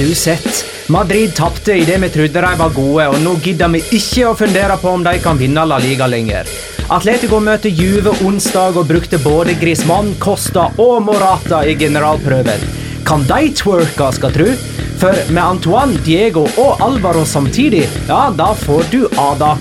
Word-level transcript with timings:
du 0.00 0.14
sett? 0.14 0.64
Madrid 0.88 1.34
tapte 1.36 1.74
idet 1.76 2.00
vi 2.02 2.08
trodde 2.08 2.40
de 2.40 2.58
var 2.58 2.72
gode, 2.74 3.06
og 3.12 3.20
nå 3.20 3.34
gidder 3.44 3.68
vi 3.74 3.82
ikke 3.98 4.30
å 4.30 4.36
fundere 4.38 4.78
på 4.80 4.94
om 4.96 5.04
de 5.04 5.12
kan 5.22 5.38
vinne 5.38 5.64
La 5.68 5.78
Liga 5.82 6.08
lenger. 6.08 6.48
Atletico 6.90 7.38
møter 7.44 7.70
Juve 7.70 8.14
onsdag 8.26 8.78
og 8.80 8.88
brukte 8.88 9.20
både 9.22 9.54
Griezmann, 9.60 10.14
Costa 10.18 10.70
og 10.80 11.02
Morata 11.06 11.62
i 11.68 11.76
generalprøven. 11.78 12.64
Kan 13.06 13.26
de 13.28 13.52
twerke, 13.54 14.08
skal 14.16 14.34
tru? 14.34 14.48
For 15.00 15.16
med 15.30 15.42
Antoine, 15.42 16.00
Diego 16.04 16.46
og 16.60 16.82
Alvaro 16.84 17.24
samtidig, 17.24 17.86
ja, 18.08 18.22
da 18.36 18.50
får 18.64 18.88
du 18.90 19.04
Ada. 19.20 19.54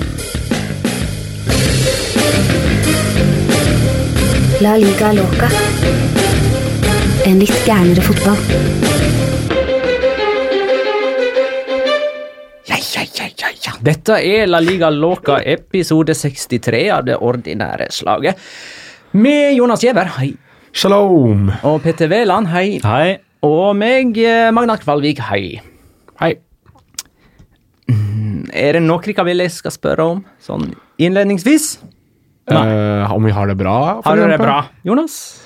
La 4.64 4.78
liga 4.80 5.12
loca. 5.16 5.52
En 7.30 7.40
litt 7.40 7.60
gærnere 7.68 8.04
fotball. 8.04 8.89
Dette 13.80 14.18
er 14.20 14.48
La 14.50 14.60
Liga 14.60 14.90
Loca 14.92 15.38
episode 15.40 16.12
63 16.12 16.82
av 16.92 17.06
det 17.08 17.16
ordinære 17.16 17.88
slaget. 17.96 18.36
Med 19.16 19.54
Jonas 19.56 19.84
Giæver, 19.86 20.10
hei. 20.18 20.34
Shalom. 20.76 21.48
Og 21.64 21.80
Petter 21.86 22.12
Wæland, 22.12 22.50
hei. 22.52 22.82
Hei. 22.84 23.18
Og 23.48 23.72
meg, 23.80 24.18
eh, 24.20 24.52
Magnar 24.52 24.84
Kvalvik, 24.84 25.20
hei. 25.30 25.62
Hei. 26.20 26.34
Er 28.52 28.74
det 28.74 28.82
noe 28.84 29.00
dere 29.00 29.24
vil 29.26 29.38
jeg 29.46 29.52
skal 29.52 29.72
spørre 29.72 30.04
om, 30.12 30.26
sånn 30.44 30.74
innledningsvis? 31.00 31.80
Eh, 32.52 33.12
om 33.14 33.24
vi 33.24 33.32
har 33.32 33.48
det 33.48 33.58
bra? 33.58 34.02
for 34.02 34.10
Har 34.10 34.18
dere 34.18 34.36
det 34.36 34.40
bra? 34.40 34.66
Jonas? 34.84 35.39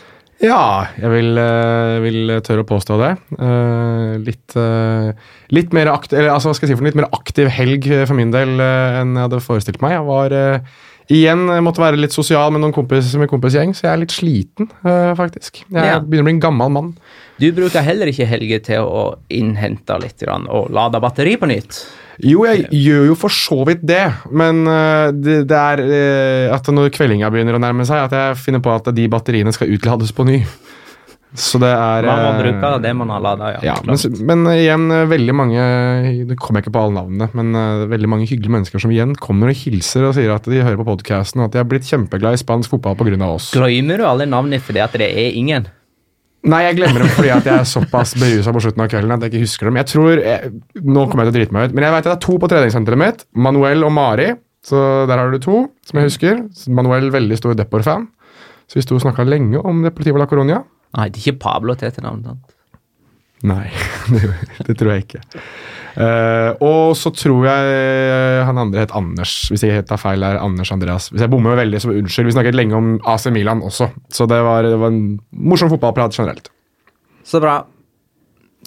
Ja, 0.43 0.89
jeg 0.99 1.07
vil, 1.07 1.37
eh, 1.39 1.97
vil 2.03 2.31
tørre 2.43 2.65
å 2.65 2.67
påstå 2.67 2.97
det. 2.99 3.11
Eh, 3.39 4.15
litt, 4.25 4.55
eh, 4.59 5.13
litt, 5.55 5.71
mer 5.71 5.87
aktiv, 5.93 6.19
eller, 6.19 6.33
altså, 6.35 6.53
skal 6.53 6.67
si 6.67 6.75
for 6.75 6.83
litt 6.83 6.99
mer 6.99 7.07
aktiv 7.15 7.47
helg 7.47 7.87
for 8.05 8.13
min 8.17 8.33
del 8.33 8.59
enn 8.59 9.15
jeg 9.15 9.23
hadde 9.23 9.39
forestilt 9.45 9.79
meg. 9.81 9.95
Jeg 9.95 10.05
var 10.09 10.35
igjen 11.13 11.47
jeg 11.47 11.63
måtte 11.63 11.83
være 11.83 11.99
litt 11.99 12.11
sosial 12.15 12.51
med 12.51 12.61
noen 12.63 12.75
kompis, 12.75 13.13
med 13.19 13.31
kompisgjeng, 13.31 13.71
så 13.75 13.87
jeg 13.87 13.93
er 13.93 14.03
litt 14.03 14.15
sliten, 14.15 14.69
faktisk. 15.15 15.63
Jeg 15.71 15.83
Ja. 15.83 15.99
begynner 15.99 16.23
å 16.23 16.27
bli 16.27 16.35
en 16.35 16.39
gammel 16.41 16.71
mann. 16.71 16.97
Du 17.39 17.51
bruker 17.51 17.81
heller 17.81 18.07
ikke 18.07 18.27
helger 18.27 18.63
til 18.63 18.83
å 18.83 19.15
innhente 19.29 19.99
litt 20.01 20.19
grann, 20.19 20.47
og 20.49 20.71
lade 20.71 20.99
batteri 20.99 21.37
på 21.37 21.47
nytt. 21.47 21.85
Jo, 22.23 22.43
jeg 22.47 22.67
gjør 22.71 23.09
jo 23.11 23.15
for 23.19 23.33
så 23.33 23.63
vidt 23.67 23.83
det, 23.87 24.03
men 24.31 24.63
eh, 24.69 25.09
det, 25.15 25.41
det 25.49 25.59
er 25.59 25.81
eh, 25.83 26.53
at 26.53 26.69
når 26.71 26.93
kveldinga 26.95 27.31
begynner 27.33 27.57
å 27.57 27.63
nærme 27.63 27.85
seg, 27.87 28.05
at 28.05 28.15
jeg 28.15 28.39
finner 28.39 28.63
på 28.63 28.71
at 28.73 28.87
de 28.95 29.09
batteriene 29.11 29.53
skal 29.55 29.71
utlades 29.73 30.13
på 30.15 30.25
ny. 30.27 30.39
Så 31.33 31.57
det 31.57 31.71
er 31.73 32.05
Man 32.05 32.19
må 32.21 32.29
eh, 32.29 32.39
bruke 32.43 32.71
det 32.83 32.91
man 32.93 33.09
har 33.09 33.21
lada, 33.25 33.47
ja. 33.55 33.61
Ja, 33.71 33.75
men, 33.87 33.97
men 34.29 34.51
igjen, 34.51 34.83
veldig 35.09 35.33
mange 35.33 35.63
Det 36.29 36.35
kommer 36.37 36.61
jeg 36.61 36.67
ikke 36.67 36.75
på 36.75 36.83
alle 36.83 36.99
navnene, 36.99 37.27
men 37.33 37.89
veldig 37.89 38.11
mange 38.11 38.27
hyggelige 38.29 38.53
mennesker 38.53 38.83
som 38.83 38.93
igjen 38.93 39.15
kommer 39.17 39.49
og 39.49 39.57
hilser 39.57 40.05
og 40.11 40.13
sier 40.19 40.35
at 40.35 40.45
de 40.45 40.61
hører 40.61 40.77
på 40.79 40.85
podkasten, 40.91 41.41
og 41.41 41.49
at 41.49 41.55
de 41.55 41.63
har 41.63 41.69
blitt 41.71 41.89
kjempeglad 41.89 42.37
i 42.37 42.43
spansk 42.43 42.75
fotball 42.75 42.99
pga. 43.01 43.17
oss. 43.33 43.49
Glemmer 43.57 43.99
du 43.99 44.05
alle 44.07 44.29
navnene 44.29 44.61
fordi 44.61 44.85
at 44.85 44.93
det 45.01 45.09
er 45.09 45.33
ingen? 45.33 45.65
Nei, 46.43 46.59
jeg 46.65 46.75
glemmer 46.75 47.05
dem 47.05 47.11
fordi 47.13 47.29
at 47.31 47.45
jeg 47.47 47.55
er 47.55 47.67
såpass 47.69 48.15
berusa 48.19 48.51
på 48.51 48.61
slutten 48.65 48.83
av 48.83 48.89
kvelden 48.91 49.13
at 49.15 49.21
jeg 49.23 49.31
ikke 49.31 49.43
husker 49.45 49.69
dem. 49.69 49.77
Jeg 49.79 49.89
tror, 49.93 50.11
jeg, 50.19 50.49
Nå 50.83 51.05
kommer 51.07 51.23
jeg 51.23 51.29
til 51.29 51.33
å 51.33 51.37
drite 51.37 51.55
meg 51.55 51.69
ut, 51.69 51.77
men 51.77 51.85
jeg 51.87 51.95
vet 51.95 52.01
at 52.03 52.09
det 52.09 52.15
er 52.17 52.25
to 52.25 52.35
på 52.41 52.49
treningssenteret 52.51 52.99
mitt. 52.99 53.23
Manuel 53.47 53.87
og 53.87 53.93
Mari. 53.95 54.33
Så 54.63 54.79
der 55.09 55.19
har 55.19 55.31
du 55.31 55.39
to, 55.43 55.57
som 55.87 55.99
jeg 55.99 56.07
husker. 56.07 56.43
Manuel 56.71 57.09
veldig 57.11 57.39
stor 57.39 57.55
Depor-fan. 57.59 58.07
Så 58.67 58.79
vi 58.79 58.83
sto 58.85 58.95
og 58.95 59.03
snakka 59.03 59.25
lenge 59.27 59.59
om 59.59 59.81
Deportivo 59.83 60.19
la 60.19 60.27
Coronia. 60.31 60.61
Nei, 60.95 61.07
det 61.11 61.19
er 61.19 61.25
ikke 61.33 61.41
Pablo 61.47 61.75
til 61.79 61.89
etternavnet 61.89 62.29
navn. 62.29 62.43
Nei, 63.43 63.67
det, 64.13 64.31
det 64.67 64.75
tror 64.79 64.93
jeg 64.93 65.05
ikke. 65.05 65.21
Uh, 65.93 66.55
og 66.63 66.95
så 66.97 67.11
tror 67.13 67.45
jeg 67.45 68.45
han 68.47 68.61
andre 68.61 68.85
het 68.85 68.95
Anders. 68.97 69.35
Hvis 69.51 69.65
jeg 69.67 69.85
tar 69.89 69.99
feil, 70.01 70.23
er 70.25 70.39
Anders 70.41 70.71
Andreas. 70.73 71.11
Hvis 71.13 71.21
jeg 71.21 71.31
bommer 71.33 71.59
veldig, 71.59 71.81
så 71.83 71.91
unnskyld. 71.93 72.31
Vi 72.31 72.35
snakket 72.37 72.57
lenge 72.57 72.79
om 72.79 72.95
AC 73.09 73.27
Milan 73.35 73.61
også, 73.65 73.91
så 74.09 74.27
det 74.29 74.39
var, 74.47 74.65
det 74.65 74.79
var 74.79 74.93
en 74.93 75.19
morsom 75.31 75.71
fotballprat 75.73 76.15
generelt. 76.17 76.49
Så 77.27 77.39
bra. 77.43 77.61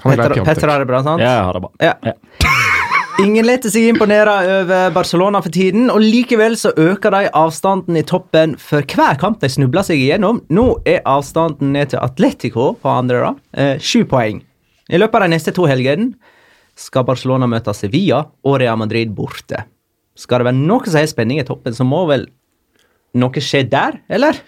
Er 0.05 0.21
Petter, 0.21 0.45
Petter 0.45 0.71
har 0.71 0.85
det 0.85 0.89
bra, 0.89 1.03
sant? 1.05 1.25
Ja, 1.25 1.39
jeg 1.39 1.45
har 1.49 1.57
det 1.57 1.65
bra. 1.65 1.73
Ja. 1.83 1.95
Ja. 2.05 2.17
Ingen 3.25 3.47
leter 3.49 3.73
seg 3.73 3.87
imponere 3.89 4.33
over 4.59 4.91
Barcelona 4.93 5.41
for 5.41 5.53
tiden, 5.55 5.87
og 5.89 6.03
likevel 6.05 6.53
så 6.61 6.75
øker 6.77 7.15
de 7.15 7.31
avstanden 7.33 7.97
i 7.97 8.05
toppen 8.05 8.59
for 8.61 8.85
hver 8.85 9.17
kamp 9.21 9.41
de 9.41 9.49
snubler 9.49 9.87
seg 9.89 10.03
igjennom. 10.03 10.43
Nå 10.53 10.67
er 10.85 11.01
avstanden 11.09 11.73
ned 11.73 11.95
til 11.95 12.03
Atletico 12.05 12.75
på 12.83 12.93
andre, 12.93 13.23
da. 13.25 13.33
Eh, 13.57 13.81
Sju 13.81 14.05
poeng. 14.11 14.43
I 14.87 15.01
løpet 15.01 15.19
av 15.19 15.27
de 15.27 15.35
neste 15.35 15.55
to 15.55 15.67
helgene 15.67 16.15
skal 16.79 17.07
Barcelona 17.09 17.49
møte 17.51 17.73
Sevilla 17.75 18.23
og 18.47 18.61
Real 18.63 18.79
Madrid 18.79 19.11
borte. 19.17 19.65
Skal 20.17 20.41
det 20.41 20.51
være 20.51 20.61
noe 20.61 20.87
som 20.87 21.01
har 21.01 21.11
spenning 21.11 21.41
i 21.41 21.47
toppen, 21.47 21.75
så 21.77 21.85
må 21.85 22.05
vel 22.09 22.29
noe 23.17 23.43
skje 23.43 23.65
der, 23.71 23.99
eller? 24.13 24.39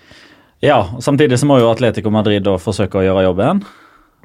Ja, 0.65 0.81
Samtidig 1.01 1.39
så 1.41 1.49
må 1.49 1.59
jo 1.61 1.71
Atletico 1.71 2.11
Madrid 2.13 2.45
da 2.47 2.57
forsøke 2.61 3.01
å 3.01 3.05
gjøre 3.07 3.27
jobben. 3.29 3.63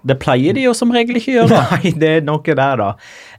Det 0.03 0.17
pleier 0.19 0.55
de 0.57 0.65
jo 0.65 0.73
som 0.75 0.91
regel 0.91 1.19
ikke 1.19 1.31
å 1.31 1.35
gjøre. 1.37 1.59
Nei, 1.71 1.93
det 1.99 2.09
er 2.19 2.25
noe 2.27 2.43
der, 2.43 2.81
da. 2.81 2.89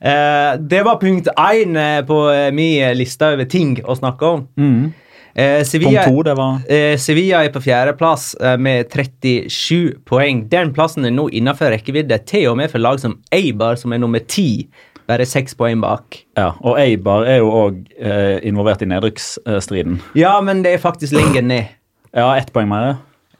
Eh, 0.00 0.50
det 0.72 0.82
var 0.86 1.00
punkt 1.02 1.28
én 1.34 1.76
eh, 1.76 2.00
på 2.08 2.20
eh, 2.32 2.50
min 2.56 2.96
liste 2.96 3.34
over 3.34 3.48
ting 3.50 3.76
å 3.84 3.96
snakke 3.98 4.30
om. 4.36 4.46
Mm. 4.56 4.94
Eh, 5.34 5.64
Sevilla, 5.66 6.04
Punkt 6.04 6.14
to, 6.14 6.22
det 6.28 6.34
var 6.38 6.58
eh, 6.70 6.92
Sevilla 7.02 7.40
er 7.42 7.50
på 7.50 7.58
fjerdeplass 7.64 8.36
eh, 8.38 8.54
med 8.60 8.86
37 8.92 10.04
poeng. 10.06 10.44
Den 10.50 10.70
plassen 10.76 11.06
er 11.08 11.14
nå 11.14 11.26
innenfor 11.34 11.72
rekkevidde, 11.74 12.20
til 12.30 12.52
og 12.52 12.60
med 12.60 12.70
for 12.70 12.82
lag 12.82 13.00
som 13.02 13.16
Eibar, 13.34 13.74
som 13.80 13.92
er 13.92 14.02
nummer 14.02 14.22
ti. 14.22 14.68
Bare 15.10 15.26
seks 15.28 15.56
poeng 15.58 15.82
bak. 15.82 16.20
Ja, 16.38 16.52
og 16.62 16.78
Eibar 16.80 17.26
er 17.28 17.40
jo 17.42 17.50
òg 17.50 17.80
eh, 17.98 18.38
involvert 18.46 18.84
i 18.86 18.88
nedrykksstriden. 18.88 19.98
Ja, 20.16 20.36
men 20.40 20.62
det 20.64 20.76
er 20.76 20.84
faktisk 20.84 21.16
lenger 21.18 21.42
ned. 21.42 21.72
Ja, 22.14 22.28
ett 22.38 22.52
poeng 22.54 22.68
mer. 22.70 22.92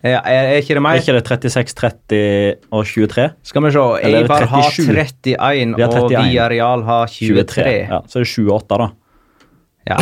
Ja, 0.03 0.19
er, 0.27 0.49
er 0.51 0.57
ikke 0.59 0.75
det 0.75 0.81
Er 0.83 0.97
ikke 0.99 1.13
det 1.15 1.53
36, 1.55 1.77
30 1.79 2.57
og 2.75 2.89
23? 2.91 3.27
Skal 3.47 3.63
vi 3.63 3.71
se. 3.71 3.85
Eibar 4.09 4.47
har 4.51 4.67
31, 4.67 5.37
har 5.39 5.61
31, 5.61 5.77
og 5.79 5.95
31. 5.95 6.17
Villarreal 6.17 6.83
har 6.89 7.07
23. 7.07 7.69
Ja, 7.87 8.01
Så 8.11 8.19
er 8.19 8.27
det 8.27 8.33
28, 8.35 8.81
da. 8.83 8.89
Ja. 9.93 10.01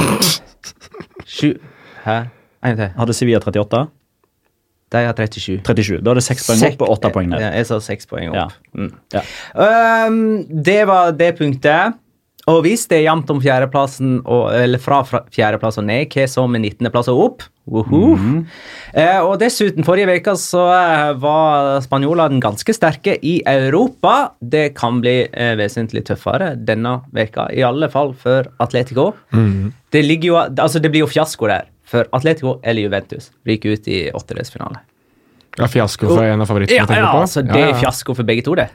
Sju 1.36 1.52
Hæ? 2.04 2.18
En 2.62 2.78
til. 2.78 2.92
Hadde 2.98 3.14
Sevilla 3.16 3.40
38? 3.42 3.82
De 4.92 5.00
har 5.06 5.16
37. 5.16 5.62
37. 5.64 6.02
Da 6.04 6.12
er 6.12 6.20
det 6.20 6.24
seks 6.26 6.46
poeng 6.46 6.60
Sek- 6.60 6.74
opp 6.76 6.84
og 6.86 6.96
åtte 6.98 7.10
poeng 7.14 7.30
ned. 7.32 7.40
Ja, 7.40 7.50
jeg 7.56 7.66
sa 7.70 7.78
seks 7.80 8.06
poeng 8.10 8.34
opp. 8.34 8.36
Ja. 8.36 8.48
Mm. 8.76 8.92
Ja. 9.14 9.22
Um, 10.06 10.18
det 10.62 10.82
var 10.90 11.14
det 11.16 11.32
punktet. 11.38 11.98
Og 12.50 12.64
hvis 12.64 12.88
det 12.90 12.98
er 12.98 13.04
jevnt 13.06 13.28
om 13.30 13.38
fjerdeplassen, 13.42 14.16
eller 14.26 14.80
fra 14.82 15.02
fjerdeplass 15.06 15.78
og 15.78 15.84
ned, 15.86 16.10
hva 16.10 16.24
så 16.26 16.42
med 16.50 16.64
19.-plass 16.66 17.10
og 17.12 17.20
opp? 17.26 17.44
Woho. 17.70 18.16
Mhm. 18.16 18.38
eh, 18.98 19.20
og 19.22 19.36
dessuten, 19.38 19.84
forrige 19.86 20.16
uke 20.19 20.32
så 20.42 20.64
eh, 20.74 21.12
var 21.22 21.76
spanjolene 21.84 22.40
ganske 22.42 22.74
sterke 22.74 23.14
i 23.22 23.36
Europa. 23.46 24.32
Det 24.42 24.72
kan 24.74 24.98
bli 25.04 25.20
eh, 25.30 25.52
vesentlig 25.60 26.02
tøffere 26.08 26.56
denne 26.58 26.96
veka, 27.14 27.46
i 27.54 27.62
alle 27.62 27.86
fall 27.92 28.10
for 28.19 28.50
Atletico. 28.58 29.12
Det, 29.30 30.02
jo, 30.26 30.34
altså 30.42 30.82
det 30.82 30.90
blir 30.90 31.04
jo 31.04 31.12
fiasko 31.12 31.46
der, 31.46 31.70
for 31.92 32.08
Atletico 32.16 32.56
eller 32.62 32.86
Juventus 32.86 33.30
ryker 33.48 33.76
ut 33.76 33.88
i 33.92 33.98
åttedelsfinale. 34.16 34.80
Ja, 35.58 35.69
fiasko 35.69 36.08
for 36.08 36.25
en 36.25 36.41
av 36.41 36.48
favorittene 36.48 36.80
Ja, 36.80 37.03
ja, 37.03 37.10
altså 37.12 37.42
det 37.44 37.60
er 37.60 37.75
fiasko 37.76 38.16
for 38.16 38.28
begge 38.28 38.44
to, 38.47 38.56
det. 38.56 38.70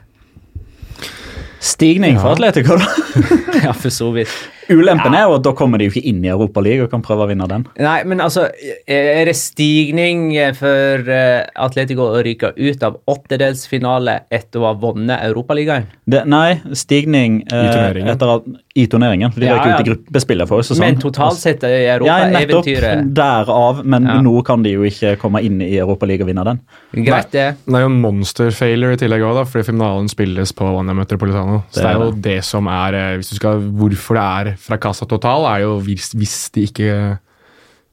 Stigning 1.58 2.20
for 2.20 2.36
Atletico, 2.36 2.78
da. 2.78 2.86
Ja, 3.64 3.72
for 3.74 3.90
så 3.90 4.12
vidt. 4.14 4.30
Ulempen 4.70 5.14
er 5.16 5.24
jo 5.26 5.38
at 5.38 5.42
da 5.46 5.52
kommer 5.56 5.80
de 5.80 5.88
jo 5.88 5.92
ikke 5.94 6.06
inn 6.06 6.20
i 6.22 6.30
Europaligaen 6.30 6.84
og 6.86 6.92
kan 6.92 7.02
prøve 7.02 7.24
å 7.24 7.28
vinne 7.30 7.48
den. 7.50 7.64
Nei, 7.80 7.96
men 8.06 8.20
altså, 8.22 8.44
er 8.86 9.24
det 9.26 9.34
stigning 9.34 10.28
for 10.58 11.10
eh, 11.10 11.40
Atletico 11.58 12.06
å 12.12 12.22
ryke 12.22 12.52
ut 12.54 12.84
av 12.86 13.00
åttedelsfinale 13.10 14.20
etter 14.30 14.62
å 14.62 14.68
ha 14.68 14.74
vunnet 14.78 15.24
Europaligaen? 15.26 15.88
Det, 16.06 16.22
nei, 16.30 16.60
stigning 16.78 17.40
eh, 17.48 18.04
Etter 18.12 18.34
at, 18.36 18.46
I 18.78 18.84
turneringen. 18.86 19.32
De 19.34 19.46
Ja, 19.48 19.56
røk 19.58 19.66
ut 19.74 19.80
i 19.82 19.86
gruppespillet 19.90 20.48
for 20.48 20.62
sesong. 20.62 20.84
Men 20.84 20.98
totalt 21.02 21.34
sett 21.40 21.64
i 21.66 21.70
ja, 21.86 21.96
Europa, 21.96 22.28
nettopp. 22.30 22.66
eventyret 22.68 23.08
Derav. 23.16 23.80
Men 23.84 24.06
Ja. 24.06 24.18
nå 24.22 24.34
kan 24.46 24.62
de 24.62 24.70
jo 24.76 24.82
ikke 24.86 25.16
komme 25.18 25.42
inn 25.42 25.60
i 25.64 25.72
Europaligaen 25.80 26.22
og 26.22 26.30
vinne 26.30 26.44
den. 26.44 26.60
Greit, 27.04 27.30
det. 27.32 27.46
Det 27.66 27.74
er 27.74 27.80
jo 27.84 27.90
en 27.90 28.00
monster 28.00 28.50
failure 28.54 28.92
i 28.94 29.00
tillegg 29.00 29.22
òg, 29.26 29.40
fordi 29.50 29.64
finalen 29.72 30.08
spilles 30.08 30.52
på 30.52 30.68
Wanda 30.74 30.94
Metropolitano. 30.94 31.64
Så 31.72 31.80
Det 31.80 31.82
det 31.82 31.90
er 31.90 31.98
jo 32.04 32.10
det 32.28 32.38
som 32.44 32.66
er 32.68 32.94
eh, 32.94 33.16
hvis 33.18 33.30
du 33.30 33.36
skal, 33.36 33.58
Hvorfor 33.58 34.14
det 34.14 34.52
er 34.52 34.56
fra 34.56 34.76
Casa 34.78 35.04
Total, 35.06 35.44
er 35.56 35.64
jo 35.66 35.80
hvis, 35.80 36.12
hvis 36.14 36.50
de 36.54 36.66
ikke 36.68 37.18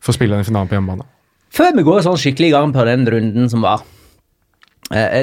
får 0.05 0.13
spille 0.13 0.35
den 0.37 0.45
finalen 0.45 0.67
på 0.69 0.75
hjemmebane. 0.77 1.03
Før 1.55 1.73
vi 1.75 1.83
går 1.87 2.01
sånn 2.03 2.17
skikkelig 2.19 2.47
i 2.49 2.51
gang 2.51 2.73
på 2.75 2.83
den 2.85 3.05
runden 3.07 3.49
som 3.49 3.61
var, 3.63 3.81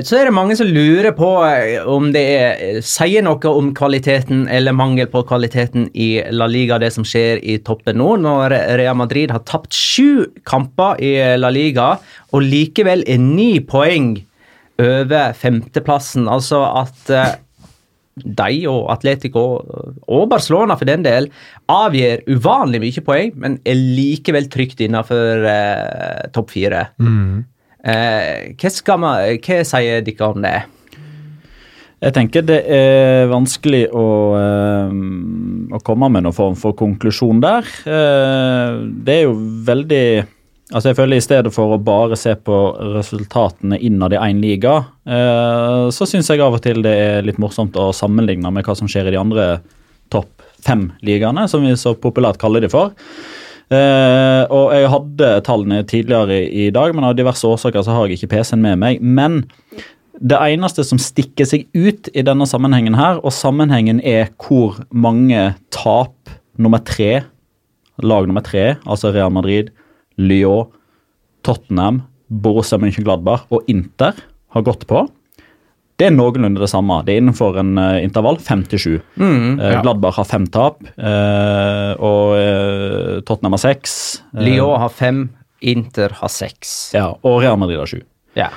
så 0.02 0.16
er 0.18 0.26
det 0.26 0.34
mange 0.34 0.56
som 0.58 0.66
lurer 0.66 1.12
på 1.14 1.28
eh, 1.46 1.84
om 1.86 2.08
det 2.14 2.22
er, 2.34 2.80
sier 2.82 3.22
noe 3.22 3.52
om 3.52 3.70
kvaliteten 3.78 4.48
eller 4.50 4.74
mangel 4.74 5.06
på 5.12 5.22
kvaliteten 5.28 5.86
i 5.94 6.16
La 6.34 6.48
Liga, 6.50 6.80
det 6.82 6.90
som 6.96 7.06
skjer 7.06 7.38
i 7.38 7.60
toppen 7.62 8.00
nå, 8.02 8.16
når 8.24 8.56
Real 8.80 8.98
Madrid 8.98 9.30
har 9.30 9.44
tapt 9.46 9.70
sju 9.76 10.26
kamper 10.48 10.98
i 10.98 11.14
La 11.38 11.52
Liga 11.54 11.94
og 12.32 12.42
likevel 12.42 13.06
er 13.06 13.22
ni 13.22 13.60
poeng 13.62 14.16
over 14.82 15.32
femteplassen. 15.38 16.26
Altså 16.26 16.64
at 16.66 17.14
eh, 17.14 17.38
de 18.18 18.66
og 18.68 18.90
Atletico, 18.92 19.44
og 20.10 20.26
Barcelona 20.28 20.74
for 20.76 20.90
den 20.90 21.06
del, 21.06 21.30
avgir 21.72 22.26
uvanlig 22.28 22.82
mye 22.82 23.04
poeng, 23.06 23.32
men 23.38 23.60
er 23.64 23.78
likevel 23.78 24.50
trygt 24.52 24.82
innenfor 24.84 25.46
eh, 25.48 26.28
topp 26.34 26.50
fire. 26.52 26.88
Eh, 27.82 28.52
hva, 28.54 28.70
skal 28.70 29.00
man, 29.02 29.40
hva 29.42 29.58
sier 29.66 30.04
dere 30.06 30.28
om 30.28 30.44
det? 30.44 30.58
Jeg 32.02 32.14
tenker 32.16 32.44
det 32.46 32.60
er 32.74 33.28
vanskelig 33.30 33.84
å, 33.94 34.06
eh, 34.38 34.94
å 35.74 35.80
komme 35.86 36.10
med 36.10 36.26
noen 36.26 36.34
form 36.34 36.58
for 36.58 36.74
konklusjon 36.78 37.42
der. 37.42 37.66
Eh, 37.86 38.78
det 39.06 39.18
er 39.18 39.26
jo 39.28 39.34
veldig 39.66 40.06
Altså 40.72 40.88
jeg 40.88 40.96
føler 40.96 41.18
I 41.18 41.20
stedet 41.20 41.50
for 41.52 41.74
å 41.74 41.84
bare 41.84 42.16
se 42.16 42.30
på 42.32 42.58
resultatene 42.94 43.76
innad 43.84 44.14
i 44.14 44.20
én 44.24 44.38
liga, 44.40 44.78
så 45.04 46.06
syns 46.08 46.30
jeg 46.30 46.40
av 46.40 46.54
og 46.56 46.62
til 46.64 46.80
det 46.80 46.94
er 46.96 47.26
litt 47.26 47.36
morsomt 47.36 47.76
å 47.76 47.90
sammenligne 47.92 48.48
med 48.48 48.64
hva 48.64 48.72
som 48.78 48.88
skjer 48.88 49.10
i 49.10 49.12
de 49.12 49.20
andre 49.20 49.44
topp 50.08 50.46
fem-ligaene, 50.64 51.44
som 51.44 51.60
vi 51.60 51.74
så 51.76 51.92
populært 51.92 52.40
kaller 52.40 52.64
de 52.64 52.70
for. 52.72 52.94
Eh, 53.72 54.44
og 54.52 54.72
Jeg 54.74 54.90
hadde 54.92 55.28
tallene 55.46 55.82
tidligere 55.88 56.42
i, 56.42 56.66
i 56.66 56.70
dag, 56.74 56.92
men 56.94 57.06
av 57.08 57.16
diverse 57.16 57.46
årsaker 57.48 57.84
så 57.84 57.94
har 57.96 58.08
jeg 58.08 58.20
ikke 58.20 58.34
PC-en 58.34 58.64
med 58.64 58.80
meg. 58.82 59.00
Men 59.00 59.42
det 60.20 60.38
eneste 60.38 60.84
som 60.84 61.00
stikker 61.00 61.48
seg 61.48 61.64
ut 61.72 62.10
i 62.12 62.24
denne 62.26 62.46
sammenhengen 62.48 62.98
her, 62.98 63.22
og 63.24 63.32
sammenhengen 63.34 64.02
er 64.04 64.28
hvor 64.42 64.82
mange 64.92 65.52
tap 65.74 66.34
nummer 66.60 66.82
tre, 66.84 67.22
lag 68.02 68.28
nummer 68.28 68.44
tre, 68.44 68.76
altså 68.84 69.12
Real 69.14 69.32
Madrid, 69.32 69.72
Lyon, 70.20 70.68
Tottenham, 71.46 72.04
Borussia 72.28 72.78
Mönchengladbach 72.80 73.48
og 73.52 73.66
Inter 73.72 74.18
har 74.52 74.64
gått 74.66 74.86
på. 74.90 75.06
Det 76.02 76.08
er 76.08 76.14
noenlunde 76.16 76.58
det 76.58 76.66
samme. 76.72 76.96
Det 77.06 77.14
er 77.14 77.20
innenfor 77.22 77.60
en 77.62 77.76
uh, 77.78 78.00
intervall 78.02 78.40
5-7. 78.42 78.96
Mm. 79.14 79.60
Eh, 79.60 79.68
ja. 79.70 79.82
Gladbach 79.84 80.18
har 80.18 80.26
fem 80.26 80.48
tap, 80.50 80.80
eh, 80.98 81.92
og 82.02 83.22
Tottenham 83.28 83.54
har 83.54 83.62
seks. 83.62 83.94
Lyon 84.34 84.82
har 84.82 84.90
fem, 84.90 85.28
Inter 85.62 86.10
har 86.18 86.32
seks. 86.32 86.90
ja, 86.96 87.12
og 87.22 87.36
Real 87.44 87.60
Madrid 87.60 87.78
har 87.78 87.86
sju. 87.86 88.00
Ja. 88.34 88.48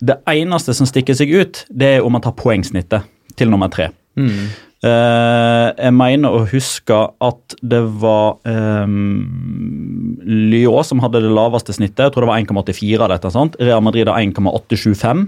Det 0.00 0.16
eneste 0.28 0.74
som 0.76 0.88
stikker 0.88 1.16
seg 1.16 1.32
ut, 1.32 1.62
det 1.72 1.94
er 1.94 2.04
om 2.04 2.12
man 2.12 2.24
tar 2.24 2.36
poengsnittet 2.36 3.08
til 3.40 3.48
nummer 3.48 3.72
tre. 3.72 3.88
Mm. 4.20 4.50
Uh, 4.80 5.76
jeg 5.76 5.92
mener 5.92 6.32
å 6.32 6.46
huske 6.48 6.96
at 7.20 7.56
det 7.60 7.82
var 8.00 8.38
um, 8.48 10.20
Lyon 10.24 10.86
som 10.88 11.02
hadde 11.04 11.20
det 11.24 11.32
laveste 11.36 11.74
snittet. 11.76 12.06
Jeg 12.06 12.14
tror 12.14 12.24
det 12.24 12.30
var 12.32 12.40
1,84. 12.44 13.04
eller 13.04 13.32
sånt. 13.32 13.58
Real 13.60 13.84
Madrid 13.84 14.08
har 14.08 14.20
1,875. 14.20 15.26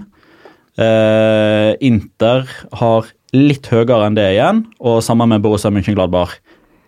Eh, 0.81 1.73
Inter 1.85 2.47
har 2.79 3.11
litt 3.33 3.69
høyere 3.69 4.07
enn 4.07 4.17
det 4.17 4.29
igjen, 4.35 4.65
og 4.81 5.01
sammen 5.05 5.29
med 5.29 5.43
Borussia 5.43 5.71
Mönchengladbach. 5.73 6.37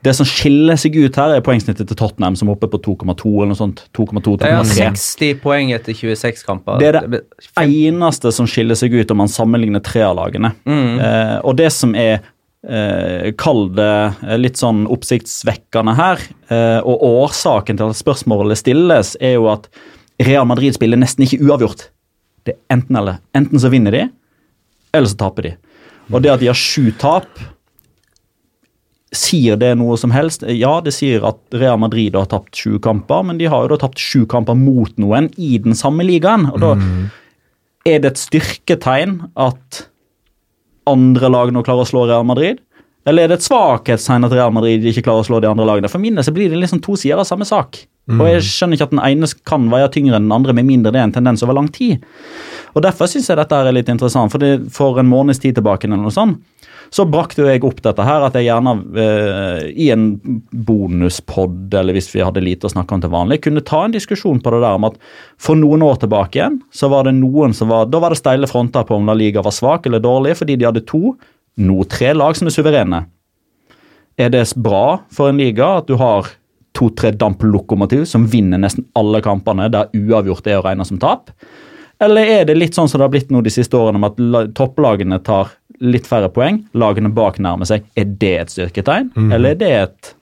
Det 0.06 0.14
som 0.14 0.28
skiller 0.30 0.78
seg 0.78 0.94
ut 1.00 1.18
her, 1.18 1.34
er 1.34 1.42
poengsnittet 1.46 1.90
til 1.90 1.98
Tottenham, 1.98 2.36
som 2.38 2.50
er 2.50 2.58
oppe 2.58 2.70
på 2.70 2.78
2,2 2.86 3.32
eller 3.32 3.56
noe 3.56 3.58
sånt. 3.58 3.88
2,2, 3.98 4.36
2,3. 4.38 4.44
Det 4.46 4.52
er 4.54 4.94
60 4.94 5.40
poeng 5.42 5.72
etter 5.74 5.98
26 5.98 6.46
kamper. 6.46 6.78
Det 6.82 6.92
er 6.92 7.00
det 7.10 7.24
eneste 7.64 8.30
som 8.36 8.46
skiller 8.50 8.78
seg 8.78 8.94
ut 8.94 9.14
om 9.14 9.24
man 9.24 9.32
sammenligner 9.32 9.82
tre 9.86 10.04
av 10.06 10.14
lagene. 10.20 10.54
Mm. 10.70 11.02
Eh, 11.02 11.36
og 11.42 11.58
det 11.58 11.72
som 11.74 11.98
er 11.98 12.20
eh, 12.22 13.32
Kall 13.42 13.66
det 13.74 13.90
eh, 14.28 14.38
litt 14.38 14.62
sånn 14.62 14.86
oppsiktsvekkende 14.94 15.98
her, 15.98 16.22
eh, 16.54 16.80
og 16.86 17.02
årsaken 17.10 17.82
til 17.82 17.90
at 17.90 18.02
spørsmålet 18.02 18.62
stilles, 18.62 19.16
er 19.18 19.40
jo 19.40 19.50
at 19.56 19.70
Real 20.22 20.46
Madrid 20.48 20.78
spiller 20.78 21.02
nesten 21.02 21.26
ikke 21.26 21.42
uavgjort. 21.44 21.90
Det 22.46 22.56
er 22.56 22.78
enten 22.78 23.00
eller. 23.00 23.20
Enten 23.38 23.62
så 23.62 23.72
vinner 23.74 23.96
de, 23.96 24.06
eller 24.96 25.12
så 25.12 25.20
taper 25.20 25.50
de. 25.50 25.52
Og 26.14 26.22
det 26.22 26.34
at 26.36 26.44
de 26.44 26.52
har 26.52 26.58
sju 26.58 26.92
tap 27.02 27.30
Sier 29.16 29.56
det 29.56 29.70
noe 29.80 29.96
som 29.96 30.12
helst? 30.12 30.42
Ja, 30.52 30.74
det 30.84 30.92
sier 30.92 31.24
at 31.24 31.38
Real 31.56 31.78
Madrid 31.80 32.18
har 32.18 32.26
tapt 32.28 32.58
sju 32.60 32.74
kamper, 32.84 33.22
men 33.24 33.38
de 33.40 33.48
har 33.48 33.64
jo 33.64 33.70
da 33.72 33.78
tapt 33.86 34.02
sju 34.02 34.26
kamper 34.28 34.58
mot 34.60 34.92
noen 35.00 35.30
i 35.40 35.54
den 35.62 35.78
samme 35.78 36.04
ligaen. 36.04 36.50
og 36.52 36.60
da 36.60 36.74
er 37.86 38.02
det 38.04 38.10
et 38.12 38.20
styrketegn 38.20 39.20
at 39.40 39.86
andre 40.90 41.30
lag 41.32 41.54
nå 41.54 41.64
klarer 41.64 41.86
å 41.86 41.90
slå 41.90 42.04
Real 42.10 42.26
Madrid? 42.28 42.60
Eller 43.06 43.26
er 43.26 43.32
det 43.32 43.40
et 43.40 43.46
svakhetstegn 43.46 44.26
at 44.26 44.34
Real 44.34 44.54
Madrid 44.54 44.86
ikke 44.90 45.04
klarer 45.06 45.22
å 45.22 45.28
slå 45.28 45.42
de 45.44 45.50
andre 45.50 45.68
lagene? 45.68 45.92
For 45.92 46.02
min 46.02 46.18
del 46.18 46.26
så 46.26 46.34
blir 46.34 46.50
det 46.50 46.58
liksom 46.62 46.82
to 46.86 46.98
sider 46.98 47.22
av 47.22 47.28
samme 47.30 47.46
sak. 47.46 47.84
Og 48.06 48.28
jeg 48.30 48.44
skjønner 48.46 48.78
ikke 48.78 48.86
at 48.86 48.94
den 48.94 49.02
ene 49.02 49.30
kan 49.50 49.66
veie 49.72 49.88
tyngre 49.90 50.20
enn 50.20 50.28
den 50.28 50.36
andre, 50.36 50.54
med 50.54 50.68
mindre 50.68 50.92
det 50.94 51.02
er 51.02 51.08
en 51.08 51.16
tendens 51.16 51.42
over 51.46 51.58
lang 51.58 51.72
tid. 51.74 52.04
Og 52.78 52.84
Derfor 52.86 53.10
syns 53.10 53.32
jeg 53.32 53.40
dette 53.40 53.58
er 53.58 53.74
litt 53.74 53.90
interessant. 53.90 54.34
For, 54.34 54.42
det, 54.42 54.70
for 54.74 55.00
en 55.02 55.10
måneds 55.10 55.42
tid 55.42 55.58
tilbake 55.58 55.88
eller 55.88 56.04
noe 56.04 56.14
sånt, 56.14 56.42
så 56.94 57.06
brakte 57.10 57.42
jo 57.42 57.48
jeg 57.50 57.64
opp 57.66 57.80
dette 57.84 58.04
her, 58.06 58.24
at 58.28 58.36
jeg 58.38 58.46
gjerne 58.46 58.76
eh, 59.02 59.62
i 59.74 59.88
en 59.94 60.06
bonuspod, 60.68 61.74
eller 61.74 61.98
hvis 61.98 62.12
vi 62.14 62.22
hadde 62.24 62.44
lite 62.46 62.70
å 62.70 62.74
snakke 62.76 62.96
om 62.96 63.02
til 63.04 63.14
vanlig, 63.14 63.42
kunne 63.44 63.64
ta 63.66 63.82
en 63.88 63.96
diskusjon 63.96 64.42
på 64.44 64.54
det 64.54 64.62
der 64.62 64.78
om 64.78 64.86
at 64.92 65.00
for 65.42 65.58
noen 65.60 65.84
år 65.86 65.98
tilbake 66.04 66.40
igjen, 66.40 66.60
så 66.70 66.92
var 66.94 67.08
det 67.08 67.16
noen 67.18 67.58
som 67.58 67.74
var 67.74 67.90
Da 67.90 68.02
var 68.04 68.14
det 68.14 68.22
steile 68.22 68.50
fronter 68.50 68.86
på 68.86 69.00
om 69.00 69.10
La 69.10 69.18
Liga 69.18 69.44
var 69.46 69.56
svak 69.56 69.90
eller 69.90 70.04
dårlig, 70.04 70.38
fordi 70.40 70.60
de 70.62 70.70
hadde 70.70 70.86
to, 70.86 71.16
nå 71.62 71.84
tre 71.92 72.14
lag 72.16 72.38
som 72.38 72.50
er 72.50 72.56
suverene. 72.56 73.04
Er 74.18 74.32
det 74.32 74.48
bra 74.56 75.02
for 75.12 75.32
en 75.32 75.40
liga 75.40 75.78
at 75.82 75.88
du 75.90 75.98
har 76.00 76.30
to-tre 76.76 77.12
damplokomotiv 77.16 78.04
som 78.10 78.28
vinner 78.28 78.60
nesten 78.60 78.88
alle 79.00 79.22
kampene, 79.24 79.70
der 79.72 79.92
uavgjort 79.96 80.48
er 80.48 80.60
å 80.60 80.66
regne 80.66 80.88
som 80.88 81.00
tap? 81.00 81.32
Eller 82.04 82.28
er 82.28 82.48
det 82.48 82.58
litt 82.58 82.76
sånn 82.76 82.90
som 82.92 83.00
det 83.00 83.08
har 83.08 83.14
blitt 83.14 83.32
nå 83.32 83.40
de 83.44 83.54
siste 83.54 83.78
årene, 83.80 84.02
om 84.02 84.08
at 84.10 84.56
topplagene 84.58 85.22
tar 85.24 85.54
litt 85.84 86.08
færre 86.08 86.28
poeng, 86.32 86.62
lagene 86.76 87.12
bak 87.16 87.40
nærmer 87.40 87.68
seg? 87.68 87.88
Er 87.96 88.08
det 88.08 88.34
et 88.42 88.56
styrketegn, 88.56 89.14
eller 89.32 89.56
er 89.56 89.60
det 89.60 89.74
et 89.80 90.16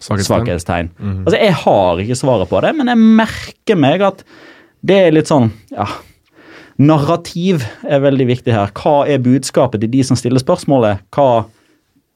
Svakhetstegn. 0.00 0.90
Mm. 0.96 1.16
Altså, 1.26 1.36
Jeg 1.36 1.54
har 1.60 1.98
ikke 2.00 2.16
svaret 2.16 2.48
på 2.48 2.60
det, 2.64 2.70
men 2.76 2.88
jeg 2.88 2.96
merker 3.20 3.76
meg 3.76 4.00
at 4.00 4.22
det 4.80 4.96
er 4.96 5.12
litt 5.12 5.28
sånn 5.28 5.50
ja, 5.74 5.84
Narrativ 6.80 7.64
er 7.84 8.00
veldig 8.00 8.26
viktig 8.30 8.54
her. 8.54 8.70
Hva 8.76 9.04
er 9.10 9.20
budskapet 9.22 9.82
til 9.82 9.90
de 9.92 10.04
som 10.06 10.16
stiller 10.16 10.40
spørsmålet? 10.40 11.02
Hva, 11.12 11.44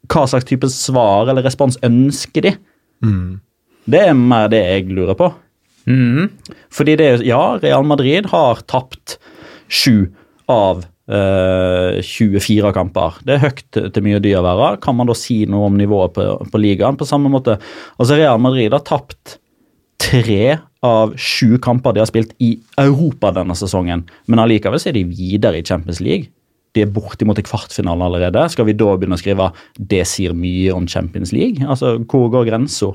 hva 0.09 0.25
slags 0.31 0.49
type 0.49 0.69
svar 0.73 1.29
eller 1.29 1.45
respons 1.45 1.77
ønsker 1.85 2.47
de? 2.49 2.55
Det 3.85 4.01
er 4.01 4.17
mer 4.17 4.49
det 4.53 4.63
jeg 4.65 4.89
lurer 4.97 5.19
på. 5.19 5.29
Mm. 5.85 6.31
Fordi 6.73 6.97
det 6.97 7.07
er 7.11 7.25
Ja, 7.29 7.59
Real 7.61 7.85
Madrid 7.85 8.31
har 8.33 8.63
tapt 8.71 9.19
sju 9.69 10.09
av 10.49 10.85
eh, 11.13 12.01
24 12.01 12.73
kamper. 12.77 13.21
Det 13.25 13.37
er 13.37 13.45
høyt 13.45 13.65
til 13.75 13.91
til 13.93 14.07
mye 14.07 14.23
dyr 14.25 14.41
å 14.41 14.47
være. 14.47 14.81
Kan 14.85 14.97
man 14.97 15.11
da 15.11 15.17
si 15.19 15.43
noe 15.45 15.69
om 15.69 15.77
nivået 15.77 16.17
på, 16.17 16.25
på 16.49 16.61
ligaen? 16.63 16.97
På 16.97 17.09
samme 17.09 17.33
måte 17.33 17.59
Altså, 17.99 18.17
Real 18.17 18.41
Madrid 18.41 18.73
har 18.73 18.85
tapt 18.87 19.39
tre 20.01 20.57
av 20.85 21.15
sju 21.17 21.57
kamper 21.65 21.95
de 21.97 22.03
har 22.03 22.11
spilt 22.11 22.35
i 22.45 22.55
Europa 22.81 23.31
denne 23.33 23.57
sesongen, 23.57 24.05
men 24.29 24.43
allikevel 24.43 24.83
er 24.85 24.97
de 24.97 25.05
videre 25.09 25.61
i 25.61 25.65
Champions 25.65 26.03
League. 26.05 26.29
De 26.75 26.83
er 26.83 26.91
bortimot 26.91 27.39
i 27.39 27.45
kvartfinalen 27.47 28.03
allerede. 28.03 28.43
Skal 28.51 28.67
vi 28.67 28.75
da 28.75 28.97
begynne 28.99 29.15
å 29.17 29.23
skrive 29.23 29.53
'det 29.79 30.05
sier 30.07 30.35
mye 30.35 30.75
om 30.75 30.87
Champions 30.87 31.33
League'? 31.33 31.63
Altså, 31.67 31.99
Hvor 32.05 32.29
går 32.31 32.51
grensa? 32.51 32.93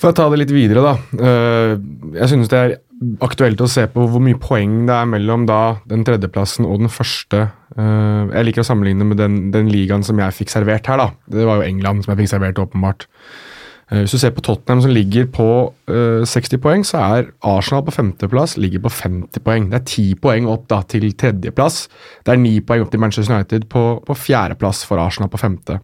For 0.00 0.10
å 0.12 0.16
ta 0.16 0.28
det 0.30 0.38
litt 0.38 0.52
videre, 0.52 0.80
da. 0.80 0.94
eh, 1.20 1.78
Jeg 2.20 2.28
synes 2.28 2.48
det 2.48 2.58
er 2.58 2.78
aktuelt 3.20 3.60
å 3.60 3.68
se 3.68 3.86
på 3.86 4.06
hvor 4.08 4.20
mye 4.20 4.38
poeng 4.40 4.86
det 4.86 4.94
er 4.94 5.06
mellom 5.06 5.46
da 5.46 5.80
den 5.88 6.04
tredjeplassen 6.04 6.66
og 6.66 6.78
den 6.80 6.88
første. 6.88 7.50
Eh, 7.76 8.28
Jeg 8.32 8.44
liker 8.46 8.62
å 8.62 8.68
sammenligne 8.70 9.04
med 9.04 9.16
den, 9.16 9.50
den 9.50 9.68
ligaen 9.68 10.04
som 10.04 10.16
jeg 10.18 10.32
fikk 10.32 10.48
servert 10.50 10.86
her, 10.86 10.96
da. 10.96 11.10
Det 11.28 11.44
var 11.44 11.60
jo 11.60 11.68
England 11.68 12.04
som 12.04 12.14
jeg 12.14 12.24
fikk 12.26 12.32
servert, 12.38 12.58
åpenbart. 12.60 13.06
Eh, 13.90 14.04
Hvis 14.04 14.14
du 14.14 14.18
ser 14.22 14.30
på 14.34 14.42
Tottenham 14.46 14.82
som 14.84 14.94
ligger 14.94 15.26
på 15.26 15.48
eh, 15.90 16.22
60 16.24 16.62
poeng, 16.62 16.84
så 16.86 17.02
er 17.02 17.30
Arsenal 17.42 17.84
på 17.86 17.94
femteplass 17.94 18.56
ligger 18.56 18.84
på 18.86 18.92
50 18.94 19.42
poeng. 19.44 19.68
Det 19.70 19.80
er 19.80 19.86
ti 19.90 20.06
poeng 20.14 20.48
opp 20.50 20.68
da 20.70 20.82
til 20.86 21.10
tredjeplass. 21.12 21.88
Det 22.24 22.34
er 22.34 22.40
ni 22.40 22.60
poeng 22.60 22.84
opp 22.84 22.92
til 22.94 23.02
Manchester 23.02 23.34
United 23.34 23.68
på, 23.72 23.84
på 24.06 24.18
fjerdeplass 24.18 24.84
for 24.86 25.02
Arsenal 25.02 25.30
på 25.32 25.40
femte. 25.42 25.80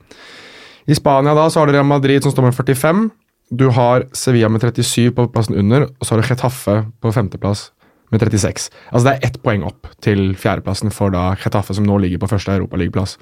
I 0.87 0.95
Spania 0.95 1.35
da 1.35 1.49
så 1.51 1.61
har 1.61 1.67
du 1.67 1.75
Real 1.75 1.89
Madrid 1.89 2.23
som 2.23 2.35
står 2.35 2.47
med 2.47 2.55
45. 2.55 3.09
Du 3.51 3.69
har 3.75 4.07
Sevilla 4.15 4.49
med 4.51 4.63
37 4.63 5.11
på 5.15 5.27
plassen 5.35 5.59
under, 5.59 5.89
og 5.91 6.07
så 6.07 6.15
har 6.15 6.23
du 6.23 6.29
Getafe 6.29 6.77
på 7.03 7.13
femteplass 7.15 7.71
med 8.15 8.23
36. 8.23 8.71
Altså 8.93 9.09
det 9.09 9.15
er 9.17 9.27
ett 9.27 9.41
poeng 9.43 9.67
opp 9.67 9.91
til 10.03 10.31
fjerdeplassen 10.39 10.95
for 10.95 11.11
da 11.15 11.33
Getafe, 11.43 11.75
som 11.75 11.87
nå 11.87 11.99
ligger 12.03 12.23
på 12.23 12.31
første 12.31 12.55
europaligaplass. 12.55 13.17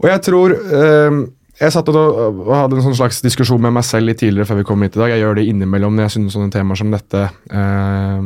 Og 0.00 0.08
jeg 0.08 0.24
tror 0.24 0.56
eh, 0.56 1.18
Jeg 1.62 1.70
satt 1.70 1.90
og, 1.92 2.46
hadde 2.50 2.78
en 2.78 2.86
sånn 2.88 2.98
slags 2.98 3.20
diskusjon 3.22 3.60
med 3.62 3.74
meg 3.76 3.84
selv 3.86 4.10
litt 4.10 4.18
tidligere 4.22 4.48
før 4.48 4.62
vi 4.62 4.66
kom 4.66 4.82
hit 4.82 4.96
i 4.98 5.02
dag. 5.04 5.12
Jeg 5.14 5.22
gjør 5.22 5.36
det 5.38 5.48
innimellom 5.50 5.94
når 5.94 6.08
jeg 6.08 6.14
synes 6.16 6.34
sånne 6.34 6.54
temaer 6.54 6.80
som 6.80 6.90
dette 6.90 7.20
eh, 7.22 8.24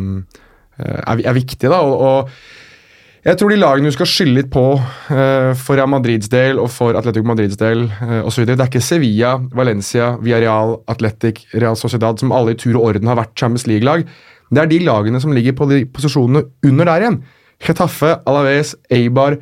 er, 0.86 1.20
er 1.20 1.36
viktige. 1.36 1.68
da, 1.68 1.82
og, 1.84 2.00
og 2.00 3.26
jeg 3.26 3.40
tror 3.40 3.50
de 3.50 3.58
lagene 3.58 3.90
du 3.90 3.94
skal 3.96 4.06
skylde 4.06 4.36
litt 4.38 4.48
på 4.54 4.62
eh, 4.78 5.50
for 5.58 5.74
Real 5.74 5.90
Madrids 5.90 6.30
del 6.30 6.60
og 6.62 6.68
for 6.70 6.94
Atletico 6.94 7.26
Madrids 7.26 7.58
del 7.58 7.88
uh, 7.90 8.20
osv. 8.28 8.44
Det 8.46 8.54
er 8.54 8.68
ikke 8.68 8.84
Sevilla, 8.84 9.32
Valencia, 9.50 10.12
Villarreal, 10.22 10.76
Atletic, 10.92 11.42
Real 11.56 11.74
Sociedad 11.80 12.22
som 12.22 12.30
alle 12.36 12.54
i 12.54 12.60
tur 12.60 12.76
og 12.76 12.92
orden 12.92 13.10
har 13.10 13.18
vært 13.18 13.34
Champions 13.34 13.66
League-lag. 13.66 14.06
Det 14.46 14.62
er 14.62 14.70
de 14.70 14.78
lagene 14.86 15.18
som 15.20 15.34
ligger 15.34 15.56
på 15.58 15.66
de 15.72 15.82
posisjonene 15.90 16.44
under 16.70 16.86
der 16.86 17.02
igjen. 17.02 17.18
Getafe, 17.66 18.12
Alaves, 18.30 18.76
Eibar, 18.94 19.40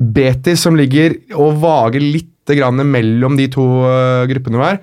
Betis, 0.00 0.66
som 0.66 0.74
ligger 0.74 1.14
og 1.38 1.60
vager 1.62 2.02
litt 2.02 2.29
grann 2.48 2.80
mellom 2.90 3.36
de 3.38 3.48
to 3.52 3.66
eh, 3.86 4.26
gruppene 4.30 4.62
her. 4.62 4.82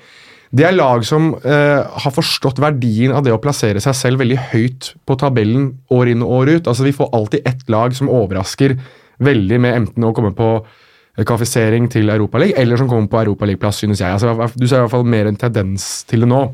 Det 0.55 0.63
er 0.63 0.75
lag 0.77 1.03
som 1.03 1.33
eh, 1.43 1.81
har 1.83 2.13
forstått 2.15 2.61
verdien 2.63 3.11
av 3.11 3.25
det 3.25 3.33
å 3.35 3.41
plassere 3.43 3.81
seg 3.83 3.95
selv 3.97 4.23
veldig 4.23 4.37
høyt 4.53 4.93
på 5.07 5.17
tabellen 5.19 5.73
år 5.91 6.13
inn 6.13 6.23
og 6.23 6.35
år 6.39 6.51
ut. 6.55 6.69
Altså 6.71 6.87
Vi 6.87 6.95
får 6.95 7.11
alltid 7.17 7.49
ett 7.49 7.65
lag 7.71 7.95
som 7.97 8.11
overrasker 8.11 8.77
veldig 9.23 9.59
med 9.59 9.75
enten 9.81 10.07
å 10.07 10.13
komme 10.15 10.31
på 10.37 10.51
eh, 10.61 11.25
kvalifisering 11.25 11.89
til 11.91 12.13
Europaligaen, 12.13 12.61
eller 12.63 12.79
som 12.79 12.87
kommer 12.87 13.11
på 13.11 13.19
Europaligaplass, 13.25 13.83
synes 13.83 14.03
jeg. 14.03 14.13
Altså, 14.13 14.49
du 14.55 14.67
ser 14.67 14.79
i 14.79 14.85
hvert 14.85 14.95
fall 14.95 15.09
mer 15.17 15.27
en 15.27 15.39
tendens 15.39 16.05
til 16.07 16.23
det 16.23 16.31
nå. 16.31 16.45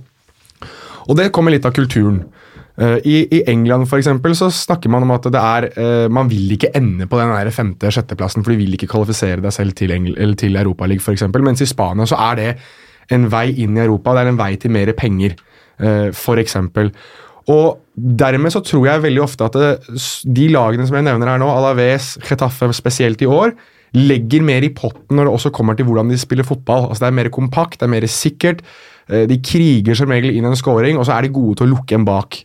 Og 1.03 1.19
det 1.19 1.31
kommer 1.35 1.53
litt 1.53 1.67
av 1.67 1.75
kulturen. 1.75 2.23
Uh, 2.73 2.97
I, 3.05 3.19
I, 3.29 3.43
England 3.51 3.85
for 3.85 4.01
eksempel, 4.01 4.33
så 4.33 4.47
snakker 4.49 4.89
man 4.89 5.05
om 5.05 5.11
at 5.13 5.27
det 5.29 5.41
er 5.41 5.67
uh, 5.77 6.07
man 6.09 6.29
vil 6.31 6.55
ikke 6.55 6.71
ende 6.73 7.05
på 7.05 7.19
den 7.19 7.51
femte-sjetteplassen, 7.53 8.41
for 8.41 8.53
de 8.53 8.57
vil 8.63 8.73
ikke 8.73 8.89
kvalifisere 8.89 9.43
deg 9.43 9.53
selv 9.53 9.75
til, 9.77 9.93
Engl 9.93 10.33
til 10.41 10.57
Europaligaen 10.57 11.03
f.eks. 11.03 11.27
Mens 11.37 11.61
i 11.61 11.69
Spania 11.69 12.07
så 12.09 12.17
er 12.31 12.39
det 12.39 12.47
en 13.13 13.27
vei 13.29 13.51
inn 13.61 13.77
i 13.77 13.83
Europa, 13.83 14.15
det 14.15 14.23
er 14.23 14.31
en 14.31 14.39
vei 14.41 14.55
til 14.57 14.73
mer 14.73 14.89
penger, 14.97 15.35
uh, 15.83 16.09
f.eks. 16.09 16.57
Og 17.53 17.67
dermed 17.93 18.55
så 18.55 18.63
tror 18.65 18.87
jeg 18.87 19.03
veldig 19.03 19.21
ofte 19.21 19.45
at 19.45 19.59
det, 19.59 20.01
de 20.25 20.49
lagene 20.49 20.87
som 20.87 20.97
jeg 20.97 21.05
nevner 21.05 21.29
her 21.29 21.41
nå, 21.43 21.51
Alaves, 21.53 22.15
Getafe 22.25 22.71
spesielt 22.73 23.21
i 23.21 23.29
år, 23.29 23.53
legger 23.93 24.41
mer 24.41 24.65
i 24.65 24.71
potten 24.73 25.19
når 25.19 25.27
det 25.27 25.35
også 25.35 25.51
kommer 25.53 25.77
til 25.77 25.85
hvordan 25.85 26.09
de 26.09 26.17
spiller 26.17 26.47
fotball. 26.47 26.87
Altså 26.87 27.05
Det 27.05 27.11
er 27.11 27.19
mer 27.21 27.29
kompakt, 27.33 27.77
det 27.79 27.85
er 27.85 27.93
mer 27.93 28.07
sikkert. 28.09 28.63
Eh, 29.09 29.25
de 29.29 29.39
kriger 29.43 29.97
som 29.97 30.11
regel 30.11 30.35
inn 30.35 30.47
en 30.47 30.59
scoring, 30.59 30.99
og 30.99 31.07
så 31.07 31.17
er 31.17 31.25
de 31.25 31.35
gode 31.35 31.59
til 31.59 31.67
å 31.67 31.73
lukke 31.75 31.97
en 31.97 32.07
bak. 32.07 32.43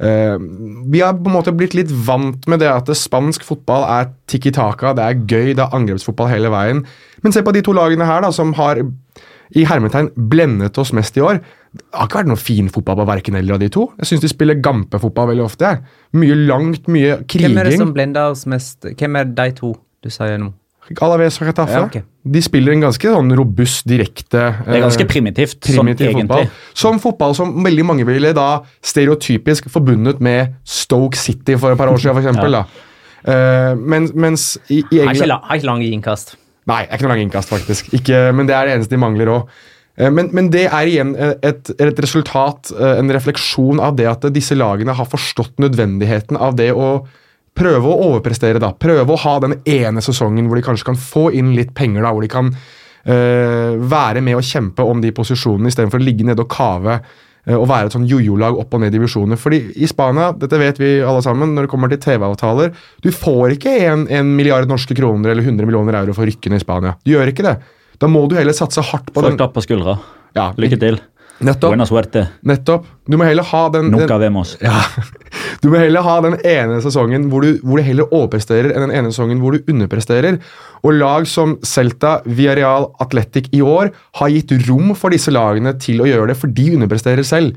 Uh, 0.00 0.40
vi 0.88 1.02
har 1.04 1.12
på 1.12 1.28
en 1.28 1.34
måte 1.34 1.52
blitt 1.52 1.74
litt 1.76 1.90
vant 2.06 2.46
med 2.48 2.62
det 2.62 2.70
at 2.72 2.88
spansk 2.96 3.42
fotball 3.44 3.82
er 3.84 4.06
tikki 4.32 4.48
taka, 4.56 4.94
det 4.96 5.04
er 5.04 5.18
gøy, 5.28 5.50
det 5.52 5.60
er 5.60 5.74
angrepsfotball 5.76 6.30
hele 6.30 6.48
veien. 6.48 6.80
Men 7.20 7.34
se 7.36 7.42
på 7.44 7.52
de 7.52 7.60
to 7.66 7.74
lagene 7.76 8.06
her 8.08 8.24
da, 8.24 8.30
som 8.32 8.54
har 8.56 8.80
i 8.80 9.66
hermetegn 9.68 10.08
blendet 10.30 10.78
oss 10.80 10.94
mest 10.96 11.18
i 11.20 11.24
år. 11.26 11.42
Det 11.70 11.84
har 11.92 12.08
ikke 12.08 12.22
vært 12.22 12.30
noe 12.30 12.40
fin 12.40 12.70
fotball 12.72 13.02
på 13.02 13.06
verken 13.10 13.36
eller 13.38 13.58
av 13.58 13.62
de 13.62 13.68
to. 13.72 13.90
Jeg 14.00 14.08
syns 14.10 14.24
de 14.24 14.30
spiller 14.32 14.62
gampefotball 14.62 15.34
veldig 15.34 15.44
ofte. 15.44 15.74
Mye 16.16 16.38
langt, 16.38 16.88
mye 16.90 17.20
kriging. 17.26 17.52
Hvem 17.52 17.62
er 17.62 17.70
det 17.70 17.78
som 17.82 17.92
blender 17.94 18.32
oss 18.32 18.46
mest? 18.50 18.88
Hvem 18.96 19.20
er 19.20 19.30
de 19.36 19.48
to 19.58 19.74
du 20.00 20.08
sier 20.08 20.40
nå? 20.40 20.54
Alaves 20.98 21.38
og 21.38 21.46
Retafe. 21.46 21.76
Ja, 21.76 21.84
okay. 21.86 22.02
De 22.34 22.42
spiller 22.42 22.74
en 22.74 22.82
ganske 22.82 23.12
sånn 23.14 23.30
robust, 23.38 23.86
direkte 23.88 24.42
Det 24.66 24.74
er 24.74 24.82
ganske 24.82 25.06
primitivt, 25.08 25.58
eh, 25.62 25.76
primitiv 25.76 26.10
sånn 26.10 26.26
fotball. 26.26 26.50
Som 26.82 27.00
fotball 27.02 27.36
som 27.38 27.54
veldig 27.64 27.86
mange 27.86 28.06
ville 28.08 28.32
da 28.36 28.48
stereotypisk 28.82 29.70
forbundet 29.70 30.20
med 30.20 30.56
Stoke 30.66 31.18
City 31.18 31.56
for 31.60 31.72
et 31.72 31.78
par 31.78 31.92
år 31.92 32.00
siden, 32.02 32.18
for 32.18 32.24
eksempel, 32.24 32.58
ja. 32.58 32.64
uh, 33.30 33.78
mens, 33.78 34.14
mens 34.14 34.46
i, 34.68 34.82
i 34.90 35.02
England 35.04 35.46
Har 35.46 35.60
ikke 35.60 35.70
lange 35.70 35.86
innkast. 35.86 36.34
Nei, 36.66 36.82
er 36.84 36.98
ikke 36.98 37.06
noe 37.06 37.14
lange 37.14 37.28
innkast, 37.28 37.54
faktisk. 37.54 37.94
Ikke, 37.96 38.26
men 38.36 38.50
det 38.50 38.58
er 38.58 38.66
det 38.66 38.74
eneste 38.78 38.94
de 38.94 39.00
mangler 39.00 39.30
òg. 39.30 39.54
Eh, 39.96 40.10
men, 40.10 40.28
men, 40.34 40.50
det 40.52 40.66
er 40.68 40.90
igjen 40.90 41.14
et, 41.16 41.72
et, 41.78 42.02
resultat, 42.02 42.74
en 42.74 43.14
refleksjon 43.14 43.80
av 43.82 43.96
det 43.98 44.10
at 44.10 44.26
disse 44.34 44.58
lagene 44.58 44.94
har 44.98 45.08
forstått 45.08 45.62
nødvendigheten 45.62 46.38
av 46.38 46.58
det 46.58 46.72
å 46.74 47.06
prøve 47.56 47.88
å 47.90 48.10
overprestere, 48.10 48.60
da. 48.62 48.72
Prøve 48.72 49.14
å 49.14 49.22
ha 49.24 49.38
den 49.42 49.58
ene 49.68 50.02
sesongen 50.04 50.48
hvor 50.48 50.60
de 50.60 50.66
kanskje 50.66 50.90
kan 50.90 51.00
få 51.00 51.28
inn 51.36 51.54
litt 51.56 51.74
penger, 51.76 52.04
da, 52.04 52.12
hvor 52.14 52.24
de 52.24 52.30
kan 52.32 52.52
uh, 52.52 53.80
være 53.90 54.22
med 54.24 54.38
og 54.38 54.46
kjempe 54.46 54.86
om 54.86 55.02
de 55.02 55.12
posisjonene 55.16 55.72
istedenfor 55.72 56.00
å 56.00 56.06
ligge 56.06 56.26
nede 56.28 56.44
og 56.44 56.50
kave 56.52 57.00
uh, 57.00 57.56
og 57.58 57.66
være 57.70 57.90
et 57.90 57.96
sånn 57.96 58.08
jojo-lag 58.08 58.58
opp 58.62 58.76
og 58.76 58.84
ned 58.84 58.94
i 58.94 58.98
divisjoner. 58.98 59.40
Fordi 59.40 59.60
i 59.82 59.90
Spania, 59.90 60.30
dette 60.38 60.60
vet 60.60 60.80
vi 60.80 60.94
alle 61.02 61.24
sammen, 61.26 61.54
når 61.56 61.66
det 61.66 61.74
kommer 61.74 61.92
til 61.92 62.02
TV-avtaler 62.04 62.72
Du 63.04 63.10
får 63.14 63.58
ikke 63.58 63.76
en, 63.90 64.06
en, 64.08 64.34
milliard 64.38 64.70
norske 64.70 64.96
kroner 64.96 65.34
eller 65.34 65.46
100 65.46 65.68
millioner 65.68 66.00
euro 66.00 66.16
for 66.16 66.28
rykkene 66.30 66.60
i 66.60 66.64
Spania. 66.64 66.96
Du 67.04 67.14
gjør 67.14 67.34
ikke 67.34 67.46
det. 67.46 67.58
Da 68.00 68.08
må 68.08 68.24
du 68.30 68.38
heller 68.38 68.56
satse 68.56 68.84
hardt 68.92 69.10
på 69.12 69.20
Folk 69.20 69.34
den. 69.34 69.40
Folk 69.40 69.58
på 69.58 69.66
skuldra. 69.66 69.98
Ja, 70.36 70.52
Lykke 70.56 70.78
til. 70.80 71.00
Nettopp. 71.40 71.72
Buena 71.72 71.86
suerte. 71.88 72.26
Nettopp. 72.44 72.86
Du 73.08 73.16
må 73.16 73.24
heller 73.24 73.46
ha 73.48 73.62
den, 73.72 73.88
Nunca 73.94 74.18
vemos. 74.20 74.54
Ja. 74.60 74.82
Du 75.62 75.70
må 75.72 75.80
heller 75.80 76.04
ha 76.04 76.16
den 76.24 76.36
ene 76.46 76.78
sesongen 76.84 77.26
hvor 77.32 77.44
du, 77.44 77.58
hvor 77.64 77.80
du 77.80 77.84
heller 77.84 78.08
overpresterer, 78.12 78.74
enn 78.74 78.86
den 78.86 78.94
ene 78.96 79.12
sesongen 79.12 79.40
hvor 79.42 79.56
du 79.56 79.72
underpresterer. 79.72 80.38
Og 80.84 80.96
lag 80.96 81.28
som 81.28 81.56
Celta, 81.66 82.18
Villarreal, 82.28 82.90
Athletic 83.00 83.50
i 83.56 83.62
år 83.64 83.92
har 84.20 84.32
gitt 84.32 84.52
rom 84.68 84.94
for 84.98 85.16
disse 85.16 85.32
lagene 85.32 85.74
til 85.80 86.02
å 86.04 86.08
gjøre 86.08 86.32
det, 86.32 86.38
for 86.40 86.52
de 86.52 86.66
underpresterer 86.76 87.26
selv. 87.26 87.56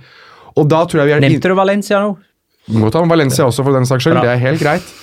Og 0.56 0.68
da 0.72 0.84
tror 0.88 1.04
jeg 1.04 1.12
vi 1.12 1.16
er... 1.18 1.24
Nevnte 1.24 1.52
du 1.52 1.58
Valencia 1.58 2.02
nå? 2.04 2.16
Du 2.70 2.80
må 2.80 2.92
ta 2.94 3.04
Valencia 3.08 3.48
også, 3.48 3.66
for 3.66 3.75
den 3.75 3.88
saks 3.90 4.08
skyld. 4.08 4.22
Det 4.24 4.32
er 4.32 4.44
helt 4.46 4.63
greit. 4.63 4.94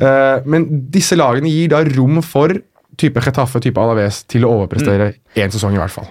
Uh, 0.00 0.44
men 0.48 0.66
disse 0.92 1.16
lagene 1.16 1.52
gir 1.52 1.72
da 1.72 1.80
rom 1.96 2.20
for 2.24 2.52
type 3.00 3.20
Chetaffe, 3.24 3.60
type 3.64 3.80
Alaves, 3.80 4.22
til 4.28 4.44
å 4.44 4.52
overprestere 4.58 5.10
én 5.36 5.48
mm. 5.48 5.56
sesong 5.56 5.76
i 5.76 5.80
hvert 5.80 5.92
fall. 5.92 6.08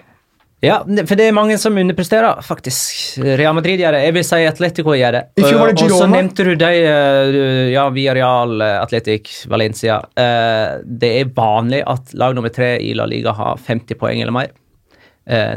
Ja, 0.66 0.80
for 0.84 1.20
det 1.20 1.28
er 1.30 1.36
mange 1.36 1.58
som 1.62 1.78
underpresterer, 1.78 2.42
faktisk. 2.46 3.20
Real 3.24 3.56
Madrid 3.58 3.82
gjør 3.82 3.98
det. 3.98 4.04
Jeg 4.08 4.16
vil 4.18 4.26
si 4.26 4.42
Atletico 4.50 4.96
gjør 4.98 5.18
det. 5.18 5.24
Og 5.46 5.82
så 5.94 6.08
nevnte 6.10 6.46
du 6.48 6.54
de, 6.60 6.72
eh, 6.90 7.72
ja, 7.74 7.86
via 7.94 8.16
Real, 8.18 8.56
eh, 8.62 8.78
Atletic, 8.82 9.32
Valencia. 9.52 10.02
Eh, 10.18 10.82
det 10.86 11.12
er 11.22 11.34
vanlig 11.38 11.84
at 11.86 12.14
lag 12.18 12.36
nummer 12.36 12.54
tre 12.54 12.76
i 12.82 12.94
La 12.98 13.06
Liga 13.10 13.36
har 13.38 13.58
50 13.58 14.00
poeng 14.00 14.22
eller 14.22 14.36
mer. 14.36 14.54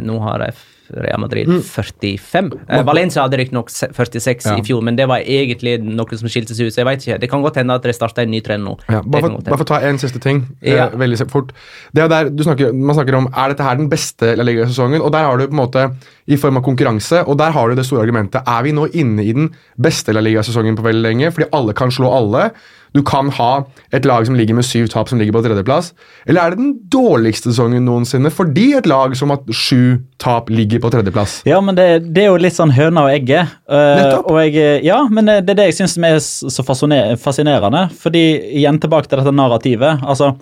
Nå 0.01 0.15
har 0.25 0.39
de 0.41 0.53
Real 0.91 1.21
Madrid 1.21 1.49
mm. 1.49 1.63
45. 1.63 2.51
Eh, 2.69 2.83
Valencia 2.87 3.25
hadde 3.25 3.39
riktignok 3.41 3.71
46 3.71 4.47
ja. 4.47 4.57
i 4.59 4.65
fjor, 4.67 4.83
men 4.85 4.97
det 4.99 5.09
var 5.11 5.25
egentlig 5.25 5.77
noe 5.85 6.19
som 6.21 6.31
skilte 6.31 6.57
seg 6.57 6.69
ut. 6.69 6.75
så 6.75 6.83
jeg 6.83 6.89
vet 6.89 7.05
ikke. 7.05 7.19
Det 7.23 7.31
kan 7.33 7.45
godt 7.45 7.61
hende 7.61 7.77
at 7.79 7.87
det 7.87 7.95
starter 7.97 8.27
en 8.27 8.33
ny 8.33 8.41
trend 8.45 8.65
nå. 8.67 8.77
Ja, 8.89 9.03
bare, 9.03 9.27
for, 9.27 9.37
bare, 9.43 9.61
for, 9.61 9.67
å 9.67 9.71
ta 9.73 9.81
en 9.89 10.01
siste 10.01 10.23
ting 10.25 10.45
eh, 10.63 10.77
ja. 10.77 10.89
eh, 10.89 10.97
veldig 11.01 11.29
fort. 11.33 11.53
Det 11.93 12.05
er 12.05 12.13
der 12.13 12.33
snakker, 12.47 12.73
Man 12.73 12.99
snakker 12.99 13.19
om 13.19 13.29
er 13.33 13.53
dette 13.55 13.67
her 13.67 13.79
den 13.81 13.91
beste 13.93 14.33
La 14.39 14.47
Liga-sesongen, 14.47 15.05
og 15.05 15.13
der 15.15 15.29
har 15.29 15.39
du 15.39 15.47
på 15.47 15.57
en 15.57 15.63
måte 15.63 15.87
i 16.29 16.37
form 16.41 16.61
av 16.61 16.67
konkurranse, 16.67 17.23
og 17.25 17.39
der 17.41 17.55
har 17.57 17.69
du 17.69 17.79
det 17.79 17.87
store 17.89 18.05
argumentet. 18.05 18.43
Er 18.45 18.65
vi 18.67 18.75
nå 18.77 18.89
inne 18.93 19.25
i 19.25 19.37
den 19.37 19.53
beste 19.81 20.15
La 20.17 20.25
Liga-sesongen 20.25 20.77
på 20.79 20.85
veldig 20.87 21.05
lenge, 21.05 21.33
fordi 21.35 21.51
alle 21.57 21.77
kan 21.77 21.93
slå 21.95 22.13
alle? 22.13 22.51
Du 22.99 23.03
kan 23.07 23.31
ha 23.39 23.51
et 23.95 24.07
lag 24.09 24.27
som 24.27 24.37
ligger 24.39 24.59
med 24.59 24.67
syv 24.67 24.89
tap, 24.93 25.09
som 25.11 25.21
ligger 25.21 25.37
på 25.37 25.43
tredjeplass? 25.47 25.93
Eller 26.27 26.43
er 26.43 26.55
det 26.55 26.61
den 26.61 26.75
dårligste 26.91 27.53
sesongen 27.53 27.87
noensinne 27.89 28.33
fordi 28.35 28.73
et 28.79 28.89
lag 28.91 29.15
som 29.19 29.33
har 29.33 29.43
sju 29.55 29.99
tap, 30.23 30.51
ligger 30.53 30.83
på 30.83 30.93
tredjeplass? 30.93 31.41
Ja, 31.49 31.61
men 31.65 31.79
det, 31.79 31.89
det 32.13 32.27
er 32.27 32.33
jo 32.33 32.41
litt 32.43 32.59
sånn 32.59 32.75
høna 32.75 33.07
og 33.07 33.15
egget. 33.15 33.57
Uh, 33.71 34.19
og 34.25 34.41
jeg, 34.43 34.83
ja, 34.87 35.03
men 35.13 35.31
det 35.31 35.55
er 35.55 35.61
det 35.63 35.69
jeg 35.71 35.81
syns 35.81 35.99
er 36.03 36.19
så 36.21 36.67
fascinerende. 36.67 37.87
Fordi 38.03 38.25
igjen 38.61 38.81
tilbake 38.83 39.11
til 39.11 39.23
dette 39.23 39.35
narrativet. 39.35 40.03
altså 40.03 40.35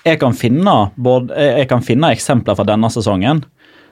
jeg 0.00 0.16
kan 0.20 0.32
finne, 0.32 0.74
både, 0.96 1.34
jeg 1.36 1.68
kan 1.68 1.82
finne 1.84 2.08
eksempler 2.14 2.56
fra 2.56 2.64
denne 2.64 2.88
sesongen 2.92 3.42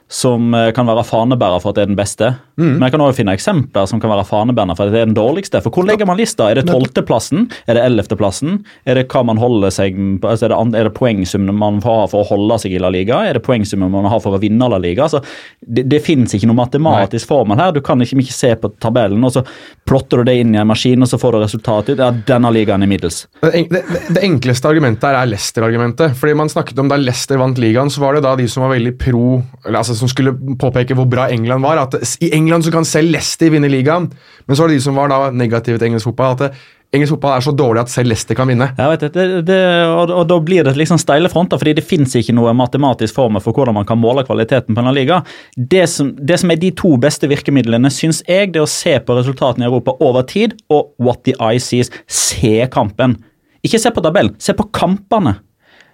som 0.09 0.53
eh, 0.57 0.71
kan 0.73 0.87
være 0.89 1.03
fanebærer 1.05 1.61
for 1.61 1.71
at 1.71 1.77
det 1.77 1.83
er 1.83 1.89
den 1.91 1.97
beste. 1.99 2.31
Mm. 2.57 2.71
Men 2.79 2.85
jeg 2.87 2.93
kan 2.95 3.03
også 3.05 3.19
finne 3.19 3.35
eksempler 3.37 3.85
som 3.89 4.01
kan 4.01 4.09
være 4.09 4.25
fanebærende 4.25 4.75
for 4.75 4.89
at 4.89 4.95
det 4.95 5.03
er 5.03 5.09
den 5.11 5.17
dårligste. 5.17 5.61
For 5.61 5.75
hvor 5.75 5.85
legger 5.85 6.09
man 6.09 6.17
lista? 6.17 6.47
Er 6.49 6.57
det 6.57 6.65
tolvteplassen? 6.67 7.45
Er 7.69 7.77
det 7.77 7.83
ellevteplassen? 7.85 8.57
Er 8.89 8.97
det 8.97 9.05
hva 9.13 9.21
man 9.29 9.37
holder 9.37 9.73
seg 9.73 9.99
altså 10.25 10.47
er, 10.47 10.55
det, 10.55 10.79
er 10.79 10.89
det 10.89 10.95
poengsummen 10.97 11.55
man 11.55 11.77
har 11.85 12.07
for 12.09 12.23
å 12.23 12.27
holde 12.31 12.57
seg 12.63 12.73
i 12.73 12.81
La 12.81 12.89
Liga? 12.93 13.21
Er 13.29 13.37
det 13.37 13.43
poengsummen 13.45 13.91
man 13.93 14.09
har 14.09 14.21
for 14.23 14.33
å 14.33 14.41
vinne 14.41 14.71
La 14.71 14.79
Liga? 14.81 15.05
Altså, 15.05 15.21
det, 15.61 15.85
det 15.91 16.01
finnes 16.05 16.33
ikke 16.33 16.49
noe 16.49 16.57
matematisk 16.57 17.27
Nei. 17.27 17.29
formel 17.29 17.61
her. 17.61 17.75
Du 17.77 17.81
kan 17.85 18.01
ikke, 18.01 18.17
ikke 18.25 18.35
se 18.35 18.51
på 18.57 18.73
tabellen, 18.81 19.21
og 19.29 19.35
så 19.37 19.45
plotter 19.87 20.23
du 20.23 20.31
det 20.31 20.39
inn 20.41 20.57
i 20.57 20.61
en 20.61 20.69
maskin, 20.69 21.05
og 21.05 21.11
så 21.11 21.21
får 21.21 21.37
du 21.37 21.41
resultatet 21.43 21.93
ut. 21.93 22.01
Ja, 22.01 22.09
denne 22.33 22.49
ligaen 22.55 22.81
er 22.85 22.89
middels. 22.89 23.21
Det, 23.45 23.67
det, 23.69 23.85
det 24.09 24.25
enkleste 24.25 24.73
argumentet 24.73 25.05
her 25.05 25.21
er 25.21 25.29
Leicester-argumentet. 25.29 26.17
Fordi 26.17 26.35
man 26.41 26.49
snakket 26.49 26.81
om 26.81 26.89
Da 26.89 26.97
Leicester 26.97 27.37
vant 27.37 27.61
ligaen, 27.61 27.93
så 27.93 28.01
var 28.01 28.17
det 28.17 28.25
da 28.25 28.33
de 28.39 28.49
som 28.49 28.65
var 28.65 28.73
veldig 28.73 28.97
pro 28.97 29.39
eller 29.65 29.81
altså 29.81 29.98
som 29.99 30.09
skulle 30.11 30.33
påpeke 30.59 30.97
hvor 30.97 31.07
bra 31.09 31.27
England 31.29 31.65
var. 31.65 31.83
At 31.85 32.17
I 32.23 32.31
England 32.35 32.65
så 32.65 32.73
kan 32.73 32.87
selv 32.87 33.13
Leicester 33.13 33.51
vinne 33.53 33.69
ligaen, 33.71 34.09
men 34.45 34.55
så 34.55 34.63
var 34.63 34.71
det 34.71 34.79
de 34.79 34.85
som 34.87 34.97
var 34.97 35.11
da 35.11 35.29
negative 35.35 35.77
til 35.79 35.91
engelsk 35.91 36.11
fotball. 36.11 36.37
at 36.39 36.59
Engelsk 36.89 37.13
fotball 37.13 37.35
er 37.37 37.43
så 37.45 37.51
dårlig 37.53 37.81
at 37.83 37.91
selv 37.93 38.09
Leicester 38.09 38.37
kan 38.37 38.49
vinne. 38.49 38.65
Jeg 38.73 38.89
vet 38.89 39.03
det, 39.13 39.25
det, 39.45 39.57
og, 39.85 40.09
og, 40.09 40.23
Da 40.29 40.39
blir 40.41 40.65
det 40.65 40.73
liksom 40.79 40.97
steile 40.97 41.29
fronter, 41.29 41.61
fordi 41.61 41.75
det 41.77 41.85
fins 41.85 42.15
ikke 42.17 42.33
noe 42.33 42.55
matematisk 42.57 43.13
formel 43.13 43.43
for 43.45 43.53
hvordan 43.53 43.77
man 43.77 43.85
kan 43.85 43.99
måle 44.01 44.23
kvaliteten 44.25 44.73
på 44.73 44.81
en 44.81 44.89
liga. 44.97 45.19
Det 45.53 45.85
som, 45.91 46.15
det 46.17 46.39
som 46.41 46.49
er 46.49 46.57
de 46.57 46.71
to 46.73 46.95
beste 46.97 47.29
virkemidlene, 47.29 47.91
syns 47.93 48.23
jeg, 48.25 48.55
det 48.55 48.63
er 48.63 48.65
å 48.65 48.71
se 48.73 48.95
på 49.05 49.19
resultatene 49.19 49.67
i 49.67 49.69
Europa 49.69 49.93
over 50.01 50.25
tid, 50.25 50.57
og 50.73 50.95
what 50.97 51.21
the 51.29 51.37
eye 51.37 51.61
sees. 51.61 51.93
Se 52.09 52.65
kampen. 52.73 53.19
Ikke 53.61 53.81
se 53.81 53.93
på 53.93 54.01
tabellen, 54.01 54.33
se 54.41 54.57
på 54.57 54.65
kampene. 54.73 55.37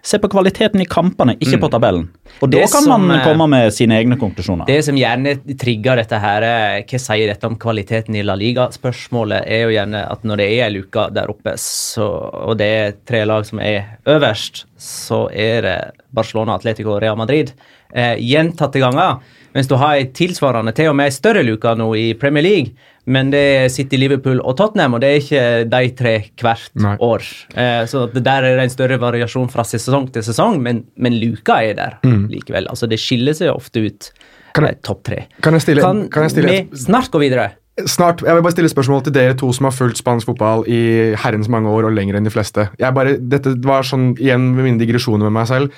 Se 0.06 0.20
på 0.22 0.30
kvaliteten 0.30 0.84
i 0.84 0.86
kampene, 0.86 1.34
ikke 1.40 1.58
mm. 1.58 1.62
på 1.64 1.70
tabellen. 1.74 2.04
Og 2.46 2.52
Da 2.54 2.62
kan 2.70 2.86
som, 2.86 3.08
man 3.10 3.24
komme 3.26 3.48
med 3.50 3.74
sine 3.74 3.98
egne 3.98 4.20
konklusjoner. 4.22 4.68
Det 4.70 4.84
som 4.86 4.98
gjerne 5.00 5.34
trigger 5.58 5.98
dette 5.98 6.20
her, 6.22 6.46
hva 6.86 7.00
sier 7.02 7.32
dette 7.32 7.50
om 7.50 7.56
kvaliteten 7.62 8.18
i 8.20 8.22
La 8.26 8.36
Liga? 8.38 8.68
Spørsmålet 8.76 9.48
er 9.50 9.66
jo 9.66 9.74
gjerne 9.74 10.04
at 10.12 10.28
når 10.28 10.42
det 10.42 10.48
er 10.52 10.68
ei 10.68 10.76
luke 10.76 11.08
der 11.16 11.32
oppe, 11.34 11.56
så, 11.62 12.06
og 12.46 12.60
det 12.62 12.70
er 12.76 13.00
tre 13.08 13.24
lag 13.26 13.48
som 13.50 13.64
er 13.66 13.96
øverst, 14.14 14.68
så 14.78 15.26
er 15.34 15.66
det 15.66 15.78
Barcelona, 16.14 16.60
Atletico 16.60 16.94
og 16.94 17.02
Real 17.02 17.18
Madrid. 17.18 17.56
eh, 17.96 18.16
gjentatte 18.20 18.82
ganger. 18.84 19.20
Mens 19.56 19.70
du 19.72 19.78
har 19.80 19.96
ei 19.96 20.10
tilsvarende, 20.12 20.74
til 20.76 20.90
og 20.92 20.98
med 21.00 21.08
ei 21.08 21.16
større 21.16 21.42
luke 21.48 21.72
nå 21.80 21.88
i 21.96 22.10
Premier 22.20 22.44
League. 22.44 22.74
Men 23.08 23.30
det 23.32 23.72
sitter 23.72 23.96
City, 23.96 24.00
Liverpool 24.02 24.40
og 24.42 24.58
Tottenham, 24.58 24.96
og 24.98 25.02
det 25.04 25.10
er 25.12 25.20
ikke 25.22 25.42
de 25.70 25.90
tre 25.96 26.14
hvert 26.42 26.72
Nei. 26.82 26.96
år. 27.06 27.22
Eh, 27.56 27.84
så 27.88 28.08
det 28.12 28.24
der 28.26 28.44
er 28.44 28.58
det 28.58 28.64
en 28.66 28.74
større 28.74 28.98
variasjon 29.00 29.48
fra 29.54 29.64
sesong 29.64 30.10
til 30.12 30.26
sesong, 30.26 30.58
men, 30.62 30.84
men 30.98 31.14
luka 31.22 31.60
er 31.64 31.78
der 31.78 32.00
likevel. 32.04 32.68
Altså 32.68 32.90
Det 32.90 33.00
skiller 33.00 33.38
seg 33.38 33.54
ofte 33.54 33.86
ut. 33.86 34.10
Kan 34.56 34.66
jeg- 34.66 34.76
eh, 34.80 34.82
Topp 34.84 35.04
tre. 35.04 35.28
Kan 35.42 35.54
jeg 35.54 35.62
stille, 35.62 35.82
Kan, 35.82 36.10
kan 36.10 36.24
jeg 36.24 36.32
stille 36.32 36.50
vi 36.52 36.78
snart 36.78 37.12
gå 37.12 37.20
videre? 37.22 37.52
Snart, 37.86 38.22
Jeg 38.24 38.34
vil 38.34 38.42
bare 38.42 38.56
stille 38.56 38.70
spørsmål 38.72 39.04
til 39.04 39.14
dere 39.14 39.34
to 39.36 39.52
som 39.52 39.66
har 39.66 39.72
fulgt 39.76 39.98
spansk 40.00 40.26
fotball 40.26 40.64
i 40.66 41.14
herrens 41.20 41.50
mange 41.52 41.68
år 41.68 41.86
og 41.90 41.92
lenger 41.94 42.16
enn 42.16 42.24
de 42.24 42.32
fleste. 42.32 42.70
Jeg 42.80 42.94
bare, 42.96 43.18
dette 43.20 43.52
var 43.64 43.84
sånn 43.84 44.14
igjen 44.18 44.56
med 44.56 44.64
mine 44.64 44.80
digresjoner 44.80 45.28
med 45.28 45.34
meg 45.36 45.48
selv. 45.48 45.72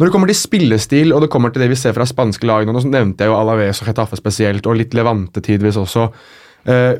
Når 0.00 0.08
det 0.08 0.12
kommer 0.14 0.30
til 0.30 0.38
spillestil 0.40 1.10
og 1.12 1.20
det 1.20 1.28
kommer 1.28 1.52
til 1.52 1.60
det 1.60 1.68
vi 1.74 1.76
ser 1.76 1.92
fra 1.92 2.06
spanske 2.08 2.46
lag 2.48 2.64
nå, 2.64 2.72
nevnte 2.88 3.26
jeg 3.26 3.28
jo 3.28 3.36
Alaves 3.36 3.82
og 3.82 3.90
Getafe 3.90 4.16
spesielt, 4.16 4.64
og 4.64 4.78
litt 4.78 4.96
Levante 4.96 5.42
tidvis 5.44 5.76
også. 5.76 6.06
Eh, 6.64 6.94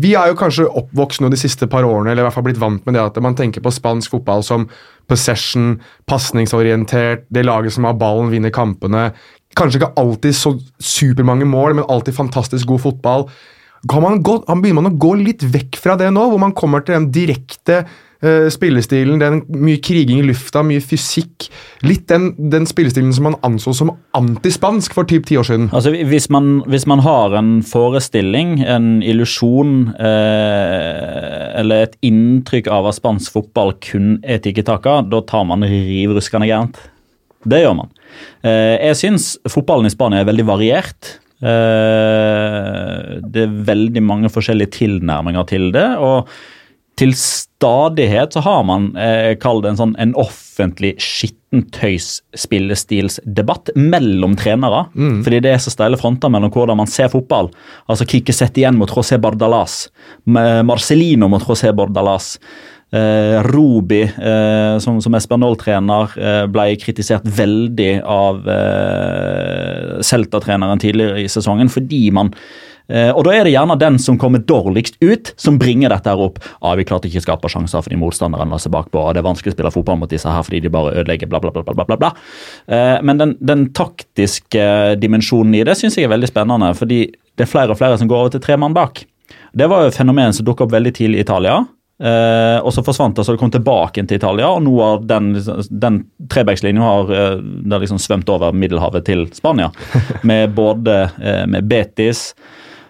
vi 0.00 0.14
er 0.16 0.30
jo 0.30 0.38
kanskje 0.40 0.64
oppvokst 0.80 1.20
nå 1.20 1.28
de 1.28 1.40
siste 1.40 1.68
par 1.68 1.84
årene, 1.84 2.14
eller 2.14 2.24
i 2.24 2.26
hvert 2.26 2.36
fall 2.38 2.46
blitt 2.46 2.60
vant 2.60 2.88
med 2.88 2.96
det 2.96 3.04
at 3.04 3.20
man 3.24 3.36
tenker 3.36 3.60
på 3.64 3.72
spansk 3.76 4.16
fotball 4.16 4.40
som 4.44 4.64
possession, 5.12 5.76
pasningsorientert, 6.08 7.28
det 7.28 7.44
laget 7.44 7.76
som 7.76 7.84
har 7.88 8.00
ballen, 8.00 8.32
vinner 8.32 8.52
kampene. 8.52 9.10
Kanskje 9.56 9.82
ikke 9.82 9.94
alltid 10.00 10.36
så 10.40 10.56
supermange 10.80 11.48
mål, 11.48 11.76
men 11.76 11.88
alltid 11.92 12.16
fantastisk 12.16 12.72
god 12.72 12.84
fotball. 12.86 13.28
Kan 13.92 14.08
man 14.08 14.22
gå, 14.24 14.40
begynner 14.48 14.80
man 14.80 14.94
å 14.94 14.98
gå 15.04 15.14
litt 15.20 15.44
vekk 15.44 15.76
fra 15.84 16.00
det 16.00 16.08
nå, 16.16 16.30
hvor 16.32 16.40
man 16.40 16.56
kommer 16.56 16.80
til 16.80 16.96
den 16.96 17.12
direkte 17.12 17.84
spillestilen, 18.18 19.20
den 19.20 19.44
mye 19.62 19.78
kriging 19.78 20.18
i 20.18 20.26
lufta, 20.26 20.64
mye 20.66 20.82
fysikk. 20.82 21.46
Litt 21.86 22.08
den, 22.10 22.32
den 22.50 22.66
spillestilen 22.66 23.12
som 23.14 23.28
man 23.28 23.36
anså 23.46 23.70
som 23.78 23.92
antispansk 24.18 24.96
for 24.96 25.06
typ 25.06 25.28
ti 25.28 25.38
år 25.38 25.46
siden. 25.46 25.68
Altså, 25.70 25.92
hvis 25.94 26.26
man, 26.34 26.64
hvis 26.66 26.88
man 26.90 27.02
har 27.04 27.36
en 27.38 27.52
forestilling, 27.62 28.58
en 28.66 28.98
illusjon 29.06 29.92
eh, 29.94 31.60
eller 31.60 31.86
et 31.86 31.96
inntrykk 32.10 32.72
av 32.74 32.90
at 32.90 32.98
spansk 32.98 33.38
fotball 33.38 33.76
kun 33.86 34.16
er 34.26 34.42
tikki-taka, 34.42 35.00
da 35.06 35.22
tar 35.28 35.46
man 35.46 35.62
riv 35.62 36.16
ruskende 36.18 36.50
gærent. 36.50 36.82
Det 37.48 37.62
gjør 37.62 37.78
man. 37.84 37.94
Eh, 38.42 38.76
jeg 38.88 38.98
syns 38.98 39.30
fotballen 39.46 39.86
i 39.86 39.94
Spania 39.94 40.24
er 40.24 40.30
veldig 40.32 40.46
variert. 40.48 41.14
Eh, 41.38 43.18
det 43.22 43.44
er 43.46 43.58
veldig 43.68 44.02
mange 44.02 44.30
forskjellige 44.32 44.74
tilnærminger 44.80 45.50
til 45.54 45.70
det. 45.74 45.88
og 46.02 46.30
til 46.98 47.12
stadighet 47.16 48.32
så 48.34 48.40
har 48.44 48.62
man 48.66 48.96
eh, 48.98 49.38
kall 49.40 49.62
det 49.62 49.70
en 49.72 49.80
sånn 49.80 49.96
en 50.02 50.14
offentlig 50.18 50.92
skittentøys-spillestilsdebatt 51.02 53.70
mellom 53.78 54.36
trenere. 54.38 54.80
Fordi 55.24 55.38
det 55.44 55.50
er 55.54 55.60
så 55.62 55.70
steile 55.74 56.00
fronter 56.00 56.28
mellom 56.34 56.50
hvordan 56.54 56.80
man 56.80 56.90
ser 56.90 57.08
fotball. 57.12 57.46
Altså 57.86 58.04
Kike 58.08 58.32
igjen 58.48 58.78
mot 58.80 58.90
José 58.90 59.16
Bardalas. 59.22 59.74
Marcelino 60.26 61.26
mot 61.30 61.44
José 61.46 61.68
Bardalas. 61.76 62.26
Eh, 62.90 63.42
Rubi, 63.42 64.02
eh, 64.02 64.78
som, 64.78 65.02
som 65.02 65.14
Espanol-trener, 65.14 66.14
eh, 66.16 66.44
ble 66.48 66.70
kritisert 66.80 67.26
veldig 67.36 67.98
av 68.08 68.48
eh, 68.48 69.98
Celta-treneren 70.00 70.80
tidligere 70.80 71.20
i 71.20 71.28
sesongen 71.28 71.68
fordi 71.68 72.06
man 72.16 72.32
og 72.88 73.20
Da 73.26 73.32
er 73.36 73.44
det 73.44 73.52
gjerne 73.52 73.74
den 73.76 73.98
som 74.00 74.16
kommer 74.16 74.40
dårligst 74.40 74.94
ut, 75.04 75.34
som 75.36 75.58
bringer 75.60 75.92
dette 75.92 76.08
her 76.08 76.16
opp. 76.24 76.38
Ah, 76.62 76.72
'Vi 76.74 76.86
klarte 76.88 77.04
ikke 77.04 77.20
å 77.20 77.26
skape 77.26 77.50
sjanser 77.52 77.84
fordi 77.84 77.98
motstanderen 78.00 78.48
la 78.48 78.56
seg 78.56 78.72
bakpå.' 78.72 78.96
og 78.96 79.14
'Det 79.14 79.20
er 79.20 79.28
vanskelig 79.28 79.52
å 79.52 79.56
spille 79.56 79.74
fotball 79.74 79.98
mot 79.98 80.08
disse 80.08 80.24
her 80.24 80.42
fordi 80.42 80.62
de 80.62 80.72
bare 80.72 80.94
ødelegger', 80.96 81.28
bla, 81.28 81.38
bla, 81.38 81.50
bla. 81.50 81.62
bla, 81.62 81.84
bla, 81.84 81.96
bla. 81.96 82.12
Eh, 82.66 83.02
men 83.02 83.18
den, 83.18 83.36
den 83.44 83.68
taktiske 83.76 84.96
dimensjonen 84.96 85.54
i 85.54 85.64
det 85.64 85.76
syns 85.76 85.96
jeg 85.96 86.08
er 86.08 86.16
veldig 86.16 86.32
spennende, 86.32 86.72
fordi 86.74 87.12
det 87.36 87.44
er 87.44 87.52
flere 87.52 87.70
og 87.70 87.78
flere 87.78 87.98
som 87.98 88.08
går 88.08 88.24
over 88.24 88.30
til 88.30 88.40
tre 88.40 88.56
mann 88.56 88.72
bak. 88.72 89.04
Det 89.52 89.68
var 89.68 89.82
jo 89.82 89.92
et 89.92 89.98
fenomen 89.98 90.32
som 90.32 90.46
dukket 90.46 90.66
opp 90.66 90.72
veldig 90.72 90.94
tidlig 90.96 91.20
i 91.20 91.26
Italia. 91.26 91.58
Eh, 91.98 92.58
og 92.62 92.70
så 92.70 92.84
forsvant 92.86 93.16
det, 93.18 93.24
så 93.26 93.34
det 93.34 93.40
kom 93.40 93.50
tilbake 93.50 94.04
til 94.06 94.20
Italia, 94.20 94.52
og 94.54 94.62
nå 94.62 94.74
har 94.78 95.00
den, 95.02 95.32
den 95.82 95.96
trebackslinja 96.30 96.84
har 96.84 97.10
eh, 97.10 97.40
det 97.42 97.74
har 97.74 97.82
liksom 97.82 97.98
svømt 98.02 98.30
over 98.30 98.54
Middelhavet 98.54 99.06
til 99.08 99.26
Spania. 99.34 99.72
Med 100.28 100.54
både 100.54 101.00
eh, 101.18 101.44
med 101.50 101.66
Betis, 101.66 102.30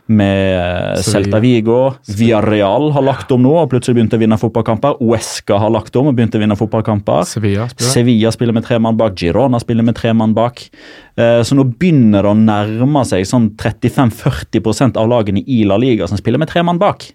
med 0.09 0.97
eh, 0.97 1.03
Celta 1.05 1.38
Vigo, 1.42 1.94
Villarreal 2.18 2.90
har 2.94 3.05
lagt 3.05 3.33
om 3.35 3.42
nå 3.44 3.53
og 3.61 3.68
plutselig 3.73 3.99
begynt 3.99 4.16
å 4.16 4.21
vinne 4.23 4.38
fotballkamper. 4.40 4.97
Uesca 5.05 5.59
har 5.61 5.73
lagt 5.75 5.97
om 6.01 6.09
og 6.11 6.16
begynt 6.16 6.35
å 6.35 6.40
vinne 6.42 6.57
fotballkamper. 6.59 7.27
Sevilla 7.29 7.68
spiller. 7.68 7.92
Sevilla 7.92 8.33
spiller 8.35 8.57
med 8.57 8.64
tre 8.68 8.79
mann 8.83 8.97
bak, 9.01 9.16
Girona 9.21 9.61
spiller 9.61 9.85
med 9.87 9.99
tre 10.01 10.14
mann 10.16 10.35
bak. 10.37 10.64
Eh, 11.18 11.42
Så 11.44 11.55
nå 11.59 11.64
begynner 11.68 12.25
det 12.25 12.33
å 12.33 12.38
nærme 12.38 13.05
seg 13.09 13.27
sånn 13.29 13.51
35-40% 13.61 14.97
av 14.97 15.09
lagene 15.11 15.44
i 15.47 15.62
La 15.68 15.77
Liga 15.81 16.09
som 16.09 16.18
spiller 16.21 16.38
med 16.40 16.49
tre 16.51 16.62
mann 16.64 16.79
bak. 16.81 17.11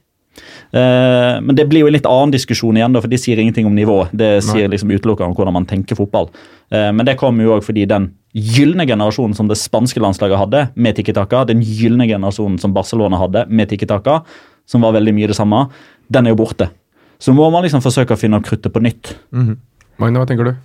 Eh, 0.74 1.42
Men 1.42 1.56
det 1.56 1.68
blir 1.70 1.82
jo 1.84 1.88
en 1.88 1.94
litt 1.94 2.06
annen 2.10 2.32
diskusjon 2.34 2.78
igjen, 2.78 2.96
for 3.02 3.08
de 3.08 3.18
sier 3.18 3.38
ingenting 3.40 3.66
om 3.70 3.76
nivå. 3.76 4.08
Det 4.12 4.44
sier 4.44 4.68
liksom 4.70 4.90
utelukkende 4.92 5.30
om 5.32 5.36
hvordan 5.38 5.54
man 5.54 5.66
tenker 5.70 5.96
fotball. 5.96 6.30
Eh, 6.72 6.92
Men 6.92 7.06
det 7.06 7.18
kommer 7.18 7.44
jo 7.44 7.56
òg 7.58 7.64
fordi 7.64 7.86
den 7.88 8.12
gylne 8.34 8.88
generasjonen 8.90 9.36
som 9.36 9.48
det 9.48 9.58
spanske 9.62 10.00
landslaget 10.02 10.38
hadde 10.42 10.70
med 10.76 10.96
Tiki 10.96 11.14
Taka, 11.14 11.46
den 11.46 11.62
gylne 11.62 12.08
generasjonen 12.10 12.58
som 12.60 12.74
Barcelona 12.74 13.18
hadde 13.22 13.46
med 13.50 13.70
Tiki 13.70 13.86
Taka, 13.86 14.24
som 14.66 14.82
var 14.82 14.94
veldig 14.94 15.14
mye 15.14 15.28
det 15.28 15.36
samme, 15.38 15.70
den 16.10 16.26
er 16.26 16.34
jo 16.34 16.40
borte. 16.42 16.70
Så 17.20 17.32
må 17.34 17.46
man 17.52 17.64
liksom 17.64 17.82
forsøke 17.84 18.16
å 18.16 18.20
finne 18.20 18.38
opp 18.40 18.46
kruttet 18.50 18.74
på 18.74 18.82
nytt. 18.82 19.14
Magne, 19.32 20.18
hva 20.18 20.26
tenker 20.26 20.50
du? 20.50 20.56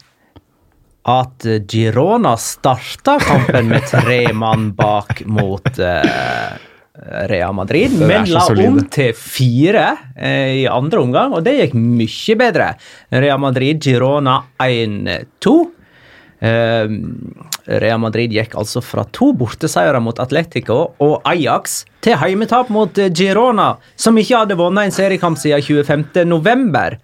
At 1.08 1.44
eh, 1.46 1.60
Girona 1.68 2.36
starta 2.40 3.18
kampen 3.20 3.68
med 3.68 3.84
tre 3.88 4.32
mann 4.32 4.72
bak 4.76 5.22
mot 5.26 5.78
eh, 5.78 6.56
Real 7.30 7.54
Madrid, 7.54 7.94
men 8.00 8.26
la 8.32 8.42
om 8.66 8.78
til 8.90 9.14
fire 9.16 9.86
eh, 10.16 10.64
i 10.64 10.66
andre 10.70 11.02
omgang, 11.04 11.36
og 11.36 11.44
det 11.46 11.54
gikk 11.60 11.76
mye 11.78 12.38
bedre. 12.40 12.72
Real 13.14 13.40
Madrid, 13.42 13.80
Girona 13.84 14.40
1-2. 14.58 15.54
Eh, 16.38 16.86
Real 17.78 17.98
Madrid 18.00 18.32
gikk 18.32 18.54
altså 18.58 18.82
fra 18.84 19.04
to 19.14 19.32
borteseiere 19.36 19.98
mot 20.02 20.20
Atletico 20.22 20.78
og 21.02 21.26
Ajax 21.26 21.82
til 22.04 22.18
heimetap 22.20 22.70
mot 22.74 22.98
eh, 22.98 23.10
Girona, 23.14 23.72
som 23.98 24.18
ikke 24.18 24.44
hadde 24.44 24.58
vunnet 24.58 24.88
en 24.88 24.94
seriekamp 24.94 25.40
siden 25.40 25.62
25. 25.62 26.24
november. 26.28 26.98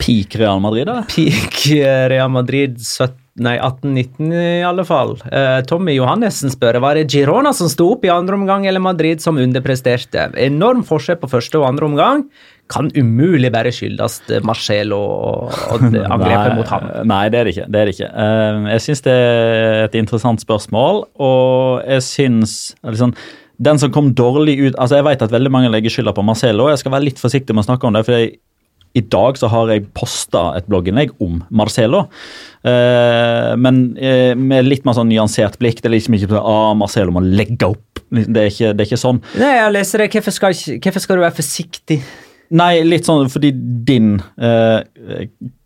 Peak 0.00 0.36
Real 0.40 0.60
Madrid, 0.62 0.88
da? 0.88 1.02
Peak 1.08 1.66
eh, 1.76 2.06
Real 2.12 2.30
Madrid 2.32 2.78
17, 2.80 3.16
nei, 3.42 3.56
18-19 3.58 4.30
i 4.36 4.62
alle 4.66 4.84
fall. 4.86 5.16
Uh, 5.32 5.60
Tommy 5.68 5.96
Johannessen 5.96 6.52
spør 6.52 6.80
var 6.84 6.98
det 6.98 7.08
Girona 7.12 7.52
som 7.56 7.70
sto 7.72 7.90
opp 7.94 8.04
i 8.06 8.12
andre 8.12 8.36
omgang, 8.38 8.66
eller 8.68 8.82
Madrid 8.84 9.22
som 9.24 9.40
underpresterte. 9.40 10.28
Enorm 10.40 10.84
forskjell 10.86 11.20
på 11.20 11.30
første 11.32 11.60
og 11.60 11.68
andre 11.70 11.88
omgang. 11.88 12.24
Kan 12.70 12.90
umulig 12.94 13.50
bare 13.50 13.72
skyldes 13.74 14.20
Marcello 14.46 14.46
Marcelo 14.46 15.00
og, 15.00 15.56
og 15.74 15.86
angrepet 16.14 16.58
mot 16.58 16.70
ham. 16.70 16.90
Nei, 17.10 17.24
det 17.32 17.40
er 17.40 17.48
det 17.48 17.54
ikke. 17.56 17.68
Det 17.68 17.80
er 17.80 17.90
det 17.90 17.96
ikke. 17.96 18.10
Uh, 18.14 18.70
jeg 18.74 18.84
syns 18.86 19.04
det 19.08 19.16
er 19.16 19.84
et 19.88 19.98
interessant 20.00 20.44
spørsmål, 20.44 21.04
og 21.18 21.88
jeg 21.88 22.06
syns 22.06 22.58
liksom, 22.86 23.16
Den 23.60 23.80
som 23.80 23.90
kom 23.92 24.14
dårlig 24.16 24.54
ut 24.62 24.76
altså 24.80 24.96
Jeg 24.96 25.04
vet 25.04 25.22
at 25.22 25.32
veldig 25.32 25.50
mange 25.52 25.68
legger 25.68 25.92
skylda 25.92 26.14
på 26.16 26.24
Marcelo, 26.24 26.68
og 26.68 26.74
jeg 26.74 26.84
skal 26.84 26.94
være 26.94 27.08
litt 27.10 27.20
forsiktig 27.20 27.56
med 27.56 27.64
å 27.64 27.68
snakke 27.72 27.88
om 27.88 27.96
det. 27.96 28.06
for 28.06 28.16
jeg 28.16 28.38
i 28.96 29.02
dag 29.06 29.38
så 29.38 29.50
har 29.52 29.70
jeg 29.70 29.86
posta 29.94 30.50
et 30.58 30.66
blogginnlegg 30.70 31.12
om 31.22 31.40
Marcelo. 31.54 32.06
Eh, 32.66 33.52
men 33.60 33.82
eh, 33.96 34.32
med 34.38 34.66
litt 34.66 34.86
mer 34.86 34.96
sånn 34.98 35.10
nyansert 35.12 35.60
blikk. 35.62 35.78
Det 35.82 35.90
er 35.90 35.94
liksom 35.94 36.16
ikke 36.18 36.32
sånn 36.32 36.42
ah, 36.42 36.72
Marcelo 36.78 37.14
må 37.14 37.22
legge 37.22 37.70
opp. 37.70 38.02
Det 38.10 38.26
er 38.26 38.50
ikke, 38.50 38.72
det 38.74 38.82
er 38.82 38.88
ikke 38.88 38.98
sånn. 38.98 39.22
Nei, 39.38 39.52
jeg 39.60 39.76
leser 39.76 40.02
det. 40.02 40.10
Hvorfor 40.16 40.34
skal, 40.34 40.58
hvorfor 40.82 41.04
skal 41.04 41.20
du 41.20 41.24
være 41.24 41.38
forsiktig? 41.38 42.00
Nei, 42.50 42.80
litt 42.82 43.06
sånn 43.06 43.28
fordi 43.30 43.52
din 43.86 44.16
eh, 44.42 44.80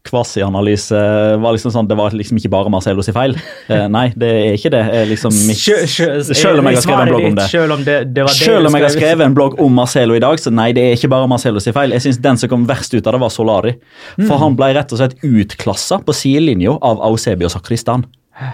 kvasianalyse 0.04 0.98
var 1.40 1.54
liksom 1.56 1.72
sånn 1.72 1.86
Det 1.88 1.96
var 1.96 2.12
liksom 2.12 2.36
ikke 2.36 2.50
bare 2.52 2.68
Marcelos 2.72 3.08
feil. 3.16 3.32
Eh, 3.72 3.86
nei, 3.88 4.10
det 4.20 4.28
er 4.34 4.56
ikke 4.58 4.72
det. 4.74 4.82
Er 4.98 5.06
liksom 5.08 5.32
mitt, 5.46 5.56
Sjø- 5.60 5.86
sjø- 5.88 6.34
selv 6.36 6.60
om 6.60 6.68
jeg 6.68 6.76
har 6.76 6.84
skrevet 6.84 7.06
en 7.06 7.12
blogg 7.14 7.28
om 7.30 7.38
det. 7.38 7.46
Selv 7.52 7.76
om 7.78 7.84
det, 7.86 7.96
det 8.12 8.26
det 8.26 8.34
Selv 8.36 8.68
om 8.68 8.76
jeg 8.76 8.84
har 8.84 8.92
skrevet 8.96 9.24
en 9.26 9.36
blogg 9.38 9.56
om 9.64 9.78
Marcelo 9.80 10.18
i 10.18 10.20
dag, 10.26 10.42
så 10.42 10.52
nei, 10.52 10.68
det 10.76 10.84
er 10.90 10.98
ikke 10.98 11.10
bare 11.14 11.30
Marcelos 11.30 11.70
feil. 11.72 11.96
Jeg 11.96 12.04
synes 12.04 12.20
Den 12.28 12.40
som 12.42 12.52
kom 12.52 12.66
verst 12.68 12.92
ut 12.94 13.06
av 13.06 13.16
det, 13.16 13.22
var 13.24 13.32
Solari. 13.32 13.74
For 14.20 14.36
han 14.44 14.58
ble 14.60 14.72
rett 14.76 14.92
og 14.92 15.00
slett 15.00 15.16
utklassa 15.24 16.02
på 16.04 16.12
sidelinja 16.20 16.76
av 16.84 17.00
Ausebio 17.08 17.48
Sakristan. 17.52 18.04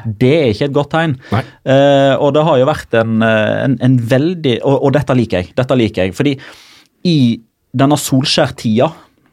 Det 0.04 0.30
er 0.38 0.50
ikke 0.54 0.66
et 0.68 0.74
godt 0.76 0.90
tegn. 0.92 1.14
Eh, 1.32 2.14
og 2.20 2.34
det 2.36 2.42
har 2.46 2.58
jo 2.60 2.66
vært 2.68 2.94
en, 3.00 3.22
eh, 3.24 3.64
en, 3.64 3.78
en 3.80 3.94
veldig 4.10 4.58
og, 4.62 4.76
og 4.86 4.92
dette 4.92 5.16
liker 5.16 5.40
jeg. 5.42 5.54
Dette 5.56 5.78
liker 5.82 6.04
jeg. 6.06 6.14
Fordi 6.14 6.34
i 7.08 7.18
denne 7.76 7.98
Solskjær-tida, 8.00 8.90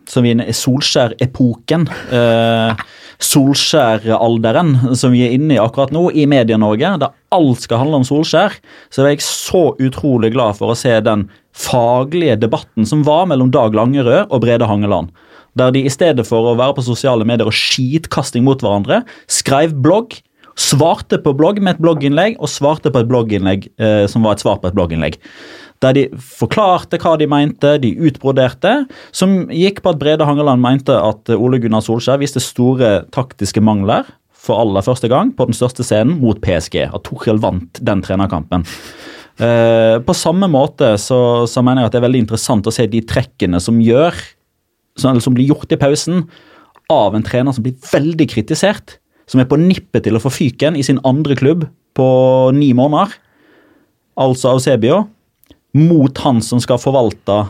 som 0.07 0.23
vi 0.23 0.31
er 0.35 0.55
Solskjær-epoken, 0.55 1.87
eh, 2.15 2.85
Solskjær-alderen 3.17 4.95
som 4.95 5.11
vi 5.15 5.23
er 5.25 5.33
inne 5.35 5.55
i 5.55 5.61
akkurat 5.61 5.91
nå 5.91 6.07
i 6.13 6.27
Medie-Norge, 6.29 6.93
der 7.01 7.15
alt 7.33 7.65
skal 7.65 7.81
handle 7.81 8.01
om 8.01 8.07
Solskjær, 8.07 8.55
så 8.93 9.03
er 9.03 9.15
jeg 9.15 9.25
så 9.25 9.63
utrolig 9.81 10.31
glad 10.35 10.59
for 10.59 10.71
å 10.71 10.77
se 10.77 10.93
den 11.01 11.25
faglige 11.57 12.37
debatten 12.45 12.85
som 12.85 13.01
var 13.07 13.25
mellom 13.31 13.49
Dag 13.51 13.75
Langerød 13.75 14.29
og 14.29 14.43
Brede 14.45 14.69
Hangeland. 14.69 15.09
Der 15.57 15.73
de 15.73 15.81
i 15.87 15.91
stedet 15.91 16.27
for 16.29 16.45
å 16.45 16.57
være 16.59 16.77
på 16.77 16.85
sosiale 16.85 17.25
medier 17.25 17.49
og 17.49 17.57
skitkasting 17.57 18.45
mot 18.45 18.61
hverandre, 18.61 19.01
skrev 19.25 19.73
blogg, 19.73 20.19
svarte 20.57 21.17
på 21.21 21.33
blogg 21.37 21.57
med 21.61 21.75
et 21.75 21.81
blogginnlegg, 21.81 22.37
og 22.37 22.49
svarte 22.49 22.93
på 22.93 23.01
et 23.01 23.09
blogginnlegg 23.09 23.65
eh, 23.81 24.05
som 24.09 24.25
var 24.25 24.37
et 24.37 24.45
svar 24.45 24.61
på 24.61 24.69
et 24.69 24.77
blogginnlegg. 24.77 25.17
Der 25.83 25.93
de 25.93 26.05
forklarte 26.17 26.97
hva 27.01 27.15
de 27.19 27.27
mente, 27.29 27.75
de 27.83 27.91
utbroderte, 28.09 28.87
som 29.15 29.43
gikk 29.53 29.83
på 29.83 29.93
at 29.93 29.99
Brede 30.01 30.25
Hangeland 30.25 30.63
mente 30.63 30.95
at 30.97 31.29
Ole 31.35 31.59
Gunnar 31.61 31.83
Solskjær 31.85 32.21
viste 32.21 32.41
store 32.41 33.03
taktiske 33.13 33.61
mangler 33.61 34.07
for 34.47 34.61
aller 34.63 34.85
første 34.85 35.09
gang 35.11 35.33
på 35.35 35.47
den 35.49 35.57
største 35.57 35.85
scenen 35.85 36.17
mot 36.21 36.39
PSG. 36.41 36.87
At 36.87 37.05
Tuchel 37.05 37.41
vant 37.43 37.81
den 37.83 38.01
trenerkampen. 38.05 38.65
Eh, 39.37 39.97
på 40.01 40.15
samme 40.17 40.49
måte 40.49 40.95
så, 40.97 41.45
så, 41.45 41.61
mener 41.61 41.83
jeg 41.83 41.91
at 41.91 41.95
det 41.95 41.99
er 41.99 42.07
veldig 42.07 42.23
interessant 42.23 42.67
å 42.67 42.73
se 42.73 42.87
de 42.89 43.03
trekkene 43.05 43.59
som 43.61 43.77
gjør 43.83 44.17
som, 44.97 45.19
som 45.21 45.35
blir 45.37 45.51
gjort 45.51 45.75
i 45.75 45.77
pausen 45.77 46.23
av 46.89 47.13
en 47.13 47.25
trener 47.25 47.53
som 47.53 47.65
blir 47.65 47.77
veldig 47.91 48.27
kritisert. 48.31 48.97
Som 49.29 49.43
er 49.43 49.49
på 49.49 49.59
nippet 49.59 50.07
til 50.07 50.17
å 50.17 50.23
få 50.23 50.31
fyken 50.31 50.77
i 50.79 50.85
sin 50.87 51.01
andre 51.05 51.35
klubb 51.37 51.67
på 51.97 52.07
ni 52.55 52.71
måneder. 52.77 53.13
Altså 54.17 54.55
Eusebio 54.55 55.03
mot 55.77 56.23
han 56.25 56.41
som 56.43 56.61
skal 56.63 56.81
forvalte 56.81 57.43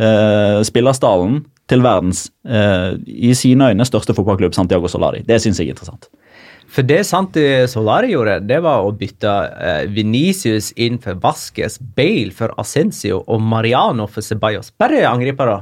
eh, 0.00 0.60
spillerstallen 0.66 1.42
til 1.70 1.84
verdens, 1.84 2.26
eh, 2.44 2.92
i 3.06 3.32
sine 3.36 3.70
øyne, 3.72 3.86
største 3.88 4.16
fotballklubb, 4.16 4.54
Santiago 4.56 4.88
Solari. 4.90 5.22
Det 5.24 5.40
syns 5.40 5.60
jeg 5.60 5.70
er 5.70 5.76
interessant. 5.76 6.10
For 6.74 6.86
det 6.86 7.04
Santi 7.06 7.44
Solari 7.70 8.10
gjorde, 8.14 8.40
det 8.48 8.58
var 8.64 8.82
å 8.84 8.92
bytte 8.98 9.32
eh, 9.62 9.84
Venicius 9.94 10.72
inn 10.80 10.98
for 11.02 11.20
Vasques, 11.22 11.78
Bale 11.78 12.34
for 12.34 12.54
Ascencio 12.60 13.22
og 13.22 13.40
Mariano 13.40 14.08
for 14.10 14.26
Ceballos. 14.26 14.72
Bare 14.80 15.04
angripere. 15.08 15.60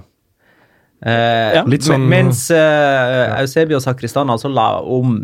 Eh, 1.02 1.58
ja, 1.58 1.64
litt 1.68 1.84
sånn, 1.84 2.06
mens 2.08 2.46
eh, 2.54 3.40
Eusebio 3.42 3.80
Sakristan 3.82 4.30
altså 4.32 4.48
la 4.48 4.68
om, 4.80 5.16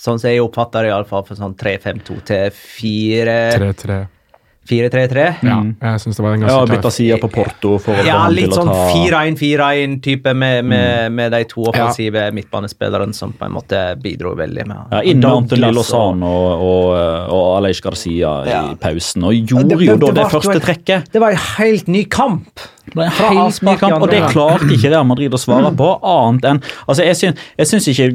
sånn 0.00 0.18
som 0.18 0.30
jeg 0.30 0.42
oppfatter 0.42 0.88
det, 0.88 0.94
iallfall 0.94 1.26
for 1.28 1.38
sånn 1.38 1.54
3-5-2 1.60 2.16
til 2.30 2.56
4 2.56 3.36
3-3. 3.60 4.00
4-3-3. 4.68 5.22
Ja, 5.42 5.56
jeg 5.64 6.00
syns 6.02 6.18
det 6.18 6.24
var 6.24 6.34
en 6.36 6.44
ganske 6.44 6.56
ja, 6.58 6.66
Bytta 6.68 6.90
side 6.94 7.16
på 7.22 7.30
Porto. 7.32 7.72
for 7.82 7.96
å 7.96 8.04
ja, 8.06 8.18
få 8.26 8.34
litt 8.36 8.50
til 8.50 8.58
sånn 8.60 8.70
å 8.70 8.74
ta... 8.76 8.88
4-1-4-1-type 8.92 10.34
med, 10.36 10.56
med, 10.68 10.90
mm. 11.08 11.16
med, 11.16 11.32
de 11.34 11.40
to 11.50 11.64
offensive 11.72 12.26
ja. 12.28 12.34
midtbanespillerne 12.36 13.16
som 13.16 13.32
på 13.36 13.48
en 13.48 13.56
måte 13.56 13.80
bidro 14.02 14.34
veldig 14.38 14.66
med 14.68 14.94
Ja, 14.94 15.00
Inn 15.02 15.22
med 15.22 15.30
Antony 15.30 15.72
Lozano 15.74 16.30
og, 16.30 16.66
og, 16.66 16.90
og 17.34 17.46
Aleix 17.56 17.80
Garcia 17.84 18.34
ja. 18.46 18.60
i 18.68 18.76
pausen, 18.80 19.26
og 19.26 19.34
gjorde 19.38 19.72
det, 19.72 19.80
det, 19.80 19.88
jo 19.88 19.96
da 19.96 20.12
det, 20.12 20.18
det 20.20 20.28
første 20.36 20.60
trekket. 20.66 21.10
Det 21.14 21.24
var 21.24 21.34
en 21.34 21.42
helt 21.56 21.90
ny 21.90 22.04
kamp. 22.10 22.68
Det 22.90 23.04
er 23.04 23.10
en 23.10 23.38
helt 23.38 23.60
ny 23.66 23.74
kamp, 23.80 23.96
og 24.02 24.10
det 24.10 24.20
klarte 24.32 24.68
ikke 24.74 24.90
Real 24.90 25.06
Madrid 25.08 25.34
å 25.34 25.40
svare 25.40 25.70
på, 25.76 25.90
annet 26.06 26.46
enn 26.50 26.62
altså 26.86 27.06
Jeg 27.06 27.18
syns, 27.18 27.44
jeg 27.60 27.70
syns 27.70 27.88
ikke, 27.92 28.08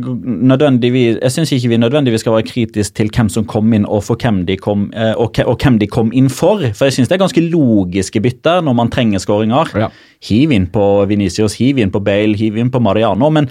jeg 0.91 1.33
syns 1.35 1.53
ikke 1.55 1.71
vi 1.71 1.79
nødvendigvis 1.81 2.25
skal 2.25 2.35
være 2.37 2.47
kritisk 2.49 2.97
til 2.97 3.11
hvem 3.13 3.29
som 3.31 3.47
kom 3.49 3.73
inn, 3.75 3.87
og, 3.87 4.03
for 4.07 4.19
hvem 4.19 4.43
de 4.49 4.57
kom, 4.59 4.89
eh, 4.95 5.13
og, 5.13 5.39
og 5.45 5.55
hvem 5.61 5.79
de 5.81 5.87
kom 5.91 6.11
inn 6.15 6.29
for. 6.33 6.63
For 6.75 6.89
jeg 6.89 6.97
syns 6.97 7.11
det 7.11 7.17
er 7.17 7.23
ganske 7.25 7.45
logiske 7.45 8.21
bytter 8.23 8.65
når 8.65 8.77
man 8.81 8.91
trenger 8.93 9.23
skåringer. 9.23 9.71
Ja. 9.85 9.91
Hiv 10.25 10.53
inn 10.55 10.67
på 10.73 10.83
Venicius, 11.09 11.57
hiv 11.61 11.79
inn 11.81 11.93
på 11.93 12.03
Bale, 12.03 12.35
hiv 12.39 12.59
inn 12.59 12.73
på 12.73 12.83
Mariano. 12.83 13.31
men 13.33 13.49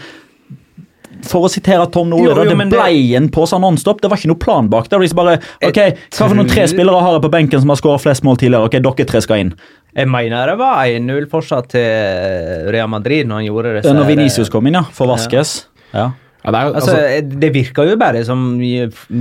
for 1.25 1.47
å 1.47 1.51
sitere 1.53 1.87
Tom 1.93 2.11
Nordli, 2.13 2.33
det 2.51 2.67
ble 2.73 3.17
en 3.19 3.31
pose 3.33 3.59
nonstop. 3.61 4.03
Det 4.03 4.11
var 4.11 4.21
ikke 4.21 4.33
noe 4.33 4.41
plan 4.41 4.69
bak. 4.73 4.89
Det 4.89 4.99
var 4.99 5.05
liksom 5.05 5.21
bare, 5.21 5.39
ok, 5.65 5.81
Hva 6.17 6.29
for 6.29 6.37
noen 6.39 6.51
tre 6.51 6.67
spillere 6.71 7.01
har 7.05 7.17
jeg 7.17 7.25
på 7.25 7.33
benken 7.33 7.63
som 7.63 7.73
har 7.73 7.81
skåret 7.81 8.05
flest 8.05 8.27
mål 8.27 8.41
tidligere? 8.43 8.69
Ok, 8.69 8.79
dere 8.85 9.09
tre 9.09 9.23
skal 9.25 9.45
inn. 9.45 9.55
Jeg 9.95 10.11
mener 10.11 10.51
det 10.51 10.59
var 10.59 10.83
1-0 10.91 11.31
fortsatt 11.31 11.71
til 11.77 12.69
Real 12.75 12.91
Madrid 12.91 13.29
når 13.31 13.43
han 13.43 13.49
gjorde 13.49 13.79
det. 13.79 13.95
Når 13.95 14.11
Venicius 14.11 14.51
kom 14.53 14.67
inn, 14.67 14.81
ja. 14.81 14.85
For 14.95 15.11
Vaskes. 15.11 15.57
Ja. 15.95 16.11
Ja, 16.45 16.53
det, 16.53 16.59
er, 16.59 16.75
altså, 16.77 16.95
altså, 17.01 17.37
det, 17.41 17.49
virker 17.55 17.87
jo 17.89 17.95
bare 17.97 18.21
som 18.27 18.41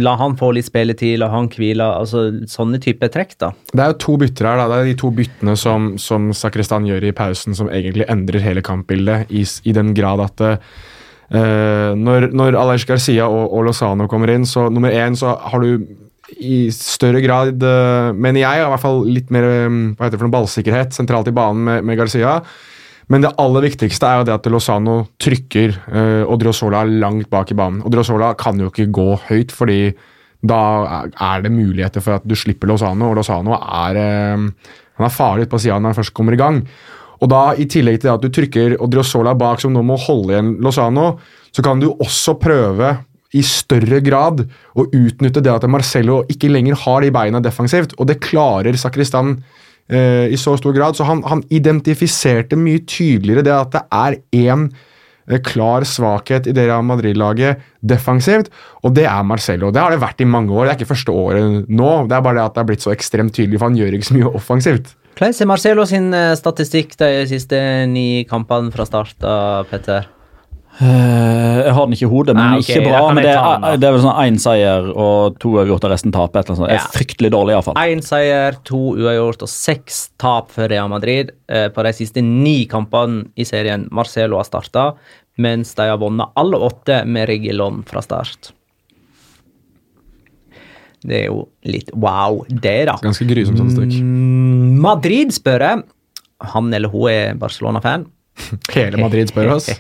la 0.03 0.13
han 0.19 0.33
få 0.35 0.49
litt 0.57 0.67
spilletid, 0.67 1.15
la 1.21 1.29
han 1.31 1.47
hvile. 1.53 1.85
altså 2.01 2.25
Sånne 2.51 2.81
type 2.83 3.07
trekk, 3.13 3.37
da. 3.39 3.53
Det 3.71 3.79
er 3.79 3.93
jo 3.93 3.99
to 4.03 4.15
bytter 4.19 4.49
her. 4.49 4.59
da, 4.59 4.65
Det 4.67 4.79
er 4.81 4.89
de 4.89 4.97
to 4.99 5.11
byttene 5.15 5.55
som, 5.59 5.93
som 5.95 6.33
Sakristan 6.35 6.89
gjør 6.89 7.07
i 7.07 7.13
pausen, 7.15 7.55
som 7.55 7.71
egentlig 7.71 8.09
endrer 8.11 8.43
hele 8.43 8.65
kampbildet, 8.65 9.31
i, 9.31 9.45
i 9.63 9.75
den 9.77 9.93
grad 9.95 10.19
at 10.25 10.43
uh, 10.43 11.93
når, 11.95 12.33
når 12.35 12.59
Aleix 12.59 12.83
Garcia 12.89 13.29
og, 13.31 13.45
og, 13.45 13.69
Lozano 13.69 14.09
kommer 14.11 14.33
inn, 14.35 14.43
så 14.43 14.67
nummer 14.67 14.91
én 14.91 15.15
så 15.15 15.37
har 15.39 15.63
du 15.63 15.87
i 16.41 16.59
større 16.73 17.21
grad, 17.23 17.61
uh, 17.61 18.13
mener 18.15 18.43
jeg, 18.43 18.61
i 18.61 18.69
hvert 18.73 18.83
fall 18.83 19.03
litt 19.07 19.33
mer 19.33 19.47
hva 19.47 20.05
heter 20.05 20.15
det 20.15 20.21
for 20.21 20.27
noe, 20.27 20.37
ballsikkerhet 20.37 20.95
sentralt 20.95 21.29
i 21.29 21.35
banen 21.35 21.65
med, 21.67 21.83
med 21.89 21.99
Garcia. 21.99 22.39
Men 23.11 23.25
det 23.25 23.33
aller 23.41 23.65
viktigste 23.65 24.07
er 24.07 24.21
jo 24.21 24.27
det 24.29 24.35
at 24.37 24.49
Lozano 24.51 24.95
trykker 25.21 25.75
uh, 25.91 26.31
Odriozola 26.31 26.85
langt 26.87 27.29
bak 27.31 27.51
i 27.51 27.57
banen. 27.59 27.83
Odriozola 27.85 28.31
kan 28.39 28.59
jo 28.61 28.71
ikke 28.71 28.89
gå 28.95 29.09
høyt, 29.27 29.53
fordi 29.53 29.81
da 30.43 30.61
er 31.11 31.43
det 31.43 31.53
muligheter 31.55 32.03
for 32.03 32.17
at 32.17 32.25
du 32.27 32.35
slipper 32.35 32.67
Lozano, 32.71 33.11
og 33.11 33.19
Lozano 33.19 33.57
er, 33.59 33.99
uh, 33.99 34.73
han 34.99 35.07
er 35.09 35.15
farlig 35.15 35.49
på 35.51 35.61
sida 35.61 35.79
når 35.79 35.93
han 35.93 36.01
først 36.01 36.15
kommer 36.15 36.35
i 36.35 36.41
gang. 36.41 36.63
Og 37.23 37.29
da, 37.31 37.53
I 37.55 37.67
tillegg 37.71 38.01
til 38.03 38.11
at 38.11 38.23
du 38.23 38.31
trykker 38.33 38.77
Odriozola 38.83 39.35
bak, 39.39 39.61
som 39.63 39.71
nå 39.75 39.83
må 39.85 39.99
holde 40.07 40.33
igjen 40.35 40.55
Lozano, 40.63 41.13
så 41.53 41.63
kan 41.63 41.79
du 41.79 41.91
også 41.93 42.35
prøve 42.41 42.95
i 43.33 43.41
større 43.45 43.99
grad 44.05 44.45
å 44.77 44.85
utnytte 44.85 45.41
det 45.43 45.51
at 45.53 45.65
Marcello 45.71 46.21
ikke 46.31 46.51
lenger 46.51 46.77
har 46.85 47.03
de 47.03 47.11
beina 47.13 47.41
defensivt, 47.43 47.95
og 47.97 48.09
det 48.09 48.21
klarer 48.23 48.77
Sakristan 48.79 49.35
eh, 49.89 50.29
i 50.29 50.39
så 50.39 50.55
stor 50.59 50.75
grad. 50.75 50.97
Så 50.97 51.07
han, 51.07 51.23
han, 51.29 51.43
identifiserte 51.53 52.59
mye 52.59 52.83
tydeligere 52.85 53.45
det 53.47 53.55
at 53.55 53.73
det 53.73 53.83
er 53.89 54.19
én 54.53 54.67
eh, 54.69 55.41
klar 55.45 55.87
svakhet 55.87 56.49
i 56.49 56.55
det 56.55 56.67
Real 56.69 56.85
Madrid-laget 56.85 57.63
defensivt, 57.81 58.53
og 58.85 58.93
det 58.97 59.07
er 59.09 59.27
Marcello. 59.27 59.73
Det 59.73 59.81
har 59.81 59.93
det 59.93 60.03
vært 60.03 60.21
i 60.21 60.29
mange 60.29 60.53
år, 60.53 60.67
det 60.67 60.75
er 60.75 60.81
ikke 60.81 60.93
første 60.93 61.17
året 61.25 61.69
nå. 61.69 61.93
Det 62.09 62.17
er 62.17 62.25
bare 62.25 62.39
det 62.39 62.47
at 62.47 62.57
det 62.57 62.65
er 62.65 62.73
blitt 62.73 62.85
så 62.85 62.93
ekstremt 62.93 63.33
tydelig, 63.35 63.59
for 63.59 63.71
han 63.71 63.79
gjør 63.79 63.97
ikke 63.97 64.11
så 64.11 64.19
mye 64.19 64.35
offensivt. 64.37 64.93
Hvordan 65.13 65.41
er 65.41 65.49
Marcelo 65.49 65.85
sin 65.89 66.13
eh, 66.17 66.33
statistikk 66.37 66.97
de 67.01 67.13
siste 67.29 67.57
ni 67.89 68.27
kampene 68.29 68.73
fra 68.73 68.85
start, 68.89 69.17
Petter? 69.69 70.13
Uh, 70.73 71.59
jeg 71.67 71.73
har 71.77 71.85
den 71.85 71.93
ikke 71.93 72.07
i 72.07 72.09
hodet, 72.09 72.33
men 72.33 72.47
Nei, 72.55 72.61
okay, 72.63 72.79
ikke 72.79 72.89
bra. 72.89 73.01
Men 73.13 73.21
det 73.21 73.33
er, 73.35 73.75
det 73.77 73.85
er 73.85 73.93
vel 73.93 74.01
sånn 74.01 74.21
én 74.23 74.39
seier 74.41 74.87
og 74.89 75.35
to 75.43 75.51
uavgjort 75.53 75.85
og 75.85 75.93
resten 75.93 76.13
taper. 76.15 76.41
Et 76.41 76.49
eller 76.49 76.63
annet. 76.63 76.73
Ja. 76.73 76.79
er 76.81 76.95
fryktelig 76.95 77.31
dårlig, 77.35 77.53
iallfall. 77.53 77.77
Én 77.93 78.01
seier, 78.05 78.57
to 78.65 78.81
uavgjort 78.97 79.45
og 79.45 79.51
seks 79.53 80.01
tap 80.21 80.49
for 80.55 80.71
Real 80.73 80.89
Madrid 80.89 81.29
uh, 81.53 81.67
på 81.73 81.85
de 81.85 81.93
siste 81.93 82.25
ni 82.25 82.63
kampene 82.71 83.27
i 83.37 83.45
serien 83.45 83.85
Marcelo 83.93 84.41
har 84.41 84.49
starta, 84.49 84.87
mens 85.37 85.75
de 85.77 85.87
har 85.91 86.01
vunnet 86.01 86.33
alle 86.41 86.57
åtte 86.65 87.03
med 87.05 87.29
Rigilon 87.29 87.85
fra 87.85 88.01
start. 88.05 88.53
Det 91.03 91.19
er 91.19 91.25
jo 91.27 91.47
litt 91.67 91.89
wow, 91.93 92.41
det, 92.49 92.77
da. 92.89 92.97
Ganske 93.03 93.27
grusom 93.29 93.59
statistikk. 93.59 93.99
Mm, 94.01 94.79
Madrid 94.81 95.35
spør 95.35 95.67
jeg. 95.67 95.87
Han 96.53 96.73
eller 96.73 96.91
hun 96.91 97.09
er 97.11 97.39
Barcelona-fan. 97.39 98.07
Hele 98.73 98.97
Madrid 98.97 99.29
spør 99.29 99.59
oss. 99.59 99.69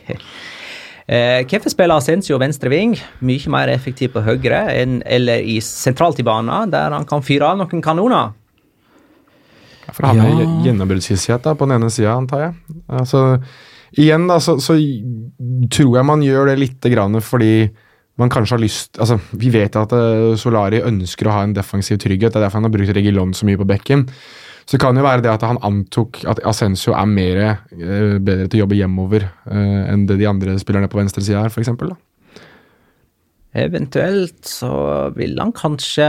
Eh, 1.03 1.43
hvorfor 1.49 1.73
spiller 1.73 1.99
Ascencio 1.99 2.37
venstre 2.39 2.71
ving? 2.71 2.95
Mye 3.25 3.51
mer 3.51 3.71
effektiv 3.73 4.13
på 4.13 4.23
høyre 4.23 4.61
enn 4.71 5.01
eller 5.03 5.43
i 5.43 5.57
sentralt 5.63 6.21
i 6.21 6.25
banen, 6.27 6.71
der 6.71 6.95
han 6.95 7.07
kan 7.09 7.25
fyre 7.25 7.49
av 7.51 7.59
noen 7.59 7.83
kanoner. 7.83 8.31
For 9.91 10.07
han 10.07 10.21
har 10.23 10.31
ja. 10.39 10.49
gjennombruddshissighet 10.69 11.49
på 11.59 11.67
den 11.67 11.75
ene 11.75 11.89
sida, 11.91 12.15
antar 12.15 12.45
jeg. 12.45 12.53
Altså, 12.87 13.23
igjen 13.99 14.29
da, 14.31 14.39
så, 14.41 14.55
så, 14.63 14.77
tror 15.73 15.97
jeg 15.99 16.07
man 16.07 16.23
gjør 16.23 16.49
det 16.49 16.61
litt 16.61 16.87
grann 16.93 17.19
fordi 17.21 17.67
man 18.21 18.31
kanskje 18.31 18.55
har 18.55 18.61
lyst 18.61 18.99
altså, 19.01 19.17
Vi 19.33 19.49
vet 19.49 19.73
at 19.79 19.93
uh, 19.97 20.35
Solari 20.37 20.83
ønsker 20.85 21.27
å 21.27 21.33
ha 21.33 21.43
en 21.43 21.55
defensiv 21.55 21.99
trygghet. 22.01 22.31
Det 22.31 22.39
er 22.39 22.45
derfor 22.45 22.61
han 22.61 22.69
har 22.69 22.75
brukt 22.75 22.95
Regilon 22.95 23.35
så 23.35 23.47
mye 23.49 23.59
på 23.59 23.67
bekken. 23.67 24.05
Så 24.63 24.75
det 24.75 24.81
kan 24.83 24.97
jo 24.97 25.05
være 25.05 25.23
det 25.25 25.31
at 25.31 25.43
han 25.45 25.59
antok 25.65 26.21
at 26.29 26.41
Ascencio 26.47 26.95
er 26.95 27.09
mer, 27.09 27.41
uh, 27.75 28.17
bedre 28.19 28.47
til 28.47 28.59
å 28.59 28.63
jobbe 28.63 28.79
hjemover 28.79 29.27
eh, 29.27 29.91
enn 29.91 30.07
det 30.09 30.19
de 30.21 30.29
andre 30.29 30.55
spillerne 30.61 30.89
på 30.91 30.99
venstre 31.01 31.23
side 31.25 31.41
er, 31.41 31.51
f.eks. 31.51 31.71
Eventuelt 33.63 34.39
så 34.49 34.71
vil 35.17 35.35
han 35.37 35.51
kanskje 35.55 36.07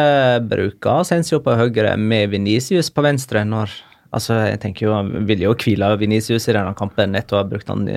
bruke 0.48 1.00
Ascencio 1.02 1.42
på 1.44 1.56
høyre 1.58 1.96
med 2.00 2.30
Venicius 2.32 2.92
på 2.94 3.04
venstre 3.04 3.44
når 3.48 3.74
Altså, 4.14 4.36
jeg 4.46 4.60
tenker 4.62 4.86
jo 4.86 4.94
Han 4.94 5.26
ville 5.26 5.48
jo 5.48 5.56
hvile 5.58 5.88
Venicius 5.98 6.46
i 6.46 6.54
denne 6.54 6.74
kampen 6.78 7.10
nettopp 7.14 7.40
har 7.40 7.50
brukt 7.50 7.70
han 7.72 7.88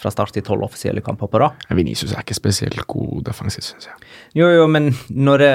fra 0.00 0.12
start 0.12 0.38
i 0.40 0.44
tolv 0.46 0.64
offisielle 0.64 1.02
kamper 1.04 1.28
på 1.28 1.40
rad. 1.42 1.66
Venicius 1.76 2.14
er 2.14 2.24
ikke 2.24 2.38
spesielt 2.38 2.86
god 2.88 3.26
defensiv, 3.28 3.66
syns 3.66 3.90
jeg. 3.90 4.08
Jo, 4.40 4.48
jo, 4.54 4.64
men 4.72 4.94
når 5.12 5.44
det 5.44 5.52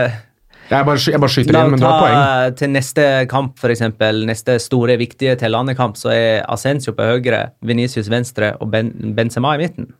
jeg 0.69 0.85
bare, 0.87 0.97
jeg 0.97 1.21
bare 1.21 1.33
skyter 1.33 1.57
inn, 1.59 1.73
men 1.75 1.81
du 1.81 1.85
har 1.85 1.99
poeng. 2.01 2.55
Til 2.59 2.71
neste 2.73 3.03
kamp, 3.31 3.59
f.eks. 3.61 3.83
Neste 4.25 4.57
store, 4.63 4.95
viktige 5.01 5.35
til 5.39 5.53
landekamp, 5.53 5.99
så 5.99 6.13
er 6.13 6.41
Ascencio 6.51 6.95
på 6.97 7.05
høyre, 7.05 7.43
Venicius 7.65 8.09
venstre 8.11 8.55
og 8.59 8.71
ben 8.73 8.89
Benzema 9.17 9.53
i 9.57 9.61
midten. 9.61 9.91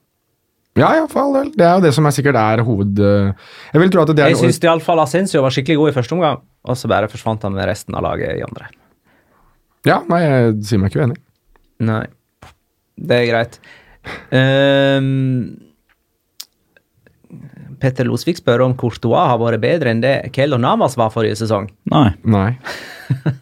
Ja, 0.76 0.90
ja, 0.98 1.06
for 1.08 1.22
all 1.22 1.36
del. 1.38 1.52
Det 1.56 1.64
er 1.64 1.78
jo 1.78 1.84
det 1.86 1.94
som 1.96 2.08
er 2.08 2.16
sikkert 2.16 2.36
er 2.36 2.64
hoved... 2.68 3.00
Eh, 3.00 3.52
jeg 3.72 3.84
vil 3.84 3.94
tro 3.94 4.02
at 4.04 4.10
det 4.12 4.26
er... 4.26 4.34
Jeg 4.34 4.42
syns 4.42 4.60
iallfall 4.66 5.00
Ascencio 5.06 5.44
var 5.46 5.54
skikkelig 5.56 5.80
god 5.80 5.92
i 5.92 5.96
første 5.96 6.18
omgang, 6.18 6.42
og 6.68 6.76
så 6.76 6.90
bare 6.92 7.08
forsvant 7.12 7.46
han 7.48 7.56
med 7.56 7.70
resten 7.70 7.96
av 7.96 8.04
laget 8.04 8.36
i 8.36 8.44
andre. 8.44 8.68
Ja, 9.88 10.02
nei, 10.12 10.20
jeg 10.26 10.58
sier 10.68 10.82
meg 10.82 10.92
ikke 10.92 11.06
uenig. 11.06 11.22
Nei, 11.86 12.02
det 13.00 13.22
er 13.22 13.30
greit. 13.30 13.58
Um, 14.34 15.56
Petter 17.82 18.08
Losvik 18.08 18.40
spør 18.40 18.66
om 18.66 18.76
Courtois 18.80 19.32
har 19.32 19.40
vært 19.42 19.64
bedre 19.64 19.92
enn 19.92 20.04
det 20.04 20.14
Keylor 20.36 20.62
Navas 20.62 20.98
var 21.00 21.14
forrige 21.14 21.38
sesong. 21.40 21.70
Nei. 21.92 22.10
Nei. 22.24 22.52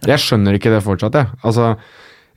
Jeg 0.10 0.20
skjønner 0.20 0.58
ikke 0.58 0.74
det 0.74 0.82
fortsatt, 0.86 1.16
jeg. 1.20 1.30
Altså, 1.48 1.74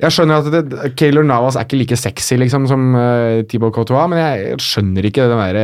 jeg 0.02 0.14
skjønner 0.14 0.42
at 0.42 0.52
det, 0.52 0.90
Keylor 0.98 1.26
Navas 1.26 1.56
er 1.56 1.66
ikke 1.66 1.80
like 1.80 1.98
sexy 1.98 2.38
liksom, 2.38 2.68
som 2.70 2.92
uh, 2.94 3.42
Thibaut 3.48 3.74
Courtois, 3.74 4.06
men 4.12 4.20
jeg 4.22 4.60
skjønner 4.62 5.08
ikke 5.08 5.26
det 5.30 5.40
der 5.40 5.62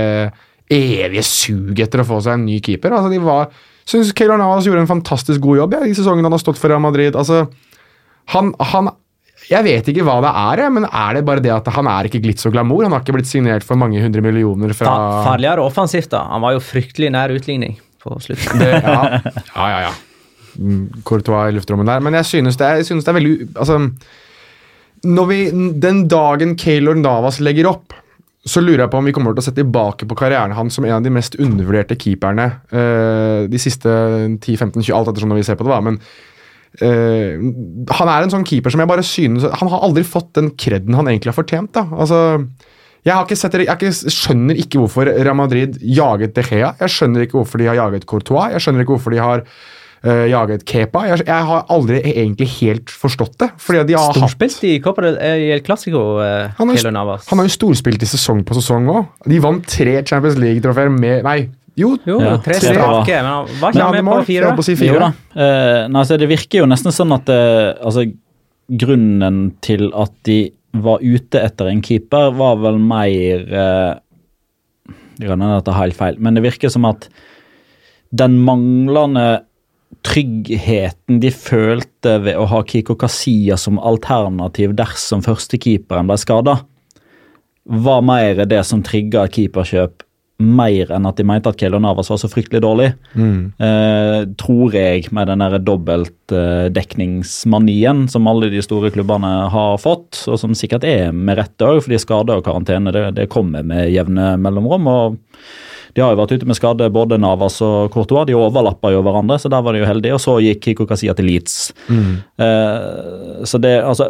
evige 0.72 1.24
suget 1.26 1.86
etter 1.86 2.02
å 2.02 2.08
få 2.08 2.22
seg 2.24 2.38
en 2.38 2.46
ny 2.48 2.56
keeper. 2.64 2.94
Altså, 2.96 3.12
de 3.12 3.20
var, 3.22 3.52
synes 3.88 4.14
Keylor 4.16 4.40
Navas 4.40 4.66
gjorde 4.66 4.86
en 4.86 4.90
fantastisk 4.90 5.42
god 5.44 5.62
jobb 5.62 5.76
ja, 5.76 5.84
i 5.86 5.96
sesongen 5.96 6.24
han 6.26 6.34
har 6.34 6.42
stått 6.42 6.60
for 6.60 6.72
Real 6.72 6.82
Madrid. 6.82 7.18
Altså, 7.18 7.44
han, 8.32 8.52
han 8.72 8.92
jeg 9.48 9.66
vet 9.66 9.88
ikke 9.90 10.04
hva 10.06 10.18
det 10.24 10.32
er, 10.42 10.62
men 10.72 10.86
er 10.86 11.18
det 11.18 11.24
bare 11.26 11.42
det 11.44 11.52
at 11.54 11.70
han 11.74 11.88
er 11.90 12.08
ikke 12.08 12.22
glitz 12.24 12.46
og 12.48 12.54
glamour? 12.54 12.84
Han 12.86 12.94
har 12.94 13.02
ikke 13.04 13.16
blitt 13.16 13.30
signert 13.30 13.66
for 13.66 13.80
mange 13.80 14.02
hundre 14.02 14.22
millioner 14.24 14.74
fra 14.76 14.90
da, 14.92 15.20
Farligere 15.26 15.64
offensivt, 15.64 16.10
da. 16.14 16.24
Han 16.30 16.44
var 16.44 16.56
jo 16.56 16.62
fryktelig 16.64 17.12
nær 17.14 17.34
utligning 17.34 17.78
på 18.02 18.16
slutten. 18.22 18.62
det, 18.62 18.72
ja. 18.82 19.22
ja, 19.58 19.68
ja, 19.74 19.80
ja. 19.88 19.92
Mm, 20.58 21.02
Courtois 21.08 21.48
i 21.48 21.56
luftrommet 21.56 21.88
der. 21.88 22.04
Men 22.04 22.18
jeg 22.20 22.28
synes 22.28 22.60
det 22.60 22.68
jeg 22.78 22.90
synes 22.90 23.06
det 23.06 23.12
er 23.12 23.16
veldig 23.16 23.36
Altså 23.56 23.78
når 25.02 25.26
vi, 25.30 25.38
Den 25.82 26.04
dagen 26.10 26.54
Keylor 26.60 26.94
Navas 26.94 27.40
legger 27.42 27.70
opp, 27.72 27.94
så 28.46 28.62
lurer 28.62 28.84
jeg 28.84 28.90
på 28.92 28.98
om 28.98 29.06
vi 29.06 29.14
kommer 29.14 29.34
til 29.34 29.42
å 29.42 29.46
se 29.46 29.54
tilbake 29.54 30.06
på 30.06 30.16
karrieren 30.18 30.54
hans 30.54 30.76
som 30.76 30.86
en 30.86 30.96
av 30.96 31.04
de 31.04 31.12
mest 31.14 31.36
undervurderte 31.38 31.96
keeperne 31.98 32.48
uh, 32.74 33.46
de 33.50 33.60
siste 33.62 33.88
10-15-20, 33.88 34.90
alt 34.94 35.10
ettersom 35.12 35.30
når 35.30 35.40
vi 35.40 35.46
ser 35.46 35.58
på 35.58 35.66
det, 35.66 35.70
da. 35.70 35.78
Men 35.86 36.00
eh, 36.80 37.36
han 37.98 38.10
er 38.10 38.24
en 38.24 38.32
sånn 38.32 38.46
keeper 38.48 38.72
som 38.72 38.80
jeg 38.80 38.88
bare 38.88 39.04
synes 39.04 39.44
Han 39.60 39.68
har 39.68 39.82
aldri 39.84 40.04
fått 40.08 40.30
den 40.38 40.54
kreden 40.56 40.96
han 40.96 41.10
egentlig 41.10 41.32
har 41.32 41.36
fortjent. 41.36 41.72
da. 41.76 41.84
Altså 41.92 42.22
jeg, 43.02 43.12
har 43.12 43.26
ikke 43.26 43.38
sett, 43.38 43.58
jeg 43.58 43.68
ikke, 43.68 43.92
skjønner 44.14 44.58
ikke 44.62 44.80
hvorfor 44.80 45.10
Real 45.10 45.36
Madrid 45.36 45.78
jaget 45.82 46.36
De 46.36 46.44
Gea. 46.46 46.72
Jeg 46.80 46.96
skjønner 46.96 47.26
ikke 47.26 47.40
hvorfor 47.40 47.58
de 47.58 47.66
har 47.66 47.78
jaget 47.80 48.06
Courtois. 48.06 48.52
Jeg 48.54 48.62
skjønner 48.62 48.84
ikke 48.84 48.94
hvorfor 48.94 49.14
de 49.14 49.18
har 49.18 49.42
uh, 49.42 50.26
jaget 50.30 50.62
Kepa. 50.70 51.02
Jeg, 51.10 51.24
jeg 51.26 51.48
har 51.48 51.64
aldri 51.74 51.98
egentlig 52.12 52.46
helt 52.60 52.92
forstått 52.94 53.34
det. 53.42 53.48
fordi 53.58 53.82
de 53.90 53.96
har 53.98 54.06
hatt 54.06 54.20
Storspilt 54.20 54.68
i 54.70 54.76
Copa 54.84 55.02
del 55.08 55.18
eh, 55.18 55.56
Clásico, 55.66 56.04
han 56.22 56.70
har, 56.70 56.90
Navas. 56.94 57.26
han 57.26 57.42
har 57.42 57.50
jo 57.50 57.56
storspilt 57.56 58.06
i 58.06 58.10
sesong 58.12 58.44
på 58.46 58.54
sesong 58.60 58.86
òg. 58.94 59.10
De 59.26 59.42
vant 59.42 59.66
tre 59.66 59.98
Champions 60.06 60.38
League-trofeer 60.38 60.94
med 60.94 61.26
Nei, 61.26 61.40
jo. 61.78 61.94
Jo, 62.06 62.18
Ja, 62.20 62.36
tre 62.44 62.58
strake, 62.60 63.20
men 63.24 63.30
hva 63.32 63.60
var 63.60 63.72
ikke 63.72 63.86
han 63.86 64.04
med 64.04 64.12
på 64.12 64.24
fire? 64.28 64.52
på 64.56 64.64
si 64.66 64.76
fire. 64.76 64.92
Jo 64.92 65.00
da. 65.00 65.12
Eh, 65.34 65.88
nei, 65.92 66.02
så 66.08 66.18
det 66.20 66.28
virker 66.30 66.62
jo 66.62 66.68
nesten 66.70 66.94
sånn 66.94 67.14
at 67.16 67.30
eh, 67.32 67.72
altså, 67.80 68.04
grunnen 68.68 69.44
til 69.64 69.88
at 69.94 70.12
de 70.28 70.40
var 70.72 71.02
ute 71.04 71.40
etter 71.40 71.68
en 71.68 71.82
keeper, 71.84 72.32
var 72.36 72.56
vel 72.62 72.78
mer 72.80 73.42
eh, 73.52 73.92
Det 75.18 75.28
kan 75.28 75.40
hende 75.40 75.58
at 75.60 75.66
det 75.66 75.72
er 75.74 75.80
helt 75.82 75.96
feil, 75.98 76.16
men 76.18 76.34
det 76.34 76.44
virker 76.46 76.72
som 76.72 76.86
at 76.88 77.08
den 78.12 78.38
manglende 78.44 79.42
tryggheten 80.04 81.20
de 81.22 81.30
følte 81.30 82.16
ved 82.24 82.38
å 82.40 82.46
ha 82.50 82.62
Kiko 82.66 82.96
Kasia 82.98 83.58
som 83.60 83.78
alternativ 83.78 84.72
dersom 84.76 85.22
førstekeeperen 85.24 86.08
ble 86.08 86.16
skada, 86.20 86.56
var 87.64 88.02
mer 88.02 88.42
det 88.48 88.62
som 88.66 88.82
trigga 88.82 89.28
keeperkjøp, 89.30 90.02
mer 90.42 90.92
enn 90.94 91.06
at 91.08 91.16
de 91.18 91.24
mente 91.26 91.48
at 91.50 91.58
Keylor 91.60 91.80
Navas 91.82 92.10
var 92.12 92.18
så 92.20 92.28
fryktelig 92.30 92.60
dårlig. 92.64 92.88
Eh, 93.14 94.20
tror 94.40 94.68
jeg, 94.76 94.98
med 95.14 95.24
den 95.30 95.44
der 95.44 95.54
eh, 95.58 95.64
som 98.12 98.28
alle 98.28 98.46
de 98.52 98.60
store 98.62 98.90
klubbene 98.94 99.32
har 99.52 99.74
fått, 99.82 100.10
og 100.28 100.36
som 100.40 100.54
sikkert 100.58 100.84
er 100.84 101.12
med 101.12 101.38
rette 101.38 101.66
òg, 101.66 101.82
fordi 101.84 101.98
skade 102.02 102.36
og 102.36 102.44
karantene 102.46 102.94
det, 102.94 103.04
det 103.18 103.32
kommer 103.32 103.62
med 103.62 103.92
jevne 103.92 104.24
mellomrom. 104.40 104.86
og 104.86 105.16
de 105.92 106.00
har 106.00 106.14
jo 106.14 106.20
vært 106.22 106.32
ute 106.38 106.48
med 106.48 106.56
skade, 106.56 106.86
både 106.92 107.18
Navas 107.20 107.58
og 107.64 107.92
Courtois. 107.92 108.24
De 108.28 108.36
overlapper 108.36 108.94
jo 108.94 109.02
hverandre, 109.04 109.36
så 109.40 109.50
der 109.52 109.62
var 109.64 109.72
de 109.76 109.82
jo 109.82 109.88
heldige. 109.88 110.14
Og 110.16 110.22
så 110.24 110.38
gikk 110.40 110.62
Kiko 110.64 110.86
Kasia 110.88 111.12
til 111.18 111.28
Leeds. 111.28 111.56
Eh, 112.40 113.44
så 113.48 113.56
det, 113.60 113.74
altså 113.84 114.08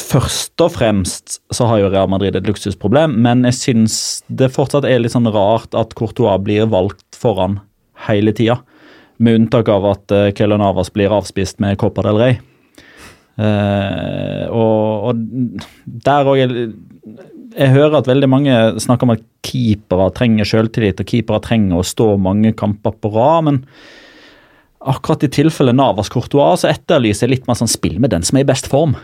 Først 0.00 0.56
og 0.64 0.70
fremst 0.72 1.34
så 1.52 1.66
har 1.68 1.82
jo 1.82 1.90
Real 1.92 2.08
Madrid 2.08 2.36
et 2.38 2.46
luksusproblem, 2.48 3.18
men 3.20 3.44
jeg 3.50 3.58
syns 3.58 3.96
det 4.32 4.48
fortsatt 4.54 4.86
er 4.88 5.02
litt 5.02 5.12
sånn 5.12 5.28
rart 5.34 5.76
at 5.76 5.92
Courtois 5.98 6.38
blir 6.40 6.70
valgt 6.72 7.04
foran 7.18 7.58
hele 8.06 8.32
tida. 8.32 8.62
Med 9.20 9.36
unntak 9.36 9.68
av 9.68 9.84
at 9.90 10.14
uh, 10.16 10.30
Kelo 10.32 10.56
Navas 10.56 10.88
blir 10.94 11.12
avspist 11.12 11.60
med 11.60 11.76
Copa 11.82 12.06
del 12.08 12.22
Rey. 12.22 12.38
Uh, 13.36 14.48
og, 14.52 15.12
og 15.12 15.20
der 16.04 16.28
òg 16.28 16.40
Jeg 16.42 17.72
hører 17.72 17.94
at 17.96 18.08
veldig 18.08 18.28
mange 18.28 18.56
snakker 18.80 19.08
om 19.08 19.14
at 19.14 19.22
keepere 19.44 20.08
trenger 20.16 20.48
selvtillit, 20.48 21.04
og 21.04 21.08
keepere 21.12 21.44
trenger 21.44 21.80
å 21.80 21.86
stå 21.86 22.14
mange 22.16 22.56
kamper 22.56 22.96
på 22.96 23.12
rad, 23.12 23.44
men 23.50 23.64
akkurat 24.80 25.28
i 25.28 25.34
tilfellet 25.36 25.76
Navas 25.76 26.08
Courtois 26.12 26.64
så 26.64 26.72
etterlyser 26.72 27.28
jeg 27.28 27.36
litt 27.36 27.48
mer 27.50 27.60
sånn 27.60 27.70
spill 27.70 28.00
med 28.00 28.16
den 28.16 28.24
som 28.24 28.40
er 28.40 28.46
i 28.46 28.48
best 28.48 28.72
form. 28.72 28.96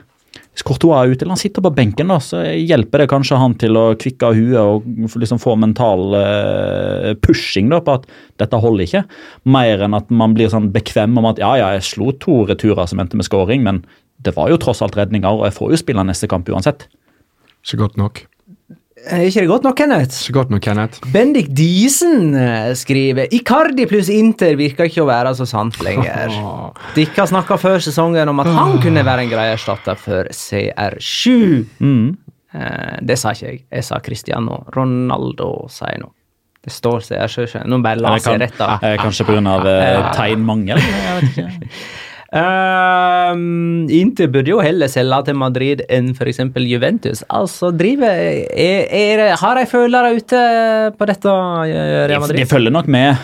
Hvis 0.58 0.66
Courtois 0.66 0.96
er 0.98 1.12
ute, 1.12 1.22
eller 1.22 1.36
han 1.36 1.38
sitter 1.38 1.62
på 1.62 1.70
benken, 1.70 2.08
da, 2.10 2.16
så 2.18 2.40
hjelper 2.42 3.04
det 3.04 3.10
kanskje 3.12 3.36
han 3.38 3.52
til 3.60 3.78
å 3.78 3.84
kvikke 3.94 4.26
av 4.26 4.34
huet 4.34 4.58
og 4.58 5.20
liksom 5.22 5.38
få 5.38 5.52
mental 5.54 6.16
uh, 6.18 7.12
pushing 7.22 7.70
da, 7.70 7.78
på 7.86 7.94
at 8.00 8.08
dette 8.42 8.58
holder 8.58 8.88
ikke. 8.88 9.02
Mer 9.54 9.84
enn 9.86 9.94
at 9.94 10.10
man 10.10 10.34
blir 10.34 10.50
sånn 10.50 10.72
bekvem 10.74 11.14
om 11.20 11.28
at 11.30 11.38
ja, 11.38 11.52
ja, 11.60 11.68
jeg 11.76 11.86
slo 11.86 12.10
to 12.18 12.40
returer 12.50 12.90
som 12.90 12.98
endte 12.98 13.20
med 13.20 13.28
scoring, 13.28 13.62
men 13.62 13.84
det 14.26 14.34
var 14.34 14.50
jo 14.50 14.58
tross 14.58 14.82
alt 14.82 14.98
redninger, 14.98 15.30
og 15.30 15.46
jeg 15.46 15.54
får 15.60 15.76
jo 15.76 15.80
spille 15.84 16.06
neste 16.08 16.26
kamp 16.26 16.50
uansett. 16.50 16.88
Ikke 17.62 17.84
godt 17.84 18.02
nok. 18.02 18.24
Er 19.06 19.24
ikke 19.24 19.40
det 19.44 19.48
godt 19.48 19.64
nok, 19.64 19.76
Kenneth? 19.78 20.16
Ikke 20.24 20.36
godt 20.40 20.50
nok, 20.52 20.62
Kenneth. 20.64 20.98
Bendik 21.14 21.48
Diesen 21.56 22.34
eh, 22.36 22.72
skriver 22.76 23.30
Icardi 23.34 23.86
pluss 23.88 24.10
Inter 24.12 24.56
virker 24.58 24.88
ikke 24.90 25.04
å 25.04 25.08
være 25.08 25.34
så 25.38 25.46
sant 25.48 25.78
lenger. 25.84 26.34
Dere 26.96 27.26
snakka 27.30 27.58
før 27.60 27.78
sesongen 27.84 28.32
om 28.32 28.42
at 28.44 28.50
han 28.58 28.76
kunne 28.82 29.04
være 29.06 29.26
en 29.26 29.32
grei 29.32 29.46
erstatter 29.54 29.96
for 30.00 30.28
CR7. 30.34 31.64
Mm. 31.80 32.16
Eh, 32.58 32.98
det 33.08 33.18
sa 33.20 33.32
ikke 33.36 33.46
jeg. 33.52 33.62
Jeg 33.78 33.88
sa 33.88 34.00
Cristiano 34.04 34.62
Ronaldo, 34.76 35.52
sa 35.72 35.92
jeg 35.92 36.02
nå. 36.04 36.12
Det 36.64 36.74
står 36.74 37.04
CR7. 37.06 37.62
Nå 37.70 37.78
bare 37.84 38.02
la 38.02 38.16
seg 38.20 38.40
rett 38.42 38.60
av. 38.60 38.82
eh, 38.84 38.98
kanskje 39.00 39.24
pga. 39.28 39.56
Tegnmangel? 40.18 40.82
Jeg 40.82 41.22
vet 41.22 41.32
ikke. 41.32 41.72
Ehm, 42.36 43.86
Inter 43.88 44.28
burde 44.28 44.52
jo 44.52 44.58
heller 44.60 44.90
selge 44.92 45.22
til 45.30 45.38
Madrid 45.40 45.80
enn 45.88 46.10
f.eks. 46.12 46.42
Juventus. 46.60 47.22
Altså, 47.32 47.70
driver 47.72 48.10
er, 48.12 48.84
er, 48.84 49.24
Har 49.40 49.56
de 49.56 49.64
følere 49.70 50.12
ute 50.18 50.42
på 50.98 51.08
dette, 51.08 51.34
eh, 51.72 52.04
Real 52.10 52.28
De, 52.28 52.36
de 52.42 52.48
følger 52.48 52.74
nok 52.74 52.90
med. 52.92 53.16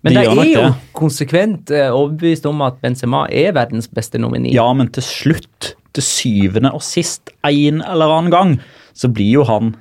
Men 0.00 0.16
de 0.16 0.22
er 0.22 0.30
jo 0.30 0.62
det. 0.64 0.70
konsekvent 0.96 1.72
eh, 1.76 1.90
overbevist 1.92 2.48
om 2.48 2.62
at 2.64 2.80
Benzema 2.80 3.26
er 3.28 3.52
verdens 3.56 3.90
beste 3.92 4.20
nomini. 4.20 4.54
Ja, 4.56 4.64
men 4.72 4.88
til 4.94 5.04
slutt, 5.04 5.74
til 5.92 6.06
syvende 6.06 6.72
og 6.72 6.80
sist, 6.86 7.34
en 7.44 7.82
eller 7.84 8.14
annen 8.16 8.32
gang, 8.32 8.54
så 8.96 9.12
blir 9.12 9.42
jo 9.42 9.44
han 9.48 9.74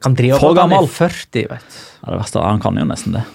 For 0.00 0.54
gammel. 0.56 0.86
40, 0.88 1.48
vet 1.50 1.76
ja, 1.98 2.12
det 2.14 2.20
verste, 2.20 2.38
er, 2.38 2.46
Han 2.48 2.62
kan 2.62 2.78
jo 2.78 2.86
nesten 2.88 3.18
det. 3.18 3.26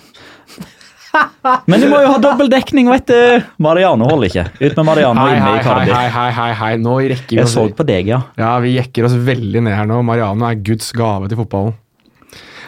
Men 1.70 1.84
du 1.84 1.88
må 1.92 2.00
jo 2.02 2.10
ha 2.16 2.18
dobbel 2.22 2.50
dekning, 2.50 2.88
vet 2.90 3.06
du! 3.12 3.44
Mariano 3.62 4.08
holder 4.10 4.30
ikke. 4.32 4.46
Ut 4.64 4.76
med 4.80 4.86
Mariano 4.88 5.22
Hei, 5.28 5.36
inne 5.38 5.52
i 5.60 5.62
Cardi. 5.62 5.92
Cardiff. 5.92 5.96
hei, 6.00 6.10
hei, 6.16 6.32
hei, 6.40 6.52
hei. 6.62 6.72
Nå 6.82 6.96
rekker 7.14 7.36
vi 7.36 7.38
Jeg 7.38 7.46
oss 7.46 7.54
så 7.54 7.66
på 7.78 7.86
deg, 7.86 8.10
ja. 8.10 8.20
Ja, 8.40 8.56
vi 8.64 8.72
jekker 8.80 9.06
oss 9.10 9.14
veldig 9.28 9.62
ned 9.68 9.76
her 9.78 9.86
nå. 9.90 10.00
Mariano 10.08 10.48
er 10.50 10.58
Guds 10.66 10.90
gave 10.98 11.30
til 11.30 11.38
fotballen. 11.44 11.76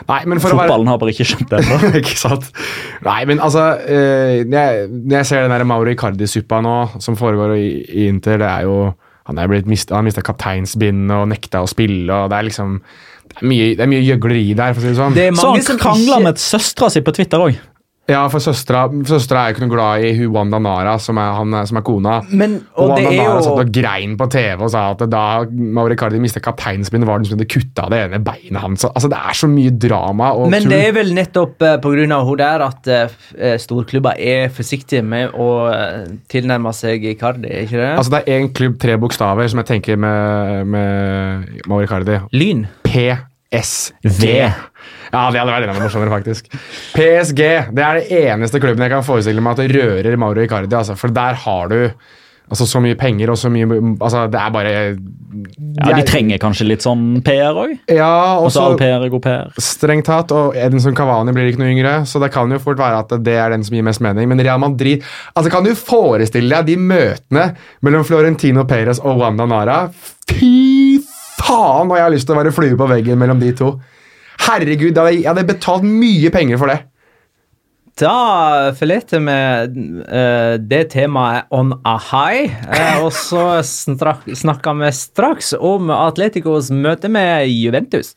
Nei, 0.05 0.19
men 0.29 0.37
for 0.43 0.51
å 0.53 0.57
være 0.59 0.67
Fotballen 0.69 0.89
har 0.91 0.99
bare 1.01 1.13
ikke 1.15 1.25
skjønt 1.25 1.49
det 1.49 1.61
ennå. 1.63 1.89
ikke 2.01 2.17
sant? 2.19 2.49
Nei, 3.07 3.17
men 3.31 3.41
altså 3.41 3.63
eh, 3.81 4.43
når, 4.45 4.55
jeg, 4.59 4.89
når 4.91 5.17
jeg 5.21 5.29
ser 5.31 5.45
den 5.47 5.53
der 5.55 5.65
Mauro 5.71 5.89
Icardi-suppa 5.95 6.59
nå, 6.61 6.73
som 7.01 7.17
foregår 7.17 7.55
i, 7.57 7.67
i 8.03 8.07
Inter, 8.11 8.37
det 8.43 8.49
er 8.51 8.67
jo 8.69 8.77
Han 9.25 9.39
er 9.41 9.47
blitt 9.49 9.65
mista, 9.65 9.95
han 9.97 10.05
mista 10.05 10.21
kapteinsbindet 10.21 11.15
og 11.15 11.29
nekta 11.31 11.63
å 11.65 11.69
spille, 11.71 12.13
og 12.13 12.29
det 12.29 12.37
er 12.37 12.45
liksom 12.51 12.75
Det 13.31 13.39
er 13.41 13.47
mye, 13.49 13.71
det 13.79 13.81
er 13.87 13.89
mye 13.89 14.03
gjøgleri 14.05 14.43
der, 14.59 14.75
for 14.75 14.83
å 14.83 14.85
si 14.85 14.91
det 14.91 14.99
sånn. 14.99 15.15
Det 15.17 15.23
er 15.31 15.31
Så 15.33 15.47
mange 15.47 15.63
han 15.63 15.65
som 15.71 15.79
krangler 15.81 16.11
ikke- 16.19 16.25
med 16.27 16.43
søstera 16.43 16.91
si 16.93 17.01
på 17.01 17.15
Twitter 17.15 17.41
òg. 17.47 17.57
Ja, 18.05 18.21
for 18.29 18.37
søstera 18.43 18.85
er 18.85 19.49
jo 19.49 19.55
ikke 19.55 19.63
noe 19.63 19.71
glad 19.71 20.03
i 20.05 20.11
hun 20.19 20.33
Wanda 20.35 20.59
Nara, 20.61 20.93
som 21.01 21.17
er, 21.17 21.31
han, 21.39 21.55
som 21.65 21.79
er 21.79 21.85
kona. 21.85 22.19
Men, 22.29 22.59
og 22.75 22.83
og 22.83 22.91
Wanda 22.91 23.09
Nara 23.09 23.23
Nara 23.31 23.45
satt 23.47 23.61
og 23.63 23.71
grein 23.73 24.13
på 24.19 24.27
TV 24.29 24.61
og 24.61 24.69
sa 24.73 24.83
at 24.93 25.01
da 25.09 25.23
Mauri 25.49 25.97
Cardi 25.97 26.19
mista 26.21 26.41
kapteinspinnet, 26.43 27.07
var 27.09 27.21
det 27.21 27.31
som 27.31 27.39
hadde 27.39 27.49
kutta 27.49 27.87
det 27.89 28.03
ene 28.05 28.21
beinet 28.25 28.61
hans. 28.61 28.85
Altså, 28.91 29.09
Det 29.09 29.17
er 29.17 29.39
så 29.39 29.49
mye 29.49 29.73
drama 29.73 30.29
Men 30.51 30.69
det 30.69 30.81
er 30.89 30.93
vel 30.99 31.13
nettopp 31.17 31.65
uh, 31.65 31.77
pga. 31.81 32.19
hun 32.29 32.37
der 32.37 32.65
at 32.67 32.91
uh, 32.93 33.57
storklubber 33.61 34.21
er 34.21 34.53
forsiktige 34.53 35.01
med 35.05 35.33
å 35.33 35.49
eh, 35.71 36.05
tilnærme 36.29 36.71
seg 36.75 37.03
Icardi, 37.09 37.49
ikke 37.65 37.79
det? 37.79 37.89
Altså, 37.97 38.13
det 38.13 38.21
er 38.21 38.39
én 38.39 38.51
klubb, 38.53 38.77
tre 38.81 38.97
bokstaver, 39.01 39.47
som 39.49 39.61
jeg 39.63 39.69
tenker 39.73 39.97
med, 39.97 40.65
med 40.69 41.65
Mauro 41.67 41.85
Icardi. 41.85 42.19
Lyn. 42.35 42.65
PSG. 42.85 44.25
Ja, 45.15 45.23
det 45.31 45.41
hadde 45.41 45.55
vært 45.55 45.69
enda 45.69 45.79
morsommere, 45.79 46.11
faktisk. 46.11 46.51
PSG 46.95 47.41
det 47.75 47.87
er 47.87 48.01
det 48.01 48.21
eneste 48.25 48.61
klubben 48.63 48.83
jeg 48.85 48.93
kan 48.93 49.07
forestille 49.07 49.43
meg 49.43 49.55
at 49.55 49.63
det 49.63 49.71
rører 49.79 50.19
Mauro 50.19 50.43
Icardi. 50.43 50.75
Altså, 50.75 50.97
for 50.99 51.15
der 51.15 51.39
har 51.45 51.71
du 51.71 51.79
Altså 52.45 52.67
så 52.69 52.77
mye 52.77 52.93
penger 52.93 53.31
og 53.33 53.39
så 53.41 53.49
mye 53.49 53.65
Altså, 53.97 54.27
det 54.29 54.37
er 54.37 54.51
bare 54.53 54.73
Ja, 54.75 55.95
De 55.97 56.03
trenger 56.05 56.37
kanskje 56.41 56.67
litt 56.69 56.83
sånn 56.85 57.21
PR 57.25 57.57
òg? 57.57 57.71
Ja, 57.89 58.37
og 58.37 58.51
så 58.51 58.59
så 58.59 58.65
all 58.69 58.77
PR 58.79 59.01
er 59.01 59.11
god 59.11 59.23
PR. 59.25 59.49
Strengt 59.61 60.07
tatt, 60.07 60.31
og 60.35 60.55
Edinson 60.55 60.95
Cavani 60.95 61.33
blir 61.35 61.49
ikke 61.49 61.63
noe 61.63 61.71
yngre, 61.73 61.95
så 62.07 62.21
det 62.21 62.29
kan 62.35 62.51
jo 62.53 62.61
fort 62.61 62.79
være 62.79 63.01
at 63.01 63.15
det 63.25 63.35
er 63.41 63.51
den 63.55 63.65
som 63.65 63.75
gir 63.75 63.83
mest 63.85 64.03
mening. 64.05 64.29
Men 64.31 64.39
Real 64.45 64.61
Madrid 64.61 65.03
altså 65.33 65.51
Kan 65.51 65.65
du 65.65 65.73
forestille 65.75 66.61
deg 66.61 66.69
de 66.69 66.77
møtene 66.79 67.49
mellom 67.83 68.05
Florentino 68.07 68.63
Perez 68.69 69.01
og 69.01 69.19
Wanda 69.23 69.49
Nara? 69.49 69.79
Fy 70.29 71.01
faen, 71.41 71.89
og 71.89 71.97
jeg 71.97 72.05
har 72.05 72.13
lyst 72.13 72.29
til 72.29 72.37
å 72.37 72.41
være 72.43 72.55
flue 72.55 72.77
på 72.79 72.89
veggen 72.93 73.19
mellom 73.19 73.41
de 73.41 73.51
to. 73.57 73.73
Herregud, 74.45 74.91
jeg 74.91 74.95
hadde- 75.01 75.21
jeg 75.23 75.29
hadde 75.31 75.47
betalt 75.49 75.83
mye 75.87 76.29
penger 76.33 76.57
for 76.61 76.67
det. 76.73 76.81
Da 77.97 78.73
forlater 78.75 79.21
vi 79.23 79.35
uh, 80.03 80.57
det 80.59 80.81
temaet 80.91 81.45
on 81.55 81.69
a 81.87 81.93
high, 82.11 82.51
uh, 82.67 83.05
og 83.05 83.13
så 83.15 83.61
snakker 83.63 84.75
vi 84.81 84.89
straks 84.91 85.53
om 85.55 85.89
Atleticos 85.95 86.67
møte 86.75 87.07
med 87.09 87.47
Juventus. 87.47 88.15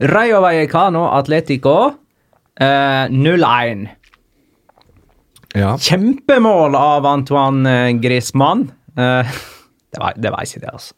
Rayo 0.00 0.40
Vallecano 0.42 1.04
Atletico 1.14 1.76
uh, 2.60 3.06
0-1. 3.14 3.86
Ja. 5.54 5.76
Kjempemål 5.78 6.74
av 6.74 7.06
Antoine 7.06 7.92
Griezmann. 8.02 8.72
Eh, 8.98 9.26
det, 9.94 10.00
var, 10.02 10.16
det 10.18 10.32
var 10.34 10.42
ikke 10.46 10.60
det, 10.64 10.72
altså. 10.74 10.94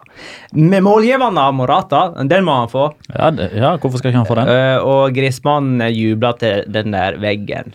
Med 0.57 0.85
målgivende 0.87 1.43
av 1.43 1.55
Morata, 1.57 2.03
den 2.25 2.47
må 2.47 2.55
han 2.63 2.71
få. 2.73 2.89
Ja, 3.13 3.31
det, 3.35 3.51
ja, 3.59 3.75
hvorfor 3.77 4.01
skal 4.01 4.13
ikke 4.13 4.23
han 4.23 4.29
få 4.29 4.39
den? 4.41 4.51
Eh, 4.53 4.77
og 4.81 5.17
Grismannen 5.17 5.91
jubla 5.93 6.33
til 6.41 6.65
den 6.73 6.97
der 6.97 7.19
veggen. 7.21 7.73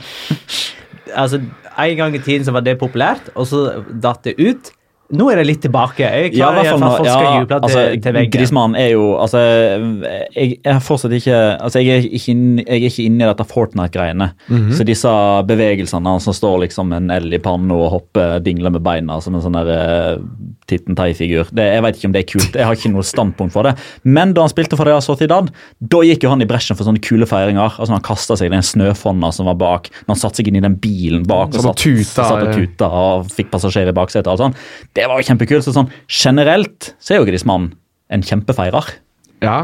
altså, 1.20 1.42
En 1.80 1.96
gang 1.96 2.16
i 2.16 2.20
tiden 2.20 2.44
så 2.44 2.52
var 2.52 2.64
det 2.64 2.78
populært, 2.80 3.30
og 3.34 3.46
så 3.48 3.60
datt 4.02 4.24
det 4.26 4.36
ut. 4.40 4.72
Nå 5.10 5.26
er 5.32 5.40
det 5.40 5.46
litt 5.48 5.62
tilbake. 5.64 6.06
Jeg 6.06 6.32
klarer 6.36 6.38
Ja, 6.38 6.50
i 6.50 6.58
hvert 6.60 6.70
fall 6.70 6.94
folk 6.94 7.08
skal 7.08 7.24
ja, 7.24 7.32
juble 7.40 7.48
til, 7.50 7.64
altså, 7.66 8.02
til 8.04 8.16
veggen. 8.16 8.32
Griezmann 8.34 8.76
er 8.78 8.88
jo 8.92 9.06
altså, 9.18 9.42
jeg, 9.42 10.28
jeg 10.36 10.58
er 10.70 10.82
fortsatt 10.86 11.16
ikke 11.16 11.40
altså, 11.56 11.82
jeg, 11.82 11.96
er 12.04 12.18
ikke 12.20 12.34
inn, 12.34 12.44
jeg 12.60 12.76
er 12.76 12.86
ikke 12.90 13.06
inne 13.08 13.26
i 13.26 13.30
dette 13.30 13.48
Fortnite-greiene. 13.50 14.30
Mhm. 14.46 14.70
Så 14.78 14.86
disse 14.86 15.14
bevegelsene 15.50 16.14
han 16.14 16.22
som 16.22 16.36
står 16.36 16.64
liksom 16.66 16.94
en 16.96 17.10
L 17.14 17.34
i 17.34 17.42
panna 17.42 17.76
og 17.76 17.92
hopper 17.96 18.38
dingler 18.44 18.74
med 18.74 18.84
beina 18.86 19.18
som 19.24 19.34
en 19.34 19.44
sånn 19.44 19.58
der 19.58 19.72
uh, 19.74 20.22
Titten 20.70 20.96
Tai-figur. 20.98 21.50
Jeg 21.58 21.82
vet 21.84 21.98
ikke 21.98 22.08
om 22.08 22.14
det 22.14 22.22
er 22.22 22.28
kult. 22.30 22.54
Jeg 22.56 22.66
har 22.68 22.78
ikke 22.78 22.92
noe 22.94 23.02
standpunkt 23.06 23.52
for 23.56 23.66
det. 23.66 23.74
Men 24.06 24.32
da 24.36 24.44
han 24.46 24.52
spilte 24.52 24.78
for 24.78 24.86
Real 24.88 25.02
Sociedad, 25.04 25.50
da 25.82 26.02
gikk 26.06 26.24
jo 26.24 26.30
han 26.32 26.40
i 26.44 26.48
bresjen 26.50 26.78
for 26.78 26.86
sånne 26.88 27.02
kule 27.04 27.26
feiringer. 27.28 27.74
Altså 27.76 27.92
Han 27.96 28.04
kasta 28.06 28.38
seg 28.38 28.48
i 28.48 28.54
den 28.54 28.62
snøfonna 28.64 29.32
som 29.34 29.50
var 29.50 29.58
bak. 29.60 29.90
Når 30.06 30.14
han 30.14 30.20
satte 30.22 30.40
seg 30.40 30.48
inn 30.52 30.60
i 30.60 30.64
den 30.64 30.78
bilen 30.80 31.26
bak 31.28 31.50
og 31.50 31.58
Satt 31.58 31.64
og 31.64 31.68
satt, 31.74 31.82
tuta, 31.82 32.28
satt 32.30 32.46
og 32.46 32.54
tuta 32.56 32.90
og 33.02 33.28
fikk 33.34 33.50
passasjerer 33.52 33.90
i 33.92 33.96
baksetet. 33.98 34.30
og 34.30 34.38
alt 34.38 34.44
sånt. 34.46 34.64
Det 34.94 35.08
var 35.10 35.18
jo 35.20 35.28
kjempekult. 35.32 35.66
Så 35.66 35.74
sånn, 35.76 35.90
generelt 36.08 36.94
så 37.02 37.14
er 37.16 37.20
jo 37.20 37.28
Griezmann 37.28 37.72
en 38.10 38.22
kjempefeirer. 38.26 38.94
ja. 39.42 39.58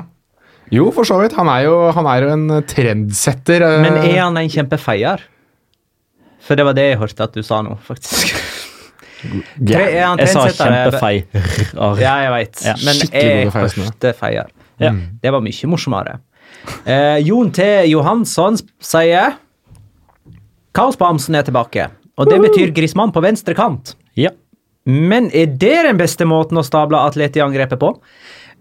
Jo, 0.75 0.89
for 0.91 1.07
så 1.07 1.15
vidt. 1.23 1.37
Han 1.39 1.47
er 1.47 1.61
jo, 1.69 1.75
han 1.95 2.07
er 2.11 2.25
jo 2.25 2.31
en 2.35 2.49
trendsetter. 2.67 3.63
eh, 3.63 3.83
Men 3.85 4.01
er 4.03 4.17
han 4.25 4.37
en 4.41 4.49
kjempefeier? 4.51 5.21
For 6.43 6.59
det 6.59 6.65
var 6.67 6.75
det 6.75 6.89
jeg 6.91 6.99
hørte 6.99 7.23
at 7.23 7.33
du 7.39 7.43
sa 7.47 7.61
nå, 7.63 7.77
faktisk. 7.87 8.33
Han 9.23 10.21
Jeg 10.21 10.29
sa 10.33 10.47
kjempefei. 10.53 11.25
Ja, 12.03 12.15
jeg 12.27 12.33
veit. 12.35 12.63
Ja, 12.67 12.75
Men 12.85 13.03
jeg 13.09 13.51
hørte 13.55 14.13
feier. 14.19 14.51
Ja. 14.83 14.93
Det 15.23 15.33
var 15.33 15.45
mye 15.45 15.71
morsommere. 15.73 16.19
Eh, 16.85 17.19
Jon 17.25 17.51
T. 17.55 17.65
Johansson 17.89 18.59
sier 18.83 19.37
Kaosbamsen 20.77 21.39
er 21.39 21.47
tilbake, 21.47 21.87
og 22.21 22.29
det 22.29 22.37
betyr 22.43 22.75
Grismann 22.77 23.15
på 23.15 23.23
venstre 23.25 23.55
kant. 23.57 23.95
Ja. 24.19 24.35
Men 24.87 25.31
er 25.35 25.49
det 25.49 25.77
den 25.89 25.99
beste 25.99 26.27
måten 26.29 26.61
å 26.61 26.65
stable 26.67 27.01
Atleti-angrepet 27.09 27.81
på? 27.81 27.95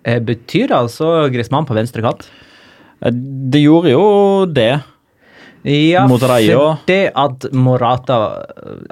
Eh, 0.08 0.22
betyr 0.24 0.70
det 0.72 0.78
altså 0.78 1.28
Grismann 1.34 1.68
på 1.68 1.76
venstre 1.76 2.06
kant? 2.06 2.28
Det 3.04 3.60
gjorde 3.60 3.92
jo 3.92 4.06
det. 4.48 4.72
Ja, 5.66 6.04
Mot 6.08 6.22
Rayo. 6.22 6.60
for 6.60 6.84
det 6.86 7.12
at 7.18 7.46
Morata 7.58 8.18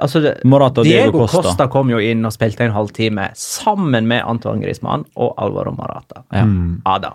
Altså, 0.02 0.20
det, 0.24 0.32
Morata 0.44 0.82
og 0.82 0.88
Diego 0.88 1.04
Diego 1.12 1.26
Costa. 1.28 1.42
Costa. 1.42 1.66
kom 1.70 1.92
jo 1.92 2.00
inn 2.02 2.24
og 2.26 2.32
spilte 2.34 2.64
en 2.66 2.74
halvtime 2.74 3.28
sammen 3.38 4.08
med 4.10 4.24
Antoine 4.26 4.58
Griezmann 4.64 5.04
og 5.14 5.36
Alvaro 5.38 5.70
Morata. 5.76 6.24
Ja. 6.34 6.42
Ada. 6.96 7.12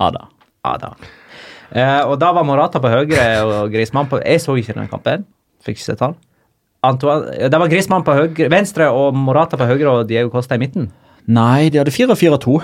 Ada. 0.00 0.22
Ada. 0.64 0.92
Eh, 1.70 2.00
og 2.08 2.16
da 2.22 2.30
var 2.32 2.46
Morata 2.48 2.80
på 2.80 2.88
høyre 2.88 3.26
og 3.44 3.74
Griezmann 3.74 4.08
på 4.08 4.22
Jeg 4.24 4.40
så 4.40 4.56
ikke 4.56 4.72
den 4.78 4.88
kampen. 4.88 5.26
Fikk 5.66 5.76
ikke 5.76 5.84
sett 5.90 6.00
han. 6.06 6.16
Antoine, 6.88 7.50
det 7.50 7.58
var 7.60 7.68
Griezmann 7.68 8.06
på 8.06 8.14
høyre, 8.16 8.48
venstre 8.52 8.88
og 8.94 9.12
Morata 9.18 9.58
på 9.60 9.66
høyre 9.68 9.98
og 9.98 10.08
Diego 10.08 10.30
Costa 10.32 10.56
i 10.56 10.62
midten. 10.62 10.88
Nei, 11.28 11.68
de 11.68 11.76
hadde 11.76 11.92
4-4-2. 11.92 12.54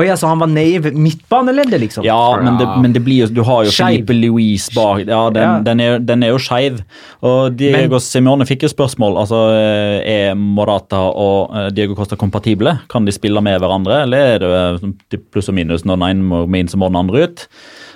Oi, 0.00 0.06
altså 0.08 0.30
han 0.30 0.40
var 0.40 0.48
i 0.56 0.78
midtbaneleddet, 0.80 1.76
liksom? 1.82 2.06
Ja, 2.06 2.38
men 2.40 2.56
det, 2.56 2.68
men 2.80 2.94
det 2.94 3.02
blir 3.04 3.26
jo 3.26 3.28
Du 3.28 3.42
har 3.44 3.66
jo 3.66 3.74
Skeiv. 3.74 3.98
Filipe 4.00 4.16
Louise 4.16 4.72
bak. 4.72 5.02
Ja, 5.04 5.26
den, 5.34 5.42
Ja. 5.44 5.58
Den, 5.66 5.82
er, 5.84 5.98
den 6.00 6.24
er 6.24 6.32
jo 6.32 6.40
skeiv. 6.40 6.80
Og 7.20 7.52
Diego 7.60 8.00
Simione 8.00 8.46
fikk 8.48 8.64
jo 8.64 8.72
spørsmål. 8.72 9.18
Altså, 9.20 9.42
eh, 9.52 10.30
Er 10.30 10.34
Morata 10.40 11.02
og 11.12 11.52
eh, 11.52 11.68
Diego 11.76 11.94
Costa 11.98 12.16
kompatible? 12.16 12.78
Kan 12.88 13.04
de 13.04 13.12
spille 13.12 13.44
med 13.44 13.60
hverandre, 13.60 14.02
eller 14.06 14.34
er 14.34 14.40
det 14.40 14.52
eh, 14.56 14.90
typ 15.12 15.28
pluss 15.34 15.52
og 15.52 15.58
minus 15.60 15.84
når 15.84 16.00
den 16.00 16.08
ene 16.08 16.46
må 16.48 16.60
inn, 16.62 16.70
så 16.72 16.80
må 16.80 16.88
den 16.88 17.02
andre 17.04 17.28
ut? 17.28 17.46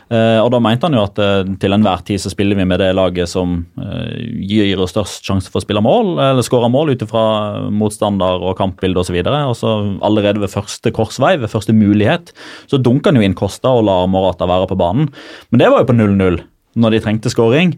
Eh, 0.09 0.39
og 0.41 0.49
Da 0.55 0.61
mente 0.63 0.89
han 0.89 0.97
jo 0.97 1.05
at 1.05 1.21
eh, 1.21 1.51
til 1.61 1.75
enhver 1.77 2.01
tid 2.09 2.23
så 2.23 2.33
spiller 2.33 2.57
vi 2.57 2.65
med 2.69 2.81
det 2.81 2.89
laget 2.97 3.29
som 3.29 3.59
eh, 3.77 4.17
gir 4.49 4.81
oss 4.81 4.95
størst 4.95 5.27
sjanse 5.29 5.53
for 5.53 5.61
å 5.61 5.67
spille 5.67 5.85
mål, 5.85 6.15
eller 6.17 6.47
skåre 6.47 6.71
mål 6.73 6.95
ut 6.95 7.05
ifra 7.05 7.25
motstander 7.69 8.41
og 8.41 8.57
kampbilde 8.61 9.05
osv. 9.05 9.21
Allerede 9.21 10.41
ved 10.41 10.53
første 10.53 10.93
korsvei, 10.97 11.37
ved 11.43 11.53
første 11.53 11.77
mulighet, 11.77 12.33
så 12.71 12.81
dunker 12.81 13.13
han 13.13 13.21
jo 13.21 13.29
inn 13.29 13.39
Kosta 13.39 13.75
og 13.77 13.85
lar 13.89 14.09
Morata 14.11 14.49
være 14.49 14.71
på 14.71 14.79
banen. 14.81 15.13
Men 15.53 15.63
det 15.63 15.73
var 15.73 15.85
jo 15.85 15.91
på 15.91 15.99
0-0 15.99 16.41
når 16.79 16.95
de 16.95 17.03
trengte 17.05 17.33
skåring. 17.33 17.77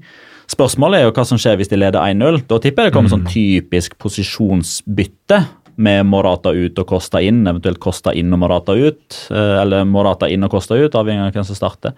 Spørsmålet 0.50 1.00
er 1.00 1.06
jo 1.06 1.14
hva 1.14 1.24
som 1.26 1.38
skjer 1.38 1.58
hvis 1.60 1.70
de 1.70 1.78
leder 1.78 2.02
1-0. 2.02 2.42
Da 2.50 2.58
tipper 2.62 2.86
jeg 2.86 2.90
det 2.90 2.94
kommer 2.96 3.12
sånn 3.12 3.28
typisk 3.30 3.94
posisjonsbytte 4.02 5.44
med 5.80 6.04
Morata 6.08 6.52
ut 6.52 6.78
og 6.82 6.88
Costa 6.90 7.22
inn, 7.24 7.42
eventuelt 7.48 7.80
Costa 7.82 8.12
inn 8.16 8.32
og 8.36 8.42
Morata 8.42 8.76
ut. 8.76 9.20
eh, 9.30 9.56
Eller 9.62 9.84
Morata 9.88 10.28
inn 10.28 10.44
og 10.44 10.52
Costa 10.52 10.76
ut, 10.76 10.94
avhengig 10.94 11.26
av 11.26 11.32
hvem 11.32 11.46
som 11.48 11.56
starter. 11.56 11.94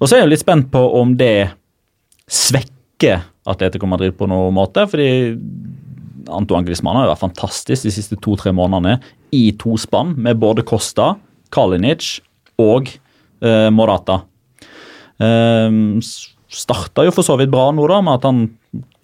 Og 0.00 0.08
så 0.08 0.16
er 0.16 0.24
jeg 0.24 0.32
litt 0.32 0.44
spent 0.44 0.70
på 0.72 0.82
om 1.00 1.16
det 1.16 1.50
svekker 2.28 3.22
Atletico 3.48 3.88
Madrid 3.88 4.16
på 4.16 4.28
noen 4.28 4.54
måte. 4.54 4.86
fordi 4.88 5.38
Antoine 6.28 6.64
Griezmann 6.66 6.96
har 6.96 7.08
vært 7.08 7.24
fantastisk 7.24 7.86
de 7.86 7.92
siste 7.92 8.16
to-tre 8.20 8.52
månedene 8.52 9.00
i 9.32 9.52
to 9.56 9.76
spann 9.80 10.14
med 10.16 10.40
både 10.40 10.64
Costa, 10.64 11.16
Kalinic 11.50 12.20
og 12.60 12.88
eh, 13.40 13.70
Morata. 13.70 14.22
Eh, 15.20 15.70
starta 16.48 17.04
jo 17.04 17.12
for 17.12 17.24
så 17.24 17.36
vidt 17.38 17.52
bra 17.52 17.70
nå, 17.72 17.86
da, 17.88 18.00
med 18.04 18.20
at 18.20 18.28
han 18.28 18.42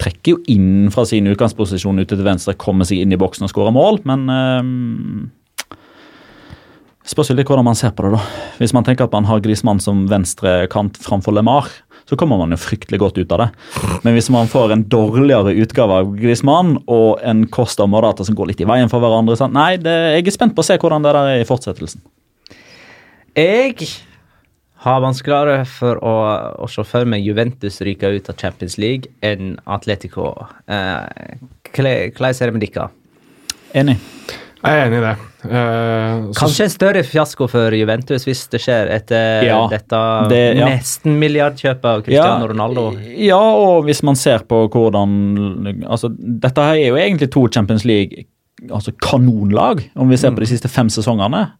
trekker 0.01 0.35
jo 0.35 0.41
inn 0.51 0.91
fra 0.93 1.05
sin 1.09 1.27
utgangsposisjon 1.31 2.03
ute 2.03 2.13
til 2.13 2.25
venstre, 2.25 2.57
kommer 2.59 2.87
seg 2.87 3.01
inn 3.01 3.15
i 3.15 3.19
boksen 3.19 3.47
og 3.47 3.51
skårer 3.53 3.75
mål, 3.75 4.03
men 4.05 4.29
eh, 4.35 5.33
Spørs 7.05 7.29
litt 7.37 7.45
hvordan 7.45 7.67
man 7.67 7.77
ser 7.77 7.91
på 7.93 8.01
det, 8.01 8.15
da. 8.15 8.21
Hvis 8.57 8.71
man 8.73 8.85
tenker 8.85 9.05
at 9.05 9.13
man 9.13 9.27
har 9.29 9.41
Grismann 9.45 9.77
som 9.83 10.07
venstre 10.09 10.63
kant 10.73 10.97
framfor 10.97 11.35
LeMar, 11.37 11.67
så 12.09 12.17
kommer 12.17 12.39
man 12.41 12.53
jo 12.53 12.57
fryktelig 12.57 12.97
godt 13.01 13.19
ut 13.19 13.33
av 13.33 13.43
det. 13.43 13.47
Men 14.05 14.15
hvis 14.17 14.29
man 14.33 14.49
får 14.49 14.73
en 14.73 14.85
dårligere 14.89 15.53
utgave 15.61 15.99
av 16.01 16.15
Grismann 16.17 16.79
og 16.89 17.21
en 17.25 17.45
Costa 17.53 17.85
og 17.85 17.91
Morata 17.93 18.25
som 18.25 18.37
går 18.37 18.51
litt 18.51 18.65
i 18.65 18.69
veien 18.69 18.89
for 18.89 19.05
hverandre? 19.05 19.37
Nei, 19.53 19.75
det, 19.81 19.93
jeg 20.17 20.25
er 20.25 20.37
spent 20.37 20.57
på 20.57 20.65
å 20.65 20.67
se 20.67 20.79
hvordan 20.81 21.05
det 21.05 21.13
der 21.13 21.31
er 21.35 21.41
i 21.43 21.47
fortsettelsen. 21.49 22.01
Jeg 23.37 23.89
har 24.85 25.01
vanskeligere 25.03 25.65
for 25.69 25.99
å, 26.05 26.15
å 26.61 26.69
se 26.69 26.85
for 26.87 27.07
meg 27.09 27.25
Juventus 27.25 27.81
ryke 27.85 28.11
ut 28.15 28.29
av 28.31 28.37
Champions 28.39 28.77
League 28.81 29.09
enn 29.25 29.55
Atletico. 29.65 30.31
Eh, 30.69 31.37
Hvordan 31.75 32.29
er 32.31 32.51
det 32.51 32.53
med 32.55 32.65
dere? 32.67 32.89
Enig. 33.75 33.97
Jeg 34.65 34.79
er 34.81 34.85
enig 34.87 34.97
i 34.97 35.01
det. 35.03 35.15
Så- 35.45 36.39
Kanskje 36.39 36.63
en 36.65 36.73
større 36.73 37.01
fiasko 37.05 37.47
for 37.51 37.75
Juventus 37.77 38.23
hvis 38.25 38.45
det 38.49 38.61
skjer 38.63 38.89
etter 38.95 39.43
Ja, 39.45 39.59
dette 39.69 39.99
det- 40.31 40.57
ja. 40.57 40.69
nesten 40.71 41.19
milliardkjøpet 41.21 41.85
av 41.85 42.01
Cristiano 42.05 42.47
Ronaldo. 42.49 42.85
Ja, 43.17 43.37
og 43.37 43.85
hvis 43.85 44.01
man 44.03 44.15
ser 44.15 44.39
på 44.39 44.63
hvordan 44.69 45.83
altså, 45.85 46.09
Dette 46.17 46.61
her 46.65 46.75
er 46.79 46.87
jo 46.87 46.95
egentlig 46.95 47.29
to 47.31 47.47
Champions 47.47 47.85
League 47.85 48.25
altså 48.71 48.91
kanonlag, 48.97 49.83
om 49.95 50.09
vi 50.09 50.17
ser 50.17 50.31
på 50.31 50.39
de 50.39 50.47
siste 50.47 50.69
fem 50.71 50.87
sesongene. 50.89 51.51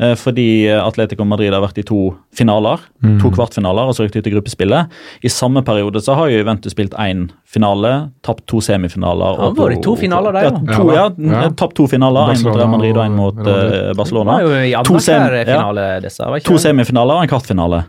Eh, 0.00 0.12
Fordi 0.14 0.68
Atletico 0.70 1.24
Madrid 1.26 1.50
har 1.52 1.60
vært 1.64 1.78
i 1.78 1.82
to 1.82 2.14
finaler, 2.38 2.78
to 3.18 3.30
kvartfinaler 3.34 3.88
og 3.90 3.96
så 3.96 4.04
rykket 4.06 4.20
ut 4.22 4.28
i 4.30 4.32
gruppespillet. 4.36 4.92
I 5.26 5.28
samme 5.28 5.64
periode 5.66 5.98
så 6.04 6.14
har 6.14 6.28
jo 6.30 6.38
Juventus 6.38 6.70
spilt 6.76 6.94
én 7.02 7.24
finale, 7.44 8.10
tapt 8.22 8.44
to 8.46 8.60
semifinaler. 8.62 9.40
Han 9.40 9.56
var 9.58 9.72
vært 9.72 9.78
i 9.80 9.82
to 9.82 9.96
finaler 9.98 10.32
der, 10.38 10.46
ja. 10.46 10.76
To, 10.76 10.86
ja, 10.94 11.08
Ja. 11.18 11.48
Tapt 11.50 11.74
to 11.74 11.88
finaler, 11.90 12.30
én 12.34 12.44
mot 12.46 12.56
Real 12.56 12.68
Madrid 12.70 12.96
og 12.96 13.04
én 13.08 13.16
mot 13.18 13.34
uh, 13.34 13.42
Madrid. 13.42 13.74
eh, 13.74 13.88
Det 13.88 13.96
Barcelona. 13.96 14.32
var 14.38 14.40
jo 14.42 14.54
i 14.62 14.84
To 14.84 14.98
sem- 15.00 15.22
ja. 15.34 15.44
finale, 15.44 15.88
disse. 16.06 16.22
Var 16.22 16.36
ikke 16.38 16.46
To 16.52 16.58
semifinaler 16.58 17.14
og 17.18 17.22
en 17.22 17.28
kvartfinale. 17.34 17.84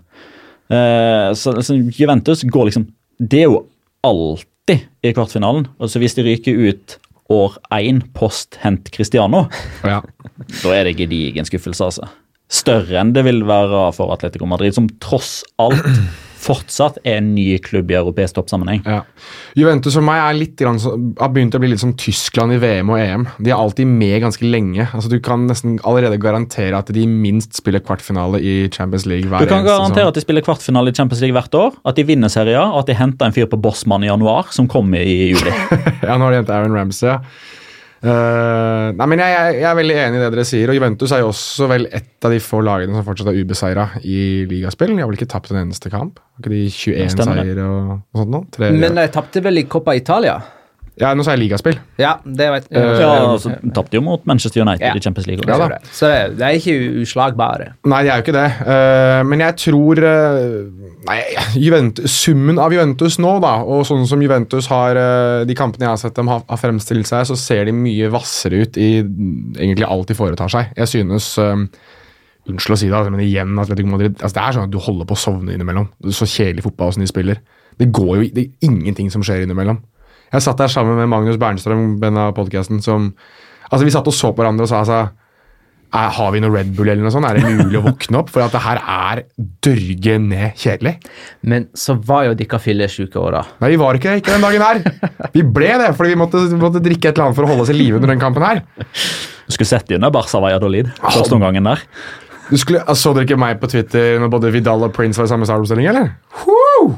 Uh, 0.69 1.29
så, 1.33 1.53
så 1.65 1.73
Juventus 1.97 2.43
går 2.45 2.65
liksom 2.69 2.87
Det 3.19 3.39
er 3.43 3.47
jo 3.49 3.63
alltid 4.05 4.83
i 5.03 5.13
kvartfinalen. 5.13 5.67
og 5.79 5.89
så 5.89 5.99
Hvis 5.99 6.13
de 6.15 6.23
ryker 6.23 6.57
ut 6.69 6.97
år 7.29 7.57
én 7.75 8.01
post 8.15 8.59
hent 8.63 8.89
Cristiano, 8.95 9.47
Ja. 9.85 10.01
da 10.63 10.73
er 10.75 10.89
det 10.89 10.97
gedigen 10.97 11.45
skuffelse, 11.47 11.85
altså. 11.91 12.09
Større 12.49 12.97
enn 13.03 13.13
det 13.13 13.21
vil 13.27 13.43
være 13.45 13.91
for 13.93 14.09
Atletico 14.13 14.47
Madrid, 14.49 14.73
som 14.73 14.87
tross 15.03 15.43
alt 15.61 15.85
fortsatt 16.39 16.97
er 17.03 17.19
en 17.19 17.33
ny 17.35 17.57
klubb 17.63 17.91
i 17.91 17.97
europeisk 17.99 18.37
toppsammenheng. 18.37 18.81
Ja. 18.87 19.01
Juventus 19.59 19.97
for 19.97 20.05
meg 20.05 20.21
er 20.23 20.37
litt, 20.37 20.55
grann 20.59 20.79
har 20.79 21.31
begynt 21.35 21.57
å 21.57 21.61
bli 21.61 21.71
litt 21.73 21.81
som 21.83 21.91
Tyskland 21.99 22.55
i 22.55 22.59
VM 22.61 22.91
og 22.93 22.99
EM. 23.01 23.25
De 23.43 23.51
er 23.51 23.57
alltid 23.59 23.89
med 23.91 24.21
ganske 24.23 24.47
lenge. 24.47 24.87
Altså, 24.95 25.11
du 25.11 25.19
kan 25.23 25.43
nesten 25.49 25.77
allerede 25.87 26.19
garantere 26.21 26.79
at 26.79 26.91
de 26.95 27.03
minst 27.09 27.59
spiller 27.59 27.83
kvartfinale 27.83 28.39
i 28.39 28.55
Champions 28.71 29.05
League 29.09 29.27
hver 29.29 29.43
Du 29.45 29.51
kan 29.51 29.67
garantere 29.67 30.05
sånn. 30.07 30.13
at 30.13 30.19
de 30.19 30.25
spiller 30.25 30.45
kvartfinale 30.47 30.93
i 30.93 30.95
Champions 30.95 31.21
League 31.25 31.35
hvert 31.35 31.59
år, 31.59 31.75
at 31.85 31.99
de 31.99 32.07
vinner 32.07 32.31
serier, 32.31 32.63
og 32.63 32.81
at 32.83 32.91
de 32.91 32.97
henter 32.99 33.27
en 33.29 33.35
fyr 33.35 33.49
på 33.51 33.59
Bossmann 33.61 34.03
i 34.07 34.11
januar 34.11 34.49
som 34.55 34.67
kommer 34.71 35.03
i 35.03 35.33
juli. 35.33 35.55
Ja, 36.09 36.15
nå 36.17 36.25
har 36.25 36.31
de 36.31 36.37
hentet 36.39 36.55
Aaron 36.55 36.73
Ramsey, 36.73 37.17
Eh, 37.99 38.89
nei, 38.95 39.07
men 39.11 39.19
jeg, 39.19 39.33
jeg, 39.33 39.55
jeg 39.59 39.67
er 39.67 39.79
veldig 39.79 39.95
enig 40.05 40.19
i 40.19 40.21
det 40.23 40.29
dere 40.35 40.45
sier. 40.47 40.71
og 40.71 40.77
Juventus 40.77 41.13
er 41.15 41.23
jo 41.23 41.31
også 41.33 41.67
vel 41.71 41.87
et 41.91 42.27
av 42.27 42.31
de 42.31 42.39
få 42.43 42.61
lagene 42.63 42.95
som 42.95 43.07
fortsatt 43.07 43.31
er 43.33 43.41
ubeseira 43.41 43.87
i 44.03 44.19
ligaspill. 44.49 44.93
De 44.95 45.03
har 45.03 45.09
vel 45.11 45.19
ikke 45.19 45.31
tapt 45.33 45.51
en 45.51 45.61
eneste 45.65 45.91
kamp? 45.91 46.21
Har 46.37 46.45
ikke 46.45 46.53
de 46.53 46.63
21 46.71 47.27
seier 47.27 47.59
og, 47.65 47.91
og 47.99 48.23
sånt 48.23 48.33
noe? 48.35 48.47
Tre, 48.55 48.71
Men 48.75 49.01
de 49.01 49.09
tapte 49.11 49.43
vel 49.43 49.63
i 49.63 49.67
Coppa 49.71 49.97
Italia? 49.99 50.37
Ja, 50.99 51.13
nå 51.15 51.23
sa 51.23 51.31
jeg 51.35 51.39
ligaspill. 51.45 51.77
Ja, 52.01 52.17
det 52.25 52.47
vet 52.51 52.65
jeg. 52.67 52.83
Ja, 52.99 53.11
altså, 53.31 53.53
Tapte 53.75 53.95
jo 53.95 54.01
mot 54.03 54.25
Manchester 54.27 54.61
United 54.65 54.83
Ja. 54.83 54.91
i 54.97 55.03
Champions 55.03 55.27
League. 55.29 55.45
Ja 55.47 55.57
da. 55.61 55.77
Så 55.95 56.09
det, 56.11 56.37
det 56.39 56.47
er 56.47 56.57
ikke 56.59 57.03
uslagbare. 57.05 57.69
Nei, 57.87 58.01
det 58.03 58.11
er 58.11 58.19
jo 58.19 58.25
ikke 58.25 58.35
det. 58.35 58.47
Eh, 58.73 59.19
men 59.29 59.43
jeg 59.45 59.55
tror 59.63 60.01
eh, 60.03 60.89
Nei, 61.07 61.17
Juventus, 61.55 62.11
Summen 62.25 62.59
av 62.59 62.75
Juventus 62.75 63.15
nå, 63.23 63.37
da, 63.43 63.53
og 63.63 63.85
sånn 63.87 64.03
som 64.09 64.19
Juventus 64.21 64.67
har 64.67 64.99
eh, 64.99 65.45
De 65.47 65.55
kampene 65.55 65.87
jeg 65.87 65.93
har 65.93 66.01
sett 66.01 66.17
dem 66.19 66.27
har, 66.31 66.43
fremstilt 66.59 67.07
seg, 67.07 67.23
så 67.29 67.37
ser 67.39 67.69
de 67.69 67.75
mye 67.75 68.09
hvassere 68.11 68.65
ut 68.65 68.79
i 68.81 68.89
egentlig 68.99 69.87
alt 69.87 70.11
de 70.11 70.17
foretar 70.19 70.51
seg. 70.51 70.73
Jeg 70.77 70.91
synes 70.91 71.31
Unnskyld 72.49 72.75
å 72.75 72.79
si 72.81 72.87
det, 72.89 72.97
altså, 72.97 73.11
men 73.13 73.21
igjen 73.23 73.55
Atletico 73.61 73.91
Madrid 73.91 74.17
altså 74.17 74.35
Det 74.35 74.43
er 74.43 74.55
sånn 74.57 74.67
at 74.67 74.73
du 74.73 74.79
holder 74.81 75.07
på 75.07 75.15
å 75.15 75.21
sovne 75.21 75.53
innimellom. 75.55 75.87
Det 76.01 76.11
er 76.11 76.17
så 76.17 76.27
kjedelig 76.29 76.65
fotball 76.65 76.91
som 76.95 77.03
de 77.03 77.09
spiller. 77.11 77.39
Det 77.79 77.87
går 77.95 78.11
jo 78.17 78.27
det 78.35 78.43
er 78.43 78.67
ingenting 78.67 79.11
som 79.13 79.23
skjer 79.23 79.45
innimellom. 79.45 79.79
Jeg 80.29 80.45
satt 80.45 80.61
der 80.61 80.71
sammen 80.71 80.99
med 80.99 81.09
Magnus 81.09 81.39
Bernstrøm, 81.41 81.95
venn 82.01 82.19
av 82.19 82.35
podkasten, 82.37 82.83
som 82.85 83.13
Altså, 83.69 83.85
vi 83.85 83.93
satt 83.93 84.07
og 84.09 84.15
så 84.17 84.31
på 84.33 84.41
hverandre 84.41 84.65
og 84.65 84.69
sa 84.71 84.79
altså 84.81 84.95
er, 85.93 86.09
Har 86.15 86.31
vi 86.33 86.41
noe 86.41 86.53
Red 86.53 86.71
Bull 86.77 86.89
eller 86.89 87.05
noe 87.05 87.13
sånt? 87.13 87.27
Er 87.29 87.37
det 87.37 87.49
mulig 87.49 87.79
å 87.79 87.83
våkne 87.85 88.21
opp? 88.21 88.31
For 88.33 88.45
at 88.45 88.53
det 88.53 88.61
her 88.65 88.81
er 88.81 89.21
dørge 89.65 90.17
ned 90.21 90.57
kjedelig. 90.59 90.95
Men 91.49 91.67
så 91.77 91.95
var 92.05 92.27
jo 92.27 92.37
dere 92.37 92.61
fillesjuke 92.61 93.21
òg, 93.21 93.31
da. 93.37 93.43
Nei, 93.63 93.71
vi 93.73 93.81
var 93.81 93.97
ikke 93.97 94.13
det 94.13 94.23
ikke 94.23 94.35
den 94.37 94.45
dagen 94.45 94.65
her. 94.65 95.29
Vi 95.33 95.45
ble 95.45 95.73
det 95.81 95.91
fordi 95.97 96.13
vi 96.13 96.21
måtte, 96.21 96.45
måtte 96.61 96.81
drikke 96.85 97.09
et 97.09 97.13
eller 97.17 97.29
annet 97.29 97.39
for 97.39 97.45
å 97.45 97.51
holde 97.51 97.65
oss 97.65 97.73
i 97.73 97.77
live 97.77 97.97
under 97.99 98.13
den 98.13 98.21
kampen 98.21 98.45
her. 98.45 98.63
Du 99.49 99.53
skulle 99.55 99.69
sett 99.69 99.93
inn 99.93 100.05
Barca 100.13 100.41
Valladolid 100.41 100.91
første 101.01 101.37
omgangen 101.37 101.69
der. 101.69 101.85
Du 102.49 102.57
skulle, 102.57 102.81
altså, 102.85 103.09
så 103.09 103.15
dere 103.17 103.27
ikke 103.27 103.37
meg 103.41 103.59
på 103.61 103.69
Twitter 103.69 104.17
når 104.21 104.33
både 104.33 104.53
Vidal 104.53 104.85
og 104.85 104.93
Prince 104.93 105.21
var 105.21 105.29
i 105.29 105.33
samme 105.33 105.45
startoppstilling, 105.49 105.89
eller? 105.89 106.13
Woo! 106.45 106.95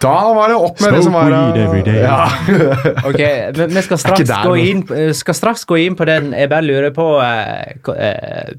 Da 0.00 0.32
var 0.34 0.50
det 0.50 0.56
opp 0.58 0.80
med 0.82 0.96
det 0.96 1.02
som 1.06 1.14
var 1.14 1.30
weed 1.30 1.58
every 1.62 1.82
day. 1.86 2.00
Ja. 2.02 2.26
Ok, 3.08 3.20
men 3.56 3.74
Vi 3.74 3.82
skal 3.86 4.00
straks, 4.02 4.28
der 4.28 4.48
gå 4.48 4.56
inn, 4.58 4.80
eh, 4.92 5.12
skal 5.14 5.36
straks 5.38 5.66
gå 5.68 5.78
inn 5.84 5.98
på 5.98 6.06
den. 6.08 6.32
Jeg 6.34 6.50
bare 6.50 6.66
lurer 6.66 6.94
på 6.94 7.04
uh, 7.20 7.92
eh, 7.94 8.50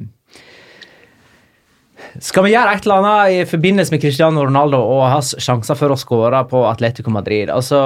Skal 2.23 2.47
vi 2.47 2.53
gjøre 2.53 2.77
et 2.77 2.87
eller 2.87 3.01
annet 3.01 3.33
i 3.35 3.41
forbindelse 3.49 3.93
med 3.93 4.01
Cristiano 4.01 4.45
Ronaldo 4.47 4.79
og 4.79 5.03
hans 5.11 5.33
sjanser 5.43 5.77
for 5.77 5.93
å 5.93 5.99
skåre 5.99 6.39
på 6.49 6.63
Atletico 6.69 7.11
Madrid? 7.13 7.51
Altså, 7.53 7.81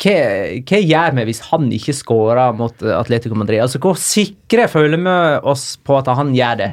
hva, 0.00 0.16
hva 0.56 0.80
gjør 0.80 1.20
vi 1.20 1.26
hvis 1.28 1.44
han 1.52 1.68
ikke 1.76 1.94
skårer 2.00 2.56
mot 2.56 2.88
Atletico 2.96 3.38
Madrid? 3.38 3.60
Altså, 3.62 3.82
Hvor 3.82 4.00
sikre 4.00 4.66
føler 4.72 5.04
vi 5.04 5.18
oss 5.52 5.68
på 5.84 6.00
at 6.00 6.10
han 6.16 6.34
gjør 6.34 6.64
det? 6.64 6.72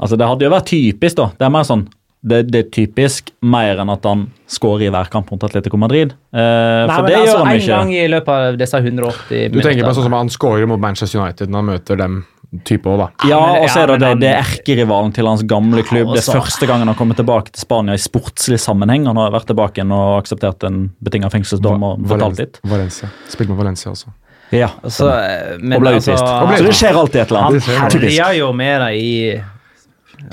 Altså, 0.00 0.16
Det 0.16 0.32
hadde 0.32 0.48
jo 0.48 0.56
vært 0.56 0.72
typisk, 0.72 1.20
da. 1.20 1.30
Det 1.36 1.46
er 1.46 1.54
mer 1.54 1.68
sånn 1.68 1.86
det, 2.26 2.40
det 2.50 2.62
er 2.64 2.70
typisk 2.74 3.30
mer 3.46 3.82
enn 3.82 3.90
at 3.92 4.06
han 4.08 4.26
skårer 4.50 4.88
i 4.88 4.92
hver 4.94 5.10
kamp 5.12 5.30
mot 5.30 5.44
Atletico 5.46 5.78
Madrid. 5.80 6.14
Eh, 6.34 6.40
Nei, 6.40 6.86
for 6.90 7.06
men 7.06 7.10
det 7.10 7.18
altså, 7.20 7.26
gjør 7.32 7.42
han 7.44 7.60
ikke. 7.60 7.66
En 7.66 7.74
gang 7.76 7.92
i 7.94 8.06
løpet 8.10 8.32
av 8.34 8.58
disse 8.60 8.80
180 8.82 9.52
Du 9.54 9.60
tenker 9.62 9.86
på 9.86 9.92
sånn 9.98 10.08
som 10.08 10.16
han 10.18 10.32
skårer 10.32 10.70
mot 10.70 10.82
Manchester 10.82 11.22
United 11.22 11.52
når 11.52 11.62
han 11.62 11.70
møter 11.74 12.02
dem 12.02 12.24
type 12.66 12.88
òg, 12.88 13.00
da. 13.00 13.06
Ja, 13.28 13.40
og 13.60 13.66
så 13.72 13.82
er 13.82 13.90
det 13.96 14.12
det, 14.22 14.28
er 14.30 14.38
erkerivalen 14.44 15.10
til 15.14 15.26
hans 15.28 15.42
gamle 15.50 15.82
klubb. 15.86 16.12
Det 16.14 16.22
er 16.22 16.38
første 16.38 16.68
gangen 16.70 16.88
han 16.88 16.98
kommer 16.98 17.18
tilbake 17.18 17.52
til 17.52 17.64
Spania 17.64 17.96
i 17.98 18.02
sportslig 18.02 18.60
sammenheng. 18.62 19.08
Han 19.10 19.18
har 19.20 19.34
vært 19.34 19.50
tilbake 19.50 19.80
igjen 19.80 19.94
og 19.94 20.20
akseptert 20.20 20.62
en 20.68 20.86
betinga 21.04 21.30
fengselsdom 21.32 21.82
og 21.86 22.06
betalt 22.06 22.40
litt. 22.42 22.62
Valencia. 22.66 23.10
Spilte 23.32 23.52
med 23.52 23.60
Valencia 23.64 23.90
også. 23.92 24.14
Ja, 24.54 24.68
Altså, 24.86 25.10
men 25.58 25.74
og 25.74 25.82
ble 25.82 25.96
altså, 25.96 26.14
utvist. 26.14 26.22
Altså, 26.22 26.58
Så 26.60 26.68
det 26.68 26.76
skjer 26.78 26.98
alltid 27.00 27.20
et 27.24 27.32
eller 27.32 27.48
annet. 27.48 27.70
Han 27.80 27.96
herja 27.98 28.28
jo 28.38 28.50
med 28.54 28.82
det 28.84 28.90
i 29.00 29.12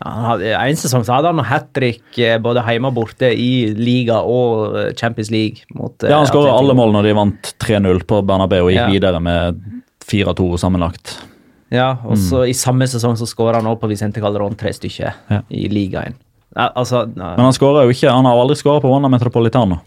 han 0.04 0.26
hadde, 0.28 0.54
En 0.60 0.76
sesong 0.80 1.04
så 1.08 1.14
hadde 1.16 1.32
han 1.32 1.40
hat 1.48 1.70
trick 1.74 2.18
både 2.44 2.64
hjemme 2.68 2.90
og 2.92 2.96
borte 2.98 3.30
i 3.32 3.74
liga 3.78 4.18
og 4.22 4.76
eh, 4.80 4.90
Champions 5.00 5.32
League. 5.32 5.64
Mot, 5.76 5.96
eh, 6.04 6.10
Ja, 6.12 6.18
Han 6.20 6.28
skåret 6.28 6.52
alle 6.54 6.76
mål 6.76 6.92
når 6.96 7.04
de 7.08 7.14
vant 7.18 7.54
3-0 7.64 8.04
på 8.10 8.22
Bernabeu 8.28 8.66
og 8.66 8.72
gikk 8.74 8.82
Ja. 8.84 8.90
videre 8.92 9.22
med 9.24 9.62
4-2 10.04 10.58
sammenlagt. 10.60 11.18
Ja, 11.74 11.98
og 12.06 12.18
så 12.22 12.44
I 12.48 12.54
samme 12.54 12.86
sesong 12.86 13.16
så 13.18 13.26
skåra 13.26 13.56
han 13.62 13.66
også 13.66 13.80
på 13.82 13.90
Vicente 13.90 14.22
Calderón 14.22 14.56
tre 14.60 14.70
stykker 14.76 15.14
Ja. 15.32 15.42
i 15.50 15.68
ligaen. 15.72 16.14
Altså 16.56 17.08
Men 17.16 17.40
han 17.40 17.54
skårer 17.56 17.88
jo 17.88 17.90
ikke, 17.96 18.12
han 18.14 18.26
har 18.26 18.38
aldri 18.38 18.56
skåret 18.60 18.84
på 18.84 18.92
Wanda 18.92 19.10
Metropolitano. 19.10 19.80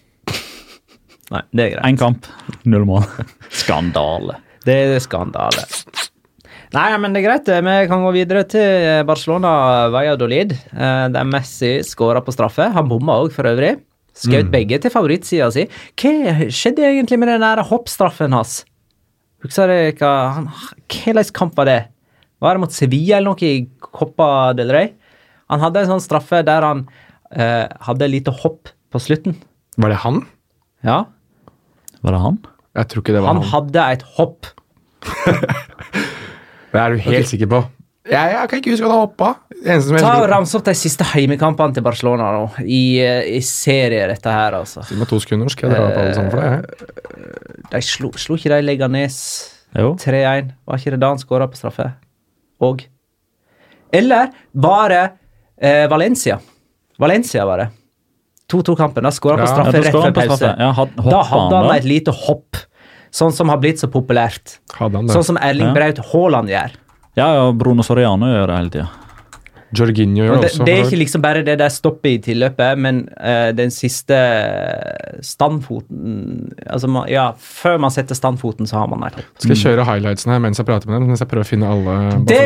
nei, 1.31 1.43
det 1.55 1.63
er 1.65 1.71
greit. 1.77 1.85
Én 1.87 1.99
kamp, 1.99 2.27
null 2.65 2.85
mål. 2.89 3.05
Skandale. 3.51 4.41
Det 4.67 4.75
er 4.97 4.99
skandale. 4.99 5.63
Nei, 6.77 6.91
men 7.01 7.15
det 7.15 7.23
er 7.23 7.27
greit. 7.31 7.47
Vi 7.49 7.75
kan 7.89 8.03
gå 8.05 8.11
videre 8.13 8.43
til 8.53 9.05
Barcelona 9.09 9.51
Valladolid, 9.95 10.53
eh, 10.77 11.07
der 11.15 11.25
Messi 11.29 11.79
skåra 11.87 12.21
på 12.25 12.35
straffe. 12.35 12.67
Han 12.75 12.89
bomma 12.91 13.17
òg, 13.23 13.31
for 13.33 13.49
øvrig. 13.49 13.79
Skjøt 14.17 14.49
begge 14.53 14.79
til 14.81 14.93
favorittsida 14.93 15.51
si. 15.53 15.67
Hva 16.01 16.49
skjedde 16.53 16.85
egentlig 16.89 17.19
med 17.21 17.29
den 17.29 17.45
der 17.45 17.61
hoppstraffen 17.69 18.33
hans? 18.33 18.63
Husker 19.45 19.69
dere 19.69 19.93
hva 19.93 20.13
han- 20.35 20.49
Hvilken 20.89 21.33
kamp 21.33 21.55
var 21.57 21.65
det? 21.69 21.79
Var 22.41 22.55
det 22.55 22.61
mot 22.61 22.73
Sevilla 22.73 23.17
eller 23.19 23.31
noe 23.31 23.43
i 23.43 23.67
Copa 23.81 24.53
del 24.57 24.71
Rey? 24.73 24.93
Han 25.49 25.61
hadde 25.61 25.77
en 25.85 25.89
sånn 25.95 26.05
straffe 26.05 26.43
der 26.45 26.61
han 26.63 26.87
eh, 27.33 27.69
hadde 27.81 28.09
lite 28.11 28.33
hopp 28.43 28.69
på 28.93 28.99
slutten. 29.01 29.37
Var 29.79 29.89
det 29.91 29.99
han? 30.05 30.27
Ja, 30.85 31.05
Var 32.03 32.13
det 32.13 32.21
han? 32.21 32.39
Jeg 32.77 32.89
tror 32.89 33.03
ikke 33.03 33.13
det 33.17 33.23
var 33.23 33.35
han 33.35 33.43
han. 33.43 33.51
hadde 33.53 33.93
et 33.93 34.03
hopp. 34.17 34.47
Det 36.77 36.83
er 36.85 36.93
du 36.95 37.03
helt 37.09 37.31
sikker 37.33 37.51
på. 37.51 37.63
Jeg, 38.07 38.31
jeg 38.37 38.49
kan 38.51 38.61
ikke 38.61 38.71
huske 38.77 38.87
at 38.87 38.93
han 38.93 39.01
hoppa. 39.03 39.33
Ta 39.99 40.11
og 40.21 40.29
Rams 40.31 40.53
opp 40.55 40.67
de 40.69 40.75
siste 40.79 41.07
heimekampene 41.11 41.75
til 41.75 41.83
Barcelona 41.83 42.29
nå, 42.37 42.45
i, 42.63 42.83
eh, 43.03 43.33
i 43.35 43.41
serie, 43.43 44.05
dette 44.13 44.31
her, 44.31 44.55
altså. 44.61 44.85
Gi 44.87 44.99
meg 45.01 45.09
to 45.11 45.19
sekunder, 45.25 45.51
så 45.51 45.57
skal 45.57 45.73
jeg 45.73 45.81
dra 45.81 45.89
opp 45.89 45.99
alle 46.05 46.15
sammen 46.15 46.31
for 46.31 46.45
deg. 46.45 47.65
De 47.73 47.81
slo, 47.83 48.13
slo 48.21 48.37
ikke 48.39 48.53
de 48.53 48.61
Leganes 48.63 49.17
3-1? 49.75 50.53
Var 50.69 50.79
ikke 50.79 50.95
det 50.95 51.01
da 51.03 51.11
han 51.11 51.19
skåra 51.21 51.49
på 51.51 51.59
straffe? 51.59 51.89
Og 52.63 52.85
Eller 53.93 54.31
var 54.55 54.93
det 54.93 55.03
eh, 55.61 55.85
Valencia? 55.91 56.39
Valencia 57.03 57.45
var 57.49 57.65
det. 57.65 57.69
2-2-kampen. 58.53 59.05
Da 59.05 59.11
skåra 59.11 59.41
Ja, 59.41 59.45
på 59.45 59.51
straffe 59.51 59.77
ja, 59.77 59.83
rett 59.83 59.97
før 59.97 60.15
pause. 60.15 60.53
Ja, 60.63 60.71
had, 60.79 60.95
Da 60.97 61.23
hadde 61.27 61.57
han 61.59 61.69
da? 61.69 61.77
et 61.77 61.89
lite 61.89 62.15
hopp, 62.15 62.57
sånn 63.17 63.33
som 63.33 63.49
har 63.53 63.61
blitt 63.63 63.81
så 63.81 63.89
populært. 63.93 64.59
Sånn 64.77 65.25
som 65.33 65.39
Erling 65.41 65.71
Ja. 65.71 65.75
Braut 65.77 66.01
Haaland 66.13 66.53
gjør. 66.53 66.75
Ja, 67.17 67.29
ja, 67.39 67.45
Bruno 67.57 67.83
Soriano 67.87 68.29
gjør 68.29 68.51
det 68.51 68.57
hele 68.61 68.71
tida. 68.75 68.89
Jorginho 69.77 70.25
gjør 70.25 70.37
det 70.37 70.43
det, 70.43 70.51
også. 70.53 70.67
det 70.67 70.75
er 70.75 70.85
ikke 70.87 71.01
liksom 71.01 71.25
bare 71.25 71.43
det 71.47 71.57
der 71.61 71.73
stoppet 71.73 72.11
i 72.11 72.19
tilløpet, 72.29 72.81
men 72.83 73.03
uh, 73.17 73.51
den 73.57 73.73
siste 73.75 74.19
standfoten 75.25 76.53
Altså, 76.67 76.89
man, 76.91 77.07
ja, 77.11 77.31
før 77.39 77.79
man 77.83 77.93
setter 77.95 78.17
standfoten, 78.19 78.67
så 78.69 78.81
har 78.81 78.89
man 78.91 79.05
der. 79.07 79.25
Skal 79.39 79.55
jeg 79.55 79.63
kjøre 79.63 79.85
highlightsen 79.87 80.33
her 80.33 80.41
mens 80.43 80.61
jeg 80.61 80.67
prater 80.69 80.91
med 80.91 80.99
dem? 80.99 81.11
Mens 81.13 81.23
jeg 81.23 81.31
prøver 81.31 81.47
å 81.47 81.49
finne 81.49 81.71
alle 81.71 81.97
Det, 82.29 82.41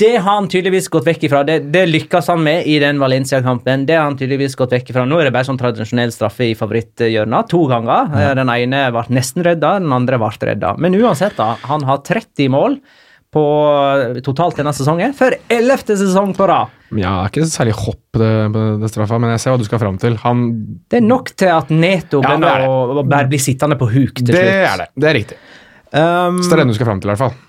det 0.00 0.12
har 0.18 0.26
han 0.28 0.48
tydeligvis 0.52 0.90
gått 0.92 1.08
vekk 1.08 1.26
ifra. 1.28 1.42
Det, 1.48 1.58
det 1.72 1.84
lykkes 1.88 2.30
han 2.32 2.42
med 2.44 2.68
i 2.68 2.78
den 2.82 3.00
Valencia-kampen. 3.02 3.86
Det 3.88 3.96
har 3.98 4.06
han 4.08 4.18
tydeligvis 4.20 4.56
gått 4.58 4.74
vekk 4.76 4.92
ifra. 4.92 5.06
Nå 5.08 5.20
er 5.20 5.28
det 5.28 5.34
bare 5.34 5.48
sånn 5.48 5.60
tradisjonell 5.60 6.12
straffe 6.14 6.50
i 6.50 6.56
favoritthjørnet. 6.58 7.50
To 7.52 7.64
ganger. 7.70 8.12
Ja. 8.26 8.34
Den 8.38 8.52
ene 8.52 8.84
ble 8.94 9.06
nesten 9.16 9.46
redda, 9.46 9.78
den 9.82 9.94
andre 9.94 10.20
ble 10.22 10.52
redda. 10.52 10.74
Men 10.82 10.98
uansett, 11.00 11.38
da. 11.40 11.54
Han 11.70 11.86
har 11.88 12.04
30 12.06 12.52
mål 12.52 12.78
på 13.32 13.42
totalt 14.26 14.58
denne 14.60 14.74
sesongen, 14.76 15.14
for 15.16 15.32
ellevte 15.52 15.94
sesong 15.96 16.34
på 16.36 16.46
rad. 16.50 16.72
Ja, 16.92 17.14
det 17.22 17.30
er 17.30 17.30
ikke 17.30 17.46
særlig 17.48 17.72
hopp, 17.78 18.02
det, 18.20 18.28
det 18.82 18.90
straffa, 18.92 19.16
men 19.22 19.32
jeg 19.32 19.40
ser 19.40 19.54
hva 19.54 19.60
du 19.62 19.64
skal 19.64 19.80
fram 19.80 19.96
til. 20.02 20.18
Han, 20.26 20.42
Det 20.92 20.98
er 21.00 21.06
nok 21.06 21.32
til 21.40 21.48
at 21.48 21.70
Neto 21.72 22.20
Ja, 22.20 22.34
er 22.34 22.42
begynner 22.42 22.66
å, 22.68 22.74
å 23.00 23.04
bare 23.08 23.30
bli 23.32 23.40
sittende 23.40 23.78
på 23.80 23.88
huk 23.88 24.20
til 24.20 24.28
det 24.28 24.36
slutt. 24.36 24.52
er 24.68 24.82
det. 24.82 24.88
Det 25.00 25.08
er 25.08 25.16
riktig. 25.16 25.38
Um, 25.92 26.42
Så 26.42 26.50
det 26.50 26.58
er 26.58 26.62
den 26.64 26.74
du 26.74 26.76
skal 26.76 26.90
fram 26.90 27.00
til, 27.00 27.08
i 27.08 27.14
hvert 27.14 27.24
fall. 27.24 27.40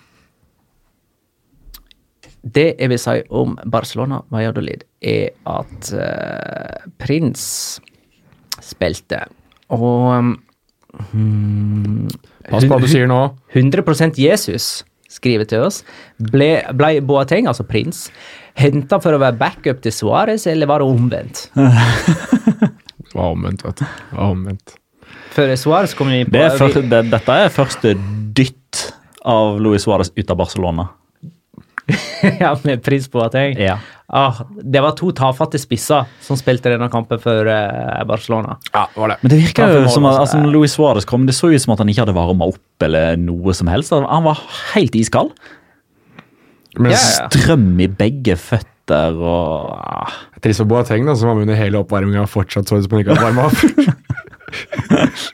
Det 2.43 2.65
jeg 2.79 2.91
vil 2.91 2.99
si 2.99 3.17
om 3.39 3.53
Barcelona 3.71 4.21
Valladolid, 4.31 4.83
er 5.03 5.29
at 5.47 5.91
uh, 5.95 6.87
Prins 6.99 7.43
spilte. 8.63 9.19
Og 9.75 10.07
um, 10.15 10.33
Pass 12.47 12.63
på 12.63 12.71
hva 12.71 12.79
du 12.83 12.87
sier 12.91 13.07
nå. 13.11 13.21
100% 13.55 14.19
Jesus 14.19 14.71
skriver 15.13 15.47
til 15.49 15.65
oss. 15.67 15.81
Ble, 16.33 16.55
ble 16.77 16.95
Boateng, 17.05 17.49
altså 17.51 17.65
prins, 17.67 18.07
henta 18.59 18.99
for 19.03 19.15
å 19.15 19.21
være 19.21 19.37
backup 19.39 19.83
til 19.85 19.93
Suárez, 19.95 20.47
eller 20.49 20.69
var 20.69 20.83
det 20.83 20.89
omvendt? 20.93 21.45
Det 23.13 23.19
var 23.19 23.35
omvendt, 23.35 23.61
vet 23.61 23.77
du. 23.77 23.83
Det 23.85 24.15
var 24.17 24.31
omvendt. 24.33 24.71
Før 25.35 25.51
Suárez 25.59 25.91
kom 25.93 26.09
inn 26.09 26.25
på 26.25 26.33
Det 26.33 26.41
er 26.47 26.55
fyr, 26.57 26.79
det, 26.89 27.01
dette 27.11 27.35
er 27.43 27.51
første 27.53 27.91
dytt 28.33 28.79
av 29.29 29.59
Luis 29.61 29.85
Suárez 29.85 30.09
ut 30.17 30.33
av 30.33 30.39
Barcelona. 30.39 30.87
ja, 32.43 32.53
med 32.63 32.83
prins 32.83 33.09
Boateng. 33.11 33.57
Ja. 33.59 33.77
Ah, 34.13 34.43
det 34.61 34.81
var 34.83 34.93
to 34.97 35.09
tafatte 35.15 35.59
spisser 35.59 36.05
som 36.21 36.37
spilte 36.37 36.69
denne 36.71 36.89
kampen 36.91 37.19
for 37.21 37.47
eh, 37.49 38.03
Barcelona. 38.07 38.59
Ja, 38.73 38.85
var 38.95 39.13
det. 39.13 39.17
Men 39.23 39.33
det 39.33 39.39
virker 39.41 39.73
jo 39.73 39.89
som 39.91 40.05
at 40.09 40.19
altså. 40.21 40.41
Luis 40.53 40.75
Suárez 40.77 41.07
kom, 41.09 41.25
det 41.27 41.35
så 41.37 41.49
ut 41.51 41.63
som 41.63 41.73
at 41.73 41.81
han 41.81 41.89
ikke 41.91 42.05
hadde 42.05 42.15
varma 42.15 42.51
opp 42.53 42.85
eller 42.85 43.17
noe 43.19 43.55
som 43.57 43.71
helst. 43.71 43.95
Han 43.95 44.27
var 44.27 44.43
helt 44.73 44.95
iskald. 44.99 45.33
Men. 46.79 46.95
Strøm 46.97 47.73
i 47.83 47.89
begge 47.89 48.37
føtter 48.39 49.17
og 49.17 49.73
ah. 49.77 50.15
trist 50.43 50.61
for 50.63 50.69
Boateng, 50.69 51.07
da, 51.07 51.15
som 51.17 51.29
var 51.31 51.37
med 51.39 51.47
under 51.47 51.59
hele 51.59 51.81
oppvarminga 51.81 52.25
og 52.25 52.31
fortsatt 52.31 52.69
så 52.69 52.79
ut 52.79 52.85
som 52.85 52.95
han 52.97 53.03
ikke 53.03 53.15
hadde 53.15 53.27
varma 53.31 53.49
opp. 53.49 53.59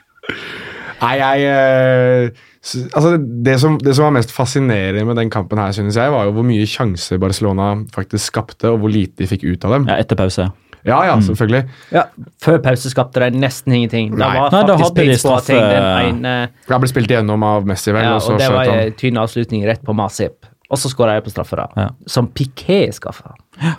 Nei, 1.00 1.14
jeg 1.16 1.38
eh, 1.48 2.48
Altså, 2.60 3.14
det 3.16 3.54
som, 3.62 3.78
det 3.80 3.94
som 3.96 4.04
var 4.04 4.16
mest 4.18 4.32
fascinerende 4.36 5.06
med 5.08 5.16
den 5.16 5.30
kampen 5.32 5.58
her, 5.58 5.72
synes 5.72 5.96
jeg, 5.96 6.12
var 6.12 6.26
jo 6.28 6.34
hvor 6.36 6.44
mye 6.44 6.66
sjanser 6.68 7.20
Barcelona 7.22 7.70
faktisk 7.94 8.26
skapte, 8.34 8.68
og 8.68 8.82
hvor 8.82 8.92
lite 8.92 9.22
de 9.22 9.28
fikk 9.30 9.46
ut 9.48 9.64
av 9.64 9.78
dem. 9.78 9.88
ja, 9.88 9.96
etter 10.02 10.18
pause. 10.20 10.50
Ja, 10.84 10.98
ja, 11.04 11.16
selvfølgelig. 11.20 11.62
Ja, 11.92 12.06
Før 12.40 12.60
pause 12.64 12.88
skapte 12.92 13.20
de 13.20 13.40
nesten 13.40 13.74
ingenting. 13.76 14.14
Da 14.14 14.22
Nei. 14.22 14.30
var 14.38 14.54
Nei, 14.54 14.62
da 14.68 14.76
hadde 14.80 15.04
de 15.10 15.16
straffe- 15.20 15.56
den 15.56 16.24
ene 16.24 16.34
ble 16.68 16.88
spilt 16.88 17.12
igjennom 17.12 17.44
av 17.44 17.68
Messi, 17.68 17.92
vel, 17.92 18.04
ja, 18.04 18.14
og 18.16 18.24
så 18.24 18.32
og 18.32 18.40
det 18.40 18.48
var 18.52 18.72
en 18.72 18.96
tynn 18.96 19.20
avslutning 19.20 19.66
rett 19.68 19.82
på 19.84 19.96
Masip. 19.96 20.48
Og 20.70 20.78
så 20.78 20.88
skåra 20.92 21.18
jeg 21.18 21.26
på 21.26 21.32
straffer, 21.34 21.64
da. 21.64 21.84
Ja. 21.84 21.88
Som 22.08 22.28
Piqué 22.28 22.86
skaffa. 22.94 23.34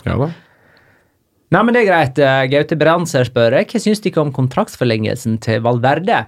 Ja 0.05 0.17
da. 0.19 0.29
Nei, 1.51 1.63
men 1.67 1.75
det 1.75 1.81
er 1.81 1.89
greit. 1.89 2.19
Eh, 2.21 2.45
Gaute 2.51 2.77
Brandser 2.79 3.25
spør 3.27 3.57
hva 3.59 3.79
syns 3.81 3.99
dere 4.03 4.21
om 4.23 4.31
kontraktsforlengelsen 4.31 5.39
til 5.43 5.59
Valverde. 5.65 6.25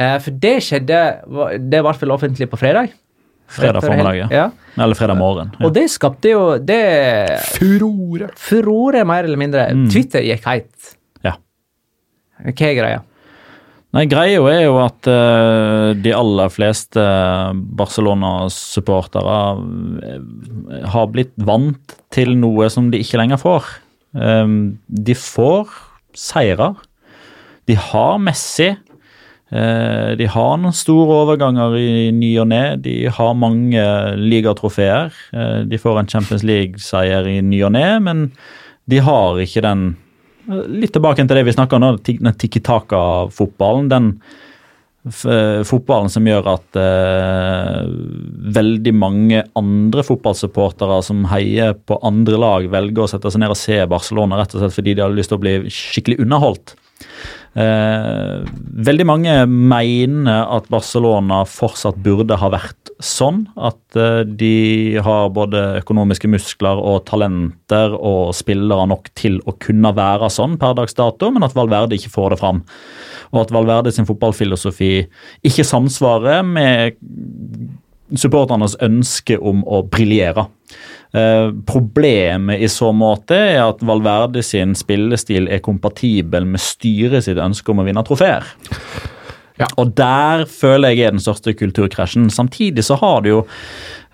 Eh, 0.00 0.18
for 0.24 0.40
det 0.42 0.56
skjedde 0.64 0.98
Det 1.60 1.80
ble 1.84 1.94
vel 2.00 2.14
offentlig 2.14 2.48
på 2.50 2.60
fredag? 2.60 2.92
Fredag 3.52 3.84
formiddag, 3.84 4.16
ja. 4.16 4.26
ja. 4.32 4.44
Eller 4.80 4.96
fredag 4.96 5.18
morgen. 5.20 5.50
Ja. 5.58 5.66
Og 5.68 5.74
det 5.76 5.84
skapte 5.92 6.30
jo 6.32 6.42
det 6.56 6.80
Furore. 7.58 8.30
furore, 8.40 9.02
mer 9.04 9.28
eller 9.28 9.40
mindre. 9.40 9.66
Twitter 9.92 10.24
gikk 10.24 10.46
heit. 10.48 10.92
Ja. 11.26 11.34
Hva 12.40 12.54
er 12.70 12.78
greia? 12.78 13.02
Nei, 13.92 14.06
Greia 14.08 14.40
er 14.48 14.62
jo 14.64 14.78
at 14.80 15.04
uh, 15.04 15.92
de 16.00 16.14
aller 16.16 16.48
fleste 16.52 17.02
Barcelona-supportere 17.76 19.40
eh, 20.08 20.86
har 20.94 21.10
blitt 21.12 21.34
vant 21.36 21.92
til 22.14 22.32
noe 22.40 22.70
som 22.72 22.88
de 22.92 23.02
ikke 23.04 23.20
lenger 23.20 23.42
får. 23.42 23.68
Um, 24.16 24.78
de 24.88 25.16
får 25.16 25.76
seirer. 26.16 26.80
De 27.68 27.76
har 27.76 28.16
Messi. 28.24 28.70
Eh, 29.52 30.12
de 30.16 30.28
har 30.32 30.54
noen 30.60 30.76
store 30.76 31.18
overganger 31.26 31.76
i 31.76 32.10
ny 32.16 32.30
og 32.40 32.48
ne. 32.52 32.62
De 32.80 32.96
har 33.12 33.34
mange 33.36 33.82
ligatrofeer. 34.16 35.12
Eh, 35.36 35.58
de 35.68 35.80
får 35.80 36.00
en 36.00 36.08
Champions 36.14 36.44
League-seier 36.46 37.28
i 37.28 37.40
ny 37.44 37.60
og 37.66 37.74
ne, 37.76 37.88
men 38.00 38.30
de 38.90 39.02
har 39.04 39.42
ikke 39.42 39.64
den 39.68 39.92
Litt 40.42 40.90
tilbake 40.90 41.22
til 41.22 41.38
det 41.38 41.44
vi 41.46 41.52
snakka 41.54 41.78
om, 41.78 41.84
den 42.02 42.34
tikki 42.34 42.58
taka-fotballen. 42.66 43.86
Den 43.92 44.08
fotballen 45.66 46.10
som 46.10 46.26
gjør 46.26 46.48
at 46.50 46.78
eh, 46.82 47.86
veldig 48.58 48.92
mange 48.94 49.44
andre 49.58 50.02
fotballsupportere 50.06 51.00
som 51.06 51.24
heier 51.30 51.74
på 51.74 52.00
andre 52.02 52.38
lag, 52.42 52.66
velger 52.74 53.04
å 53.04 53.08
sette 53.10 53.30
seg 53.30 53.42
ned 53.42 53.54
og 53.54 53.58
se 53.58 53.78
Barcelona 53.86 54.38
rett 54.38 54.54
og 54.54 54.64
slett 54.64 54.74
fordi 54.74 54.96
de 54.98 55.06
har 55.06 55.14
lyst 55.14 55.30
til 55.30 55.38
å 55.38 55.44
bli 55.46 55.56
skikkelig 55.70 56.18
underholdt. 56.26 56.74
Eh, 57.52 58.44
veldig 58.88 59.04
mange 59.04 59.32
mener 59.44 60.46
at 60.56 60.70
Barcelona 60.72 61.42
fortsatt 61.44 61.98
burde 62.00 62.38
ha 62.40 62.48
vært 62.52 62.92
sånn. 63.02 63.42
At 63.60 63.98
eh, 63.98 64.22
de 64.24 64.96
har 65.04 65.32
både 65.36 65.60
økonomiske 65.82 66.30
muskler 66.32 66.80
og 66.80 67.04
talenter 67.10 67.92
og 67.98 68.32
spillere 68.36 68.86
nok 68.88 69.12
til 69.18 69.40
å 69.44 69.56
kunne 69.60 69.92
være 69.96 70.32
sånn 70.32 70.56
per 70.60 70.78
dags 70.78 70.96
dato, 70.96 71.28
men 71.34 71.44
at 71.44 71.56
Valverde 71.58 71.98
ikke 71.98 72.14
får 72.14 72.34
det 72.34 72.40
fram. 72.40 72.64
Og 73.32 73.44
at 73.44 73.54
Valverde 73.54 73.92
sin 73.92 74.08
fotballfilosofi 74.08 74.94
ikke 75.44 75.68
samsvarer 75.68 76.44
med 76.46 76.96
supporternes 78.18 78.76
ønske 78.84 79.38
om 79.40 79.62
å 79.64 79.84
briljere. 79.88 80.48
Eh, 81.12 81.48
problemet 81.68 82.62
i 82.64 82.68
så 82.72 82.88
måte 82.96 83.36
er 83.36 83.60
at 83.66 83.82
Valverde 83.84 84.40
sin 84.46 84.72
spillestil 84.78 85.50
er 85.52 85.60
kompatibel 85.64 86.46
med 86.48 86.62
styret 86.62 87.26
sitt 87.26 87.40
ønske 87.40 87.72
om 87.72 87.82
å 87.82 87.88
vinne 87.88 88.04
trofeer. 88.06 88.46
Ja. 89.60 89.68
Og 89.76 89.92
der 89.98 90.46
føler 90.48 90.94
jeg 90.94 91.06
er 91.06 91.12
den 91.14 91.22
største 91.22 91.52
kulturkrasjen. 91.54 92.30
Samtidig 92.32 92.86
så 92.86 92.96
har 92.98 93.20
du 93.22 93.28
jo 93.28 93.42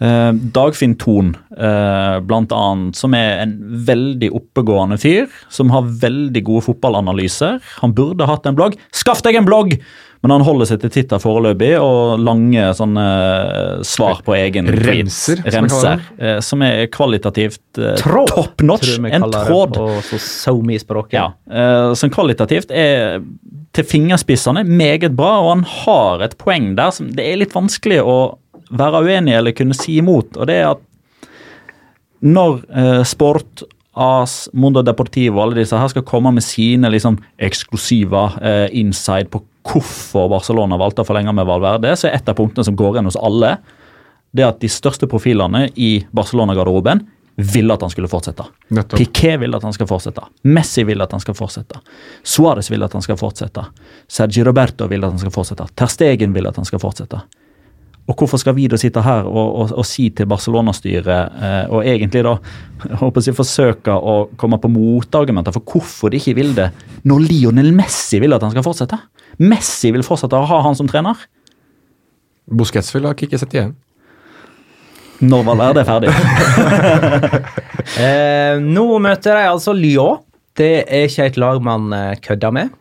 eh, 0.03 0.33
Dagfinn 0.35 0.97
Thon, 0.99 1.31
eh, 1.55 2.19
blant 2.27 2.53
annet, 2.53 2.99
som 2.99 3.15
er 3.17 3.45
en 3.45 3.55
veldig 3.87 4.33
oppegående 4.35 4.99
fyr. 5.01 5.31
Som 5.55 5.71
har 5.75 5.87
veldig 6.03 6.43
gode 6.51 6.67
fotballanalyser. 6.67 7.63
Han 7.85 7.95
burde 7.97 8.29
hatt 8.29 8.51
en 8.51 8.59
blogg. 8.59 8.77
Skaff 8.91 9.23
deg 9.27 9.39
en 9.39 9.49
blogg! 9.49 9.79
Men 10.23 10.33
han 10.35 10.43
holder 10.43 10.67
seg 10.67 10.81
til 10.83 10.91
Twitter 10.91 11.21
foreløpig 11.23 11.71
og 11.79 12.19
lange 12.27 12.65
sånne 12.75 13.05
eh, 13.05 13.83
svar 13.87 14.19
på 14.27 14.35
egen 14.35 14.67
Renser. 14.75 15.43
tweet. 15.45 15.71
som 15.71 16.03
eh, 16.19 16.41
Som 16.43 16.65
er 16.67 16.89
kvalitativt 16.91 17.79
eh, 17.79 17.95
Tråd, 18.01 18.33
top 18.35 18.65
notch. 18.67 18.89
tror 18.97 19.05
vi 19.07 19.13
En 19.15 19.29
tråd. 19.31 19.77
på 19.79 20.19
SoMe-språket. 20.19 21.15
Ja, 21.15 21.29
eh, 21.51 21.93
som 21.95 22.11
kvalitativt 22.11 22.71
er 22.75 23.21
til 23.77 23.85
fingerspissene 23.87 24.65
meget 24.67 25.15
bra, 25.15 25.37
og 25.45 25.51
han 25.53 25.65
har 25.85 26.23
et 26.27 26.35
poeng 26.41 26.73
der 26.79 26.91
som 26.97 27.13
det 27.15 27.23
er 27.29 27.39
litt 27.39 27.55
vanskelig 27.55 28.01
å 28.03 28.19
være 28.75 29.05
uenig 29.07 29.37
eller 29.39 29.55
kunne 29.55 29.77
si 29.77 30.01
imot, 30.03 30.35
og 30.37 30.49
det 30.51 30.57
er 30.65 30.71
at 30.73 30.83
når 32.27 32.65
Sport, 33.07 33.63
AS, 33.99 34.49
Mundo 34.55 34.83
Deportivo 34.83 35.39
og 35.39 35.45
alle 35.49 35.61
disse 35.61 35.79
her 35.79 35.91
skal 35.93 36.05
komme 36.07 36.33
med 36.35 36.43
sine 36.47 36.91
liksom 36.91 37.19
eksklusive 37.43 38.25
eh, 38.43 38.67
inside 38.79 39.31
på 39.33 39.41
hvorfor 39.69 40.31
Barcelona 40.33 40.79
valgte 40.81 41.05
å 41.05 41.09
forlenge 41.09 41.35
med 41.37 41.47
Valverde, 41.49 41.95
så 41.97 42.09
er 42.09 42.19
et 42.19 42.29
av 42.31 42.37
punktene 42.39 42.67
som 42.67 42.77
går 42.79 42.97
igjen 42.97 43.11
hos 43.11 43.21
alle, 43.21 43.57
det 44.37 44.45
at 44.45 44.59
de 44.61 44.69
største 44.71 45.09
profilene 45.09 45.67
i 45.77 45.93
Barcelona-garderoben 46.15 47.05
ville 47.39 47.75
at 47.75 47.85
han 47.87 47.91
skulle 47.91 48.11
fortsette. 48.11 48.45
Nettopp. 48.75 48.99
Piqué 48.99 49.37
ville 49.39 49.57
at 49.57 49.63
han 49.63 49.73
skal 49.73 49.87
fortsette. 49.87 50.25
Messi 50.51 50.83
ville 50.85 51.05
at 51.05 51.13
han 51.15 51.23
skal 51.23 51.37
fortsette. 51.39 51.79
Suárez 52.27 52.71
ville 52.71 52.85
at 52.85 52.97
han 52.99 53.05
skal 53.05 53.19
fortsette. 53.21 53.63
Sergi 54.11 54.43
Roberto 54.45 54.89
ville 54.91 55.07
at 55.07 55.15
han 55.15 55.23
skal 55.23 55.33
fortsette. 55.33 55.69
Ter 55.79 55.93
Stegen 55.93 56.35
vil 56.35 56.51
at 56.51 56.59
han 56.59 56.67
skal 56.67 56.83
fortsette. 56.83 57.21
Og 58.09 58.17
hvorfor 58.17 58.41
skal 58.41 58.55
vi 58.57 58.65
da 58.73 58.79
sitte 58.81 59.03
her 59.05 59.27
og, 59.29 59.49
og, 59.61 59.73
og 59.83 59.85
si 59.87 60.07
til 60.17 60.29
Barcelona-styret, 60.31 61.35
eh, 61.45 61.65
og 61.69 61.85
egentlig 61.85 62.23
da 62.25 62.37
håper 63.03 63.27
jeg, 63.27 63.37
forsøke 63.37 63.93
å 63.93 64.15
komme 64.41 64.57
på 64.63 64.71
motargumenter 64.73 65.53
for 65.53 65.75
hvorfor 65.75 66.13
de 66.13 66.21
ikke 66.21 66.39
vil 66.39 66.55
det, 66.57 66.71
når 67.09 67.27
Lionel 67.27 67.69
Messi 67.77 68.21
vil 68.23 68.33
at 68.37 68.47
han 68.47 68.55
skal 68.55 68.65
fortsette? 68.65 69.01
Messi 69.45 69.93
vil 69.93 70.07
fortsette 70.07 70.41
å 70.41 70.49
ha 70.49 70.63
han 70.65 70.79
som 70.79 70.89
trener. 70.89 71.21
Busquets 72.49 72.91
vil 72.95 73.05
ha 73.05 73.13
ikke 73.13 73.41
sett 73.41 73.55
igjen. 73.59 73.77
Når 75.19 75.45
var 75.51 75.77
det 75.77 75.89
ferdig. 75.89 76.15
Eh, 77.99 78.59
nå 78.61 78.83
møter 79.01 79.33
de 79.35 79.47
altså 79.49 79.73
Lyon. 79.75 80.21
Det 80.59 80.85
er 80.85 81.07
ikke 81.09 81.25
et 81.31 81.39
lag 81.41 81.57
man 81.65 81.89
eh, 81.97 82.19
kødder 82.23 82.53
med. 82.55 82.75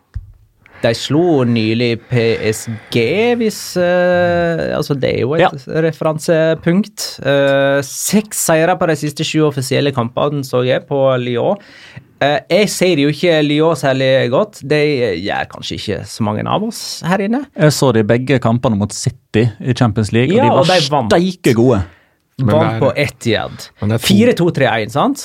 De 0.82 0.92
slo 0.94 1.42
nylig 1.48 1.96
PSG, 2.06 2.96
hvis 3.40 3.60
uh, 3.80 4.76
Altså, 4.76 4.94
det 4.94 5.10
er 5.16 5.20
jo 5.24 5.32
et 5.34 5.40
Ja. 5.42 5.48
referansepunkt. 5.82 7.06
Uh, 7.24 7.80
seks 7.82 8.44
seire 8.48 8.76
på 8.78 8.86
de 8.90 8.96
siste 9.00 9.24
sju 9.26 9.42
offisielle 9.48 9.92
kampene, 9.96 10.44
så 10.46 10.62
jeg, 10.66 10.84
på 10.88 11.00
Lyon. 11.22 11.58
Uh, 12.22 12.38
jeg 12.50 12.68
ser 12.70 12.98
jo 13.02 13.10
ikke 13.12 13.40
Lyon 13.46 13.76
særlig 13.78 14.30
godt. 14.30 14.60
Det 14.66 14.82
gjør 15.22 15.48
kanskje 15.52 15.78
ikke 15.78 15.98
så 16.10 16.26
mange 16.26 16.46
av 16.46 16.62
oss 16.66 16.82
her 17.06 17.22
inne. 17.26 17.44
Jeg 17.58 17.74
så 17.74 17.92
de 17.94 18.02
begge 18.06 18.38
kampene 18.42 18.78
mot 18.78 18.92
City 18.94 19.48
i 19.60 19.74
Champions 19.78 20.12
League, 20.14 20.34
Ja, 20.34 20.50
og 20.52 20.66
de 20.66 20.78
de 20.78 20.90
var 20.90 21.08
steike 21.10 21.54
gode. 21.58 21.82
Vant 22.38 22.78
på 22.78 22.92
Etiad. 22.94 23.68
Men 23.80 23.90
det 23.90 23.98
er 23.98 24.34
to- 24.38 24.50
4-2-3-1, 24.52 24.92
sant? 24.94 25.24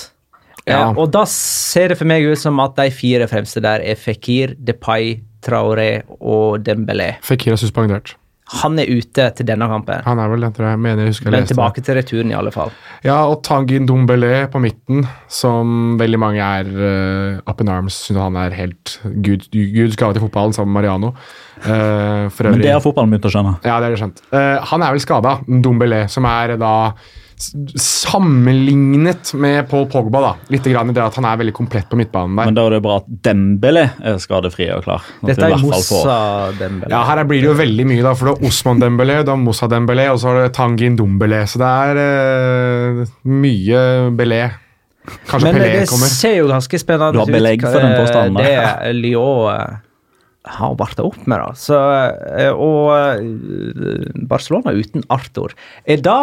Ja. 0.65 0.87
Og 0.97 1.11
da 1.11 1.25
ser 1.29 1.89
det 1.91 1.97
for 1.99 2.07
meg 2.09 2.23
ut 2.25 2.39
som 2.39 2.57
at 2.63 2.73
de 2.79 2.87
fire 2.95 3.27
fremste 3.27 3.61
der 3.61 3.83
er 3.83 3.95
Fikir, 3.99 4.55
Depay, 4.57 5.19
Traoré 5.43 5.91
og 6.19 6.59
Dembélé. 6.65 7.13
Fikir 7.25 7.55
er 7.55 7.61
suspendert. 7.61 8.15
Han 8.61 8.75
er 8.77 8.89
ute 8.91 9.29
til 9.37 9.47
denne 9.47 9.65
kampen. 9.71 10.01
Han 10.05 10.19
er 10.19 10.27
vel 10.29 10.43
det, 10.43 10.49
tror 10.57 10.67
jeg. 10.67 10.79
Mener 10.83 11.05
jeg 11.05 11.13
husker 11.13 11.29
jeg 11.29 11.31
Men 11.31 11.39
leste 11.39 11.47
det. 11.47 11.55
tilbake 11.55 11.83
til 11.87 11.95
returen, 11.97 12.33
i 12.33 12.35
alle 12.37 12.51
fall. 12.53 12.73
Ja, 13.05 13.15
og 13.31 13.39
Tangin 13.47 13.87
Dombele 13.87 14.49
på 14.51 14.59
midten, 14.61 15.07
som 15.31 15.95
veldig 15.97 16.19
mange 16.19 16.43
er 16.43 16.67
uh, 16.67 17.39
up 17.49 17.63
in 17.63 17.71
arms. 17.71 18.01
Synes 18.09 18.19
han 18.21 18.37
er 18.37 18.53
helt 18.57 18.97
gud, 19.25 19.47
Gud 19.53 19.95
gave 19.95 20.13
til 20.13 20.25
fotballen, 20.25 20.53
sammen 20.53 20.73
med 20.73 20.81
Mariano. 20.83 21.13
Uh, 21.63 22.29
for 22.35 22.51
Men 22.51 22.61
det 22.61 22.75
har 22.75 22.83
fotballen 22.83 23.15
begynt 23.15 23.31
å 23.31 23.33
skjønne. 23.33 23.55
Ja, 23.63 23.79
det 23.79 23.87
har 23.87 23.95
de 23.95 24.01
skjønt. 24.03 24.23
Uh, 24.35 24.59
han 24.73 24.83
er 24.83 24.93
vel 24.97 25.05
skada, 25.07 25.37
Dombele, 25.47 26.03
som 26.11 26.27
er 26.29 26.57
da 26.59 26.75
sammenlignet 27.79 29.33
med 29.39 29.67
Paul 29.69 29.85
Pogba, 29.91 30.21
da. 30.23 30.31
Litt 30.53 30.67
grann 30.69 30.91
i 30.91 30.95
det 30.95 31.03
at 31.03 31.17
han 31.19 31.27
er 31.27 31.39
veldig 31.41 31.53
komplett 31.57 31.89
på 31.91 31.97
midtbanen 31.99 32.35
der. 32.37 32.49
Men 32.49 32.57
da 32.57 32.65
er 32.67 32.75
det 32.77 32.81
bra 32.85 32.97
at 33.01 33.07
Dembele 33.27 33.85
er 34.03 34.17
skadefri 34.23 34.69
og 34.75 34.83
klar. 34.87 35.05
Dette 35.25 35.49
er 35.49 35.57
får- 35.59 36.57
Dembele. 36.59 36.91
Ja, 36.93 37.03
her 37.09 37.23
blir 37.29 37.41
det 37.43 37.49
jo 37.51 37.55
veldig 37.59 37.85
mye, 37.89 38.03
da, 38.05 38.13
for 38.17 38.31
det 38.31 38.35
er 38.37 38.49
Osman 38.49 38.81
Dembele, 38.83 39.21
det 39.23 39.33
er 39.33 39.39
Moussa 39.43 39.69
Dembele, 39.71 40.09
og 40.13 40.19
så 40.21 40.31
har 40.31 40.41
det 40.43 40.53
Tangin 40.57 40.97
Dombele. 40.99 41.43
Så 41.49 41.61
det 41.61 41.71
er 41.87 42.03
uh, 42.03 43.15
mye 43.29 43.85
Belé. 44.17 44.43
Kanskje 45.27 45.49
Men 45.49 45.57
Pelé 45.59 45.71
det 45.81 46.11
ser 46.13 46.37
jo 46.37 46.45
ganske 46.47 46.79
spennende 46.79 47.17
Du 47.17 47.19
har 47.19 47.27
belegg 47.27 47.59
ut, 47.59 47.65
for 47.67 47.81
den 47.83 47.91
eh, 47.91 47.97
påstanden 47.99 48.37
der. 48.39 48.77
Det 48.85 48.93
Lyon 48.95 49.49
eh, 49.51 49.81
har 50.53 50.77
varta 50.79 51.03
opp 51.03 51.25
med, 51.27 51.39
da. 51.39 51.49
Så, 51.59 51.79
eh, 52.39 52.51
og 52.55 52.93
eh, 52.95 54.23
Barcelona 54.29 54.71
uten 54.75 55.03
Arthur. 55.11 55.51
Er 55.83 55.99
da 56.03 56.17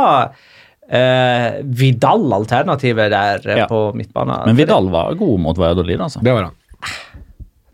eh, 0.91 1.61
Vidal 1.63 2.33
alternativet 2.33 3.13
der 3.13 3.47
eh, 3.49 3.63
Ja. 3.63 3.69
på 3.71 3.93
midtbanen? 3.95 4.43
Men 4.47 4.59
Vidal 4.59 4.91
var 4.91 5.15
god 5.15 5.41
mot 5.41 5.59
Valladolid, 5.59 6.01
altså. 6.01 6.23
Det 6.23 6.35
var 6.35 6.51
han. 6.51 6.57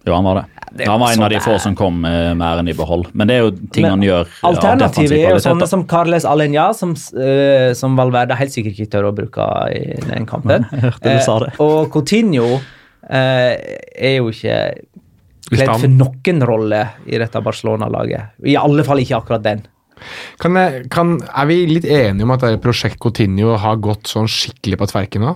Jo, 0.06 0.14
han 0.14 0.24
var 0.24 0.34
det. 0.34 0.44
det 0.78 0.86
han 0.86 1.00
var 1.00 1.10
en 1.10 1.18
sånn 1.18 1.24
av 1.26 1.32
de 1.32 1.38
få 1.42 1.56
som 1.58 1.74
kom 1.74 2.04
eh, 2.06 2.30
med 2.30 2.44
æren 2.46 2.68
i 2.70 2.74
behold. 2.78 3.08
Men 3.12 3.26
det 3.26 3.36
er 3.36 3.40
jo 3.42 3.50
ting 3.74 3.88
Men 3.88 3.96
han 3.96 4.04
gjør. 4.06 4.28
Alternativet 4.46 5.16
er 5.18 5.34
jo 5.34 5.40
sånne 5.42 5.66
som 5.66 5.82
Carles 5.90 6.26
Alenya, 6.28 6.68
som, 6.78 6.92
uh, 6.94 7.72
som 7.74 7.98
Valverde 7.98 8.36
helt 8.38 8.54
sikkert 8.54 8.78
ikke 8.78 8.92
tør 8.92 9.08
å 9.10 9.14
bruke 9.16 9.48
i 9.74 9.96
den 10.06 10.28
kampen. 10.30 10.68
Jeg 10.76 10.84
hørte 10.84 11.16
du 11.16 11.24
sa 11.26 11.40
det. 11.42 11.50
Eh, 11.56 11.64
og 11.64 11.90
Coutinho 11.90 12.52
uh, 12.54 12.60
er 13.10 14.14
jo 14.20 14.30
ikke 14.30 14.60
kledd 15.50 15.74
for 15.74 15.90
noen 15.90 16.46
rolle 16.52 16.84
i 17.10 17.18
dette 17.18 17.42
Barcelona-laget. 17.42 18.38
I 18.46 18.54
alle 18.60 18.86
fall 18.86 19.02
ikke 19.02 19.18
akkurat 19.18 19.42
den. 19.42 19.66
Kan 20.42 20.56
jeg, 20.60 20.82
kan, 20.92 21.14
er 21.24 21.46
vi 21.48 21.58
litt 21.70 21.86
enige 21.88 22.26
om 22.26 22.32
at 22.34 22.44
prosjekt 22.62 22.98
Coutinho 23.02 23.54
har 23.60 23.78
gått 23.82 24.10
sånn 24.10 24.28
skikkelig 24.30 24.78
på 24.82 24.88
tverken 24.90 25.24
nå? 25.24 25.32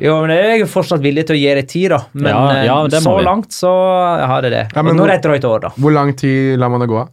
Jo, 0.00 0.18
men 0.24 0.34
Jeg 0.36 0.50
er 0.50 0.58
jo 0.64 0.68
fortsatt 0.70 1.00
villig 1.04 1.24
til 1.30 1.38
å 1.38 1.40
gi 1.40 1.54
det 1.60 1.64
tid, 1.70 1.88
da. 1.94 2.02
Men 2.12 2.30
Ja, 2.34 2.42
ja, 2.66 2.76
eh, 2.84 2.90
det 2.92 3.00
så 3.04 3.16
langt 3.24 3.56
så 3.56 3.72
har 4.30 4.44
det 4.44 4.52
det. 4.56 4.66
Ja, 4.76 4.84
men 4.84 4.96
nå 4.98 5.06
er 5.08 5.14
det 5.14 5.18
et 5.22 5.26
drøyt 5.30 5.48
år, 5.48 5.64
da. 5.64 5.72
Hvor 5.80 5.96
lang 5.96 6.12
tid 6.18 6.58
lar 6.60 6.72
man 6.72 6.84
det 6.84 6.90
gå 6.92 7.00
av? 7.00 7.08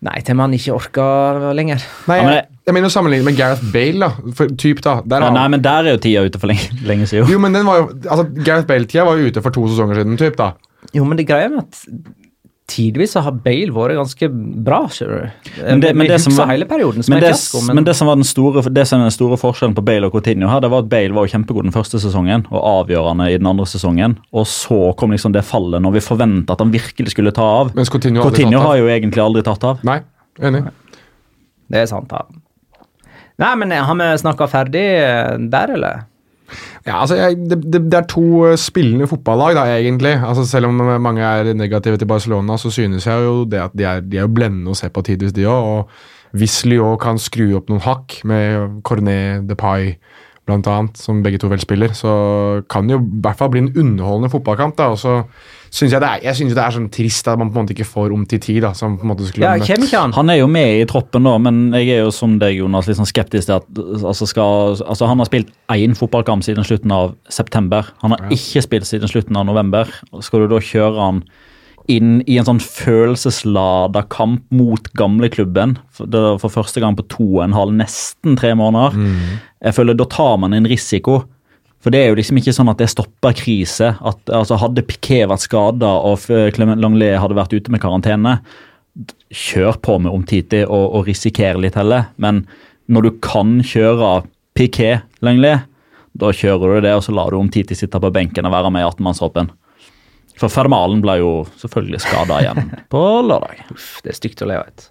Nei, 0.00 0.16
til 0.24 0.36
man 0.38 0.54
ikke 0.56 0.72
orker 0.72 1.50
lenger. 1.54 1.82
Nei, 2.08 2.16
Ja, 2.22 2.30
jeg, 2.38 2.44
jeg 2.66 2.74
mener 2.76 2.88
å 2.88 2.92
sammenligne 2.94 3.26
med 3.26 3.36
Gareth 3.36 3.66
Bale, 3.72 4.08
da. 4.08 4.32
For, 4.38 4.48
typ, 4.56 4.80
da. 4.84 4.94
Der 5.04 5.26
Ja, 5.26 5.28
nei, 5.34 5.46
men 5.52 5.60
der 5.64 5.84
er 5.90 5.94
jo 5.96 6.00
tida 6.00 6.22
ute 6.24 6.40
for 6.40 6.48
lenge, 6.48 6.70
lenge 6.90 7.06
siden. 7.10 7.28
Jo, 7.30 7.38
men 7.42 7.52
den 7.56 7.68
var 7.68 7.82
jo 7.82 7.90
altså, 8.08 8.24
Gareth 8.40 8.66
Bale-tida 8.70 9.04
var 9.06 9.20
jo 9.20 9.28
ute 9.28 9.42
for 9.44 9.52
to 9.54 9.66
sesonger 9.68 10.00
siden, 10.00 10.16
typ, 10.20 10.38
da. 10.40 10.54
Jo, 10.96 11.04
men 11.04 11.20
det 11.20 11.26
greia 11.28 11.50
med 11.52 11.66
at 11.66 11.84
tidvis 12.70 13.16
har 13.18 13.34
Bale 13.44 13.72
vært 13.74 13.96
ganske 13.98 14.28
bra, 14.64 14.78
skjønner 14.92 15.24
du. 15.26 15.50
Men 15.64 15.80
det- 15.82 15.94
men 15.96 16.06
det 16.06 16.20
som 16.22 16.32
var- 16.36 16.46
perioden 16.70 17.02
Men 17.08 17.20
det, 17.20 17.30
fiasko, 17.34 17.74
men 17.74 17.84
det 17.84 17.94
som 17.96 18.06
var 18.06 18.16
den 18.16 18.24
store, 18.24 18.62
det 18.72 18.86
som 18.86 19.00
er 19.00 19.04
den 19.10 19.16
store 19.16 19.36
forskjellen 19.36 19.74
på 19.74 19.84
Bale 19.84 20.06
og 20.06 20.12
Coutinho 20.12 20.48
her, 20.48 20.60
det 20.60 20.70
var 20.70 20.78
at 20.84 20.88
Bale 20.88 21.12
var 21.12 21.26
jo 21.26 21.32
kjempegod 21.38 21.64
den 21.64 21.72
første 21.72 21.98
sesongen 22.00 22.46
og 22.50 22.62
avgjørende 22.86 23.28
i 23.28 23.36
den 23.38 23.46
andre 23.46 23.66
sesongen. 23.66 24.16
Og 24.32 24.46
så 24.46 24.94
kom 24.96 25.10
liksom 25.10 25.32
det 25.32 25.42
fallet 25.44 25.82
når 25.82 25.92
vi 25.92 26.00
forventa 26.00 26.50
at 26.52 26.58
han 26.60 26.70
virkelig 26.72 27.10
skulle 27.10 27.32
ta 27.32 27.42
av. 27.42 27.74
Mens 27.74 27.90
Coutinho 27.90 28.22
Coutinho 28.22 28.60
har 28.60 28.76
jo 28.78 28.86
egentlig 28.86 29.18
aldri 29.20 29.42
tatt 29.42 29.64
av. 29.64 29.80
Nei, 29.84 30.00
enig. 30.40 30.70
Det 31.70 31.82
er 31.82 31.86
sant, 31.86 32.08
da. 32.08 32.22
Nei, 33.38 33.54
men 33.56 33.70
har 33.70 33.94
vi 33.94 34.08
snakka 34.20 34.46
ferdig 34.50 34.84
eh, 35.00 35.36
der, 35.48 35.74
eller? 35.74 36.04
Ja, 36.86 37.00
altså, 37.00 37.18
jeg, 37.18 37.36
det, 37.50 37.60
det, 37.72 37.94
er 37.94 38.06
to 38.10 38.46
eh, 38.48 38.56
spillende 38.60 39.08
fotballag, 39.10 39.56
da, 39.58 39.66
egentlig. 39.76 40.14
Altså, 40.18 40.46
selv 40.48 40.70
om 40.70 40.80
mange 41.02 41.24
er 41.26 41.52
negative 41.54 42.00
til 42.00 42.08
Barcelona, 42.10 42.56
så 42.60 42.70
synes 42.70 43.06
jeg 43.06 43.26
jo 43.26 43.44
det 43.44 43.60
at 43.60 43.76
de 43.76 43.86
er, 43.88 44.00
de 44.00 44.22
er 44.22 44.30
blendende 44.30 44.72
å 44.74 44.78
se 44.78 44.88
på 44.88 45.04
tidvis, 45.06 45.34
de 45.36 45.48
òg. 45.50 45.70
Og 45.74 46.40
hvis 46.40 46.62
Lyon 46.68 46.98
kan 47.00 47.18
skru 47.18 47.48
opp 47.58 47.70
noen 47.70 47.84
hakk 47.84 48.20
med 48.28 48.82
Cornet, 48.86 49.46
Depay 49.50 49.94
blant 50.48 50.66
annet, 50.70 50.98
som 50.98 51.22
begge 51.22 51.40
to 51.40 51.50
vel 51.50 51.62
spiller, 51.62 51.94
så 51.94 52.12
kan 52.70 52.88
det 52.88 52.96
jo 52.96 53.02
i 53.04 53.22
hvert 53.24 53.38
fall 53.38 53.50
bli 53.52 53.64
en 53.64 53.72
underholdende 53.74 54.32
fotballkamp. 54.32 54.76
da, 54.78 54.90
og 54.94 54.98
så 54.98 55.20
synes 55.70 55.92
jeg 55.94 56.00
det 56.02 56.08
er, 56.08 56.22
jeg 56.26 56.34
synes 56.40 56.54
det 56.56 56.62
er 56.64 56.74
sånn 56.74 56.88
trist 56.90 57.28
at 57.30 57.38
man 57.38 57.50
på 57.52 57.58
en 57.60 57.64
måte 57.66 57.74
ikke 57.76 57.86
får 57.86 58.14
om 58.14 58.24
til 58.26 58.40
tid. 58.42 58.62
da, 58.64 58.72
som 58.74 58.96
på 58.98 59.06
en 59.06 59.12
måte 59.12 59.28
skulle 59.28 59.46
Ja, 59.46 59.52
han? 60.00 60.12
Han 60.16 60.30
er 60.30 60.40
jo 60.40 60.48
med 60.50 60.80
i 60.80 60.86
troppen, 60.90 61.22
da, 61.22 61.36
men 61.38 61.60
jeg 61.78 61.92
er 61.94 62.00
jo 62.02 62.10
som 62.14 62.38
deg, 62.42 62.56
Jonas, 62.58 62.88
litt 62.90 62.98
sånn 62.98 63.06
skeptisk 63.08 63.46
til 63.46 63.56
at 63.60 63.68
altså 64.02 64.26
skal, 64.26 64.74
altså 64.82 65.06
Han 65.06 65.22
har 65.22 65.30
spilt 65.30 65.52
én 65.70 65.94
fotballkamp 65.94 66.42
siden 66.42 66.66
slutten 66.66 66.90
av 66.90 67.14
september. 67.30 67.86
Han 68.02 68.16
har 68.16 68.26
ikke 68.34 68.64
spilt 68.66 68.88
siden 68.90 69.08
slutten 69.08 69.38
av 69.38 69.46
november. 69.46 69.86
Skal 70.26 70.44
du 70.44 70.48
da 70.56 70.58
kjøre 70.58 70.98
han 71.06 71.22
inn 71.90 72.20
i 72.28 72.36
en 72.38 72.46
sånn 72.46 72.60
følelseslada 72.62 74.04
kamp 74.12 74.44
mot 74.54 74.90
gamleklubben 74.98 75.76
for, 75.94 76.06
er 76.06 76.38
for 76.42 76.52
første 76.52 76.82
gang 76.82 76.96
på 76.98 77.06
to 77.10 77.26
og 77.38 77.44
en 77.46 77.56
halv, 77.56 77.74
nesten 77.78 78.36
tre 78.38 78.52
måneder? 78.58 78.98
Jeg 79.60 79.76
føler 79.76 79.94
Da 79.98 80.06
tar 80.10 80.36
man 80.38 80.54
en 80.54 80.66
risiko. 80.70 81.24
For 81.80 81.92
det 81.92 82.02
er 82.02 82.10
jo 82.10 82.18
liksom 82.18 82.40
ikke 82.40 82.52
sånn 82.52 82.70
at 82.72 82.80
det 82.82 82.90
stopper 82.92 83.36
krise. 83.36 83.94
At, 84.04 84.20
altså 84.28 84.58
Hadde 84.60 84.84
Piquet 84.84 85.28
vært 85.30 85.46
skada 85.46 85.94
og 86.04 86.26
Clement 86.54 86.82
Langlet 86.82 87.16
hadde 87.22 87.38
vært 87.38 87.54
ute 87.56 87.72
med 87.72 87.80
karantene, 87.82 88.36
kjør 89.32 89.78
på 89.80 89.96
med 90.02 90.12
Omtiti 90.12 90.64
og, 90.66 90.84
og 90.98 91.08
risikere 91.08 91.60
litt 91.62 91.78
heller. 91.78 92.10
Men 92.20 92.44
når 92.90 93.06
du 93.06 93.10
kan 93.24 93.58
kjøre 93.64 94.20
Piquet 94.58 95.06
Langlet, 95.24 95.64
da 96.20 96.32
kjører 96.34 96.76
du 96.76 96.84
det, 96.84 96.92
og 96.98 97.04
så 97.06 97.14
lar 97.16 97.32
du 97.32 97.38
Omtiti 97.38 97.76
sitte 97.78 98.00
på 98.02 98.12
benken 98.12 98.48
og 98.48 98.52
være 98.52 98.72
med 98.74 98.84
i 98.84 98.88
18-mannshoppen. 98.88 99.52
For 100.40 100.52
Fermalen 100.52 101.02
ble 101.04 101.18
jo 101.20 101.32
selvfølgelig 101.60 102.00
skada 102.02 102.40
igjen 102.42 102.72
på 102.92 103.02
lørdag. 103.24 103.64
Uff, 103.72 104.00
det 104.04 104.12
er 104.12 104.18
stygt 104.18 104.44
å 104.44 104.50
le 104.50 104.58
av. 104.60 104.88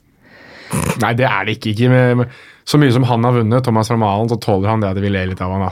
Nei, 1.02 1.14
det 1.18 1.26
er 1.26 1.46
det 1.46 1.58
ikke. 1.58 1.74
ikke 1.74 1.90
med, 1.94 2.18
med, 2.22 2.42
så 2.70 2.78
mye 2.82 2.94
som 2.94 3.06
han 3.10 3.26
har 3.26 3.40
vunnet, 3.40 3.66
Thomas 3.66 3.90
Ramalen, 3.90 4.30
så 4.30 4.38
tåler 4.42 4.70
han 4.70 4.84
det 4.84 4.92
at 4.92 5.02
vi 5.02 5.10
ler 5.10 5.32
litt 5.32 5.42
av 5.42 5.54
han. 5.56 5.66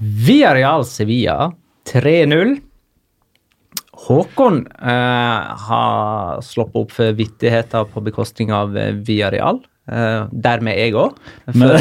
Ass. 0.00 0.54
Real 0.56 0.84
Sevilla 0.84 1.52
3-0. 1.92 2.56
Håkon 4.06 4.66
eh, 4.66 5.54
har 5.68 6.42
sluppet 6.44 6.76
opp 6.82 6.92
for 6.92 7.12
vittigheter 7.16 7.86
på 7.90 8.02
bekostning 8.04 8.52
av 8.52 8.76
Via 9.06 9.30
Real. 9.32 9.62
Uh, 9.86 10.26
dermed 10.34 10.74
jeg 10.80 10.96
òg. 10.98 11.12
Men- 11.54 11.78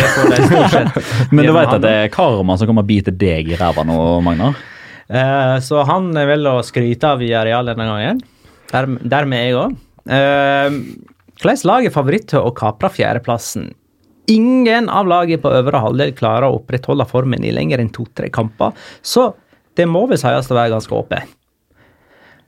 Men 1.31 1.45
du 1.47 1.51
veit 1.55 1.71
at 1.73 1.81
det 1.81 1.89
er 2.03 2.11
karma 2.13 2.53
som 2.57 2.67
kommer 2.69 2.85
og 2.85 2.89
biter 2.91 3.11
deg 3.17 3.49
i 3.49 3.57
ræva 3.57 3.81
nå, 3.81 3.95
Magnar? 4.21 4.53
Uh, 5.09 5.57
så 5.65 5.81
han 5.89 6.11
er 6.17 6.27
vel 6.29 6.45
å 6.51 6.59
skryte 6.61 7.09
av 7.09 7.17
Villarreal 7.23 7.65
denne 7.71 7.87
gangen. 7.89 8.21
Der, 8.69 8.85
dermed 9.09 9.41
jeg 9.47 9.57
òg. 9.57 9.73
Uh, 10.05 10.77
Hvilket 11.41 11.65
lag 11.65 11.85
er 11.89 11.91
favoritt 11.97 12.29
til 12.29 12.45
å 12.45 12.53
kapre 12.55 12.91
fjerdeplassen? 12.93 13.71
Ingen 14.31 14.89
av 14.89 15.07
lagene 15.09 15.41
på 15.41 15.53
øvre 15.53 15.81
halvdel 15.83 16.13
klarer 16.17 16.47
å 16.49 16.59
opprettholde 16.59 17.05
formen 17.09 17.45
i 17.45 17.53
lenger 17.53 17.83
enn 17.83 17.91
to-tre 17.93 18.31
kamper, 18.33 18.73
så 19.05 19.31
det 19.77 19.87
må 19.91 20.05
vel 20.09 20.19
sies 20.19 20.51
å 20.51 20.57
være 20.57 20.73
ganske 20.73 20.95
åpent. 20.95 21.35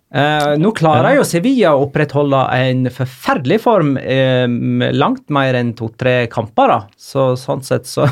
Eh, 0.07 0.53
nå 0.55 0.71
klarer 0.71 1.17
jo 1.17 1.23
Sevilla 1.27 1.73
å 1.75 1.83
opprettholde 1.83 2.39
en 2.55 2.85
forferdelig 2.95 3.57
form 3.65 3.97
eh, 3.99 4.47
langt 4.95 5.25
mer 5.35 5.57
enn 5.59 5.73
to-tre 5.75 6.21
kamper, 6.31 6.71
da. 6.71 6.77
Så 6.95 7.33
sånn 7.39 7.65
sett 7.67 7.89
så 7.91 8.07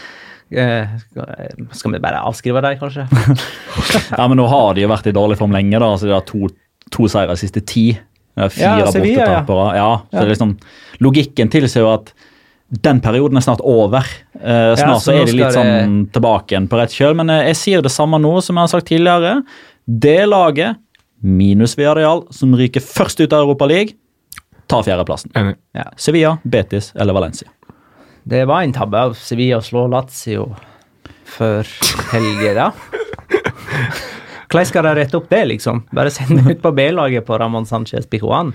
eh, 0.54 0.92
Skal 1.74 1.96
vi 1.96 2.02
bare 2.04 2.22
avskrive 2.22 2.62
dem, 2.62 2.78
kanskje? 2.78 3.08
Ja, 4.18 4.28
men 4.28 4.38
nå 4.38 4.46
har 4.52 4.78
de 4.78 4.84
jo 4.84 4.92
vært 4.92 5.10
i 5.10 5.16
dårlig 5.16 5.40
form 5.40 5.56
lenge, 5.56 5.82
da. 5.82 5.90
Så 5.98 6.06
de 6.06 6.14
har 6.14 6.26
to, 6.30 6.46
to 6.94 7.10
seire 7.10 7.34
de 7.34 7.42
siste 7.42 7.64
ti. 7.66 7.88
Fire 8.38 8.78
Ja, 8.84 8.92
Sevilla, 8.94 9.26
bortetapere. 9.26 9.66
Ja. 9.76 9.90
så 10.06 10.20
det 10.20 10.28
er 10.28 10.34
liksom, 10.36 10.54
logikken 11.02 11.50
tilsier 11.52 11.88
jo 11.88 11.90
at 11.96 12.14
den 12.72 13.00
perioden 13.04 13.36
er 13.36 13.44
snart 13.44 13.60
over. 13.60 14.06
Eh, 14.40 14.70
Ja, 14.72 14.76
snart 14.76 15.02
så 15.02 15.10
så 15.10 15.16
er 15.20 15.26
de 15.28 15.32
litt 15.36 15.52
sånn 15.52 16.04
det- 16.06 16.12
tilbake 16.14 16.54
igjen 16.54 16.68
på 16.68 16.78
rett 16.80 16.90
kjøl. 16.94 17.14
Men 17.16 17.28
eh, 17.30 17.46
jeg 17.50 17.56
sier 17.56 17.82
det 17.84 17.92
samme 17.92 18.16
nå 18.20 18.40
som 18.42 18.56
jeg 18.56 18.62
har 18.62 18.68
sagt 18.72 18.86
tidligere. 18.88 19.42
Det 19.86 20.26
laget, 20.28 20.76
minus 21.22 21.76
Villarreal, 21.76 22.24
som 22.32 22.54
ryker 22.54 22.80
først 22.80 23.20
ut 23.20 23.32
av 23.32 23.44
Europaligaen, 23.46 23.92
tar 24.68 24.82
fjerdeplassen. 24.86 25.30
Ja. 25.76 25.84
Sevilla, 25.96 26.38
Betis 26.48 26.92
eller 26.96 27.12
Valencia. 27.12 27.48
Det 28.24 28.46
var 28.46 28.62
en 28.62 28.72
tabbe 28.72 28.94
av 28.96 29.14
Sevilla 29.18 29.58
å 29.58 29.62
slå 29.66 29.88
Lazio 29.90 30.54
før 31.26 31.66
helga, 32.12 32.54
da. 32.54 32.70
Hvordan 34.52 34.66
skal 34.68 34.84
de 34.84 34.94
rette 34.98 35.16
opp 35.16 35.28
det, 35.32 35.42
liksom? 35.48 35.82
Bare 35.96 36.10
sende 36.12 36.44
ut 36.50 36.60
på 36.62 36.72
B-laget 36.76 37.24
på 37.26 37.38
Ramón 37.40 37.64
Sánchez 37.68 38.06
Pijuan? 38.08 38.52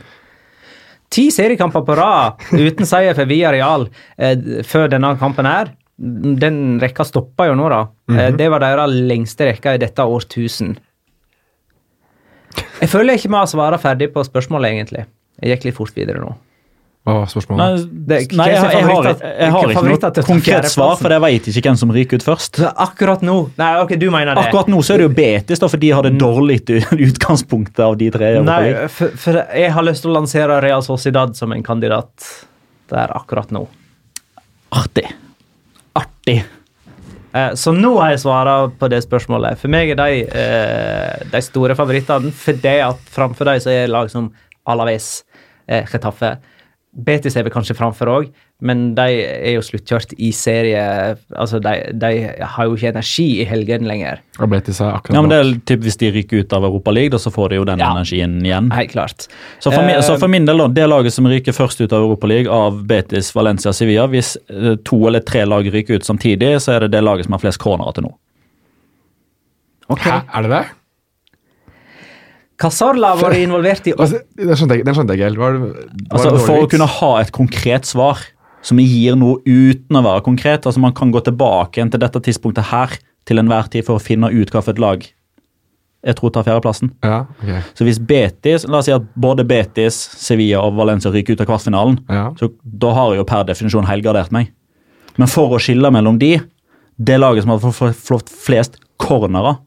Ti 1.14 1.30
seriekamper 1.32 1.86
på 1.88 1.95
rad 1.97 2.41
uten 2.51 2.88
seier 2.89 3.16
for 3.16 3.30
Villarreal 3.30 3.88
eh, 4.20 4.64
før 4.68 4.89
denne 4.91 5.14
kampen 5.22 5.47
her. 5.47 5.72
Den 5.97 6.78
rekka 6.84 7.05
stoppa 7.08 7.47
jo 7.49 7.55
nå, 7.58 7.70
da. 7.74 7.80
eh, 8.14 8.32
det 8.38 8.49
var 8.53 8.62
deres 8.62 8.97
lengste 9.08 9.47
rekka 9.49 9.78
i 9.78 9.82
dette 9.82 10.03
årtusen. 10.03 10.76
Jeg 12.82 12.89
føler 12.91 13.18
ikke 13.18 13.32
vi 13.32 13.39
har 13.39 13.47
svara 13.49 13.80
ferdig 13.82 14.12
på 14.14 14.24
spørsmålet, 14.26 14.74
egentlig. 14.76 15.05
Jeg 15.41 15.55
gikk 15.55 15.66
litt 15.70 15.78
fort 15.78 15.95
videre 15.97 16.22
nå. 16.22 16.36
Hva 17.08 17.14
var 17.22 17.30
spørsmålet? 17.32 17.62
Nei, 17.64 17.99
Det 18.08 18.18
nei 18.36 18.45
jeg, 18.51 18.55
jeg, 18.60 18.88
har, 18.89 19.05
jeg, 19.08 19.51
har 19.53 19.70
ikke 19.72 19.84
noe 19.86 20.24
konkret 20.28 20.66
svar, 20.68 20.97
for 20.99 21.14
jeg 21.16 21.24
vet 21.24 21.45
ikke 21.53 21.64
hvem 21.70 21.78
som 21.80 21.93
ryker 21.95 22.20
ut 22.20 22.26
først. 22.28 22.60
Akkurat 22.68 23.24
nå 23.24 23.36
Nei, 23.55 23.70
ok, 23.80 23.93
du 24.01 24.10
mener 24.12 24.36
det. 24.36 24.43
Akkurat 24.49 24.68
nå 24.72 24.82
så 24.84 24.97
er 24.97 24.99
det 24.99 25.08
jo 25.08 25.14
Betis, 25.16 25.62
da, 25.64 25.70
for 25.72 25.80
de 25.80 25.93
har 25.95 26.03
det 26.03 26.18
dårlig 26.20 26.60
utgangspunktet 27.08 27.80
av 27.86 27.95
de 28.01 28.10
tre. 28.12 28.34
Nei, 28.43 28.74
for, 28.91 29.16
for 29.24 29.39
jeg 29.39 29.72
har 29.78 29.88
lyst 29.88 30.03
til 30.03 30.12
å 30.12 30.18
lansere 30.18 30.60
Real 30.66 30.84
Sociedad 30.84 31.32
som 31.39 31.55
en 31.55 31.64
kandidat 31.64 32.28
der 32.91 33.16
akkurat 33.16 33.55
nå. 33.55 33.64
Artig. 34.76 35.08
Artig. 35.95 36.41
Eh, 37.32 37.53
Så 37.55 37.72
nå 37.72 37.93
har 38.01 38.12
jeg 38.18 38.24
svara 38.26 38.58
på 38.68 38.91
det 38.91 38.99
spørsmålet. 39.05 39.60
For 39.62 39.72
meg 39.72 39.93
er 39.95 40.01
de 40.01 40.20
eh, 40.28 41.24
de 41.32 41.41
store 41.45 41.76
favorittene 41.80 42.36
fordi 42.36 42.78
at 42.84 42.99
framfor 43.16 43.47
dem 43.47 43.64
så 43.64 43.72
er 43.74 43.91
lag 43.91 44.12
som 44.12 44.28
Alaves, 44.68 45.24
eh, 45.72 45.88
Getafe. 45.88 46.36
Betis 46.98 47.36
er 47.38 47.43
vel 47.45 47.54
kanskje 47.54 47.76
framfor 47.78 48.10
òg, 48.10 48.30
men 48.66 48.95
de 48.98 49.04
er 49.22 49.52
jo 49.54 49.62
sluttkjørt 49.62 50.16
i 50.18 50.32
serie. 50.34 50.82
Altså, 51.38 51.60
de, 51.62 51.74
de 51.93 52.10
har 52.41 52.66
jo 52.66 52.74
ikke 52.74 52.89
energi 52.89 53.26
i 53.43 53.45
helgene 53.45 53.86
lenger. 53.86 54.24
Og 54.41 54.50
Betis 54.50 54.80
er 54.82 54.95
akkurat 54.95 55.14
Ja, 55.14 55.22
men 55.22 55.30
det 55.30 55.38
er 55.38 55.52
typ 55.70 55.84
Hvis 55.86 56.00
de 56.02 56.10
ryker 56.16 56.41
ut 56.41 56.56
av 56.58 56.66
Europa 56.66 56.91
League, 56.98 57.20
så 57.22 57.30
får 57.34 57.50
de 57.54 57.60
jo 57.60 57.68
den 57.70 57.80
Ja. 57.84 57.91
energien 57.93 58.39
igjen. 58.41 58.72
Helt 58.74 58.91
klart. 58.95 59.28
Så 59.60 59.70
for, 59.72 59.84
min, 59.86 59.95
Eh, 59.98 60.02
så 60.02 60.18
for 60.18 60.28
min 60.28 60.45
del, 60.50 60.58
det 60.74 60.88
laget 60.89 61.14
som 61.14 61.28
ryker 61.30 61.54
først 61.54 61.82
ut 61.86 61.93
av 61.93 62.02
Europa 62.02 62.28
League 62.28 62.50
av 62.50 62.82
Betis, 62.89 63.30
Valencia, 63.36 63.72
Sevilla 63.74 64.08
Hvis 64.08 64.36
eh, 64.50 64.76
to 64.84 65.06
eller 65.08 65.20
tre 65.22 65.45
lag 65.45 65.70
ryker 65.74 66.02
ut 66.02 66.06
samtidig, 66.06 66.56
så 66.62 66.74
er 66.76 66.80
det 66.88 66.91
det 66.98 67.04
laget 67.06 67.26
som 67.30 67.34
har 67.38 67.39
flest 67.45 67.62
cornerer 67.62 67.93
til 67.93 68.04
nå. 68.10 68.14
Hæ, 69.88 70.22
er 70.34 70.41
det 70.43 70.50
det? 70.52 70.66
Cazorla 72.58 73.16
var 73.20 73.36
involvert 73.38 73.88
i 73.88 73.93
Altså, 74.01 74.22
den 74.38 74.55
skjønte 74.58 74.78
jeg, 74.80 74.86
den 74.88 74.95
skjønte 74.97 75.18
jeg 75.18 75.28
helt. 75.30 75.38
Var, 75.41 75.53
det- 75.53 75.62
var 75.62 76.16
Altså, 76.18 76.32
For 76.45 76.64
å 76.66 76.70
kunne 76.72 76.88
ha 76.97 77.12
et 77.22 77.32
konkret 77.36 77.86
svar 77.89 78.24
som 78.66 78.80
gir 78.82 79.16
noe 79.16 79.38
uten 79.45 79.95
å 79.99 80.01
være 80.03 80.24
konkret 80.26 80.66
altså 80.66 80.82
Man 80.84 80.95
kan 80.97 81.12
gå 81.14 81.22
tilbake 81.28 81.86
til 81.93 82.01
dette 82.01 82.20
tidspunktet 82.26 82.72
her 82.72 82.97
til 83.28 83.39
enhver 83.41 83.70
tid 83.70 83.86
for 83.86 83.99
å 83.99 84.03
finne 84.03 84.32
ut 84.34 84.49
hva 84.51 84.64
for 84.64 84.74
et 84.74 84.82
lag 84.82 85.05
jeg 86.08 86.16
tror 86.16 86.30
tar 86.32 86.45
fjerdeplassen. 86.45 86.91
Ja, 87.03 87.26
okay. 87.41 87.58
Så 87.76 87.84
hvis 87.84 87.97
Betis, 87.99 88.64
la 88.70 88.78
oss 88.80 88.86
si 88.88 88.93
at 88.95 89.03
både 89.20 89.43
Betis, 89.49 89.95
Sevilla 90.22 90.62
og 90.64 90.78
Valencia 90.78 91.10
ryker 91.12 91.36
ut 91.36 91.41
av 91.43 91.47
kvartfinalen, 91.49 91.97
Ja. 92.08 92.30
så 92.39 92.47
da 92.64 92.93
har 92.95 93.10
jeg 93.12 93.18
jo 93.20 93.26
per 93.28 93.43
definisjon 93.49 93.88
helgardert 93.89 94.32
meg. 94.32 94.53
Men 95.18 95.28
for 95.28 95.51
å 95.58 95.60
skille 95.60 95.89
mellom 95.91 96.20
de, 96.22 96.38
det 97.01 97.18
laget 97.20 97.43
som 97.43 97.51
har 97.58 97.91
fått 97.97 98.30
flest 98.32 98.78
cornerer 99.01 99.58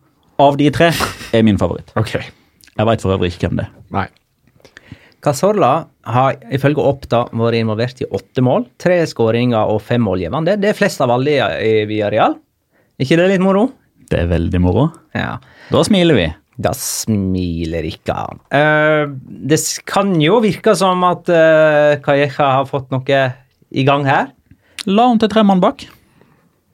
av 0.40 0.56
de 0.56 0.70
tre, 0.72 0.92
er 1.34 1.42
min 1.44 1.58
favoritt. 1.60 1.92
Ok. 1.98 2.14
Jeg 2.80 2.88
veit 2.88 3.02
for 3.04 3.12
øvrig 3.12 3.34
ikke 3.34 3.48
hvem 3.50 3.60
det 3.60 3.66
er. 3.66 3.72
Nei. 3.92 4.06
Casorla 5.20 5.72
har 6.08 6.38
ifølge 6.54 6.80
Oppda 6.80 7.26
vært 7.36 7.58
involvert 7.58 7.98
i 8.00 8.08
åtte 8.08 8.40
mål. 8.44 8.64
Tre 8.80 9.02
skåringer 9.08 9.68
og 9.68 9.82
fem 9.84 10.00
målgivende. 10.06 10.56
Det 10.56 10.70
er 10.70 10.78
flest 10.78 11.02
av 11.04 11.12
alle 11.12 11.36
i 11.60 11.84
Villarreal. 11.90 12.38
ikke 12.96 13.18
det 13.20 13.28
litt 13.34 13.44
moro? 13.44 13.66
Det 14.08 14.22
er 14.22 14.30
veldig 14.30 14.60
moro. 14.64 14.88
Ja. 15.14 15.36
Da 15.68 15.84
smiler 15.84 16.16
vi. 16.16 16.26
Da 16.60 16.72
smiler 16.76 17.84
ikke 17.88 18.16
han. 18.16 18.40
Uh, 18.48 19.12
det 19.48 19.60
kan 19.88 20.16
jo 20.20 20.40
virke 20.44 20.74
som 20.76 21.04
at 21.08 21.28
uh, 21.28 22.00
Calleja 22.04 22.48
har 22.56 22.68
fått 22.68 22.88
noe 22.92 23.22
i 23.70 23.84
gang 23.86 24.08
her. 24.08 24.32
La 24.88 25.06
om 25.12 25.20
til 25.20 25.28
tre 25.32 25.44
mann 25.44 25.60
bak. 25.60 25.84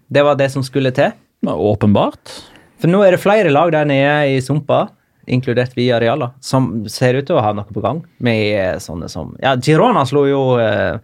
Det 0.06 0.22
var 0.22 0.38
det 0.38 0.52
som 0.54 0.62
skulle 0.66 0.94
til. 0.94 1.10
Åpenbart. 1.46 2.30
For 2.78 2.90
nå 2.90 3.02
er 3.02 3.14
det 3.14 3.22
flere 3.22 3.50
lag 3.50 3.72
der 3.74 3.86
nede 3.88 4.36
i 4.36 4.40
sumpa, 4.42 4.86
inkludert 5.26 5.76
via 5.76 6.00
da, 6.00 6.30
som 6.40 6.84
ser 6.90 7.18
ut 7.20 7.26
til 7.28 7.38
å 7.38 7.44
ha 7.44 7.52
noe 7.56 7.66
på 7.72 7.82
gang. 7.84 8.02
Med 8.22 8.42
eh, 8.56 8.74
sånne 8.82 9.08
som 9.12 9.34
Ja, 9.42 9.56
Girona 9.56 10.06
slo 10.08 10.26
jo 10.28 10.42
eh, 10.62 10.98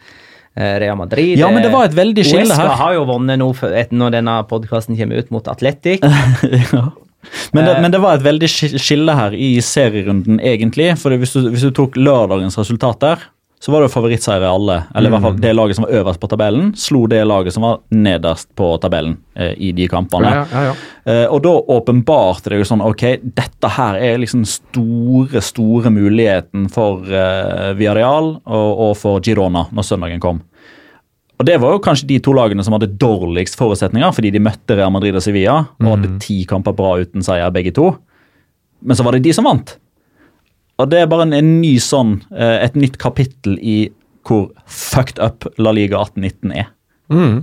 eh, 0.57 0.75
Real 0.83 0.97
Madrid. 1.01 1.37
Ja, 1.39 1.51
men 1.51 1.63
det 1.65 1.73
var 1.75 1.89
et 1.89 1.97
veldig 1.97 2.25
skille 2.27 2.55
her. 2.55 2.71
OSK 2.73 2.83
har 2.83 2.97
jo 2.99 3.07
vunnet 3.11 3.41
nå 3.43 3.53
når 3.99 4.19
denne 4.19 4.37
podkasten 4.51 4.99
kommer 4.99 5.23
ut, 5.23 5.33
mot 5.35 5.49
Atletic. 5.49 6.05
ja. 6.73 6.89
Men 7.53 7.65
det, 7.65 7.77
Eh. 7.77 7.83
men 7.83 7.93
det 7.93 8.01
var 8.03 8.17
et 8.19 8.25
veldig 8.25 8.49
skille 8.51 9.15
her 9.15 9.35
i 9.35 9.55
serierunden, 9.63 10.41
egentlig. 10.41 10.91
For 10.99 11.15
hvis 11.15 11.37
du, 11.37 11.51
hvis 11.53 11.63
du 11.69 11.71
tok 11.75 11.97
lørdagens 11.97 12.59
resultater, 12.59 13.23
så 13.63 13.71
var 13.71 13.85
det 13.85 13.93
favorittseier 13.93 14.43
i 14.43 14.47
alle. 14.51 14.77
Eller 14.91 15.07
i 15.07 15.13
hvert 15.15 15.23
fall 15.23 15.37
det 15.39 15.51
laget 15.55 15.79
som 15.79 15.85
var 15.87 15.93
øverst 16.01 16.19
på 16.19 16.29
tabellen, 16.33 16.73
slo 16.75 17.05
det 17.07 17.21
laget 17.31 17.55
som 17.55 17.63
var 17.63 17.77
nederst 17.95 18.49
på 18.59 18.73
tabellen 18.83 19.13
eh, 19.39 19.53
i 19.55 19.69
de 19.77 19.87
kampene. 19.91 20.33
Ja, 20.35 20.41
ja, 20.51 20.63
ja. 20.67 20.73
Eh, 21.07 21.27
og 21.31 21.45
da 21.45 21.53
åpenbarte 21.77 22.51
det 22.51 22.59
jo 22.59 22.67
sånn 22.67 22.83
Ok, 22.83 23.05
dette 23.23 23.71
her 23.77 24.01
er 24.03 24.19
liksom 24.19 24.43
store, 24.51 25.39
store 25.47 25.93
muligheten 25.95 26.67
for 26.75 27.07
eh, 27.07 27.69
Villarreal 27.79 28.33
og, 28.43 28.83
og 28.89 28.97
for 28.99 29.23
Girona 29.23 29.69
når 29.71 29.87
søndagen 29.87 30.25
kom. 30.25 30.43
Og 31.39 31.47
Det 31.47 31.61
var 31.63 31.77
jo 31.77 31.85
kanskje 31.87 32.11
de 32.11 32.19
to 32.23 32.35
lagene 32.35 32.67
som 32.67 32.75
hadde 32.75 32.91
dårligst 32.99 33.55
forutsetninger, 33.59 34.11
fordi 34.15 34.35
de 34.35 34.43
møtte 34.43 34.75
Real 34.75 34.91
Madrid 34.95 35.15
og 35.15 35.23
Sevilla 35.23 35.61
og 35.79 35.89
hadde 35.93 36.17
ti 36.23 36.41
kamper 36.51 36.75
bra 36.75 36.97
uten 36.99 37.23
seier, 37.23 37.55
begge 37.55 37.71
to. 37.79 37.93
Men 38.83 38.99
så 38.99 39.07
var 39.07 39.15
det 39.15 39.23
de 39.23 39.39
som 39.39 39.47
vant. 39.47 39.77
Og 40.83 40.91
det 40.91 41.03
er 41.03 41.11
bare 41.11 41.29
en, 41.29 41.35
en 41.37 41.55
ny 41.63 41.77
sånn, 41.83 42.17
eh, 42.35 42.59
et 42.67 42.77
nytt 42.79 42.99
kapittel 43.03 43.57
i 43.59 43.79
hvor 44.27 44.51
fucked 44.71 45.19
up 45.23 45.47
La 45.59 45.73
Liga 45.75 45.99
18-19 46.03 46.55
er. 46.55 46.69
Mm. 47.13 47.41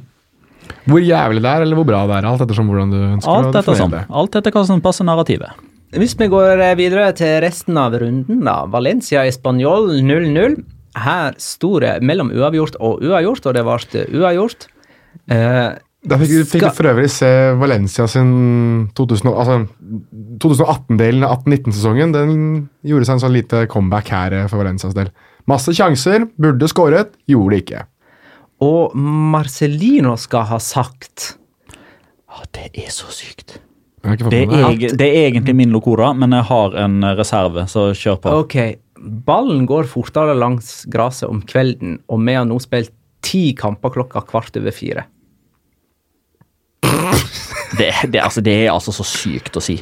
Hvor 0.89 1.01
jævlig 1.03 1.41
det 1.43 1.49
er, 1.51 1.65
eller 1.65 1.79
hvor 1.79 1.87
bra 1.87 2.05
det 2.09 2.19
er. 2.19 2.27
Alt 2.29 2.43
ettersom 2.45 2.69
hvordan 2.69 2.93
du 2.93 2.99
ønsker 2.99 3.31
Alt 3.31 3.49
å 3.49 3.49
etter 3.49 3.59
definere 3.59 3.81
sånn. 3.81 3.95
det. 3.95 4.03
Alt 4.21 4.39
etter 4.39 4.55
hva 4.55 4.63
som 4.69 4.83
passer 4.85 5.07
narrativet. 5.07 5.65
Hvis 5.97 6.13
vi 6.19 6.27
går 6.29 6.61
eh, 6.61 6.75
videre 6.77 7.09
til 7.17 7.39
resten 7.43 7.77
av 7.81 7.95
runden, 7.97 8.43
da. 8.45 8.61
Valencia 8.69 9.25
i 9.25 9.33
spanjol 9.33 9.95
0-0. 10.05 10.59
Her 10.99 11.37
sto 11.41 11.77
det 11.81 11.99
mellom 12.05 12.31
uavgjort 12.33 12.77
og 12.81 13.03
uavgjort, 13.05 13.47
og 13.49 13.55
det 13.57 13.65
ble 13.65 14.05
uavgjort. 14.19 14.67
Eh, 15.33 15.69
Da 16.08 16.16
fikk, 16.16 16.30
du- 16.32 16.45
fikk 16.47 16.62
du 16.64 16.70
for 16.78 16.88
øvrig 16.93 17.10
se 17.12 17.28
Valencia 17.60 18.06
sin 18.08 18.30
2000, 18.95 19.28
altså, 19.36 19.58
2018-delen 20.39 21.26
av 21.28 21.41
18-19-sesongen. 21.43 22.14
Den 22.16 22.34
gjorde 22.88 23.06
seg 23.10 23.18
en 23.18 23.24
sånn 23.26 23.36
lite 23.36 23.66
comeback 23.72 24.12
her 24.14 24.36
eh, 24.38 24.45
for 24.52 24.62
Valencias 24.64 24.95
del. 24.97 25.12
Masse 25.50 25.74
sjanser, 25.76 26.28
burde 26.39 26.70
skåret, 26.72 27.16
gjorde 27.30 27.56
det 27.56 27.64
ikke. 27.66 27.86
og 28.62 28.95
Marcelino 28.95 30.16
skal 30.20 30.43
ha 30.50 30.58
sagt 30.60 31.34
at 32.39 32.50
det 32.54 32.70
er 32.86 32.91
så 32.93 33.08
sykt. 33.12 33.58
Det 34.04 34.43
er, 34.45 34.76
det. 34.95 35.08
er 35.08 35.26
egentlig 35.30 35.56
min 35.60 35.72
locora, 35.76 36.14
men 36.16 36.32
jeg 36.32 36.45
har 36.47 36.76
en 36.86 37.02
eh, 37.04 37.16
reserve, 37.20 37.66
så 37.68 37.89
kjør 37.97 38.20
på. 38.24 38.34
Ok, 38.45 38.56
ballen 39.28 39.66
går 39.68 39.88
fortere 39.91 40.36
langs 40.39 40.86
gresset 40.91 41.28
om 41.28 41.41
kvelden, 41.43 41.97
og 42.08 42.22
vi 42.24 42.36
har 42.38 42.45
nå 42.47 42.60
spilt 42.64 42.93
ti 43.26 43.50
kamper 43.60 43.91
klokka 43.97 44.22
kvart 44.30 44.56
over 44.60 44.72
fire. 44.72 45.04
Det, 47.80 47.93
det, 48.11 48.19
altså, 48.19 48.41
det 48.43 48.55
er 48.65 48.73
altså 48.73 48.91
så 48.95 49.05
sykt 49.07 49.57
å 49.59 49.63
si. 49.63 49.77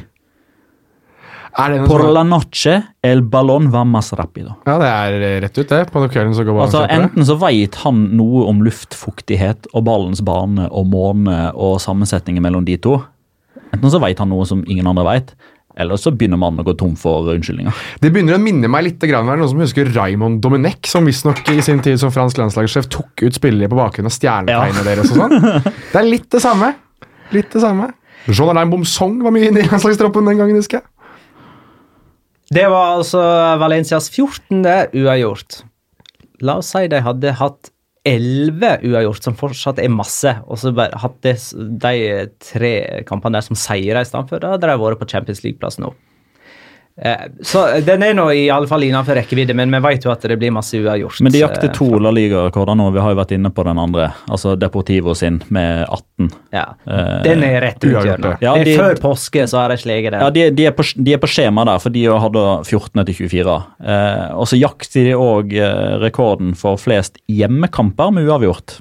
Por 1.88 2.04
la 2.14 2.22
noche 2.22 2.76
el 3.02 3.24
ballon 3.26 3.66
va 3.72 3.82
más 3.88 4.12
rápido. 4.14 4.52
Ja, 4.68 4.76
det 4.78 4.88
er 4.92 5.40
rett 5.42 5.58
ut, 5.58 5.68
det. 5.72 5.80
På 5.90 6.04
kvelden 6.06 6.36
så 6.36 6.44
går 6.46 6.54
ballen 6.54 6.68
Altså, 6.68 6.84
enten 6.86 7.26
så 7.26 7.34
veit 7.40 7.80
han 7.82 8.04
noe 8.18 8.44
om 8.46 8.62
luftfuktighet 8.62 9.66
og 9.72 9.86
ballens 9.88 10.22
bane 10.22 10.68
og 10.70 10.86
måne 10.92 11.48
og 11.56 11.80
sammensetningen 11.82 12.44
mellom 12.44 12.68
de 12.68 12.78
to. 12.78 13.00
Enten 13.72 13.90
så 13.90 13.98
veit 14.02 14.20
han 14.22 14.30
noe 14.30 14.46
som 14.46 14.62
ingen 14.70 14.86
andre 14.86 15.06
veit, 15.08 15.34
eller 15.78 15.98
så 15.98 16.12
begynner 16.14 16.38
man 16.38 16.62
å 16.62 16.66
gå 16.66 16.76
tom 16.78 16.94
for 16.98 17.26
unnskyldninger. 17.34 17.74
Det 18.02 18.12
begynner 18.14 18.38
å 18.38 18.42
minne 18.42 18.70
meg 18.70 18.86
litt 18.86 19.02
grann, 19.10 19.26
noen 19.26 19.50
som 19.50 19.60
husker 19.62 19.90
Raymond 19.94 20.38
Domenech, 20.44 20.86
som 20.90 21.06
visstnok 21.10 21.42
i 21.54 21.62
sin 21.64 21.82
tid 21.82 21.98
som 21.98 22.14
fransk 22.14 22.38
landslagssjef 22.38 22.86
tok 22.92 23.24
ut 23.26 23.34
spillere 23.34 23.70
på 23.70 23.78
bakgrunn 23.78 24.10
av 24.10 24.14
stjernetegnet 24.14 24.86
deres 24.86 25.10
og 25.10 25.24
sånn. 25.24 25.50
Det 25.92 25.98
er 25.98 26.06
litt 26.06 26.30
det 26.30 26.44
samme. 26.44 26.76
Litt 27.34 27.50
det 27.52 27.62
samme. 27.62 27.90
Jean 28.28 28.52
Alain 28.52 28.70
Bomsong 28.72 29.18
var 29.24 29.32
mye 29.34 29.50
inne 29.50 29.62
i 29.62 29.68
landslagstroppen 29.68 30.26
den 30.28 30.40
gangen, 30.40 30.58
husker 30.60 30.80
jeg. 30.80 30.88
Det 32.48 32.64
var 32.72 32.94
altså 32.96 33.20
Valencias 33.60 34.08
14. 34.08 34.62
uavgjort. 34.96 35.62
La 36.40 36.58
oss 36.62 36.70
si 36.72 36.86
de 36.88 37.00
hadde 37.04 37.34
hatt 37.36 37.72
11 38.08 38.86
uavgjort, 38.88 39.24
som 39.26 39.36
fortsatt 39.36 39.80
er 39.82 39.92
masse, 39.92 40.32
og 40.48 40.60
så 40.60 40.72
bare 40.72 41.00
hatt 41.02 41.20
de 41.24 41.96
tre 42.40 42.72
kampene 43.08 43.36
der 43.36 43.44
som 43.44 43.58
seier 43.58 43.98
i 44.00 44.06
stedet 44.08 44.30
for, 44.30 44.40
da 44.40 44.54
hadde 44.54 44.70
de 44.70 44.78
vært 44.80 45.02
på 45.02 45.10
Champions 45.10 45.42
League-plass 45.44 45.80
nå. 45.82 45.92
Eh, 47.00 47.28
Så 47.46 47.60
den 47.86 48.02
er 48.02 48.14
nå 48.18 48.24
i 48.34 48.48
alle 48.50 48.66
fall 48.66 48.82
innenfor 48.82 49.14
rekkevidde, 49.14 49.54
men 49.54 49.70
vi 49.70 49.78
vet 49.84 50.02
jo 50.02 50.10
at 50.10 50.24
det 50.26 50.34
blir 50.40 50.50
masse 50.50 50.74
uavgjort. 50.74 51.20
Men 51.22 51.30
de 51.32 51.42
jakter 51.44 51.68
eh, 51.68 51.74
to 51.76 51.86
La 52.02 52.10
Liga-rekorder 52.10 52.74
nå. 52.74 52.88
Vi 52.96 52.98
har 53.04 53.12
jo 53.14 53.18
vært 53.20 53.34
inne 53.36 53.52
på 53.54 53.62
den 53.68 53.78
andre. 53.78 54.08
Altså 54.28 54.56
Deportivo 54.58 55.14
sin 55.14 55.38
med 55.54 55.84
18. 55.86 56.30
Ja. 56.56 56.64
Eh, 56.90 57.22
Den 57.22 57.44
er 57.46 57.60
rett 57.62 57.84
rundt 57.86 58.08
hjørnet. 58.08 58.42
ja. 58.42 58.56
De- 58.64 58.74
Før 58.80 58.98
påske 59.04 59.46
så 59.46 59.60
har 59.62 59.68
de 59.70 59.78
sleget 59.78 60.10
den. 60.16 60.20
Ja, 60.26 60.30
de, 60.34 60.48
de, 60.50 60.66
er 60.66 60.74
på, 60.74 60.82
de 61.04 61.14
er 61.14 61.22
på 61.22 61.30
skjema 61.30 61.64
der, 61.70 61.78
for 61.78 61.94
de 61.94 62.02
hadde 62.10 62.44
14 62.66 63.04
til 63.06 63.14
24. 63.28 63.56
Eh, 63.84 64.26
og 64.34 64.50
så 64.50 64.58
jakter 64.58 65.06
de 65.06 65.14
òg 65.14 65.54
rekorden 66.02 66.56
for 66.58 66.76
flest 66.82 67.22
hjemmekamper 67.30 68.10
med 68.18 68.26
uavgjort. 68.26 68.80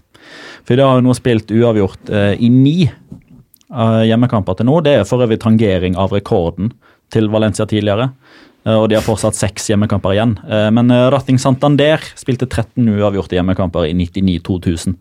For 0.65 0.75
de 0.75 0.81
har 0.83 0.97
jo 0.97 1.05
nå 1.05 1.13
spilt 1.15 1.53
uavgjort 1.53 2.09
eh, 2.09 2.33
i 2.41 2.49
ni 2.49 2.89
hjemmekamper 3.69 4.55
til 4.57 4.67
nå. 4.69 4.79
Det 4.85 4.93
er 5.01 5.07
for 5.07 5.23
øvrig 5.25 5.39
tangering 5.43 5.97
av 5.99 6.13
rekorden 6.15 6.71
til 7.13 7.29
Valencia 7.31 7.65
tidligere. 7.65 8.09
eh, 8.65 8.73
og 8.75 8.89
de 8.89 8.95
har 8.99 9.03
fortsatt 9.05 9.35
seks 9.37 9.69
hjemmekamper 9.71 10.15
igjen. 10.17 10.37
Eh, 10.49 10.69
Men 10.71 10.91
eh, 10.91 11.09
Ratting 11.13 11.37
Santander 11.39 11.99
spilte 12.15 12.47
13 12.49 12.83
uavgjorte 12.97 13.37
hjemmekamper 13.37 13.87
i 13.87 13.93
99-2000. 13.95 14.95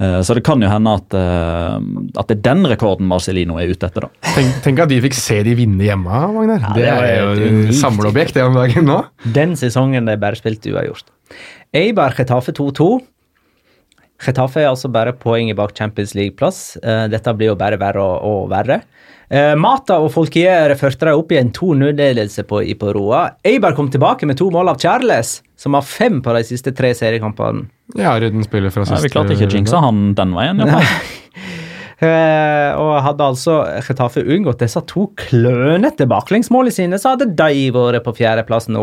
Eh, 0.00 0.20
Så 0.24 0.34
det 0.34 0.42
kan 0.42 0.60
jo 0.64 0.68
hende 0.72 0.94
at, 0.98 1.14
at 1.14 2.26
det 2.32 2.38
er 2.38 2.42
den 2.48 2.64
rekorden 2.66 3.06
Marcelino 3.06 3.58
er 3.60 3.70
ute 3.70 3.86
etter, 3.86 4.08
da. 4.08 4.32
Tenk, 4.34 4.56
tenk 4.64 4.80
at 4.82 4.88
de 4.90 4.98
fikk 5.04 5.14
se 5.14 5.42
de 5.46 5.54
vinne 5.54 5.84
hjemme, 5.84 6.08
Magnar. 6.34 6.64
Ja, 6.64 6.72
det, 6.74 6.82
det 6.82 7.12
er 7.12 7.22
jo 7.22 7.68
et 7.68 7.74
samleobjekt 7.78 8.34
det 8.34 8.42
om 8.48 8.56
dagen 8.56 8.88
nå. 8.88 8.98
Den 9.36 9.54
sesongen 9.60 10.08
de 10.08 10.16
bare 10.18 10.40
spilte 10.40 10.72
uavgjort. 10.72 11.12
Eibar 11.76 12.12
Chetafe 12.16 12.52
2-2. 12.56 12.88
Chetafe 14.22 14.60
er 14.62 14.68
altså 14.70 14.90
bare 14.92 15.12
poenget 15.18 15.56
bak 15.58 15.72
Champions 15.76 16.12
League-plass. 16.14 16.76
Eh, 16.82 17.06
dette 17.10 17.32
blir 17.34 17.52
jo 17.52 17.56
bare 17.58 17.78
verre 17.80 18.02
og, 18.02 18.22
og 18.22 18.50
verre. 18.52 18.80
Eh, 19.32 19.54
Mata 19.56 19.96
og 20.04 20.10
Folkier 20.12 20.74
førte 20.76 21.08
dem 21.08 21.16
opp 21.22 21.30
i 21.32 21.38
en 21.40 21.48
2-0-ledelse 21.56 22.44
på, 22.48 22.58
i 22.68 22.74
på 22.76 22.90
Roa. 22.92 23.22
Eibar 23.48 23.72
kom 23.78 23.88
tilbake 23.92 24.28
med 24.28 24.36
to 24.36 24.50
mål 24.52 24.74
av 24.74 24.80
Charles, 24.82 25.38
som 25.56 25.72
har 25.78 25.86
fem 25.88 26.18
på 26.24 26.34
de 26.36 26.42
siste 26.44 26.74
tre 26.76 26.90
seriekampene. 26.98 27.64
Ja, 27.96 28.12
Rydden 28.20 28.44
spiller 28.44 28.72
fra 28.74 28.84
Nei, 28.84 28.90
siste 28.92 29.08
vi 29.08 29.12
klarte 29.14 29.36
ikke 29.36 29.48
å 29.48 29.54
jinxe 29.56 29.80
han 29.80 30.04
den 30.18 30.36
veien. 30.36 30.64
Ja. 30.68 30.82
Eh, 32.02 32.72
og 32.82 32.96
hadde 33.04 33.22
altså 33.30 33.60
Chetafe 33.86 34.24
unngått 34.26 34.64
disse 34.64 34.80
to 34.90 35.04
klønete 35.20 36.02
baklengsmålene 36.10 36.74
sine, 36.74 36.98
så 36.98 37.12
hadde 37.12 37.28
de 37.38 37.68
vært 37.70 38.02
på 38.02 38.16
fjerdeplass 38.18 38.66
nå. 38.74 38.82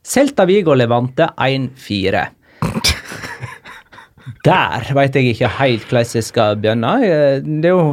Celta 0.00 0.46
Vigo 0.48 0.72
Levante 0.72 1.26
1-4. 1.36 2.22
Der 4.48 4.88
veit 4.96 5.18
jeg 5.20 5.34
ikke 5.34 5.50
helt 5.58 5.84
hvordan 5.90 6.16
jeg 6.16 6.24
skal 6.30 6.56
begynne. 6.62 6.94
Eh, 7.04 7.44
Det 7.44 7.68
er 7.68 7.76
jo 7.76 7.92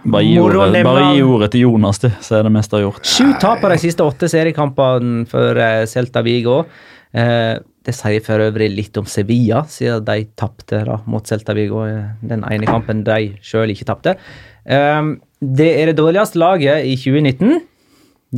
Bare 0.00 0.24
gi 0.24 0.36
ordet, 0.40 0.84
bare 0.86 1.10
gi 1.12 1.24
ordet 1.24 1.50
til 1.52 1.66
Jonas, 1.66 1.98
du, 2.00 2.08
så 2.24 2.38
er 2.38 2.46
det 2.46 2.52
meste 2.54 2.78
gjort. 2.80 3.04
Sju 3.04 3.34
tap 3.42 3.60
på 3.60 3.68
de 3.68 3.76
siste 3.82 4.04
åtte 4.06 4.30
seriekampene 4.32 5.26
for 5.28 5.60
eh, 5.60 5.82
Celta 5.90 6.22
Vigo. 6.24 6.62
Eh, 7.12 7.58
det 7.84 7.94
sier 7.96 8.24
for 8.24 8.40
øvrig 8.40 8.70
litt 8.72 8.96
om 9.00 9.08
Sevilla, 9.08 9.64
siden 9.68 10.06
de 10.06 10.24
tapte 10.40 10.80
mot 11.10 11.26
Celta 11.28 11.56
Vigo 11.56 11.84
i 11.84 11.98
den 12.32 12.44
ene 12.48 12.68
kampen 12.68 13.04
de 13.04 13.34
sjøl 13.44 13.74
ikke 13.74 13.88
tapte. 13.92 14.16
Eh, 14.64 15.02
det 15.40 15.70
er 15.82 15.90
det 15.90 15.98
dårligste 16.00 16.40
laget 16.40 16.88
i 16.88 16.96
2019. 17.00 17.60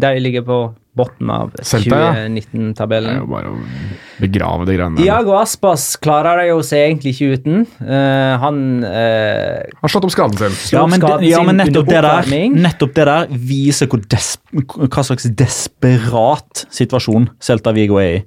De 0.03 0.13
ligger 0.19 0.47
på 0.49 0.61
bunnen 0.97 1.31
av 1.33 1.53
2019-tabellen. 1.57 3.15
Det 3.15 3.17
er 3.17 3.23
jo 3.23 3.31
bare 3.31 3.53
å 3.53 4.21
begrave 4.21 4.67
de 4.69 4.75
greiene 4.77 4.99
der. 4.99 5.07
Iago 5.07 5.37
Aspas 5.39 5.87
klarer 6.03 6.43
det 6.43 6.51
jo 6.51 6.59
seg 6.67 6.85
egentlig 6.85 7.15
ikke 7.15 7.39
uten. 7.39 7.65
Uh, 7.81 8.35
han 8.43 8.61
uh, 8.85 9.63
Har 9.81 9.93
slått 9.95 10.09
opp 10.09 10.15
skaden 10.15 10.37
sin. 10.37 10.59
Ja, 10.75 10.85
men, 10.91 11.01
skaden 11.01 11.25
ja, 11.27 11.41
men 11.49 11.61
nettopp, 11.63 11.89
det 11.89 12.03
der, 12.05 12.29
nettopp 12.53 12.95
det 12.99 13.09
der 13.09 13.33
viser 13.33 13.89
hvor 13.89 14.05
des, 14.05 14.35
hva 14.53 15.07
slags 15.09 15.31
desperat 15.33 16.67
situasjon 16.69 17.31
Celta 17.43 17.73
Vigo 17.77 17.97
er 18.03 18.21
i. 18.21 18.23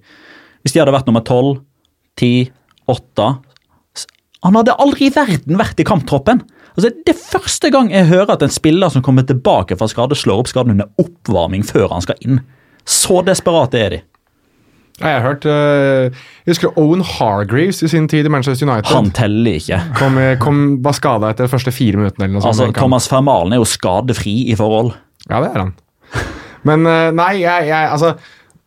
Hvis 0.65 0.73
de 0.73 0.81
hadde 0.81 0.95
vært 0.95 1.09
nummer 1.11 1.21
12, 1.21 1.59
10, 2.17 2.49
8 2.89 3.29
Han 4.47 4.57
hadde 4.57 4.77
aldri 4.81 5.11
i 5.11 5.13
verden 5.13 5.61
vært 5.61 5.81
i 5.81 5.85
kamptroppen! 5.85 6.41
Altså, 6.75 6.89
det 7.05 7.13
er 7.13 7.21
første 7.21 7.69
gang 7.71 7.87
jeg 7.93 8.09
hører 8.09 8.33
at 8.33 8.43
en 8.43 8.51
spiller 8.51 8.91
som 8.91 9.03
kommer 9.05 9.23
tilbake 9.23 9.77
fra 9.79 9.87
skade, 9.87 10.17
slår 10.17 10.41
opp 10.41 10.49
skaden 10.51 10.73
under 10.73 10.89
oppvarming 10.99 11.63
før 11.63 11.93
han 11.93 12.03
skal 12.03 12.19
inn. 12.25 12.41
Så 12.85 13.21
desperate 13.25 13.79
er 13.81 13.95
de. 13.95 14.01
Jeg 14.95 15.11
har 15.11 15.25
hørt 15.25 15.43
eh, 15.51 16.05
Jeg 16.45 16.53
husker 16.53 16.77
Owen 16.79 17.01
Hargreaves 17.03 17.81
i 17.83 17.89
sin 17.91 18.05
tid 18.07 18.29
i 18.29 18.31
Manchester 18.31 18.63
United. 18.67 18.93
Han 18.95 19.09
teller 19.11 19.57
ikke. 19.59 19.81
kom, 19.99 20.19
kom, 20.39 20.61
var 20.85 20.95
skada 20.95 21.33
etter 21.33 21.49
de 21.49 21.51
første 21.51 21.73
fire 21.75 21.99
minuttene. 21.99 22.29
eller 22.29 22.37
noe 22.37 22.45
sånt. 22.45 22.61
Altså. 22.61 22.77
Thomas 22.79 23.09
Fermalen 23.11 23.55
er 23.55 23.59
jo 23.59 23.67
skadefri 23.67 24.37
i 24.53 24.55
forhold. 24.55 24.93
Ja, 25.27 25.41
det 25.43 25.51
er 25.51 25.65
han. 25.65 25.75
Men 26.65 26.87
eh, 26.89 27.09
nei, 27.15 27.33
jeg, 27.43 27.67
jeg 27.69 27.91
altså 27.91 28.15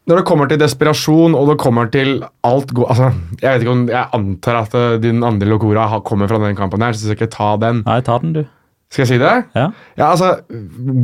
Når 0.09 0.21
det 0.21 0.27
kommer 0.29 0.51
til 0.51 0.61
desperasjon, 0.61 1.35
og 1.39 1.51
det 1.53 1.59
kommer 1.61 1.89
til 1.93 2.21
alt 2.47 2.71
go 2.77 2.87
altså, 2.89 3.11
Jeg 3.41 3.49
vet 3.49 3.64
ikke 3.64 3.75
om, 3.75 3.83
jeg 3.91 4.12
antar 4.21 4.61
at 4.62 4.77
eh, 4.79 5.01
din 5.03 5.25
andre 5.27 5.49
Locora 5.49 5.89
kommer 6.05 6.31
fra 6.31 6.41
den 6.45 6.57
kampen 6.59 6.85
her, 6.85 6.93
så 6.93 7.09
jeg 7.09 7.16
skal 7.16 7.29
ikke 7.29 7.35
ta 7.35 7.51
den. 7.64 7.83
Nei, 7.89 7.99
ta 8.05 8.21
den, 8.23 8.37
du. 8.37 8.45
Skal 8.91 9.03
jeg 9.05 9.09
si 9.11 9.18
det? 9.20 9.32
Ja. 9.55 9.66
Ja, 9.99 10.07
altså 10.14 10.30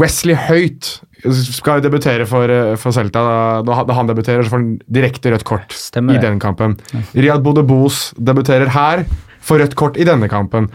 Wesley 0.01 0.35
Høyt 0.47 0.89
skal 1.25 1.79
jo 1.81 1.85
debutere 1.89 2.25
for, 2.29 2.49
eh, 2.49 2.77
for 2.81 2.93
Celta. 2.97 3.25
Da, 3.65 3.83
da 3.85 3.93
han- 3.99 4.09
debuterer, 4.09 4.43
så 4.45 4.51
får 4.55 4.61
han 4.63 4.71
direkte 4.91 5.33
rødt 5.33 5.45
kort 5.45 5.73
Stemmer 5.77 6.17
i 6.17 6.23
den 6.23 6.39
kampen. 6.41 6.79
Riyad 7.15 7.43
Bodebos 7.45 8.15
debuterer 8.17 8.69
her, 8.73 9.05
får 9.45 9.61
rødt 9.61 9.75
kort 9.77 9.97
i 10.01 10.05
denne 10.05 10.29
kampen. 10.33 10.71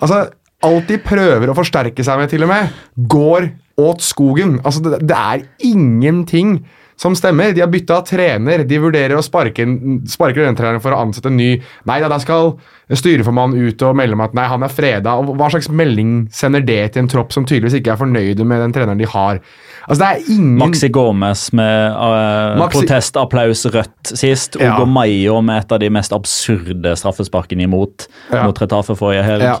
Altså, 0.00 0.28
Alt 0.62 0.86
de 0.86 0.96
prøver 1.02 1.48
å 1.50 1.54
forsterke 1.58 2.04
seg 2.06 2.18
med, 2.20 2.28
til 2.30 2.44
og 2.44 2.48
med, 2.52 2.68
går 3.10 3.48
åt 3.82 3.98
skogen. 4.06 4.60
Altså, 4.62 4.78
det, 4.84 5.00
det 5.08 5.16
er 5.18 5.42
ingenting 5.66 6.60
som 7.02 7.16
stemmer. 7.18 7.50
De 7.52 7.64
har 7.64 7.70
bytta 7.72 7.98
trener. 8.06 8.62
De 8.68 8.78
vurderer 8.82 9.16
å 9.18 9.24
sparke, 9.24 9.66
sparke 10.10 10.44
den 10.44 10.58
treneren 10.58 10.82
for 10.84 10.94
å 10.94 11.00
ansette 11.02 11.32
en 11.32 11.38
ny. 11.40 11.50
Nei 11.88 11.98
da, 12.02 12.10
der 12.12 12.22
skal 12.22 12.54
styreformannen 12.92 13.58
ut 13.66 13.82
og 13.86 13.98
melde 13.98 14.18
om 14.18 14.22
at 14.24 14.36
nei, 14.38 14.46
han 14.52 14.62
er 14.62 14.72
freda. 14.72 15.16
Og 15.18 15.34
hva 15.40 15.50
slags 15.52 15.70
melding 15.72 16.28
sender 16.34 16.62
det 16.66 16.80
til 16.94 17.04
en 17.04 17.10
tropp 17.10 17.34
som 17.34 17.48
tydeligvis 17.48 17.80
ikke 17.80 17.96
er 17.96 18.02
fornøyde 18.04 18.46
med 18.46 18.62
den 18.62 18.76
treneren 18.76 19.02
de 19.02 19.10
har? 19.10 19.42
Altså, 19.88 19.98
det 19.98 20.08
er 20.08 20.28
ingen 20.36 20.58
Maxi 20.60 20.88
Gomez 20.94 21.40
med 21.58 21.96
uh, 21.96 22.58
Maxi- 22.60 22.76
protestapplaus 22.82 23.64
rødt 23.74 24.12
sist. 24.14 24.56
Ja. 24.60 24.76
Ogo 24.76 24.86
Mayo 24.86 25.40
med 25.42 25.64
et 25.64 25.72
av 25.74 25.80
de 25.82 25.88
mest 25.90 26.12
absurde 26.14 26.92
straffesparkene 27.00 27.66
imot 27.66 28.06
Ja. 28.32 28.44
mot 28.46 28.60
Retafe 28.62 28.94
forrige 28.98 29.24
helg. 29.26 29.42
Ja. 29.48 29.56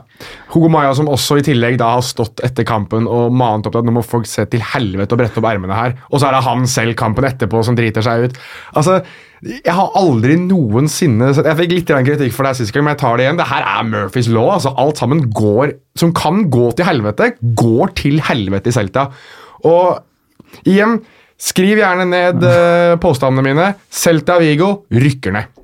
Hugo 0.54 0.68
Maya 0.70 0.92
som 0.94 1.08
også 1.10 1.40
i 1.40 1.46
tillegg 1.46 1.78
da 1.82 1.94
har 1.96 2.06
stått 2.06 2.40
etter 2.46 2.64
kampen 2.68 3.08
og 3.10 3.32
mant 3.34 3.66
opp 3.66 3.76
at 3.80 3.84
nå 3.88 3.92
må 3.98 4.04
folk 4.06 4.26
se 4.30 4.44
til 4.52 4.62
helvete 4.72 5.12
og 5.16 5.18
brette 5.24 5.42
opp 5.42 5.48
ermene 5.50 5.74
her. 5.74 5.96
Og 6.12 6.20
så 6.22 6.28
er 6.30 6.36
det 6.38 6.44
han 6.46 6.66
selv 6.70 6.94
kampen 7.00 7.26
etterpå 7.26 7.64
som 7.66 7.74
driter 7.78 8.04
seg 8.06 8.28
ut. 8.30 8.38
Altså, 8.78 9.00
Jeg 9.42 9.74
har 9.74 9.88
aldri 9.98 10.36
noensinne 10.38 11.32
Jeg 11.34 11.56
fikk 11.58 11.72
litt 11.74 11.88
kritikk 12.06 12.32
for 12.32 12.46
det 12.46 12.54
sist 12.60 12.70
gang, 12.72 12.84
men 12.86 12.92
jeg 12.94 13.00
tar 13.02 13.16
det 13.18 13.24
igjen. 13.26 13.40
Det 13.40 13.48
her 13.50 13.64
er 13.66 13.82
Murphys 13.88 14.28
law. 14.30 14.52
altså 14.54 14.70
Alt 14.78 14.98
sammen 15.02 15.24
går 15.34 15.72
som 15.98 16.12
kan 16.14 16.44
gå 16.48 16.68
til 16.78 16.86
helvete, 16.86 17.32
går 17.58 17.90
til 17.98 18.20
helvete 18.22 18.70
i 18.70 18.76
Celta. 18.76 19.08
Og 19.66 19.98
igjen, 20.64 20.98
skriv 21.40 21.82
gjerne 21.82 22.08
ned 22.08 22.42
uh, 22.46 22.96
påstandene 23.04 23.46
mine. 23.48 23.68
Celta 23.92 24.38
Vigo 24.42 24.74
rykker 24.92 25.36
ned. 25.36 25.62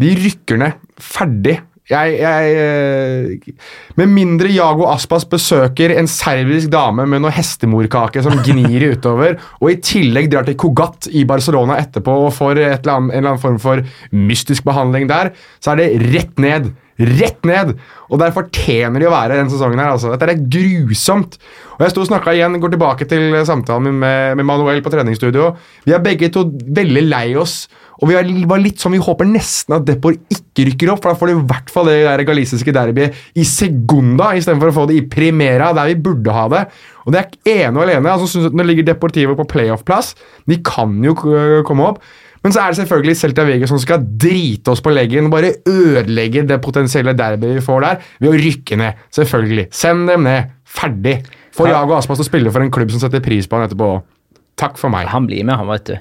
De 0.00 0.10
rykker 0.18 0.60
ned. 0.60 0.82
Ferdig. 1.00 1.60
Jeg, 1.84 2.14
jeg 2.16 2.52
eh, 2.56 3.56
Med 4.00 4.08
mindre 4.08 4.48
Jago 4.48 4.86
Aspas 4.88 5.26
besøker 5.28 5.92
en 5.98 6.06
serbisk 6.08 6.70
dame 6.72 7.04
med 7.04 7.20
noe 7.20 7.32
hestemorkake 7.34 8.22
som 8.24 8.38
gnir 8.46 8.86
utover, 8.94 9.36
og 9.60 9.68
i 9.68 9.76
tillegg 9.84 10.30
drar 10.32 10.48
til 10.48 10.56
Cogat 10.60 11.10
i 11.12 11.26
Barcelona 11.28 11.76
etterpå 11.82 12.14
og 12.24 12.32
får 12.32 12.62
annet, 12.62 12.88
en 12.88 13.10
eller 13.12 13.34
annen 13.34 13.42
form 13.42 13.60
for 13.60 13.84
mystisk 14.16 14.64
behandling 14.64 15.10
der, 15.12 15.34
så 15.60 15.74
er 15.74 15.82
det 15.82 15.90
rett 16.14 16.40
ned. 16.40 16.72
Rett 16.98 17.40
ned! 17.48 17.74
Og 18.08 18.20
der 18.22 18.34
fortjener 18.34 19.02
de 19.02 19.08
å 19.08 19.14
være 19.14 19.38
denne 19.40 19.50
sesongen. 19.52 19.80
her, 19.82 19.94
altså. 19.94 20.12
Dette 20.14 20.28
er 20.30 20.44
grusomt. 20.56 21.38
Og 21.74 21.80
Jeg 21.82 21.94
sto 21.94 22.04
og 22.04 22.10
snakka 22.10 22.34
igjen, 22.36 22.60
går 22.62 22.74
tilbake 22.76 23.08
til 23.10 23.34
samtalen 23.48 23.98
med, 23.98 24.36
med 24.38 24.46
Manuel 24.46 24.82
på 24.84 24.92
treningsstudio. 24.94 25.54
Vi 25.86 25.96
er 25.96 26.04
begge 26.04 26.30
to 26.34 26.46
veldig 26.50 27.08
lei 27.08 27.26
oss. 27.40 27.64
Og 28.02 28.10
vi 28.10 28.44
var 28.50 28.60
litt 28.60 28.82
sånn, 28.82 28.96
vi 28.96 29.02
håper 29.02 29.26
nesten 29.28 29.76
at 29.76 29.84
Depor 29.86 30.16
ikke 30.32 30.66
rykker 30.68 30.90
opp, 30.92 31.04
for 31.04 31.12
da 31.12 31.18
får 31.18 31.30
de 31.30 31.36
i 31.36 31.44
hvert 31.50 31.70
fall 31.70 31.86
det 31.88 32.00
der 32.02 32.24
galisiske 32.26 32.74
derbyet 32.74 33.38
i 33.38 33.46
segunda 33.46 34.32
istedenfor 34.34 34.72
å 34.72 34.76
få 34.80 34.86
det 34.90 34.98
i 34.98 35.06
primera, 35.10 35.70
der 35.76 35.92
vi 35.92 36.00
burde 36.02 36.34
ha 36.34 36.48
det. 36.50 36.64
Og 37.06 37.14
det 37.14 37.22
er 37.22 37.68
ene 37.68 37.78
og 37.78 37.86
alene. 37.86 38.10
altså 38.10 38.50
Nå 38.50 38.66
ligger 38.66 38.86
Deportivo 38.90 39.38
på 39.38 39.46
playoff-plass. 39.54 40.14
De 40.50 40.58
kan 40.66 40.94
jo 41.06 41.14
komme 41.66 41.90
opp. 41.92 42.02
Men 42.44 42.52
så 42.52 42.60
er 42.60 42.72
det 42.74 42.78
selvfølgelig 42.82 43.16
Celta 43.16 43.44
Vigo 43.48 43.68
som 43.70 43.78
skal 43.80 44.02
drite 44.20 44.72
oss 44.74 44.82
på 44.84 44.92
leggen 44.92 45.30
og 45.30 45.32
bare 45.32 45.54
ødelegge 45.64 46.44
det 46.48 46.60
potensielle 46.64 47.14
derbyet 47.16 47.56
vi 47.58 47.64
får 47.64 47.86
der, 47.86 48.02
ved 48.20 48.34
å 48.34 48.40
rykke 48.42 48.78
ned. 48.80 49.00
Selvfølgelig. 49.16 49.64
Send 49.74 50.10
dem 50.12 50.26
ned. 50.28 50.52
Ferdig. 50.74 51.22
Få 51.54 51.68
Jago 51.70 51.96
Aspas 51.96 52.18
til 52.20 52.26
å 52.26 52.28
spille 52.28 52.52
for 52.52 52.64
en 52.64 52.72
klubb 52.74 52.92
som 52.92 53.00
setter 53.00 53.22
pris 53.24 53.48
på 53.48 53.56
han 53.56 53.68
etterpå. 53.68 53.88
Takk 54.60 54.76
for 54.78 54.92
meg. 54.92 55.08
Han 55.10 55.26
blir 55.30 55.46
med, 55.46 55.56
han, 55.58 55.70
vet 55.70 55.88
du. 55.88 55.94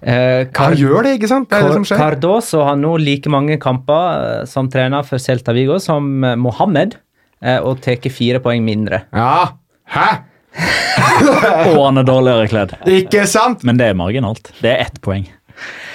Eh, 0.00 0.46
Han 0.56 0.76
gjør 0.78 1.04
det, 1.04 1.16
ikke 1.18 1.28
sant? 1.30 1.50
Det 1.50 1.58
er 1.58 1.68
det 1.68 1.76
som 1.76 1.84
skjer. 1.86 2.00
Cardoso 2.00 2.62
har 2.66 2.78
nå 2.80 2.94
like 3.02 3.30
mange 3.30 3.58
kamper 3.60 4.40
eh, 4.40 4.48
som 4.50 4.70
trener 4.72 5.04
for 5.06 5.20
Celta 5.22 5.52
Vigo 5.54 5.76
som 5.82 6.08
eh, 6.24 6.38
Mohammed, 6.40 6.96
eh, 7.44 7.58
og 7.60 7.82
tar 7.84 8.00
fire 8.08 8.40
poeng 8.42 8.64
mindre. 8.66 9.04
Ja. 9.12 9.52
Hæ? 9.90 10.08
Og 11.76 11.84
han 11.84 12.00
er 12.00 12.06
dårligere 12.06 12.48
kledd. 12.50 12.72
Ikke 12.90 13.22
sant? 13.30 13.62
Men 13.66 13.78
det 13.78 13.90
er 13.90 13.98
marginalt. 13.98 14.50
Det 14.62 14.72
er 14.72 14.86
ett 14.88 14.98
poeng. 15.04 15.28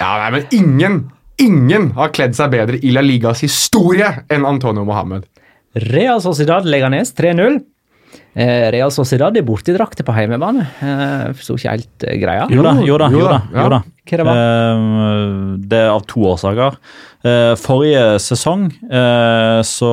Ja, 0.00 0.10
nei, 0.22 0.30
men 0.36 0.46
ingen, 0.54 0.98
ingen 1.42 1.90
har 1.96 2.12
kledd 2.16 2.36
seg 2.38 2.52
bedre 2.54 2.80
i 2.82 2.92
La 2.94 3.04
Ligas 3.04 3.42
historie 3.44 4.12
enn 4.32 4.46
Antonio 4.48 4.84
Mohammed. 4.88 5.26
Real 5.90 6.22
Sociedad 6.24 6.64
Leganes 6.64 7.12
3-0. 7.16 7.58
Eh, 8.36 8.70
Real 8.72 8.92
Sociedad 8.92 9.36
er 9.36 9.44
bortedrakter 9.44 10.04
på 10.06 10.14
heimebane. 10.16 10.64
Eh, 10.84 11.26
Forsto 11.36 11.56
ikke 11.58 11.74
helt 11.74 12.06
eh, 12.06 12.16
greia. 12.20 12.46
Jo 12.52 12.64
da, 12.64 12.72
jo 12.84 12.96
da. 13.00 13.10
Jo 13.12 13.20
Jo 13.20 13.28
da, 13.32 13.38
jo 13.52 13.68
da. 13.72 13.82
Hva 14.06 14.18
det 14.20 14.26
var? 14.28 14.40
Eh, 14.40 15.52
det 15.72 15.80
er 15.82 15.92
av 15.92 16.04
to 16.08 16.24
årsaker. 16.30 16.76
Eh, 17.26 17.52
forrige 17.60 18.04
sesong 18.22 18.68
eh, 18.70 19.60
så, 19.66 19.92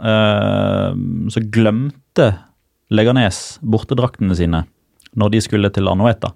eh, 0.00 1.00
så 1.34 1.42
glemte 1.52 2.30
Leganes 2.90 3.58
bortedraktene 3.62 4.34
sine 4.38 4.64
når 5.18 5.32
de 5.34 5.40
skulle 5.42 5.70
til 5.74 5.88
Anoeta. 5.90 6.32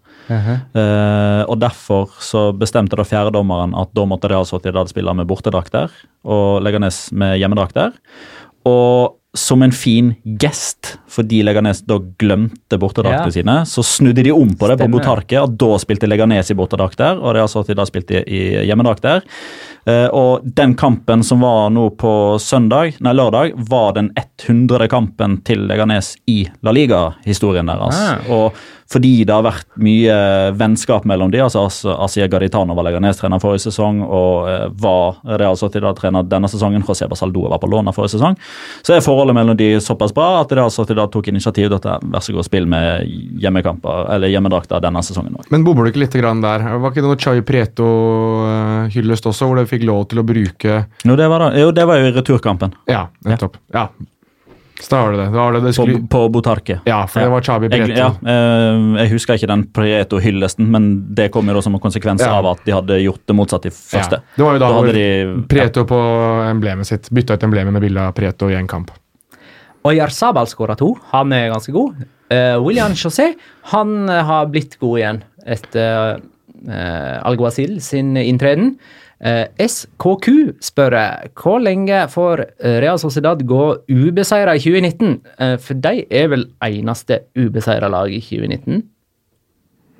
uh, 0.74 1.42
og 1.50 1.58
Derfor 1.62 2.14
så 2.22 2.48
bestemte 2.56 2.98
da 2.98 3.06
fjerdedommeren 3.06 3.76
at 3.78 3.92
da 3.94 4.06
måtte 4.08 4.30
Real 4.30 4.46
Sociedad 4.48 4.90
spille 4.90 5.14
med 5.14 5.28
bortedrakter 5.30 5.92
og 6.24 6.62
Leganes 6.64 7.06
med 7.12 7.38
hjemmedrakter. 7.38 7.94
Og 8.66 9.20
som 9.34 9.62
en 9.66 9.72
fin 9.74 10.12
gest, 10.38 10.94
fordi 11.10 11.42
Leganes 11.42 11.80
da 11.86 11.98
glemte 12.22 12.78
bortedraktene 12.78 13.26
Ja. 13.26 13.30
sine, 13.34 13.56
så 13.66 13.82
snudde 13.82 14.22
de 14.22 14.30
om 14.32 14.48
på 14.54 14.68
det 14.70 14.78
på 14.78 14.88
Botarket, 14.90 15.40
og 15.42 15.56
da 15.58 15.76
spilte 15.82 16.06
Leganes 16.06 16.50
i 16.50 16.54
bortedrakter, 16.54 17.18
og 17.18 17.34
det 17.34 17.40
er 17.40 17.46
altså 17.48 17.60
at 17.64 17.66
de 17.66 17.74
da 17.74 17.84
spilte 17.84 18.22
i 18.30 18.64
hjemmedrakter. 18.66 19.22
Eh, 19.86 20.06
og 20.14 20.40
den 20.54 20.74
kampen 20.74 21.22
som 21.26 21.40
var 21.40 21.68
nå 21.70 21.90
på 22.00 22.38
søndag, 22.40 22.94
nei 23.04 23.12
lørdag, 23.12 23.52
var 23.68 23.92
den 23.98 24.12
100. 24.16 24.88
kampen 24.88 25.42
til 25.44 25.66
Leganes 25.68 26.16
i 26.30 26.46
La 26.62 26.70
Liga-historien 26.72 27.66
deres. 27.66 27.94
Ah. 27.98 28.30
Og 28.30 28.54
fordi 28.90 29.24
det 29.24 29.32
har 29.34 29.44
vært 29.46 29.66
mye 29.80 30.16
vennskap 30.58 31.06
mellom 31.08 31.32
de, 31.32 31.40
altså 31.44 31.94
Asiya 31.94 32.28
Gaditano 32.30 32.76
var 32.76 32.86
Leganes-trener 32.88 33.40
forrige 33.42 33.64
sesong 33.66 34.02
og 34.04 34.48
eh, 34.50 34.66
var 34.80 35.18
Real 35.40 35.56
Sociedad-trener 35.58 36.26
denne 36.28 36.50
sesongen. 36.50 36.84
José 36.84 37.08
Basaldoa 37.10 37.52
var 37.54 37.62
på 37.62 37.70
lån 37.72 37.92
forrige 37.96 38.16
sesong. 38.16 38.36
Så 38.84 38.96
er 38.96 39.04
forholdet 39.04 39.36
mellom 39.38 39.58
de 39.58 39.72
såpass 39.82 40.14
bra 40.14 40.42
at 40.42 40.52
Real 40.54 40.72
Sociedad 40.74 41.12
tok 41.12 41.32
initiativ 41.32 41.70
til 41.72 41.78
at 41.80 42.04
vær 42.04 42.24
så 42.24 42.36
god, 42.36 42.46
spill 42.46 42.68
med 42.70 43.08
hjemmekamper, 43.42 44.08
eller 44.14 44.32
hjemmedrakter 44.32 44.82
denne 44.84 45.02
sesongen 45.06 45.38
òg. 45.40 45.48
Men 45.54 45.66
bommer 45.66 45.86
du 45.86 45.92
ikke 45.92 46.04
litt 46.04 46.18
grann 46.20 46.44
der? 46.44 46.66
Var 46.78 46.92
ikke 46.92 47.04
det 47.04 47.10
noe 47.10 47.20
Chai 47.20 47.44
Prieto-hyllest 47.46 49.30
også, 49.30 49.48
hvor 49.48 49.60
de 49.60 49.68
fikk 49.70 49.86
lov 49.88 50.06
til 50.12 50.20
å 50.22 50.26
bruke 50.26 50.80
Jo, 51.04 51.16
det 51.16 51.28
var 51.30 51.46
da. 51.46 51.52
Jo, 51.58 51.70
det 51.74 51.86
var 51.88 52.00
jo 52.00 52.10
i 52.10 52.14
returkampen 52.14 52.74
Ja, 52.90 53.06
nettopp. 53.26 53.58
Ja. 53.74 53.88
Var 54.90 55.12
det 55.12 55.18
det. 55.20 55.26
Var 55.30 55.52
det, 55.54 55.60
det 55.60 55.70
på, 55.70 55.72
skulle, 55.72 56.00
på 56.10 56.20
Botarque. 56.34 56.80
ja, 56.84 57.06
for 57.06 57.20
det 57.22 57.30
var 57.30 57.44
Chabi 57.46 57.68
Jeg, 57.70 57.92
ja, 57.94 58.08
eh, 58.26 58.80
jeg 59.04 59.12
husker 59.12 59.38
ikke 59.38 59.46
den 59.52 59.62
Prieto-hyllesten, 59.70 60.66
men 60.70 60.88
det 61.14 61.28
kom 61.32 61.46
jo 61.48 61.54
da 61.54 61.62
som 61.62 61.76
en 61.78 61.80
konsekvens 61.80 62.20
Ja. 62.24 62.32
av 62.40 62.46
at 62.50 62.64
de 62.66 62.74
hadde 62.74 62.98
gjort 63.04 63.22
det 63.26 63.36
motsatt 63.38 63.66
i 63.66 63.70
første. 63.70 64.18
Ja. 64.18 64.34
Det 64.36 64.44
var 64.44 64.58
jo 64.58 64.58
da, 64.58 64.68
Da 64.68 64.74
hvor 64.74 64.92
de- 64.92 65.46
Prieto 65.48 65.84
på 65.86 66.00
emblemet 66.50 66.86
sitt 66.90 67.08
bytta 67.10 67.34
ut 67.38 67.46
emblemet 67.46 67.72
med 67.72 67.82
bilde 67.82 68.00
av 68.00 68.12
Prieto 68.18 68.50
i 68.50 68.54
en 68.58 68.66
kamp. 68.66 68.90
Og 69.84 69.94
Jarzabal 69.94 70.46
skåra 70.48 70.76
to. 70.76 70.94
Han 71.12 71.32
er 71.32 71.50
ganske 71.52 71.72
god. 71.72 71.94
Uh, 72.32 72.56
William 72.64 72.92
José 72.96 73.34
han 73.70 74.08
eh, 74.08 74.22
har 74.24 74.46
blitt 74.50 74.78
god 74.80 74.98
igjen 74.98 75.18
etter 75.46 76.16
uh, 76.66 77.28
Alguacil 77.28 77.80
sin 77.84 78.16
inntreden. 78.16 78.78
Eh, 79.22 79.46
SKQ 79.62 80.56
spør 80.64 80.96
hvor 81.38 81.60
lenge 81.62 82.00
får 82.10 82.42
eh, 82.44 82.78
Real 82.82 82.98
Sociedad 82.98 83.40
gå 83.46 83.62
ubeseira 83.88 84.56
i 84.56 84.62
2019? 84.62 85.20
Eh, 85.38 85.54
for 85.62 85.78
de 85.84 86.02
er 86.10 86.32
vel 86.32 86.48
eneste 86.64 87.20
ubeseira 87.38 87.88
lag 87.92 88.10
i 88.12 88.20
2019? 88.20 88.82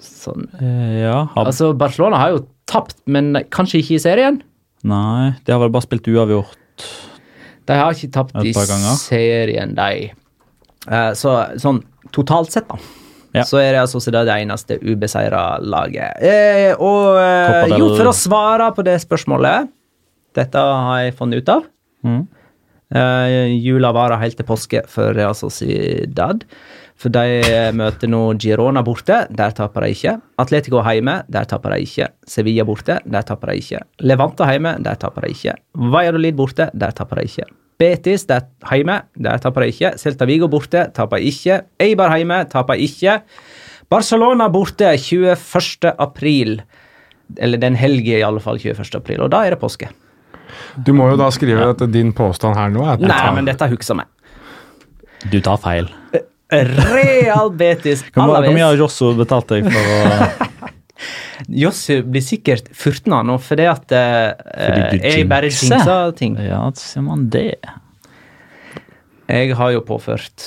Sånn. 0.05 0.49
Ja, 0.61 1.23
har, 1.33 1.47
Altså, 1.47 1.71
Barcelona 1.79 2.19
har 2.21 2.35
jo 2.35 2.43
tapt, 2.69 2.99
men 3.07 3.33
kanskje 3.55 3.81
ikke 3.81 3.97
i 3.97 4.03
serien? 4.03 4.43
Nei, 4.85 5.33
de 5.47 5.55
har 5.55 5.62
vel 5.62 5.73
bare 5.73 5.87
spilt 5.87 6.11
uavgjort. 6.11 6.85
De 7.65 7.79
har 7.79 7.95
ikke 7.97 8.12
tapt 8.12 8.37
i 8.45 8.53
serien, 8.53 9.73
de. 9.79 10.11
Så 11.17 11.33
sånn 11.62 11.81
totalt 12.12 12.53
sett, 12.53 12.69
da. 12.69 12.77
Ja. 13.35 13.43
Så 13.47 13.59
er 13.59 13.72
Real 13.74 13.91
Sociedad 13.91 14.28
det 14.28 14.37
eneste 14.45 14.78
ubeseira 14.78 15.59
laget. 15.59 16.22
Eh, 16.22 16.70
og 16.78 17.18
eh, 17.18 17.74
jo, 17.74 17.91
for 17.97 18.12
å 18.12 18.14
svare 18.14 18.70
på 18.76 18.85
det 18.87 18.95
spørsmålet 19.03 19.72
Dette 20.35 20.62
har 20.62 21.03
jeg 21.03 21.16
funnet 21.18 21.43
ut 21.43 21.51
av. 21.51 21.66
Mm. 22.07 22.22
Eh, 22.95 23.55
jula 23.59 23.91
varer 23.95 24.22
helt 24.22 24.39
til 24.39 24.47
påske 24.47 24.85
for 24.91 25.14
Real 25.18 25.35
Sociedad. 25.39 26.47
For 26.99 27.11
de 27.11 27.70
møter 27.74 28.11
nå 28.11 28.20
Girona 28.39 28.85
borte, 28.87 29.24
der 29.35 29.55
taper 29.55 29.82
de 29.82 29.97
ikke. 29.97 30.14
Atletico 30.43 30.82
hjemme, 30.87 31.20
der 31.26 31.47
taper 31.51 31.74
de 31.74 31.87
ikke. 31.87 32.09
Sevilla 32.30 32.66
borte, 32.66 33.01
der 33.03 33.26
taper 33.26 33.51
de 33.51 33.62
ikke. 33.62 33.82
Levante 34.07 34.47
hjemme, 34.47 34.76
der 34.82 34.99
taper 35.03 35.26
de 35.26 35.35
ikke. 35.35 35.57
Valladolid 35.74 36.39
borte, 36.39 36.70
der 36.70 36.95
taper 36.95 37.18
de 37.18 37.30
ikke. 37.30 37.51
Betis 37.81 38.27
det 38.29 38.37
er 38.39 38.77
hjemme, 38.79 39.01
der 39.18 39.41
taper 39.43 39.64
de 39.64 39.72
ikke. 39.72 39.91
Celta 39.99 40.27
Vigo 40.31 40.47
borte, 40.53 40.87
taper 40.95 41.18
ikke. 41.18 41.62
Eibar 41.83 42.14
hjemme, 42.16 42.43
taper 42.53 42.79
ikke. 42.81 43.18
Barcelona 43.91 44.47
borte 44.49 44.93
21. 44.97 45.91
april. 45.99 46.61
Eller 47.41 47.59
den 47.59 47.75
helgen, 47.81 48.18
i 48.20 48.22
alle 48.22 48.41
fall 48.45 48.61
21. 48.62 48.95
april. 49.01 49.25
Og 49.27 49.31
da 49.35 49.43
er 49.49 49.57
det 49.57 49.61
påske. 49.62 49.89
Du 50.87 50.93
må 50.95 51.09
jo 51.11 51.16
da 51.18 51.31
skrive 51.35 51.70
at 51.72 51.83
din 51.91 52.12
påstand 52.14 52.55
her 52.59 52.70
nå 52.70 52.85
er 52.85 52.93
at 52.95 53.03
Nei, 53.03 53.22
men 53.35 53.49
dette 53.49 53.66
husker 53.72 53.99
vi. 53.99 54.07
Du 55.33 55.39
tar 55.43 55.57
feil. 55.59 55.89
Real 56.55 57.49
Betis 57.59 58.05
Hvor 58.14 58.29
mye- 58.29 58.45
hvor 58.45 58.53
mye 58.55 58.62
har 58.62 58.75
Alaves. 58.75 58.79
Josso 58.79 59.14
betalt 59.18 59.49
deg 59.51 59.64
for 59.66 59.95
å 59.95 60.51
Jossi 61.48 61.98
blir 62.07 62.22
sikkert 62.24 62.70
furtna 62.76 63.22
nå 63.26 63.38
fordi 63.42 63.66
at 63.70 63.94
eh, 63.94 64.30
Fordi 64.36 65.00
jeg 65.02 65.28
bare 65.30 65.50
jinxer. 65.50 66.12
ting. 66.18 66.38
Ja, 66.40 66.62
ser 66.78 67.05
man 67.07 67.28
det. 67.32 67.59
Jeg 69.28 69.57
har 69.57 69.72
jo 69.72 69.80
påført 69.84 70.44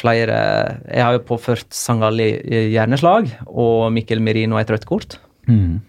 flere 0.00 0.40
Jeg 0.88 1.04
har 1.04 1.12
jo 1.18 1.22
påført 1.28 1.68
Sangali 1.76 2.30
hjerneslag 2.72 3.28
og 3.48 3.90
Mikkel 3.92 4.22
Merino 4.24 4.60
et 4.60 4.70
rødt 4.72 4.86
kort. 4.88 5.18
Mm. 5.48 5.80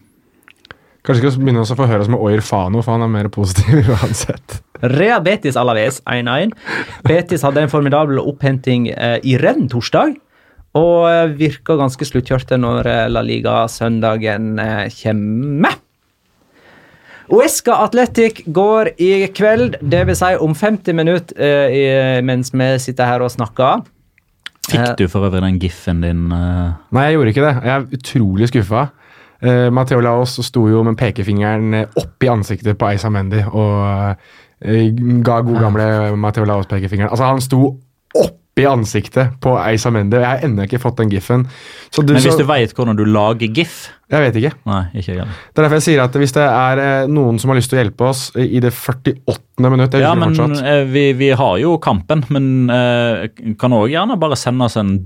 Kanskje 1.01 1.31
skal 1.31 1.41
begynne 1.41 1.63
å 1.63 1.77
få 1.77 1.87
høre 1.89 2.03
oss 2.03 2.11
med 2.11 2.21
Oyer 2.21 2.43
Fano, 2.45 2.83
for 2.85 2.93
han 2.93 3.05
er 3.07 3.09
mer 3.09 3.29
positiv 3.33 3.87
uansett. 3.95 4.59
Rea 4.81 5.17
Betis 5.23 5.57
Alaves 5.57 6.01
1-1. 6.09 6.53
Betis 7.07 7.45
hadde 7.45 7.63
en 7.63 7.71
formidabel 7.71 8.21
opphenting 8.21 8.89
eh, 8.93 9.17
i 9.25 9.37
renn 9.41 9.67
torsdag. 9.71 10.13
Og 10.79 11.33
virker 11.35 11.75
ganske 11.81 12.05
sluttkjørte 12.07 12.55
når 12.61 12.87
eh, 12.87 13.07
La 13.11 13.21
Liga-søndagen 13.27 14.53
eh, 14.63 14.85
kommer. 15.01 15.75
Uesca 17.31 17.77
Athletic 17.85 18.41
går 18.51 18.89
i 18.99 19.11
kveld, 19.35 19.77
dvs. 19.83 20.19
Si 20.19 20.31
om 20.43 20.55
50 20.55 20.95
minutter 20.97 21.37
eh, 21.39 21.75
i- 21.75 22.21
mens 22.27 22.51
vi 22.53 22.69
sitter 22.79 23.07
her 23.07 23.23
og 23.23 23.31
snakker. 23.31 23.83
Fikk 24.71 24.97
du 24.99 25.07
for 25.11 25.27
øvrig 25.27 25.41
den 25.43 25.59
giffen 25.59 26.01
din? 26.03 26.25
eh? 26.31 26.71
Nei, 26.95 27.05
jeg 27.09 27.15
gjorde 27.17 27.29
ikke 27.33 27.45
det. 27.47 27.53
Jeg 27.65 27.75
er 27.75 27.87
utrolig 27.97 28.47
skuffa. 28.51 28.85
Uh, 29.41 29.71
Matheo 29.73 29.99
Laos 30.05 30.35
sto 30.45 30.67
jo 30.69 30.83
med 30.85 30.95
pekefingeren 30.99 31.73
opp 31.97 32.21
i 32.23 32.27
ansiktet 32.29 32.77
på 32.77 32.91
Eisa 32.91 33.09
Mendy 33.09 33.39
og 33.49 34.13
uh, 34.13 34.99
ga 35.25 35.39
god 35.41 35.57
gamle 35.63 35.87
Matheo 36.21 36.45
Laos 36.45 36.67
pekefingeren. 36.69 37.09
Altså, 37.09 37.25
han 37.25 37.41
sto 37.41 37.71
oppi 38.61 38.69
ansiktet 38.69 39.37
på 39.41 39.55
Eisa 39.59 39.91
Mendy, 39.93 40.19
jeg 40.21 40.27
har 40.27 40.45
ennå 40.45 40.65
ikke 40.67 40.79
fått 40.81 41.01
den 41.01 41.11
du, 41.11 41.19
Men 41.19 42.21
hvis 42.21 42.27
så, 42.29 42.37
du 42.39 42.47
veit 42.47 42.73
hvordan 42.75 42.97
du 42.97 43.03
lager 43.05 43.47
gif 43.51 43.91
Jeg 44.11 44.21
vet 44.25 44.37
ikke. 44.39 44.51
Nei, 44.67 44.83
ikke 44.99 45.15
jeg. 45.15 45.25
Det 45.25 45.59
er 45.59 45.65
derfor 45.65 45.79
jeg 45.79 45.85
sier 45.87 46.01
at 46.03 46.15
hvis 46.19 46.35
det 46.35 46.43
er 46.45 46.81
eh, 46.83 47.11
noen 47.11 47.39
som 47.39 47.51
har 47.51 47.59
lyst 47.59 47.71
til 47.71 47.79
å 47.79 47.81
hjelpe 47.81 48.07
oss 48.09 48.23
i 48.35 48.59
det 48.63 48.73
48. 48.75 49.69
minutt 49.71 49.95
Ja, 50.01 50.13
men 50.19 50.35
eh, 50.59 50.83
vi, 50.89 51.05
vi 51.17 51.31
har 51.37 51.57
jo 51.61 51.77
kampen, 51.81 52.25
men 52.33 52.71
uh, 52.71 53.27
kan 53.59 53.77
òg 53.77 53.91
gjerne 53.93 54.19
bare 54.19 54.39
sende 54.39 54.67
oss 54.67 54.77
en 54.79 54.97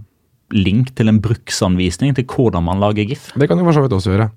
link 0.53 0.91
til 0.97 1.09
en 1.09 1.19
bruksanvisning 1.21 2.15
til 2.17 2.25
hvordan 2.29 2.65
man 2.65 2.81
lager 2.81 3.07
gif. 3.09 3.31
Det 3.33 3.49
kan 3.49 3.59
du 3.59 3.65
for 3.65 3.77
så 3.77 3.85
vidt 3.85 3.95
også 3.97 4.13
gjøre. 4.13 4.31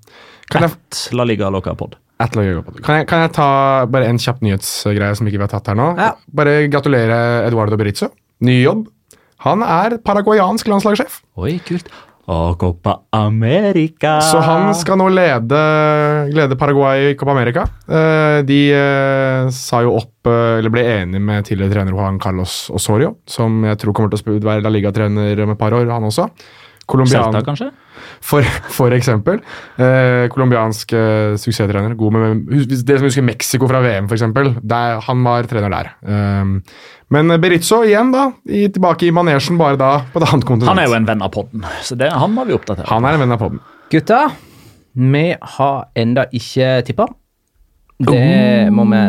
Kan 0.49 0.65
jeg, 0.65 0.77
At 0.77 1.01
La 1.17 1.25
Liga 1.29 1.49
Loca 1.53 1.75
Pod. 1.77 1.97
Kan, 2.19 2.41
jeg, 2.43 3.05
kan 3.07 3.21
jeg 3.23 3.31
ta 3.37 3.49
bare 3.87 4.09
en 4.11 4.17
kjapp 4.19 4.41
nyhetsgreie 4.43 5.15
som 5.15 5.29
ikke 5.29 5.39
vi 5.39 5.45
har 5.45 5.53
tatt 5.53 5.69
her 5.71 5.77
nå? 5.79 5.91
Ja. 5.95 6.09
Bare 6.35 6.65
gratulere 6.67 7.19
Eduardo 7.45 7.77
Berizzo. 7.79 8.09
Ny 8.43 8.57
jobb. 8.59 8.87
Han 9.45 9.63
er 9.63 9.99
paraguayansk 10.03 10.67
landslagssjef. 10.67 11.21
Oi, 11.39 11.57
kult. 11.63 11.87
Og 12.29 12.59
Copa 12.61 12.93
America. 13.15 14.19
Så 14.21 14.37
han 14.45 14.69
skal 14.77 14.99
nå 15.01 15.07
lede, 15.09 15.61
lede 16.29 16.57
Paraguay 16.59 17.09
i 17.09 17.15
Copa 17.17 17.33
America. 17.33 17.63
Eh, 17.89 18.41
de 18.45 18.59
eh, 18.75 19.49
sa 19.55 19.81
jo 19.85 19.95
opp, 19.97 20.29
eh, 20.29 20.59
eller 20.59 20.73
ble 20.73 20.83
enige 20.91 21.23
med 21.25 21.47
tidligere 21.47 21.73
trener 21.73 21.95
Juan 21.95 22.19
Carlos 22.21 22.67
Osorio, 22.75 23.15
som 23.25 23.63
jeg 23.65 23.79
tror 23.81 23.97
kommer 23.97 24.13
til 24.13 24.35
å 24.35 24.43
være 24.45 24.65
La 24.65 24.73
Liga-trener 24.75 25.41
om 25.45 25.55
et 25.55 25.61
par 25.61 25.73
år, 25.73 25.89
han 25.89 26.05
også. 26.05 26.27
Colombian, 26.89 27.29
Celta, 27.29 27.43
kanskje? 27.45 27.69
for, 28.21 28.45
for 28.73 28.93
eksempel. 28.95 29.39
Eh, 29.77 30.27
Colombiansk 30.33 30.93
eh, 30.93 31.35
suksesstrener. 31.39 31.95
God 31.99 32.15
med, 32.15 32.43
det 32.49 32.97
som 32.99 33.07
husker 33.07 33.25
Mexico 33.25 33.69
fra 33.69 33.81
VM, 33.83 34.09
eksempel. 34.11 34.53
Han 35.07 35.23
var 35.27 35.49
trener 35.49 35.73
der. 35.73 35.91
Um, 36.01 36.59
men 37.13 37.33
Berizzo 37.41 37.81
igjen, 37.87 38.11
da. 38.13 38.29
I, 38.45 38.67
tilbake 38.73 39.07
i 39.07 39.13
manesjen, 39.15 39.57
bare 39.59 39.79
da 39.79 39.93
på 40.13 40.21
et 40.21 40.27
annet 40.29 40.45
kontinent. 40.45 40.73
Han 40.73 40.83
er 40.83 40.89
jo 40.89 40.97
en 40.99 41.07
venn 41.09 41.25
av 41.25 41.33
podden, 41.33 41.65
så 41.85 41.97
det, 41.99 42.11
han 42.13 42.35
må 42.35 42.45
vi 42.49 42.57
oppdatere. 42.57 42.89
Han 42.91 43.07
er 43.07 43.17
en 43.17 43.25
venn 43.25 43.37
av 43.37 43.41
podden. 43.41 43.63
Gutta, 43.89 44.21
vi 44.99 45.25
har 45.55 45.89
enda 45.97 46.27
ikke 46.35 46.75
tippa. 46.89 47.09
Det 47.99 48.69
må 48.71 48.85
vi 48.87 48.99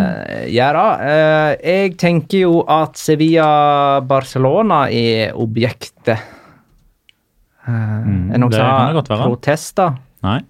gjøre. 0.56 0.84
Eh, 1.06 1.50
Jeg 1.62 1.92
tenker 2.00 2.42
jo 2.42 2.54
at 2.66 2.98
Sevilla-Barcelona 2.98 4.88
er 4.90 5.36
objektet. 5.38 6.39
Eh, 7.70 8.06
Mm, 8.06 8.30
kan 8.32 8.40
det 8.50 9.18
har 9.18 9.28
protester? 9.30 9.96
Nei. 10.22 10.40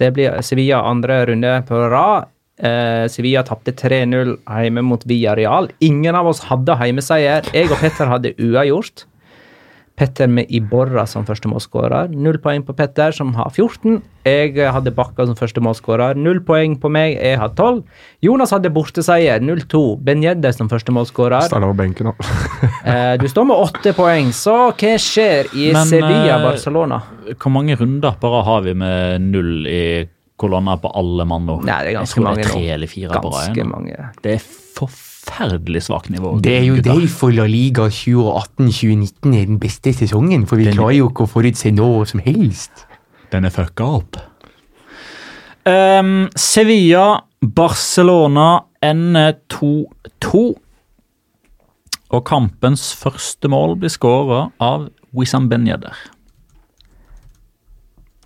Det 0.00 0.12
blir 0.16 0.40
Sevilla 0.42 0.82
andre 0.88 1.26
runde 1.26 1.62
på 1.68 1.90
rad. 1.90 2.26
Eh, 2.60 3.06
Sevilla 3.08 3.42
tapte 3.42 3.72
3-0 3.72 4.36
hjemme 4.46 4.82
mot 4.84 5.04
Villarreal. 5.06 5.70
Ingen 5.80 6.14
av 6.14 6.26
oss 6.26 6.40
hadde 6.48 6.76
hjemmeseier. 6.76 7.46
Jeg 7.54 7.70
og 7.70 7.78
Petter 7.80 8.06
hadde 8.06 8.34
uavgjort. 8.36 9.04
Petter 10.00 10.30
med 10.32 10.48
Iborra 10.48 11.02
som 11.04 11.26
første 11.28 11.48
målskårer. 11.50 12.08
Null 12.16 12.38
poeng 12.40 12.62
på 12.64 12.72
Petter, 12.72 13.12
som 13.12 13.34
har 13.36 13.50
14. 13.52 13.98
Jeg 14.24 14.54
hadde 14.72 14.92
Bakka 14.96 15.26
som 15.28 15.36
første 15.36 15.60
målskårer. 15.60 16.16
Null 16.16 16.40
poeng 16.46 16.78
på 16.80 16.88
meg, 16.92 17.18
jeg 17.20 17.36
har 17.36 17.52
12. 17.52 17.82
Jonas 18.24 18.54
hadde 18.56 18.70
borteseier, 18.72 19.44
0-2. 19.44 19.82
Benjedde 20.00 20.54
som 20.56 20.70
første 20.72 20.94
målskårer. 20.96 21.44
Starta 21.50 21.68
på 21.68 21.76
benken 21.82 22.08
nå. 22.10 22.14
Eh, 22.80 23.14
du 23.20 23.26
står 23.28 23.44
med 23.44 23.60
åtte 23.60 23.92
poeng, 23.96 24.30
så 24.32 24.54
hva 24.72 24.94
skjer 25.00 25.50
i 25.52 25.66
Men, 25.76 25.84
Sevilla-Barcelona? 25.90 27.02
Hvor 27.36 27.52
mange 27.52 27.76
runder 27.76 28.16
bare 28.22 28.40
har 28.46 28.64
vi 28.64 28.72
med 28.80 29.28
null 29.28 29.68
i 29.68 29.82
kolonna 30.40 30.78
på 30.80 30.88
alle 30.96 31.28
mann 31.28 31.44
nå? 31.48 31.58
Nei, 31.68 31.76
det 31.84 31.92
er 31.92 31.98
ganske 32.00 32.16
tror 32.16 32.24
det 32.24 32.30
mange 32.30 32.46
er 32.46 32.50
tre 32.54 32.64
nå. 32.64 32.74
eller 32.78 32.92
fire 32.96 33.12
på 33.20 33.34
Ganske 33.36 33.52
raden. 33.52 33.72
mange. 33.76 34.10
Det 34.24 34.36
er 34.38 34.44
forferdelig 34.48 35.09
svakt 35.80 36.10
nivå. 36.10 36.40
Det 36.42 36.56
er 36.58 36.64
jo 36.64 36.74
gutter. 36.76 37.00
derfor 37.00 37.30
La 37.34 37.46
Liga 37.46 37.88
2018-2019 37.88 39.34
er 39.34 39.46
den 39.46 39.58
beste 39.60 39.92
sesongen, 39.92 40.46
for 40.46 40.56
vi 40.56 40.64
Den- 40.64 40.74
klarer 40.74 40.96
jo 40.96 41.08
ikke 41.08 41.24
å 41.24 41.28
forutse 41.28 41.70
noe 41.72 42.06
som 42.06 42.20
helst. 42.20 42.86
Den 43.32 43.44
er 43.44 43.50
fucka 43.50 43.84
opp. 43.84 44.16
Um, 45.66 46.28
Sevilla, 46.36 47.20
Barcelona 47.42 48.60
ender 48.82 49.34
2-2. 49.48 50.54
Og 52.10 52.24
kampens 52.24 52.92
første 52.94 53.48
mål 53.48 53.76
blir 53.78 53.88
skåra 53.88 54.50
av 54.60 54.88
Wissam 55.14 55.48
Ben 55.48 55.66
Yedder. 55.66 55.94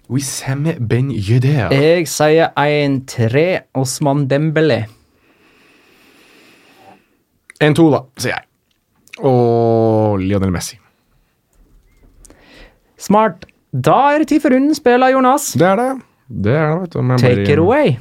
Wissam 0.08 0.64
Ben 0.88 1.10
Yedder. 1.10 1.70
Jeg 1.72 2.06
sier 2.08 2.50
1-3, 2.56 3.60
Osman 3.74 4.26
Dembele. 4.28 4.86
1-2, 7.62 7.90
da, 7.94 8.00
sier 8.18 8.34
jeg. 8.34 8.46
Og 9.24 10.18
Lionel 10.22 10.50
Messi. 10.54 10.78
Smart. 12.98 13.44
Da 13.74 14.14
er 14.14 14.22
det 14.22 14.30
tid 14.30 14.42
for 14.42 14.54
runden 14.54 14.74
spiller, 14.76 15.12
Jonas. 15.14 15.52
Det 15.58 15.66
er 15.66 15.80
det. 15.80 15.88
Det 16.44 16.54
er 16.56 16.68
det, 16.70 16.80
vet 16.84 16.94
du. 16.96 17.02
Men 17.02 17.18
Take 17.20 17.42
bare- 17.44 17.52
it 17.52 17.58
away. 17.62 17.94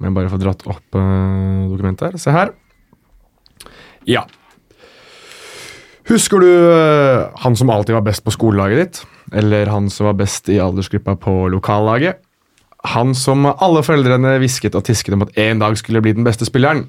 Må 0.00 0.08
jeg 0.08 0.16
bare 0.16 0.30
få 0.32 0.38
dratt 0.40 0.62
opp 0.70 0.96
uh, 0.96 1.68
dokumentet 1.70 2.06
her. 2.08 2.18
Se 2.18 2.32
her. 2.32 2.52
Ja. 4.08 4.22
Husker 6.08 6.40
du 6.40 6.48
uh, 6.48 7.28
han 7.42 7.54
som 7.58 7.70
alltid 7.70 7.94
var 7.98 8.06
best 8.06 8.24
på 8.24 8.32
skolelaget 8.34 8.80
ditt? 8.80 9.02
Eller 9.36 9.68
han 9.70 9.90
som 9.92 10.08
var 10.08 10.16
best 10.22 10.48
i 10.50 10.56
aldersgruppa 10.62 11.18
på 11.20 11.34
lokallaget? 11.52 12.22
Han 12.96 13.12
som 13.14 13.44
alle 13.50 13.82
foreldrene 13.84 14.38
hvisket 14.40 14.74
og 14.78 14.86
tisket 14.88 15.12
om 15.14 15.26
at 15.26 15.36
en 15.38 15.60
dag 15.60 15.76
skulle 15.76 16.00
bli 16.02 16.14
den 16.16 16.24
beste 16.24 16.48
spilleren? 16.48 16.86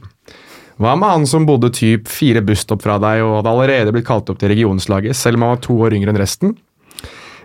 Hva 0.82 0.96
med 0.98 1.12
han 1.12 1.28
som 1.30 1.44
bodde 1.46 1.70
typ 1.78 2.08
fire 2.10 2.42
busstopp 2.42 2.82
fra 2.82 2.96
deg 3.02 3.22
og 3.22 3.36
hadde 3.38 3.52
allerede 3.52 3.92
blitt 3.94 4.08
kalt 4.08 4.32
opp 4.34 4.40
til 4.42 4.50
regionslaget, 4.50 5.14
selv 5.18 5.38
om 5.38 5.46
han 5.46 5.54
var 5.54 5.62
to 5.62 5.76
år 5.78 5.94
yngre 5.94 6.10
enn 6.10 6.18
resten? 6.18 6.56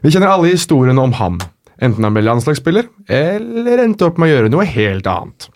Vi 0.01 0.13
kjenner 0.15 0.33
alle 0.33 0.55
historiene 0.55 1.03
om 1.03 1.13
ham, 1.19 1.37
enten 1.77 2.07
han 2.07 2.17
ble 2.17 2.25
landslagsspiller, 2.25 2.89
eller 3.13 3.83
endte 3.85 4.09
opp 4.09 4.17
med 4.17 4.31
å 4.31 4.33
gjøre 4.33 4.53
noe 4.55 4.65
helt 4.71 5.11
annet. 5.13 5.51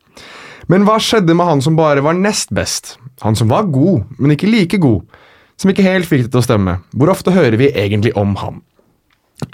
Men 0.68 0.85
hva 0.85 0.99
skjedde 1.01 1.33
med 1.35 1.49
han 1.49 1.64
som 1.64 1.78
bare 1.78 2.05
var 2.05 2.18
nest 2.20 2.53
best? 2.53 2.99
Han 3.24 3.39
som 3.39 3.49
var 3.49 3.70
god, 3.72 4.05
men 4.20 4.37
ikke 4.37 4.51
like 4.51 4.81
god. 4.83 5.07
Som 5.57 5.72
ikke 5.72 5.87
helt 5.89 6.09
fikk 6.09 6.26
det 6.26 6.35
til 6.35 6.43
å 6.43 6.45
stemme. 6.45 6.76
Hvor 6.93 7.14
ofte 7.14 7.33
hører 7.33 7.57
vi 7.61 7.72
egentlig 7.72 8.12
om 8.20 8.37
ham? 8.41 8.61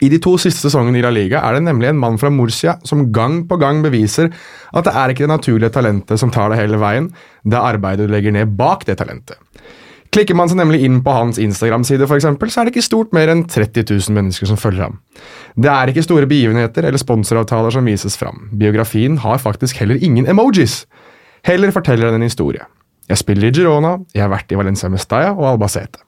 I 0.03 0.09
de 0.11 0.19
to 0.23 0.35
siste 0.41 0.67
sesongene 0.67 0.99
i 0.99 1.05
La 1.05 1.13
Liga 1.15 1.41
er 1.47 1.57
det 1.57 1.65
nemlig 1.69 1.93
en 1.93 2.01
mann 2.03 2.19
fra 2.21 2.31
Murcia 2.33 2.77
som 2.85 3.07
gang 3.15 3.45
på 3.49 3.59
gang 3.61 3.85
beviser 3.85 4.33
at 4.75 4.87
det 4.87 4.93
er 4.93 5.13
ikke 5.13 5.25
det 5.25 5.33
naturlige 5.33 5.73
talentet 5.77 6.21
som 6.21 6.33
tar 6.35 6.51
det 6.51 6.59
hele 6.59 6.81
veien, 6.83 7.13
det 7.47 7.57
er 7.57 7.77
arbeidet 7.77 8.09
du 8.09 8.13
legger 8.13 8.35
ned 8.35 8.57
bak 8.59 8.85
det 8.89 8.99
talentet. 8.99 9.39
Klikker 10.15 10.37
man 10.39 10.49
seg 10.49 10.59
nemlig 10.61 10.81
inn 10.87 11.01
på 11.05 11.13
hans 11.13 11.39
Instagram-side, 11.43 12.07
eksempel, 12.17 12.51
så 12.51 12.63
er 12.63 12.69
det 12.69 12.75
ikke 12.75 12.87
stort 12.87 13.13
mer 13.13 13.29
enn 13.29 13.43
30 13.51 13.85
000 13.91 14.15
mennesker 14.17 14.49
som 14.49 14.59
følger 14.59 14.87
ham. 14.87 15.01
Det 15.59 15.69
er 15.69 15.93
ikke 15.93 16.05
store 16.07 16.29
begivenheter 16.31 16.87
eller 16.89 17.01
sponsoravtaler 17.03 17.75
som 17.75 17.87
vises 17.87 18.17
fram. 18.17 18.47
Biografien 18.57 19.19
har 19.21 19.43
faktisk 19.43 19.83
heller 19.83 20.01
ingen 20.01 20.29
emojis. 20.31 20.85
Heller 21.47 21.75
forteller 21.75 22.11
den 22.11 22.23
en 22.23 22.31
historie. 22.31 22.65
Jeg 23.11 23.21
spiller 23.21 23.51
i 23.51 23.55
Girona, 23.55 23.99
jeg 24.15 24.25
har 24.25 24.33
vært 24.33 24.51
i 24.51 24.59
Valencia 24.59 24.91
Mestalla 24.91 25.35
og 25.37 25.51
Albacete. 25.53 26.01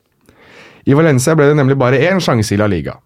I 0.88 0.96
Valencia 0.96 1.36
ble 1.36 1.50
det 1.50 1.58
nemlig 1.58 1.76
bare 1.78 2.00
én 2.08 2.22
sjanse 2.22 2.54
i 2.54 2.58
La 2.58 2.66
Liga, 2.70 2.96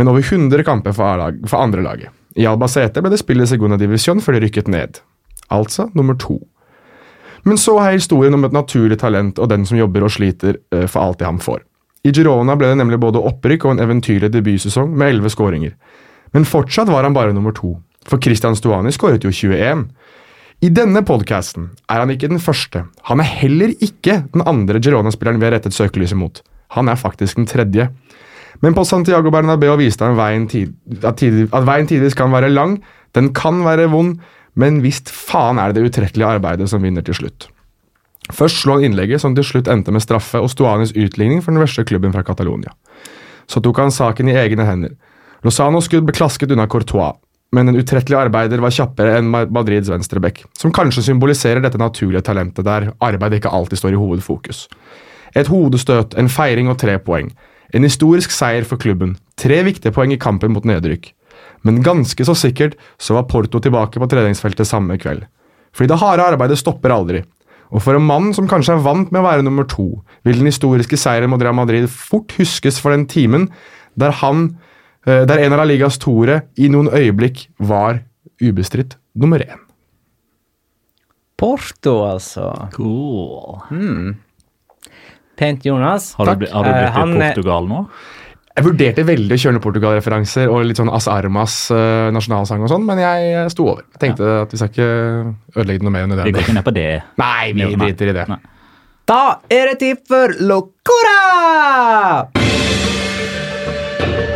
men 0.00 0.08
over 0.08 0.24
100 0.24 0.64
kamper 0.64 0.94
for, 0.96 1.20
for 1.44 1.60
andre 1.60 1.84
laget. 1.84 2.14
I 2.40 2.46
Albacete 2.48 3.02
ble 3.04 3.12
det 3.12 3.20
spill 3.20 3.44
i 3.44 3.48
Segunda 3.50 3.76
Divisjon 3.76 4.22
før 4.24 4.38
de 4.38 4.46
rykket 4.46 4.70
ned. 4.72 5.02
Altså 5.52 5.90
nummer 5.92 6.16
to. 6.16 6.38
Men 7.44 7.58
så 7.60 7.74
er 7.82 7.98
historien 7.98 8.32
om 8.36 8.46
et 8.46 8.54
naturlig 8.56 8.96
talent 9.00 9.36
og 9.40 9.50
den 9.52 9.66
som 9.68 9.76
jobber 9.76 10.06
og 10.06 10.12
sliter 10.14 10.56
eh, 10.72 10.86
for 10.86 11.02
alt 11.02 11.20
det 11.20 11.28
han 11.28 11.40
får. 11.42 11.60
I 12.08 12.14
Girona 12.16 12.56
ble 12.56 12.70
det 12.70 12.78
nemlig 12.80 13.00
både 13.02 13.20
opprykk 13.28 13.66
og 13.66 13.74
en 13.74 13.84
eventyrlig 13.84 14.30
debutsesong 14.32 14.92
med 14.96 15.18
11 15.18 15.34
skåringer. 15.34 15.74
Men 16.32 16.48
fortsatt 16.48 16.88
var 16.88 17.04
han 17.04 17.16
bare 17.16 17.34
nummer 17.36 17.52
to, 17.52 17.74
for 18.08 18.22
Christian 18.22 18.56
Stuani 18.56 18.92
skåret 18.94 19.26
jo 19.26 19.32
21. 19.34 19.84
I 20.64 20.70
denne 20.72 21.02
podcasten 21.04 21.70
er 21.88 22.02
han 22.02 22.12
ikke 22.12 22.30
den 22.32 22.40
første. 22.40 22.86
Han 23.08 23.20
er 23.20 23.28
heller 23.42 23.76
ikke 23.84 24.22
den 24.32 24.44
andre 24.48 24.80
Girona-spilleren 24.80 25.40
vi 25.40 25.48
har 25.48 25.58
rettet 25.58 25.76
søkelyset 25.76 26.20
mot. 26.20 26.40
Han 26.76 26.88
er 26.88 27.00
faktisk 27.00 27.40
den 27.40 27.48
tredje. 27.50 27.90
Men 28.64 28.74
på 28.74 28.84
Santiago 28.84 29.30
Bernabeu 29.32 29.76
viste 29.80 30.04
han 30.04 30.18
veien 30.18 30.48
tid, 30.50 30.74
at, 31.06 31.22
veien 31.22 31.88
tidvis 31.88 32.18
kan 32.18 32.34
være 32.34 32.50
lang, 32.52 32.80
den 33.16 33.30
kan 33.36 33.62
være 33.64 33.88
vond, 33.92 34.18
men 34.58 34.82
visst 34.84 35.10
faen 35.14 35.60
er 35.62 35.70
det 35.70 35.80
det 35.80 35.92
utrettelige 35.92 36.34
arbeidet 36.36 36.68
som 36.70 36.82
vinner 36.82 37.04
til 37.06 37.16
slutt. 37.16 37.48
Først 38.34 38.62
slo 38.62 38.76
han 38.76 38.90
innlegget 38.90 39.22
som 39.22 39.34
til 39.34 39.46
slutt 39.46 39.70
endte 39.70 39.94
med 39.94 40.04
straffe 40.04 40.38
og 40.42 40.50
Stuanis 40.52 40.92
utligning 40.94 41.40
for 41.42 41.54
den 41.54 41.62
verste 41.62 41.86
klubben 41.86 42.12
fra 42.14 42.22
Catalonia. 42.26 42.74
Så 43.50 43.62
tok 43.62 43.80
han 43.82 43.94
saken 43.94 44.30
i 44.30 44.36
egne 44.38 44.66
hender. 44.66 44.94
Lozanos 45.46 45.88
skudd 45.88 46.06
ble 46.06 46.14
klasket 46.14 46.52
unna 46.52 46.68
Courtois, 46.70 47.16
men 47.56 47.70
en 47.70 47.78
utrettelig 47.80 48.18
arbeider 48.18 48.62
var 48.62 48.74
kjappere 48.74 49.16
enn 49.18 49.30
Madrids 49.32 49.90
venstreback, 49.90 50.44
som 50.58 50.74
kanskje 50.74 51.08
symboliserer 51.08 51.62
dette 51.64 51.80
naturlige 51.80 52.22
talentet 52.28 52.66
der 52.66 52.92
arbeid 53.02 53.40
ikke 53.40 53.50
alltid 53.50 53.80
står 53.80 53.96
i 53.96 53.98
hovedfokus. 53.98 54.68
Et 55.34 55.50
hodestøt, 55.50 56.14
en 56.18 56.30
feiring 56.30 56.70
og 56.70 56.78
tre 56.78 56.98
poeng. 57.02 57.32
En 57.74 57.86
historisk 57.86 58.32
seier 58.34 58.66
for 58.66 58.80
klubben. 58.80 59.16
Tre 59.38 59.62
viktige 59.66 59.94
poeng 59.94 60.12
i 60.14 60.20
kampen 60.20 60.54
mot 60.54 60.66
nedrykk. 60.66 61.12
Men 61.66 61.82
ganske 61.84 62.24
så 62.24 62.34
sikkert 62.36 62.76
så 63.00 63.16
var 63.16 63.28
Porto 63.30 63.60
tilbake 63.62 64.00
på 64.00 64.08
treningsfeltet 64.10 64.68
samme 64.68 64.96
kveld. 65.00 65.26
Fordi 65.76 65.92
det 65.92 66.00
harde 66.00 66.26
arbeidet 66.32 66.58
stopper 66.58 66.94
aldri. 66.94 67.22
Og 67.70 67.84
for 67.84 67.94
en 67.94 68.06
mann 68.06 68.32
som 68.34 68.48
kanskje 68.50 68.74
er 68.74 68.82
vant 68.82 69.12
med 69.12 69.20
å 69.20 69.28
være 69.28 69.44
nummer 69.46 69.66
to, 69.70 70.00
vil 70.26 70.40
den 70.40 70.50
historiske 70.50 70.98
seieren 70.98 71.30
mot 71.30 71.42
Real 71.42 71.54
Madrid 71.54 71.86
fort 71.92 72.34
huskes 72.40 72.80
for 72.82 72.94
den 72.94 73.06
timen 73.10 73.46
der 73.98 74.16
han, 74.22 74.56
eh, 75.06 75.24
der 75.26 75.38
en 75.38 75.54
av 75.54 75.62
La 75.62 75.68
Ligas 75.68 75.98
toere 75.98 76.42
i 76.58 76.70
noen 76.72 76.90
øyeblikk 76.90 77.46
var 77.58 78.02
ubestridt 78.42 78.96
nummer 79.14 79.38
én. 79.38 79.60
Porto, 81.38 82.02
altså. 82.04 82.50
Cool. 82.74 84.16
Pent, 85.40 85.64
Jonas. 85.64 86.12
Har 86.18 86.34
du, 86.36 86.46
har 86.52 86.64
du 86.66 86.70
Eh, 86.70 86.80
blitt 86.82 86.92
han 86.98 87.14
i 87.16 87.20
er- 87.24 87.32
Portugal 87.34 87.68
nå? 87.70 87.84
Jeg 88.50 88.64
vurderte 88.66 89.04
veldig 89.06 89.32
å 89.32 89.38
kjøre 89.40 89.54
noen 89.56 89.62
Portugal-referanser 89.64 90.50
og 90.52 90.64
litt 90.68 90.76
sånn 90.76 90.90
As 90.92 91.06
Armas 91.08 91.54
uh, 91.72 92.10
nasjonalsang 92.12 92.60
og 92.66 92.68
sånn, 92.68 92.82
men 92.84 92.98
jeg 93.00 93.28
eh, 93.38 93.48
sto 93.48 93.68
over. 93.72 93.84
Tenkte 94.02 94.26
at 94.42 94.50
vi 94.52 94.58
skal 94.60 94.68
ikke 94.74 94.88
ødelegge 95.56 95.86
noe 95.86 95.94
mer 95.94 96.04
enn 96.04 96.16
Vi 96.26 96.34
går 96.34 96.42
ikke 96.44 96.56
ned 96.58 96.66
på 96.66 96.74
det. 96.76 96.88
Nei, 97.22 97.52
vi 97.56 97.70
driter 97.78 98.10
i 98.10 98.16
det. 98.18 98.26
Nei. 98.28 98.40
Da 99.08 99.20
er 99.48 99.70
det 99.72 99.78
tid 99.80 100.02
for 100.06 100.34
Locora! 100.44 102.26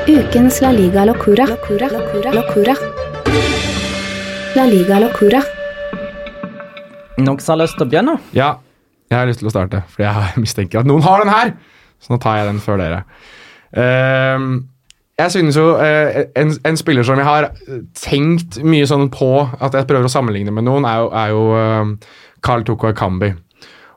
Ukens 0.08 0.60
La 0.62 0.70
Liga 0.72 1.04
Locura. 1.04 1.44
Locura. 1.50 1.88
Locura. 1.92 2.32
Locura. 2.38 2.74
La 4.56 4.64
Liga 4.70 5.00
Locura. 5.04 5.42
Noen 7.18 7.38
som 7.42 7.54
har 7.58 7.64
lyst 7.66 7.76
til 7.78 7.84
å 7.86 7.90
begynne? 7.90 8.16
Ja, 8.34 8.54
jeg 9.14 9.22
har 9.22 9.30
lyst 9.30 9.42
til 9.42 9.50
å 9.50 9.54
starte, 9.54 9.84
for 9.90 10.04
jeg 10.06 10.34
mistenker 10.44 10.82
at 10.82 10.90
noen 10.90 11.04
har 11.06 11.24
den 11.24 11.32
her! 11.32 11.56
Så 12.04 12.12
nå 12.12 12.20
tar 12.20 12.40
jeg 12.40 12.50
den 12.50 12.60
før 12.60 12.80
dere. 12.82 13.04
Ehm, 13.80 14.48
jeg 15.18 15.30
synes 15.32 15.56
jo 15.56 15.70
eh, 15.80 16.26
en, 16.36 16.50
en 16.66 16.76
spiller 16.76 17.06
som 17.06 17.20
jeg 17.20 17.26
har 17.26 17.48
tenkt 17.96 18.58
mye 18.66 18.86
sånn 18.90 19.06
på 19.14 19.30
at 19.46 19.76
jeg 19.78 19.86
prøver 19.88 20.08
å 20.08 20.12
sammenligne 20.12 20.52
med 20.52 20.66
noen, 20.66 20.84
er 20.90 21.00
jo, 21.00 21.08
er 21.14 21.32
jo 21.32 21.44
eh, 21.60 22.12
Carl 22.44 22.66
Toko 22.66 22.90
Ekambi. 22.90 23.30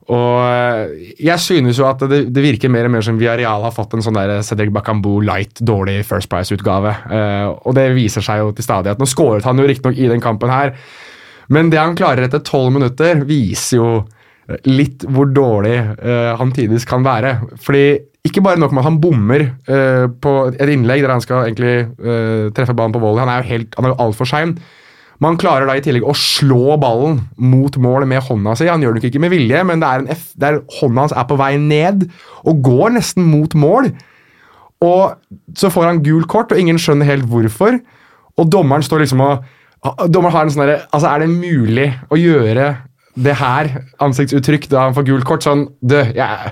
Og 0.08 0.36
eh, 0.40 1.16
jeg 1.20 1.44
synes 1.44 1.80
jo 1.82 1.88
at 1.90 2.04
det, 2.08 2.22
det 2.32 2.44
virker 2.46 2.72
mer 2.72 2.88
og 2.88 2.94
mer 2.96 3.04
som 3.04 3.18
Viareal 3.20 3.66
har 3.66 3.74
fått 3.76 3.98
en 3.98 4.06
sånn 4.06 4.16
der 4.16 4.38
Cedric 4.46 4.72
Bakambu 4.76 5.18
light, 5.26 5.60
dårlig 5.60 6.00
First 6.08 6.32
Price-utgave. 6.32 6.94
Eh, 7.12 7.48
og 7.52 7.76
det 7.76 7.90
viser 7.98 8.24
seg 8.24 8.40
jo 8.44 8.54
til 8.56 8.68
stadighet. 8.68 9.02
Nå 9.02 9.10
skåret 9.10 9.48
han 9.48 9.60
jo 9.60 9.68
riktignok 9.68 10.00
i 10.00 10.08
den 10.14 10.24
kampen 10.24 10.54
her, 10.54 10.78
men 11.52 11.72
det 11.72 11.82
han 11.82 11.96
klarer 11.98 12.28
etter 12.28 12.44
tolv 12.44 12.74
minutter, 12.76 13.20
viser 13.28 13.82
jo 13.82 13.90
litt 14.68 15.04
hvor 15.12 15.30
dårlig 15.34 15.76
uh, 16.00 16.34
han 16.40 16.54
tidvis 16.56 16.88
kan 16.88 17.06
være. 17.06 17.36
Fordi 17.64 17.86
ikke 18.28 18.44
bare 18.44 18.60
nok 18.60 18.74
med 18.76 18.84
at 18.84 18.90
han 18.90 19.00
bommer 19.04 19.46
uh, 19.68 20.08
på 20.24 20.34
et 20.54 20.74
innlegg 20.74 21.04
der 21.04 21.16
han 21.16 21.24
skal 21.24 21.48
egentlig 21.48 21.88
uh, 22.00 22.50
treffe 22.56 22.76
ballen 22.78 22.96
på 22.96 23.02
volley, 23.04 23.24
han 23.24 23.32
er 23.32 23.44
jo 23.44 23.52
helt, 23.54 23.76
han 23.78 23.88
er 23.88 23.96
jo 23.96 24.02
altfor 24.08 24.30
sein. 24.30 24.58
Man 25.24 25.40
klarer 25.42 25.66
da 25.66 25.74
i 25.78 25.82
tillegg 25.82 26.06
å 26.06 26.14
slå 26.14 26.76
ballen 26.80 27.24
mot 27.42 27.74
mål 27.82 28.06
med 28.10 28.22
hånda 28.28 28.54
si. 28.58 28.68
Han 28.70 28.84
gjør 28.86 28.96
det 28.96 29.02
nok 29.02 29.10
ikke 29.10 29.24
med 29.24 29.34
vilje, 29.34 29.64
men 29.66 29.82
det 29.82 29.90
er 29.90 30.04
en 30.04 30.12
F, 30.14 30.28
der 30.38 30.60
hånda 30.78 31.08
hans 31.08 31.16
er 31.18 31.26
på 31.28 31.40
vei 31.40 31.56
ned 31.58 32.06
og 32.46 32.62
går 32.68 32.94
nesten 33.00 33.26
mot 33.26 33.56
mål. 33.58 33.92
og 34.86 35.18
så 35.58 35.72
får 35.74 35.88
han 35.90 36.04
gul 36.06 36.28
kort, 36.30 36.52
og 36.54 36.60
ingen 36.62 36.78
skjønner 36.78 37.10
helt 37.10 37.26
hvorfor. 37.26 37.80
Og 38.38 38.52
dommeren 38.52 38.86
står 38.86 39.02
liksom 39.04 39.24
og 39.26 39.40
Dommeren 40.10 40.34
har 40.34 40.46
en 40.46 40.52
sånn 40.54 40.64
derre 40.66 40.78
Altså, 40.90 41.10
er 41.10 41.24
det 41.24 41.30
mulig 41.32 41.88
å 42.10 42.18
gjøre 42.18 42.70
det 43.18 43.38
her, 43.40 43.72
ansiktsuttrykk, 44.04 44.70
da 44.72 44.88
han 44.88 44.96
får 44.98 45.08
gult 45.10 45.28
kort? 45.28 45.46
Sånn 45.46 45.68
Du, 45.82 45.98
yeah. 45.98 46.52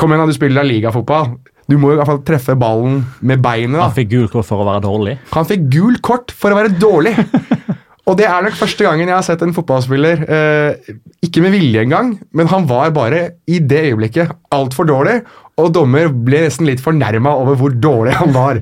kom 0.00 0.12
igjen, 0.12 0.24
da, 0.24 0.32
du 0.32 0.36
spiller 0.36 0.66
Liga-fotball. 0.66 1.36
Du 1.66 1.74
må 1.82 1.90
jo 1.90 1.96
i 1.96 2.00
hvert 2.00 2.12
fall 2.12 2.22
treffe 2.26 2.54
ballen 2.58 3.00
med 3.26 3.42
beinet. 3.42 3.80
Han 3.82 3.94
fikk 3.94 4.12
gult 4.12 4.32
kort 4.34 4.46
for 4.46 4.62
å 4.62 4.68
være 4.68 4.84
dårlig. 4.84 5.16
Han 5.34 5.48
fikk 5.48 5.66
gult 5.74 6.02
kort 6.06 6.34
for 6.34 6.54
å 6.54 6.60
være 6.60 6.76
dårlig. 6.78 7.16
Og 8.06 8.14
det 8.20 8.28
er 8.30 8.44
nok 8.44 8.54
første 8.54 8.86
gangen 8.86 9.08
jeg 9.08 9.16
har 9.16 9.24
sett 9.26 9.40
en 9.42 9.54
fotballspiller, 9.54 10.20
eh, 10.30 10.92
ikke 11.26 11.42
med 11.42 11.56
vilje 11.56 11.82
engang, 11.82 12.12
men 12.38 12.46
han 12.52 12.68
var 12.70 12.92
bare 12.94 13.22
i 13.50 13.58
det 13.58 13.80
øyeblikket 13.88 14.30
altfor 14.54 14.86
dårlig, 14.86 15.16
og 15.58 15.72
dommer 15.74 16.12
ble 16.14 16.44
nesten 16.44 16.68
litt 16.70 16.84
fornærma 16.84 17.32
over 17.40 17.58
hvor 17.58 17.74
dårlig 17.74 18.14
han 18.20 18.30
var. 18.36 18.60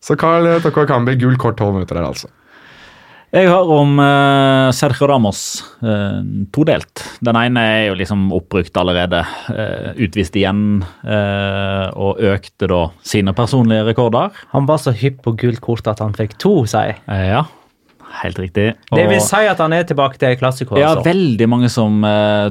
Så 0.00 0.16
Carl 0.16 0.48
Toko 0.64 0.86
Kambi, 0.88 1.18
gult 1.20 1.36
kort 1.42 1.58
tolv 1.60 1.76
minutter 1.76 1.98
der, 1.98 2.08
altså. 2.08 2.32
Jeg 3.28 3.44
har 3.50 3.68
om 3.68 3.98
eh, 4.00 4.70
Sergio 4.72 5.04
Ramos 5.10 5.40
eh, 5.84 6.20
todelt. 6.54 7.02
Den 7.24 7.36
ene 7.36 7.64
er 7.74 7.82
jo 7.90 7.98
liksom 8.00 8.30
oppbrukt 8.32 8.76
allerede. 8.80 9.20
eh, 9.52 9.90
utvist 10.06 10.36
igjen 10.40 10.80
eh, 11.04 11.86
og 11.92 12.22
økte 12.24 12.70
da 12.72 12.80
sine 13.04 13.34
personlige 13.36 13.84
rekorder. 13.90 14.32
Han 14.54 14.68
var 14.70 14.80
så 14.80 14.94
hypp 14.96 15.20
på 15.26 15.36
gult 15.44 15.60
kort 15.64 15.90
at 15.92 16.00
han 16.00 16.16
fikk 16.16 16.38
to, 16.40 16.54
sier 16.64 16.94
jeg. 16.94 17.02
Eh, 17.04 17.26
ja, 17.34 17.44
helt 18.22 18.40
riktig. 18.40 18.70
Det 18.96 19.06
vil 19.12 19.20
si 19.20 19.44
at 19.44 19.60
han 19.60 19.76
er 19.76 19.84
tilbake 19.88 20.16
til 20.22 20.38
klassiko. 20.40 20.80
Ja, 20.80 20.94
altså. 20.94 21.04
veldig 21.10 21.50
mange 21.52 21.68
som 21.72 22.00
eh, 22.08 22.48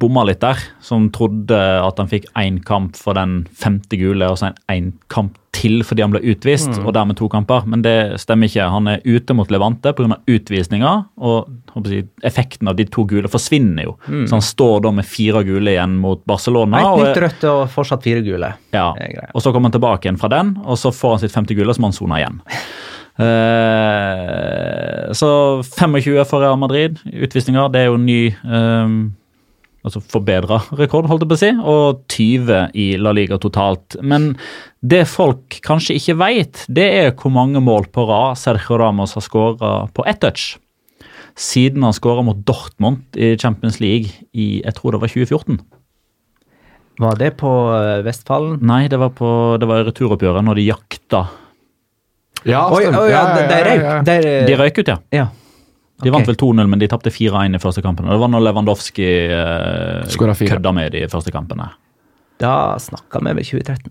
bomma 0.00 0.24
litt 0.28 0.42
der. 0.44 0.60
Som 0.84 1.08
trodde 1.14 1.56
at 1.56 2.00
han 2.00 2.10
fikk 2.10 2.28
én 2.38 2.60
kamp 2.64 2.96
for 2.98 3.18
den 3.18 3.42
femte 3.56 3.98
gule, 4.00 4.28
og 4.28 4.40
så 4.40 4.50
en 4.50 4.58
én 4.72 4.90
kamp 5.12 5.38
til 5.58 5.80
fordi 5.86 6.04
han 6.04 6.12
ble 6.12 6.20
utvist, 6.30 6.70
og 6.84 6.92
dermed 6.94 7.18
to 7.18 7.28
kamper. 7.32 7.64
Men 7.66 7.82
det 7.82 8.20
stemmer 8.22 8.50
ikke. 8.50 8.68
Han 8.70 8.90
er 8.92 9.02
ute 9.06 9.34
mot 9.34 9.50
Levante 9.50 9.92
pga. 9.96 10.18
utvisninga, 10.28 10.92
og 11.18 11.48
jeg, 11.88 12.06
effekten 12.26 12.70
av 12.70 12.76
de 12.78 12.86
to 12.86 13.04
gule 13.08 13.30
forsvinner 13.30 13.88
jo. 13.88 13.96
Så 14.06 14.36
han 14.36 14.44
står 14.44 14.84
da 14.86 14.92
med 14.94 15.08
fire 15.08 15.42
gule 15.46 15.74
igjen 15.74 15.96
mot 16.02 16.22
Barcelona. 16.28 16.82
Et 16.82 17.02
nytt 17.02 17.22
rødt 17.24 17.48
og 17.50 17.64
fortsatt 17.74 18.06
fire 18.06 18.22
gule. 18.26 18.52
ja, 18.74 18.92
og 19.32 19.42
så 19.42 19.52
kommer 19.52 19.70
han 19.70 19.78
tilbake 19.78 20.06
igjen 20.06 20.20
fra 20.20 20.30
den, 20.32 20.56
og 20.64 20.78
så 20.78 20.92
får 20.94 21.16
han 21.16 21.24
sitt 21.24 21.34
femte 21.34 21.56
gule, 21.58 21.70
og 21.70 21.78
så 21.78 21.82
må 21.82 21.92
han 21.92 21.98
sone 21.98 22.22
igjen. 22.22 22.40
Eh, 23.18 25.08
så 25.10 25.28
25 25.64 26.22
for 26.30 26.38
Real 26.38 26.54
Madrid, 26.54 27.00
utvisninger. 27.10 27.66
Det 27.74 27.80
er 27.80 27.88
jo 27.88 27.96
ny 27.98 28.28
eh, 28.30 28.92
Altså 29.86 30.00
forbedra 30.02 30.58
rekord, 30.76 31.06
holdt 31.06 31.22
jeg 31.22 31.28
på 31.30 31.36
å 31.36 31.40
si, 31.40 31.50
og 31.62 32.00
20 32.10 32.72
i 32.74 32.86
La 32.98 33.12
Liga 33.14 33.38
totalt. 33.40 33.94
Men 34.02 34.32
det 34.82 35.04
folk 35.08 35.60
kanskje 35.64 35.94
ikke 36.00 36.16
vet, 36.18 36.64
det 36.68 36.88
er 36.98 37.12
hvor 37.14 37.30
mange 37.32 37.62
mål 37.62 37.86
på 37.94 38.04
rad 38.08 38.36
Sergio 38.40 38.76
Ramos 38.82 39.14
har 39.14 39.22
skåra 39.24 39.70
på 39.94 40.04
ett 40.10 40.20
touch. 40.24 40.56
Siden 41.38 41.84
han 41.86 41.94
skåra 41.94 42.24
mot 42.26 42.40
Dortmund 42.44 43.14
i 43.16 43.36
Champions 43.38 43.78
League 43.80 44.10
i 44.34 44.60
jeg 44.64 44.74
tror 44.74 44.96
det 44.96 45.00
var 45.04 45.12
2014. 45.14 45.60
Var 46.98 47.14
det 47.20 47.36
på 47.38 47.50
eh, 47.78 48.00
Vestfallen? 48.02 48.58
Nei, 48.66 48.88
det 48.90 48.98
var, 48.98 49.12
på, 49.14 49.28
det 49.62 49.68
var 49.70 49.84
i 49.84 49.86
returoppgjøret, 49.86 50.42
når 50.42 50.58
de 50.58 50.64
jakta. 50.66 51.20
Ja, 52.46 52.64
Oi, 52.74 52.82
stemmer. 52.82 53.04
oi, 53.04 53.10
ja, 53.12 53.20
de- 53.36 53.46
de 54.02 54.16
de- 54.26 54.46
De 54.50 54.56
røyk 54.58 54.80
ut, 54.82 54.88
ja. 54.90 54.98
Ja. 55.14 55.28
De 55.98 56.06
okay. 56.06 56.14
vant 56.14 56.28
vel 56.30 56.38
2-0, 56.38 56.66
men 56.70 56.78
de 56.78 56.88
tapte 56.90 57.10
4-1 57.10 57.58
i 57.58 57.62
første 57.62 57.82
kampen. 57.82 58.06
Og 58.06 58.14
Det 58.14 58.22
var 58.22 58.30
når 58.30 58.44
Lewandowski 58.46 59.08
eh, 59.34 60.44
kødda 60.46 60.72
med 60.74 60.92
de 60.94 61.06
første 61.10 61.34
kampene. 61.34 61.72
Da 62.38 62.52
snakka 62.78 63.18
vi 63.24 63.34
ved 63.34 63.48
2013. 63.48 63.90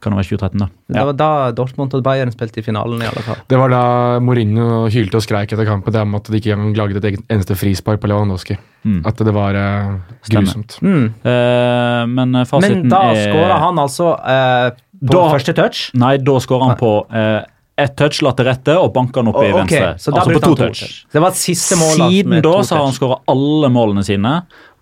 Kan 0.00 0.12
det 0.12 0.20
være 0.20 0.28
2013, 0.38 0.60
da? 0.60 0.66
Det 0.92 1.04
var 1.08 1.16
da 1.18 1.28
Dortmund 1.56 1.94
og 1.96 2.02
Bayern 2.04 2.30
spilte 2.32 2.60
i 2.60 2.64
finalen, 2.64 3.00
i 3.02 3.08
alle 3.08 3.22
fall. 3.24 3.40
Det 3.48 3.58
var 3.58 3.72
da 3.72 3.82
Mourinho 4.22 4.86
hylte 4.92 5.18
og 5.18 5.24
skreik 5.24 5.52
etter 5.52 5.66
kampen 5.68 5.92
det 5.92 6.02
om 6.04 6.14
at 6.18 6.28
de 6.30 6.38
ikke 6.40 6.52
engang 6.54 6.76
laget 6.78 7.04
et 7.04 7.18
eneste 7.32 7.56
frispark 7.58 8.00
på 8.00 8.10
Lewandowski. 8.12 8.58
Mm. 8.86 9.00
At 9.08 9.20
det 9.24 9.34
var 9.34 9.56
eh, 9.58 9.96
grusomt. 10.30 10.78
Mm. 10.84 11.06
Eh, 11.26 12.02
men 12.12 12.40
fasiten 12.46 12.78
er 12.78 12.86
Men 12.86 12.92
da 12.92 13.02
er 13.10 13.24
skåra 13.24 13.58
han 13.64 13.82
altså 13.82 14.12
eh, 14.20 14.68
på 15.02 15.12
Da- 15.16 15.26
første 15.32 15.56
touch. 15.56 15.90
Nei, 15.98 16.16
da 16.22 16.38
skåra 16.44 16.70
han 16.70 16.80
på 16.80 16.92
eh, 17.10 17.40
ett 17.76 17.96
touch, 17.96 18.22
la 18.24 18.32
til 18.36 18.46
rette 18.48 18.76
og 18.80 18.88
banka 18.94 19.20
den 19.20 19.32
opp 19.32 19.42
i 19.42 19.50
okay, 19.50 19.56
venstre. 19.58 19.90
så 20.00 20.14
altså 20.14 20.32
på 20.32 20.40
to 20.40 20.54
touch. 20.56 20.80
touch. 20.80 20.94
Det 21.12 21.20
var 21.20 21.34
et 21.34 21.40
siste 21.40 21.76
mål. 21.76 21.98
Siden 22.00 22.38
da 22.44 22.54
så 22.64 22.78
har 22.78 22.86
han 22.86 22.96
skåra 22.96 23.18
alle 23.28 23.70
målene 23.72 24.04
sine 24.06 24.32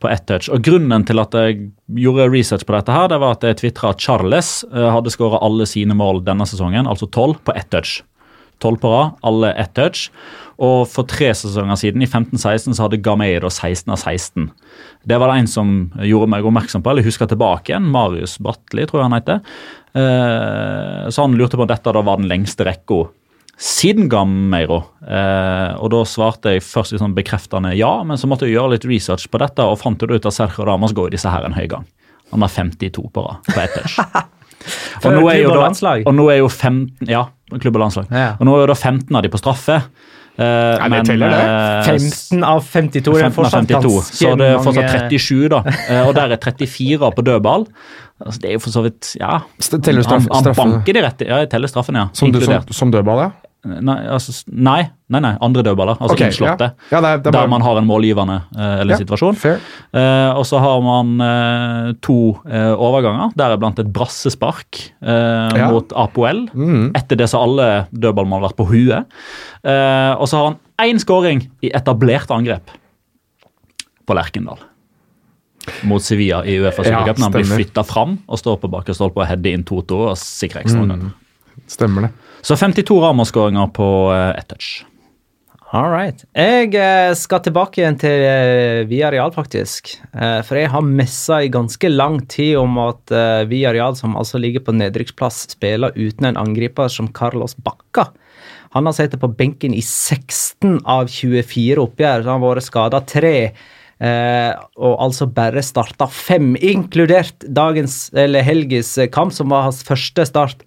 på 0.05 0.11
ett 0.12 0.27
touch. 0.31 0.51
Og 0.55 0.62
Grunnen 0.62 1.07
til 1.09 1.23
at 1.23 1.35
jeg 1.35 1.59
gjorde 2.05 2.29
research 2.31 2.66
på 2.69 2.77
dette, 2.77 2.95
her, 2.95 3.11
det 3.11 3.19
var 3.23 3.35
at 3.39 3.47
jeg 3.47 3.59
tvitra 3.62 3.95
at 3.95 4.05
Charles 4.05 4.57
eh, 4.71 4.89
hadde 4.95 5.12
skåra 5.15 5.43
alle 5.43 5.66
sine 5.66 5.97
mål 5.99 6.23
denne 6.27 6.47
sesongen, 6.47 6.87
altså 6.91 7.11
tolv, 7.11 7.41
på 7.43 7.55
ett 7.59 7.71
touch. 7.75 8.03
Tolv 8.62 8.79
på 8.79 8.91
rad, 8.93 9.16
alle 9.27 9.51
ett 9.59 9.75
touch. 9.75 10.07
Og 10.62 10.85
for 10.87 11.09
tre 11.11 11.33
sesonger 11.35 11.79
siden, 11.81 12.05
i 12.05 12.07
15-16, 12.07 12.77
så 12.77 12.85
hadde 12.85 13.03
Gameido 13.03 13.51
16 13.51 13.91
av 13.91 13.99
16. 13.99 14.53
Det 15.03 15.19
var 15.19 15.33
det 15.33 15.41
en 15.43 15.51
som 15.51 15.73
gjorde 15.99 16.31
meg 16.31 16.47
oppmerksom 16.47 16.85
på, 16.85 16.93
eller 16.93 17.07
huska 17.07 17.27
tilbake 17.31 17.73
igjen. 17.73 17.91
Marius 17.91 18.39
Bratli, 18.39 18.87
tror 18.87 19.03
jeg 19.03 19.09
han 19.09 19.19
heter. 19.19 19.43
Eh, 19.95 21.09
så 21.09 21.23
han 21.23 21.37
lurte 21.39 21.59
på 21.59 21.65
om 21.65 21.71
dette 21.71 21.93
da 21.95 22.03
var 22.03 22.19
den 22.19 22.31
lengste 22.31 22.66
rekka 22.66 23.05
siden 23.61 24.09
Gameiro. 24.11 24.81
Eh, 25.07 25.75
og 25.79 25.93
da 25.95 26.03
svarte 26.09 26.57
jeg 26.57 26.65
først 26.66 26.97
sånn 26.99 27.15
bekreftende 27.15 27.75
ja, 27.79 27.93
men 28.07 28.19
så 28.19 28.27
måtte 28.31 28.49
jeg 28.49 28.57
gjøre 28.57 28.75
litt 28.75 28.89
research 28.91 29.29
på 29.31 29.39
dette, 29.43 29.62
og 29.62 29.79
fant 29.79 30.03
ut 30.03 30.15
at 30.19 30.35
Sergio 30.35 30.66
Ramos 30.66 30.95
går 30.97 31.12
i 31.12 31.16
disse 31.16 31.31
her 31.31 31.47
en 31.47 31.55
høy 31.55 31.66
gang. 31.71 31.87
Han 32.35 32.43
har 32.43 32.51
52 32.51 33.05
på 33.15 33.23
rad 33.23 33.47
på 33.47 33.61
ett 33.62 33.77
touch. 33.79 34.01
Og 35.05 35.12
nå 35.12 35.27
er 35.29 35.43
jo 35.43 35.53
da-. 35.53 35.99
Og 36.09 36.15
nå 36.16 36.25
er 36.33 36.39
jo 36.41 36.49
15 36.49 37.11
Ja, 37.11 37.27
klubb 37.61 37.77
og 37.77 37.83
landslag. 37.83 38.09
Og 38.09 38.47
nå 38.49 38.55
er 38.57 38.62
jo 38.65 38.69
da 38.71 38.77
15 38.79 39.19
av 39.19 39.25
de 39.27 39.31
på 39.31 39.41
straffe. 39.43 39.77
Uh, 40.35 40.81
men, 40.91 41.05
teller 41.07 41.31
det. 41.31 41.43
eh, 41.47 41.91
15 41.95 42.41
av 42.49 42.65
52. 42.65 43.12
Er 43.12 43.29
15 43.29 43.29
av 43.29 43.37
fortsatt 43.37 43.69
52, 43.69 43.91
ganske 43.93 44.16
så 44.19 44.33
det 44.41 44.49
er 44.49 44.57
fortsatt 44.65 45.12
37, 45.12 45.45
da. 45.53 45.61
Og 46.01 46.11
der 46.16 46.35
er 46.35 46.41
34 46.43 47.11
på 47.15 47.27
dødball. 47.29 47.69
Altså, 48.23 48.41
det 48.45 48.51
er 48.51 48.55
jo 48.55 48.61
for 48.62 48.70
så 48.70 48.82
vidt 48.85 49.16
Ja. 49.19 49.41
Teller 49.59 50.05
straff, 50.07 50.28
Han, 50.31 50.45
han 50.47 50.55
banker 50.55 50.95
de 50.95 51.03
rette 51.03 51.27
Ja, 51.27 51.41
jeg 51.43 51.51
teller 51.51 51.70
straffen, 51.70 51.97
ja. 51.99 52.09
som, 52.15 52.31
som, 52.45 52.70
som 52.70 52.93
dødball, 52.95 53.24
ja? 53.27 53.32
Nei, 53.65 53.95
altså, 54.12 54.35
nei, 54.53 54.91
nei, 55.09 55.20
nei, 55.24 55.31
andre 55.41 55.62
dødballer. 55.65 55.97
Altså 55.97 56.19
okay, 56.19 56.28
innslåtte. 56.28 56.66
Ja, 56.91 56.91
ja 56.93 56.99
det 57.01 57.09
er, 57.15 57.20
det 57.24 57.31
er 57.31 57.36
Der 57.39 57.47
man 57.49 57.62
har 57.65 57.78
en 57.81 57.86
målgivende 57.89 58.35
eh, 58.53 58.74
eller 58.82 58.93
Ja. 58.93 58.99
situasjon. 59.01 59.39
Eh, 59.41 60.32
og 60.36 60.45
så 60.45 60.61
har 60.61 60.82
man 60.85 61.15
eh, 61.24 61.95
to 62.05 62.16
eh, 62.45 62.74
overganger, 62.77 63.32
deriblant 63.41 63.81
et 63.81 63.89
brassespark 63.97 64.82
eh, 65.01 65.57
mot 65.73 65.97
Apoel. 65.97 66.45
Mm. 66.53 66.91
Etter 67.01 67.16
det 67.23 67.31
så 67.32 67.41
har 67.41 67.49
alle 67.49 67.70
dødballmål 67.97 68.45
vært 68.51 68.59
på 68.61 68.69
huet. 68.69 69.09
Eh, 69.65 70.12
og 70.20 70.28
så 70.28 70.43
har 70.43 70.51
han 70.53 70.61
én 70.85 71.01
skåring 71.01 71.47
i 71.65 71.73
etablert 71.73 72.28
angrep 72.36 72.69
på 74.05 74.12
Lerkendal. 74.20 74.61
Mot 75.89 76.03
Sevilla 76.03 76.43
i 76.45 76.59
Uefa 76.61 76.85
Supercup. 76.85 77.19
Ja, 77.19 77.24
han 77.24 77.35
blir 77.35 77.49
flytta 77.49 77.85
fram 77.86 78.19
og 78.27 78.41
står 78.41 78.59
på 78.62 78.70
bakre 78.73 78.97
stolpe 78.97 79.23
og 79.23 79.28
header 79.28 79.57
inn 79.57 79.65
2-2 79.66 80.01
og 80.11 80.16
sikrer 80.20 80.65
ekstra 80.65 80.85
Mm. 80.85 81.12
Stemmer 81.70 82.03
det. 82.03 82.11
Så 82.45 82.57
52 82.61 82.99
Ramos-skåringer 83.01 83.70
på 83.73 83.86
eh, 84.12 84.39
ett 84.39 84.49
touch. 84.49 84.85
All 85.74 85.89
right. 85.91 86.24
Jeg 86.36 86.74
eh, 86.77 87.15
skal 87.16 87.41
tilbake 87.43 87.81
igjen 87.81 87.97
til 87.99 88.24
Via 88.91 89.09
Real, 89.11 89.32
faktisk. 89.32 89.95
Eh, 90.12 90.41
for 90.45 90.61
jeg 90.61 90.70
har 90.74 90.85
messa 90.85 91.41
i 91.43 91.49
ganske 91.53 91.89
lang 91.89 92.20
tid 92.28 92.59
om 92.61 92.77
at 92.82 93.15
Via 93.49 93.73
Real, 93.73 93.97
som 93.97 94.19
altså 94.20 94.39
ligger 94.43 94.66
på 94.66 94.77
nedrykksplass, 94.77 95.47
spiller 95.57 95.97
uten 95.97 96.28
en 96.28 96.41
angriper 96.43 96.93
som 96.93 97.09
Carlos 97.16 97.57
Bacca. 97.57 98.11
Han 98.74 98.86
har 98.86 98.97
sittet 98.97 99.23
på 99.23 99.31
benken 99.39 99.74
i 99.74 99.82
16 99.82 100.81
av 100.85 101.09
24 101.09 101.78
oppgjør. 101.81 102.27
Han 102.27 102.43
har 102.43 102.57
vært 102.57 102.66
skada 102.66 103.01
tre. 103.07 103.36
Eh, 104.05 104.51
og 104.85 104.99
altså 105.01 105.29
bare 105.33 105.63
starta 105.65 106.09
fem, 106.11 106.53
inkludert 106.61 107.47
dagens, 107.47 108.11
eller 108.13 108.45
helgens 108.45 108.97
eh, 108.99 109.09
kamp, 109.13 109.33
som 109.33 109.53
var 109.55 109.69
hans 109.69 109.85
første 109.87 110.27
start 110.29 110.65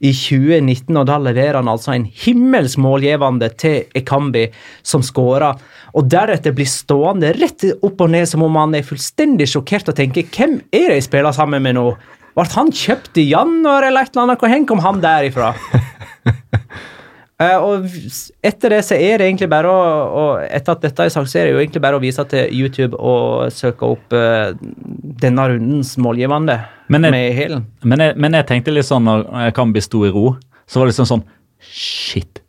i 0.00 0.14
2019, 0.16 0.96
og 0.96 1.04
da 1.10 1.18
leverer 1.20 1.58
han 1.58 1.68
altså 1.68 1.92
en 1.92 2.06
himmels 2.22 2.78
målgivende 2.80 3.50
til 3.60 3.90
Ekambi, 3.98 4.46
som 4.86 5.04
skårer, 5.04 5.60
og 5.92 6.08
deretter 6.08 6.54
blir 6.56 6.70
stående 6.70 7.34
rett 7.36 7.66
opp 7.74 8.00
og 8.00 8.14
ned 8.14 8.30
som 8.30 8.46
om 8.46 8.56
han 8.56 8.78
er 8.78 8.86
fullstendig 8.86 9.50
sjokkert 9.50 9.92
og 9.92 9.98
tenker 9.98 10.30
hvem 10.32 10.56
er 10.70 10.88
det 10.88 11.00
jeg 11.02 11.08
spiller 11.10 11.36
sammen 11.36 11.66
med 11.66 11.76
nå? 11.76 11.90
Ble 12.38 12.46
han 12.54 12.70
kjøpt 12.72 13.18
i 13.20 13.26
januar 13.28 13.84
eller 13.90 14.06
et 14.06 14.14
eller 14.14 14.30
annet? 14.30 14.40
Hvor 14.40 14.66
kom 14.70 14.84
han 14.86 15.02
derifra? 15.04 15.52
Eh, 17.40 17.56
og 17.56 17.86
etter 18.44 18.74
det 18.74 18.82
så 18.84 18.98
er 19.00 19.16
det 19.22 19.26
egentlig 19.30 19.48
bare 19.48 19.70
å 19.72 19.76
og 20.20 20.42
Etter 20.44 20.74
at 20.76 20.82
dette 20.84 21.06
er 21.06 21.12
sagt, 21.14 21.30
så 21.32 21.38
er 21.40 21.46
det 21.48 21.54
jo 21.54 21.60
egentlig 21.62 21.80
bare 21.80 21.96
å 21.96 22.02
vise 22.02 22.24
til 22.28 22.50
YouTube 22.52 22.98
og 23.00 23.48
søke 23.56 23.88
opp 23.88 24.12
uh, 24.12 24.50
denne 25.22 25.46
rundens 25.54 25.94
målgivende 25.96 26.58
Men 26.92 27.06
jeg- 27.08 27.12
med 27.16 27.32
hælen. 27.38 27.64
Men 27.82 28.04
men 28.20 28.36
jeg 28.36 28.46
tenkte 28.50 28.74
litt 28.74 28.84
sånn 28.88 29.08
når 29.08 29.52
Kambi 29.56 29.80
sto 29.80 30.04
i 30.04 30.10
ro, 30.12 30.34
så 30.68 30.80
var 30.80 30.86
det 30.86 30.92
liksom 30.94 31.08
sånn 31.14 31.24
Shit. 31.60 32.40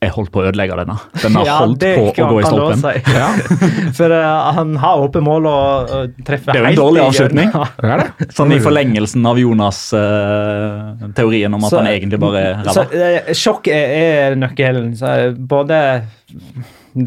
Jeg 0.00 0.14
holdt 0.14 0.30
på 0.32 0.40
å 0.40 0.46
ødelegge 0.48 0.72
denne. 0.80 0.94
Den 1.20 1.34
har 1.36 1.44
Ja, 1.44 1.58
holdt 1.60 1.82
på 1.84 2.08
å 2.08 2.24
gå 2.30 2.38
i 2.40 2.44
stolpen. 2.48 2.80
si. 2.80 2.92
For 3.98 4.08
uh, 4.16 4.48
han 4.56 4.70
har 4.80 4.96
åpent 5.04 5.20
mål 5.26 5.44
og 5.50 5.90
uh, 5.92 6.08
treffer 6.24 6.56
Det 6.56 6.56
er 6.56 6.62
jo 6.64 6.68
en 6.70 6.78
dårlig 6.78 7.02
avslutning. 7.04 7.50
det. 7.52 8.32
Sånn 8.32 8.48
i 8.56 8.58
forlengelsen 8.64 9.20
av 9.28 9.36
Jonas-teorien 9.42 11.52
om 11.54 11.64
at 11.64 11.70
Så- 11.70 11.76
han 11.82 11.86
egentlig 11.92 12.20
bare 12.22 12.38
er 12.40 12.54
Så, 12.64 12.80
ræva. 12.86 13.04
eh, 13.26 13.32
sjokk 13.36 13.68
er, 13.68 13.86
er 14.30 14.34
nøkkelen. 14.40 14.94
Så 14.96 15.04
eh, 15.06 15.30
både 15.36 16.02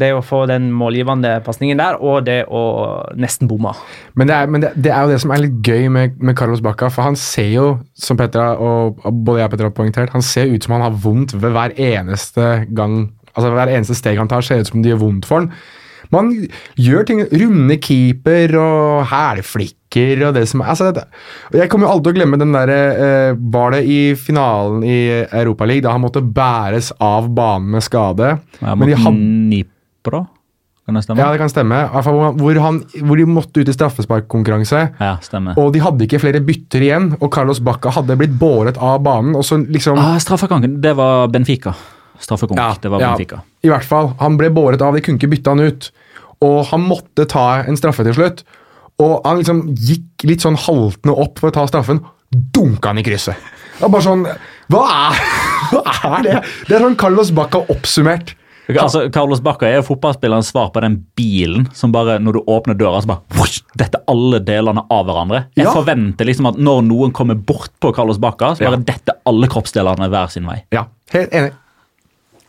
det 0.00 0.10
å 0.16 0.22
få 0.24 0.44
den 0.48 0.70
målgivende 0.74 1.36
pasningen 1.44 1.80
der, 1.80 1.98
og 2.00 2.24
det 2.26 2.44
å 2.48 2.62
nesten 3.20 3.50
bomme. 3.50 3.74
Men, 4.14 4.30
det 4.30 4.36
er, 4.36 4.50
men 4.50 4.64
det, 4.64 4.72
det 4.86 4.92
er 4.94 5.04
jo 5.04 5.12
det 5.12 5.20
som 5.24 5.34
er 5.34 5.44
litt 5.44 5.58
gøy 5.66 5.90
med, 5.92 6.16
med 6.24 6.36
Carlos 6.38 6.62
Bacca, 6.64 6.88
for 6.92 7.06
han 7.06 7.18
ser 7.20 7.50
jo, 7.52 7.66
som 7.98 8.18
Petra 8.20 8.54
og 8.56 9.02
både 9.04 9.42
jeg 9.42 9.50
og 9.50 9.56
Petra 9.56 9.70
har 9.70 9.76
poengtert, 9.76 10.14
han 10.14 10.24
ser 10.24 10.52
ut 10.52 10.64
som 10.64 10.76
han 10.76 10.86
har 10.86 10.96
vondt 11.04 11.36
ved 11.36 11.54
hver 11.54 11.76
eneste 11.80 12.56
gang 12.74 13.04
Altså 13.34 13.48
hver 13.50 13.66
eneste 13.66 13.96
steg 13.98 14.20
han 14.20 14.28
tar, 14.30 14.44
ser 14.46 14.60
ut 14.62 14.68
som 14.68 14.78
det 14.78 14.92
gjør 14.92 15.00
vondt 15.00 15.24
for 15.26 15.42
han. 15.42 15.48
Man 16.14 16.28
gjør 16.78 17.06
ting 17.08 17.24
Runde 17.32 17.76
keeper 17.82 18.54
og 18.60 19.08
hælflikker 19.94 20.26
og 20.28 20.34
det 20.34 20.48
som 20.48 20.62
altså, 20.62 20.92
det, 20.94 21.04
Jeg 21.52 21.68
kommer 21.70 21.86
jo 21.86 21.92
aldri 21.92 22.12
til 22.12 22.14
å 22.14 22.18
glemme 22.20 22.38
den 22.40 22.52
derre 22.54 22.78
eh, 22.94 23.36
Var 23.38 23.70
det 23.72 23.84
i 23.86 24.14
finalen 24.14 24.82
i 24.84 25.24
Europaligaen 25.30 25.84
da 25.84 25.92
han 25.92 26.02
måtte 26.04 26.22
bæres 26.22 26.92
av 27.00 27.28
banen 27.34 27.70
med 27.70 27.82
skade? 27.82 28.38
Ja, 28.60 28.74
Men 28.74 28.88
de 28.88 28.94
hadde 28.94 29.64
kan 30.84 30.94
det 30.94 31.02
stemme? 31.06 31.18
ja, 31.18 31.30
det 31.32 31.38
kan 31.40 31.48
stemme. 31.48 31.76
Hvor, 32.36 32.58
han- 32.60 32.82
hvor, 33.00 33.16
de 33.16 33.24
måtte 33.24 33.60
ut 33.60 33.68
i 33.68 33.72
straffesparkkonkurranse. 33.72 34.92
Ja. 35.00 35.16
Og 35.56 35.72
de 35.72 35.80
hadde 35.80 36.04
ikke 36.04 36.20
flere 36.20 36.42
bytter 36.44 36.82
igjen, 36.84 37.16
og 37.22 37.32
Carlos 37.32 37.58
Bacca 37.58 37.88
hadde 37.90 38.16
blitt 38.20 38.36
båret 38.38 38.76
av 38.76 39.00
banen. 39.00 39.34
og 39.34 39.44
så 39.44 39.56
liksom... 39.64 39.96
Ah, 39.96 40.18
straffekonken, 40.18 40.82
det 40.82 40.94
var 40.94 41.28
Benfica. 41.28 41.72
Straffekonk, 42.20 42.58
Ja, 42.60 42.74
det 42.80 42.90
var 42.92 43.00
ja, 43.00 43.14
Benfica. 43.14 43.40
I 43.64 43.68
hvert 43.72 43.84
fall. 43.88 44.12
Han 44.20 44.36
ble 44.36 44.50
båret 44.50 44.82
av, 44.82 44.92
de 44.92 45.00
kunne 45.00 45.16
ikke 45.16 45.32
bytte 45.32 45.50
han 45.56 45.60
ut. 45.64 45.90
Og 46.44 46.66
han 46.66 46.84
måtte 46.84 47.24
ta 47.32 47.64
en 47.64 47.76
straffe 47.80 48.04
til 48.04 48.12
slutt. 48.14 48.44
Og 49.02 49.20
han 49.26 49.40
liksom 49.40 49.64
gikk 49.74 50.22
litt 50.28 50.44
sånn 50.44 50.56
haltende 50.56 51.16
opp 51.18 51.38
for 51.42 51.50
å 51.50 51.54
ta 51.56 51.64
straffen. 51.66 51.98
Dunka 52.30 52.90
han 52.92 52.98
i 52.98 53.04
krysset. 53.06 53.36
Det 53.80 53.88
bare 53.90 54.02
sånn 54.06 54.22
Hva 54.70 54.84
er, 54.86 55.18
hva 55.74 55.82
er 56.18 56.22
det? 56.22 56.38
Det 56.68 56.76
er 56.76 56.84
sånn 56.86 56.96
Carlos 56.98 57.30
Bacca 57.34 57.64
oppsummert. 57.74 58.34
Altså, 58.80 59.10
Carlos 59.12 59.42
Bacca 59.44 59.66
er 59.68 59.74
jo 59.80 59.84
fotballspillerens 59.90 60.48
svar 60.48 60.70
på 60.72 60.80
den 60.80 60.94
bilen 61.18 61.66
som 61.76 61.92
bare, 61.92 62.14
når 62.22 62.38
du 62.38 62.46
åpner 62.48 62.78
døra, 62.80 63.02
så 63.04 63.10
bare 63.10 63.36
whoosh, 63.36 63.58
Dette 63.76 63.98
er 64.00 64.06
alle 64.08 64.38
delene 64.40 64.86
av 64.88 65.04
hverandre. 65.04 65.42
Jeg 65.58 65.66
Ja. 65.66 65.74
forventer 65.74 66.24
liksom 66.24 66.46
at 66.48 66.56
når 66.56 66.80
noen 66.86 67.12
kommer 67.12 67.34
bort 67.36 67.68
på 67.82 67.92
Carlos 67.94 68.16
Bacca, 68.22 68.54
så 68.56 68.64
bare 68.64 68.78
Ja. 68.80 68.84
dette 68.94 69.12
alle 69.26 69.48
kroppsdelene 69.52 70.08
hver 70.08 70.30
sin 70.32 70.46
vei. 70.46 70.62
Ja, 70.72 70.86
helt 71.12 71.30
enig. 71.32 71.52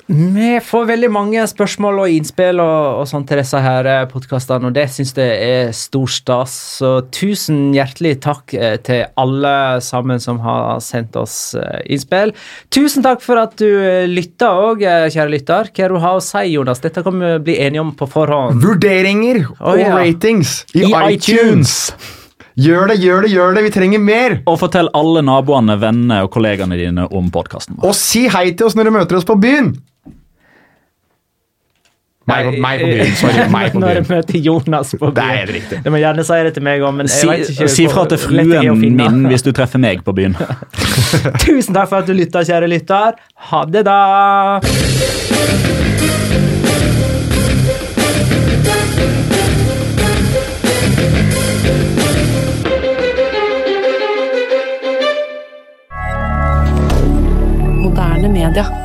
Vi 0.05 0.49
får 0.61 0.85
veldig 0.85 1.09
mange 1.09 1.43
spørsmål 1.49 2.03
og 2.03 2.13
innspill 2.13 2.59
og, 2.61 3.01
og 3.01 3.07
sånn 3.09 3.25
til 3.25 3.39
disse 3.41 3.57
her 3.61 3.87
podkastene, 4.11 4.69
og 4.69 4.75
det 4.75 4.85
syns 4.93 5.15
jeg 5.17 5.37
er 5.41 5.71
stor 5.73 6.11
stas. 6.11 6.53
Så 6.79 6.91
tusen 7.15 7.71
hjertelig 7.73 8.19
takk 8.25 8.53
eh, 8.53 8.75
til 8.85 9.05
alle 9.17 9.55
sammen 9.85 10.21
som 10.21 10.41
har 10.45 10.77
sendt 10.85 11.17
oss 11.17 11.55
eh, 11.57 11.81
innspill. 11.89 12.35
Tusen 12.73 13.05
takk 13.05 13.23
for 13.25 13.41
at 13.41 13.57
du 13.61 13.67
eh, 13.67 14.05
lytta 14.09 14.51
òg, 14.67 14.85
kjære 14.85 15.33
lytter. 15.33 15.71
Hva 15.73 15.89
du 15.89 15.97
har 16.03 16.19
å 16.19 16.23
si, 16.23 16.45
Jonas? 16.53 16.83
Dette 16.85 17.05
kan 17.05 17.17
vi 17.21 17.33
bli 17.49 17.57
enige 17.65 17.85
om 17.85 17.95
på 17.97 18.09
forhånd. 18.09 18.61
Vurderinger 18.61 19.41
og 19.59 19.75
og 19.75 19.81
ja. 19.81 19.95
ratings 19.97 20.61
i, 20.73 20.85
I 20.85 20.93
iTunes. 21.15 21.91
Gjør 22.55 22.87
det, 22.87 22.95
gjør 23.03 23.25
det, 23.25 23.31
gjør 23.35 23.55
det! 23.57 23.63
Vi 23.65 23.71
trenger 23.75 23.99
mer! 23.99 24.37
Og 24.47 24.55
fortell 24.61 24.87
alle 24.95 25.19
naboene, 25.27 25.75
vennene 25.81 26.21
og 26.23 26.29
kollegaene 26.31 26.77
dine 26.79 27.03
om 27.11 27.27
podkasten. 27.33 27.75
Og 27.83 27.91
si 27.99 28.29
hei 28.31 28.45
til 28.55 28.69
oss 28.69 28.77
når 28.79 28.87
du 28.87 28.93
møter 28.95 29.17
oss 29.19 29.27
på 29.27 29.35
byen! 29.43 29.73
Meg, 32.25 32.47
på- 32.47 32.61
meg 32.63 32.79
på 32.81 32.87
byen. 32.89 33.11
Sorry, 33.19 33.43
meg 33.53 33.67
på 33.75 33.81
Når 33.83 33.99
jeg 33.99 34.05
møter 34.07 34.39
Jonas 34.47 34.95
på 34.97 35.11
byen. 35.11 35.19
Det 35.19 35.43
er 35.43 35.51
riktig. 35.59 35.81
Du 35.85 35.91
må 35.93 35.99
gjerne 36.01 36.25
si 36.25 36.39
det 36.47 36.55
til 36.55 36.65
meg 36.65 36.81
òg, 36.87 36.95
men 36.97 37.11
jeg 37.11 37.19
Si, 37.19 37.27
vet 37.29 37.51
ikke 37.53 37.67
si 37.75 37.85
fra 37.91 38.07
til 38.09 38.23
fruen 38.23 38.81
min 38.97 39.27
hvis 39.29 39.45
du 39.45 39.51
treffer 39.53 39.83
meg 39.83 40.01
på 40.07 40.15
byen. 40.17 40.33
Tusen 41.43 41.75
takk 41.75 41.91
for 41.91 41.99
at 42.01 42.07
du 42.09 42.15
lytta, 42.17 42.41
kjære 42.47 42.71
lytter. 42.71 43.19
Ha 43.51 43.65
det, 43.69 43.83
da! 43.91 45.74
Moderne 58.27 58.49
media. 58.49 58.84